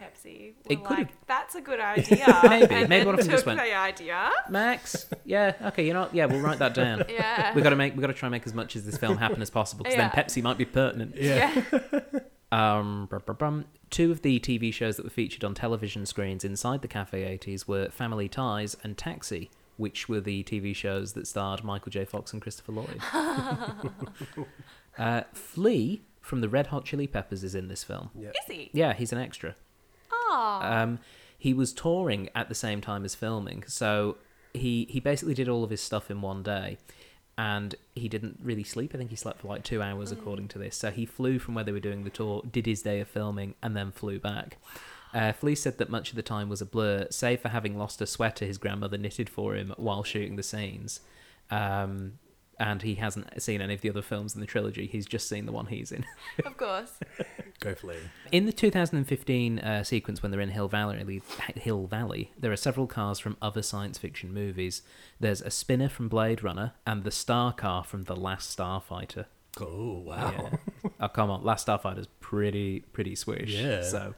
Pepsi 0.00 0.52
It 0.70 0.78
were 0.78 0.86
could've- 0.86 1.00
like, 1.00 1.26
"That's 1.26 1.56
a 1.56 1.60
good 1.60 1.80
idea." 1.96 2.40
Maybe. 2.44 2.62
and 2.62 2.70
Maybe 2.70 2.86
then 2.88 3.06
one 3.06 3.14
of 3.18 3.20
them 3.22 3.30
just 3.30 3.40
took 3.44 3.46
went- 3.56 3.60
the 3.60 3.74
idea. 3.74 4.30
Max, 4.48 5.06
yeah, 5.24 5.54
okay, 5.66 5.84
you 5.84 5.92
know, 5.92 6.08
yeah, 6.12 6.26
we'll 6.26 6.40
write 6.40 6.60
that 6.60 6.72
down. 6.74 7.02
Yeah. 7.10 7.52
We 7.52 7.62
got 7.62 7.70
to 7.70 7.76
make, 7.76 7.96
we 7.96 8.00
got 8.00 8.06
to 8.06 8.12
try 8.14 8.28
and 8.28 8.32
make 8.32 8.46
as 8.46 8.54
much 8.54 8.76
as 8.76 8.86
this 8.86 8.96
film 8.96 9.18
happen 9.18 9.42
as 9.42 9.50
possible, 9.50 9.82
because 9.82 9.98
Yeah. 9.98 10.08
then 10.14 10.24
Pepsi 10.24 10.40
might 10.40 10.56
be 10.56 10.64
pertinent. 10.64 11.16
Yeah. 11.16 11.62
Um. 12.50 13.08
Two 13.90 14.10
of 14.10 14.22
the 14.22 14.38
TV 14.40 14.72
shows 14.72 14.96
that 14.96 15.04
were 15.04 15.10
featured 15.10 15.44
on 15.44 15.54
television 15.54 16.04
screens 16.04 16.44
inside 16.44 16.82
the 16.82 16.88
Cafe 16.88 17.38
80s 17.38 17.66
were 17.66 17.88
Family 17.88 18.28
Ties 18.28 18.76
and 18.82 18.98
Taxi, 18.98 19.50
which 19.78 20.08
were 20.08 20.20
the 20.20 20.44
TV 20.44 20.74
shows 20.74 21.14
that 21.14 21.26
starred 21.26 21.64
Michael 21.64 21.90
J. 21.90 22.04
Fox 22.04 22.32
and 22.32 22.42
Christopher 22.42 22.72
Lloyd. 22.72 23.00
uh, 24.98 25.22
Flea 25.32 26.02
from 26.20 26.42
the 26.42 26.48
Red 26.48 26.66
Hot 26.66 26.84
Chili 26.84 27.06
Peppers 27.06 27.42
is 27.42 27.54
in 27.54 27.68
this 27.68 27.82
film. 27.82 28.10
yeah. 28.14 28.28
Is 28.28 28.34
he? 28.46 28.70
Yeah, 28.74 28.92
he's 28.92 29.12
an 29.12 29.18
extra. 29.18 29.54
Oh. 30.12 30.60
Um, 30.62 30.98
he 31.38 31.54
was 31.54 31.72
touring 31.72 32.28
at 32.34 32.48
the 32.48 32.54
same 32.54 32.80
time 32.80 33.04
as 33.04 33.14
filming, 33.14 33.64
so 33.66 34.18
he 34.52 34.86
he 34.90 35.00
basically 35.00 35.34
did 35.34 35.48
all 35.48 35.64
of 35.64 35.70
his 35.70 35.80
stuff 35.80 36.10
in 36.10 36.20
one 36.20 36.42
day, 36.42 36.78
and 37.38 37.76
he 37.94 38.08
didn't 38.08 38.40
really 38.42 38.64
sleep. 38.64 38.90
I 38.94 38.98
think 38.98 39.10
he 39.10 39.16
slept 39.16 39.42
for 39.42 39.48
like 39.48 39.62
two 39.62 39.80
hours, 39.80 40.10
according 40.10 40.48
to 40.48 40.58
this. 40.58 40.76
So 40.76 40.90
he 40.90 41.06
flew 41.06 41.38
from 41.38 41.54
where 41.54 41.62
they 41.62 41.70
were 41.70 41.78
doing 41.78 42.02
the 42.02 42.10
tour, 42.10 42.42
did 42.50 42.66
his 42.66 42.82
day 42.82 43.00
of 43.00 43.06
filming, 43.06 43.54
and 43.62 43.76
then 43.76 43.92
flew 43.92 44.18
back. 44.18 44.58
Uh, 45.14 45.32
Flea 45.32 45.54
said 45.54 45.78
that 45.78 45.88
much 45.88 46.10
of 46.10 46.16
the 46.16 46.22
time 46.22 46.48
was 46.48 46.60
a 46.60 46.66
blur, 46.66 47.06
save 47.10 47.40
for 47.40 47.48
having 47.48 47.78
lost 47.78 48.02
a 48.02 48.06
sweater 48.06 48.44
his 48.44 48.58
grandmother 48.58 48.98
knitted 48.98 49.30
for 49.30 49.54
him 49.54 49.72
while 49.76 50.02
shooting 50.02 50.34
the 50.34 50.42
scenes. 50.42 51.00
Um, 51.48 52.18
and 52.60 52.82
he 52.82 52.96
hasn't 52.96 53.40
seen 53.40 53.60
any 53.60 53.74
of 53.74 53.80
the 53.80 53.90
other 53.90 54.02
films 54.02 54.34
in 54.34 54.40
the 54.40 54.46
trilogy. 54.46 54.86
He's 54.86 55.06
just 55.06 55.28
seen 55.28 55.46
the 55.46 55.52
one 55.52 55.66
he's 55.66 55.92
in. 55.92 56.04
of 56.44 56.56
course. 56.56 56.92
Go 57.60 57.74
Flea. 57.74 57.96
In 58.32 58.46
the 58.46 58.52
2015 58.52 59.58
uh, 59.58 59.84
sequence 59.84 60.22
when 60.22 60.30
they're 60.32 60.40
in 60.40 60.50
Hill 60.50 60.68
Valley, 60.68 61.22
Hill 61.56 61.86
Valley, 61.86 62.32
there 62.38 62.50
are 62.52 62.56
several 62.56 62.86
cars 62.86 63.18
from 63.18 63.36
other 63.40 63.62
science 63.62 63.98
fiction 63.98 64.32
movies. 64.34 64.82
There's 65.20 65.40
a 65.40 65.50
spinner 65.50 65.88
from 65.88 66.08
Blade 66.08 66.42
Runner 66.42 66.72
and 66.86 67.04
the 67.04 67.10
star 67.10 67.52
car 67.52 67.84
from 67.84 68.04
The 68.04 68.16
Last 68.16 68.56
Starfighter. 68.56 69.26
Oh, 69.60 69.98
wow. 70.00 70.50
Yeah. 70.84 70.90
oh 71.00 71.08
come 71.08 71.30
on, 71.30 71.44
Last 71.44 71.66
Starfighter's 71.66 72.08
pretty 72.20 72.80
pretty 72.92 73.14
swish. 73.14 73.54
Yeah. 73.54 73.82
So, 73.82 74.14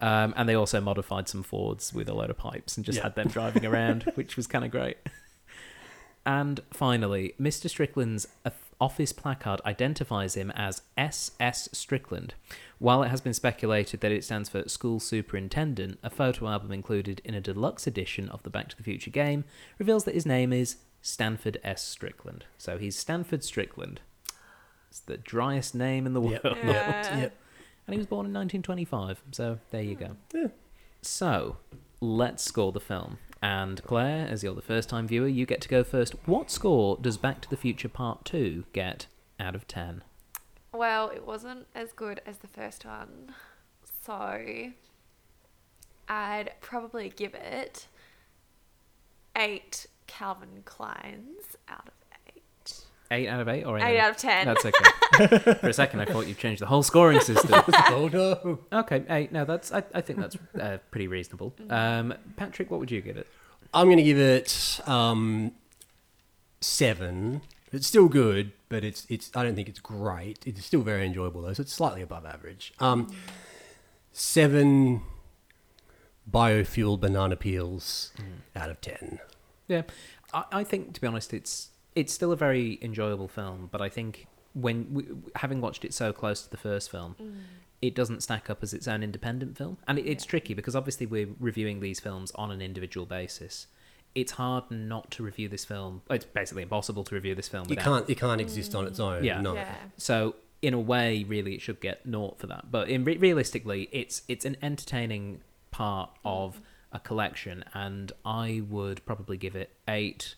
um, 0.00 0.34
and 0.36 0.48
they 0.48 0.54
also 0.54 0.80
modified 0.80 1.28
some 1.28 1.42
Fords 1.42 1.92
with 1.94 2.08
a 2.08 2.14
load 2.14 2.30
of 2.30 2.36
pipes 2.36 2.76
and 2.76 2.84
just 2.84 2.96
Yeah. 2.96 3.04
had 3.04 3.14
them 3.14 3.28
driving 3.28 3.64
around, 3.64 4.10
which 4.16 4.36
was 4.36 4.46
kind 4.46 4.64
of 4.64 4.70
great. 4.70 4.96
And 6.24 6.60
finally, 6.72 7.34
Mr. 7.40 7.68
Strickland's 7.68 8.28
office 8.80 9.12
placard 9.12 9.60
identifies 9.64 10.34
him 10.34 10.50
as 10.52 10.82
SS 10.96 11.68
Strickland. 11.72 12.34
While 12.78 13.02
it 13.02 13.08
has 13.08 13.20
been 13.20 13.34
speculated 13.34 14.00
that 14.00 14.12
it 14.12 14.24
stands 14.24 14.48
for 14.48 14.68
School 14.68 14.98
Superintendent, 15.00 15.98
a 16.02 16.10
photo 16.10 16.48
album 16.48 16.72
included 16.72 17.20
in 17.24 17.34
a 17.34 17.40
deluxe 17.40 17.86
edition 17.86 18.28
of 18.28 18.42
the 18.42 18.50
Back 18.50 18.68
to 18.70 18.76
the 18.76 18.82
Future 18.82 19.10
game 19.10 19.44
reveals 19.78 20.04
that 20.04 20.14
his 20.14 20.26
name 20.26 20.52
is 20.52 20.76
Stanford 21.00 21.58
S. 21.64 21.82
Strickland. 21.82 22.44
So 22.58 22.78
he's 22.78 22.96
Stanford 22.96 23.44
Strickland. 23.44 24.00
It's 24.90 25.00
the 25.00 25.16
driest 25.16 25.74
name 25.74 26.06
in 26.06 26.12
the 26.12 26.20
world. 26.20 26.40
Yep. 26.44 26.56
Yeah. 26.64 27.12
Yep. 27.12 27.20
Yep. 27.20 27.36
And 27.86 27.94
he 27.94 27.98
was 27.98 28.06
born 28.06 28.26
in 28.26 28.32
1925. 28.32 29.22
So 29.32 29.58
there 29.70 29.82
you 29.82 29.94
go. 29.96 30.16
Yeah. 30.34 30.48
So 31.02 31.56
let's 32.00 32.42
score 32.44 32.72
the 32.72 32.80
film. 32.80 33.18
And 33.42 33.82
Claire, 33.82 34.28
as 34.28 34.44
you're 34.44 34.54
the 34.54 34.62
first 34.62 34.88
time 34.88 35.08
viewer, 35.08 35.26
you 35.26 35.44
get 35.46 35.60
to 35.62 35.68
go 35.68 35.82
first. 35.82 36.14
What 36.26 36.48
score 36.48 36.96
does 36.96 37.16
Back 37.16 37.40
to 37.42 37.50
the 37.50 37.56
Future 37.56 37.88
Part 37.88 38.24
2 38.24 38.64
get 38.72 39.06
out 39.40 39.56
of 39.56 39.66
10? 39.66 40.04
Well, 40.72 41.10
it 41.10 41.26
wasn't 41.26 41.66
as 41.74 41.92
good 41.92 42.22
as 42.24 42.38
the 42.38 42.46
first 42.46 42.84
one, 42.86 43.34
so 44.06 44.70
I'd 46.08 46.52
probably 46.60 47.08
give 47.08 47.34
it 47.34 47.88
eight 49.36 49.86
Calvin 50.06 50.62
Kleins 50.64 51.56
out 51.68 51.88
of 51.88 51.94
eight. 53.12 53.28
out 53.28 53.40
of 53.40 53.48
8 53.48 53.64
or 53.64 53.78
8, 53.78 53.82
Eight 53.84 53.98
out 54.00 54.10
of 54.10 54.16
ten. 54.16 54.46
That's 54.46 54.64
okay. 54.64 55.54
For 55.60 55.68
a 55.68 55.72
second, 55.72 56.00
I 56.00 56.04
thought 56.06 56.26
you'd 56.26 56.38
changed 56.38 56.62
the 56.62 56.66
whole 56.66 56.82
scoring 56.82 57.20
system. 57.20 57.50
oh, 57.90 58.08
no. 58.12 58.58
okay, 58.80 59.04
8. 59.08 59.32
No, 59.32 59.44
that's 59.44 59.72
I, 59.72 59.82
I 59.94 60.00
think 60.00 60.18
that's 60.18 60.36
uh, 60.58 60.78
pretty 60.90 61.08
reasonable. 61.08 61.54
Mm-hmm. 61.60 61.72
Um, 61.72 62.14
Patrick, 62.36 62.70
what 62.70 62.80
would 62.80 62.90
you 62.90 63.00
give 63.00 63.16
it? 63.16 63.26
I'm 63.74 63.86
going 63.86 63.98
to 63.98 64.02
give 64.02 64.18
it 64.18 64.80
um, 64.86 65.52
seven. 66.60 67.42
It's 67.72 67.86
still 67.86 68.08
good, 68.08 68.52
but 68.68 68.84
it's 68.84 69.06
it's. 69.08 69.30
I 69.34 69.42
don't 69.42 69.54
think 69.54 69.68
it's 69.68 69.80
great. 69.80 70.46
It's 70.46 70.64
still 70.64 70.82
very 70.82 71.06
enjoyable 71.06 71.40
though, 71.40 71.54
so 71.54 71.62
it's 71.62 71.72
slightly 71.72 72.02
above 72.02 72.26
average. 72.26 72.74
Um, 72.80 73.10
seven 74.12 75.00
biofuel 76.30 77.00
banana 77.00 77.34
peels 77.36 78.12
out 78.54 78.68
of 78.68 78.80
ten. 78.82 79.20
Yeah, 79.68 79.82
I, 80.34 80.44
I 80.52 80.64
think 80.64 80.92
to 80.92 81.00
be 81.00 81.06
honest, 81.06 81.32
it's 81.32 81.70
it's 81.94 82.12
still 82.12 82.32
a 82.32 82.36
very 82.36 82.78
enjoyable 82.82 83.28
film. 83.28 83.68
But 83.70 83.80
I 83.80 83.88
think 83.88 84.26
when 84.54 84.92
we, 84.92 85.06
having 85.36 85.60
watched 85.60 85.84
it 85.84 85.94
so 85.94 86.12
close 86.12 86.42
to 86.42 86.50
the 86.50 86.56
first 86.56 86.90
film, 86.90 87.16
mm. 87.20 87.34
it 87.80 87.94
doesn't 87.94 88.22
stack 88.22 88.50
up 88.50 88.62
as 88.62 88.72
its 88.74 88.86
own 88.86 89.02
independent 89.02 89.56
film, 89.56 89.78
and 89.86 89.98
it, 89.98 90.06
it's 90.06 90.24
Yeah. 90.24 90.30
tricky 90.30 90.54
because 90.54 90.76
obviously 90.76 91.06
we're 91.06 91.28
reviewing 91.40 91.80
these 91.80 92.00
films 92.00 92.30
on 92.32 92.50
an 92.50 92.60
individual 92.60 93.06
basis. 93.06 93.66
It's 94.14 94.32
hard 94.32 94.70
not 94.70 95.10
to 95.12 95.22
review 95.22 95.48
this 95.48 95.64
film. 95.64 96.02
It's 96.10 96.26
basically 96.26 96.62
impossible 96.62 97.02
to 97.04 97.14
review 97.14 97.34
this 97.34 97.48
film. 97.48 97.64
It 97.64 97.70
Without, 97.70 97.84
can't. 97.84 98.10
It 98.10 98.18
can't 98.18 98.40
exist 98.42 98.74
on 98.74 98.86
its 98.86 99.00
own. 99.00 99.24
Yeah. 99.24 99.40
No. 99.40 99.54
Yeah. 99.54 99.74
So 99.96 100.36
in 100.60 100.74
a 100.74 100.78
way, 100.80 101.24
really, 101.24 101.54
it 101.54 101.62
should 101.62 101.80
get 101.80 102.04
naught 102.04 102.38
for 102.38 102.46
that. 102.48 102.70
But 102.70 102.88
in 102.90 103.04
re- 103.04 103.16
realistically, 103.16 103.88
it's 103.90 104.22
it's 104.28 104.44
an 104.44 104.56
entertaining 104.60 105.40
part 105.70 106.10
of 106.26 106.56
mm. 106.56 106.60
a 106.92 107.00
collection, 107.00 107.64
and 107.72 108.12
I 108.22 108.62
would 108.68 109.02
probably 109.06 109.38
give 109.38 109.56
it 109.56 109.74
eight 109.88 110.34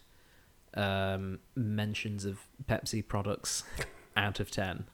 um, 0.76 1.38
mentions 1.54 2.24
of 2.24 2.46
Pepsi 2.66 3.06
products 3.06 3.64
out 4.16 4.40
of 4.40 4.50
ten. 4.50 4.84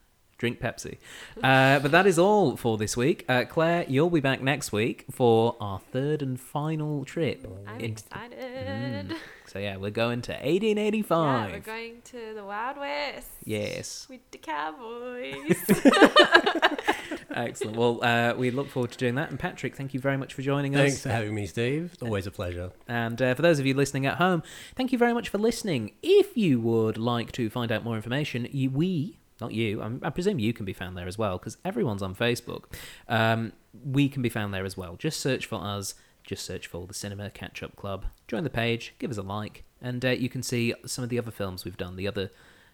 Drink 0.41 0.59
Pepsi. 0.59 0.97
Uh, 1.43 1.77
but 1.77 1.91
that 1.91 2.07
is 2.07 2.17
all 2.17 2.57
for 2.57 2.75
this 2.75 2.97
week. 2.97 3.25
Uh, 3.29 3.45
Claire, 3.47 3.85
you'll 3.87 4.09
be 4.09 4.21
back 4.21 4.41
next 4.41 4.71
week 4.71 5.05
for 5.11 5.55
our 5.61 5.77
third 5.77 6.23
and 6.23 6.39
final 6.39 7.05
trip. 7.05 7.45
I'm 7.67 7.79
into- 7.79 8.03
excited. 8.03 9.09
Mm. 9.09 9.15
So 9.45 9.59
yeah, 9.59 9.77
we're 9.77 9.91
going 9.91 10.23
to 10.23 10.31
1885. 10.31 10.41
Yeah, 11.11 11.51
1885. 11.51 11.51
we're 11.51 11.59
going 11.59 12.01
to 12.05 12.33
the 12.33 12.43
Wild 12.43 12.77
West. 12.77 13.27
Yes. 13.43 14.07
With 14.09 14.21
the 14.31 14.39
cowboys. 14.39 15.57
Excellent. 17.29 17.77
Well, 17.77 18.03
uh, 18.03 18.33
we 18.35 18.49
look 18.49 18.69
forward 18.69 18.91
to 18.93 18.97
doing 18.97 19.15
that. 19.15 19.29
And 19.29 19.37
Patrick, 19.39 19.75
thank 19.75 19.93
you 19.93 19.99
very 19.99 20.17
much 20.17 20.33
for 20.33 20.41
joining 20.41 20.73
Thanks 20.73 20.95
us. 20.95 21.01
Thanks 21.01 21.03
for 21.03 21.09
having 21.09 21.35
me, 21.35 21.45
Steve. 21.45 21.95
Always 22.01 22.25
a 22.25 22.31
pleasure. 22.31 22.71
And 22.87 23.21
uh, 23.21 23.35
for 23.35 23.43
those 23.43 23.59
of 23.59 23.67
you 23.67 23.75
listening 23.75 24.07
at 24.07 24.15
home, 24.15 24.41
thank 24.75 24.91
you 24.91 24.97
very 24.97 25.13
much 25.13 25.29
for 25.29 25.37
listening. 25.37 25.91
If 26.01 26.35
you 26.35 26.59
would 26.61 26.97
like 26.97 27.31
to 27.33 27.47
find 27.51 27.71
out 27.71 27.83
more 27.83 27.95
information, 27.95 28.47
you, 28.51 28.71
we, 28.71 29.19
not 29.41 29.51
you, 29.51 29.81
I'm, 29.81 29.99
I 30.03 30.09
presume 30.09 30.39
you 30.39 30.53
can 30.53 30.65
be 30.65 30.73
found 30.73 30.95
there 30.95 31.07
as 31.07 31.17
well, 31.17 31.37
because 31.37 31.57
everyone's 31.65 32.01
on 32.01 32.15
Facebook. 32.15 32.65
Um, 33.09 33.53
we 33.83 34.07
can 34.07 34.21
be 34.21 34.29
found 34.29 34.53
there 34.53 34.65
as 34.65 34.77
well. 34.77 34.95
Just 34.95 35.19
search 35.19 35.45
for 35.45 35.55
us. 35.61 35.95
Just 36.23 36.45
search 36.45 36.67
for 36.67 36.85
the 36.85 36.93
Cinema 36.93 37.31
Catch 37.31 37.63
Up 37.63 37.75
Club. 37.75 38.05
Join 38.27 38.43
the 38.43 38.49
page, 38.49 38.93
give 38.99 39.09
us 39.11 39.17
a 39.17 39.23
like, 39.23 39.63
and 39.81 40.05
uh, 40.05 40.09
you 40.09 40.29
can 40.29 40.43
see 40.43 40.73
some 40.85 41.03
of 41.03 41.09
the 41.09 41.17
other 41.17 41.31
films 41.31 41.65
we've 41.65 41.77
done, 41.77 41.95
the 41.95 42.07
other 42.07 42.29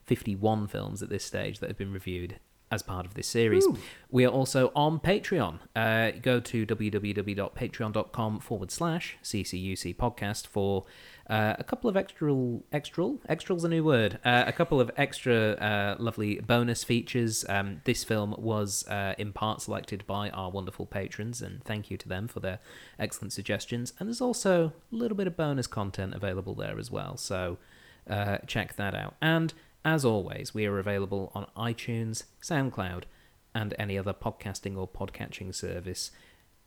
51 0.06 0.68
films 0.68 1.02
at 1.02 1.10
this 1.10 1.24
stage 1.24 1.60
that 1.60 1.70
have 1.70 1.78
been 1.78 1.94
reviewed 1.94 2.40
as 2.70 2.84
part 2.84 3.06
of 3.06 3.14
this 3.14 3.28
series. 3.28 3.66
We 4.12 4.26
are 4.26 4.30
also 4.30 4.72
on 4.76 5.00
Patreon. 5.00 5.60
Uh, 5.76 6.12
go 6.22 6.40
to 6.42 6.66
www.patreon.com 6.66 8.40
forward 8.42 8.72
slash 8.72 9.18
CCUC 9.24 9.96
podcast 9.96 10.48
for 10.48 10.84
uh, 11.30 11.56
a 11.60 11.64
couple 11.64 11.90
of 11.90 11.98
extra, 11.98 12.34
extra, 12.72 13.06
extra's 13.30 13.64
a 13.64 13.70
new 13.70 13.84
word, 13.84 14.20
uh, 14.24 14.44
a 14.48 14.52
couple 14.52 14.80
of 14.80 14.90
extra 14.96 15.52
uh, 15.54 15.96
lovely 16.00 16.40
bonus 16.40 16.84
features. 16.84 17.46
Um, 17.50 17.82
this 17.84 18.04
film 18.04 18.36
was 18.38 18.88
uh, 18.88 19.14
in 19.18 19.34
part 19.34 19.62
selected 19.62 20.06
by 20.08 20.30
our 20.30 20.50
wonderful 20.50 20.86
patrons, 20.86 21.42
and 21.42 21.64
thank 21.64 21.92
you 21.92 21.98
to 21.98 22.08
them 22.08 22.28
for 22.28 22.40
their 22.40 22.60
excellent 22.98 23.34
suggestions. 23.34 23.94
And 24.00 24.08
there's 24.08 24.22
also 24.22 24.74
a 24.92 24.96
little 24.96 25.18
bit 25.18 25.28
of 25.28 25.36
bonus 25.36 25.68
content 25.68 26.14
available 26.14 26.56
there 26.56 26.80
as 26.80 26.90
well. 26.90 27.18
So 27.18 27.58
check 28.48 28.78
that 28.78 28.96
out. 28.96 29.16
And 29.22 29.54
as 29.84 30.04
always, 30.04 30.54
we 30.54 30.66
are 30.66 30.80
available 30.80 31.32
on 31.34 31.48
iTunes, 31.56 32.24
SoundCloud, 32.42 33.04
and 33.54 33.74
any 33.80 33.98
other 33.98 34.14
podcasting 34.14 34.78
or 34.78 34.88
podcatching 34.88 35.54
service 35.56 36.12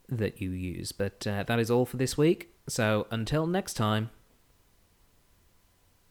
that 0.09 0.41
you 0.41 0.51
use. 0.51 0.93
But 0.93 1.27
uh, 1.27 1.45
that 1.45 1.59
is 1.59 1.71
all 1.71 1.87
for 1.87 1.97
this 1.97 2.17
week. 2.17 2.53
So 2.69 3.07
until 3.11 3.47
next 3.47 3.75
time, 3.75 4.11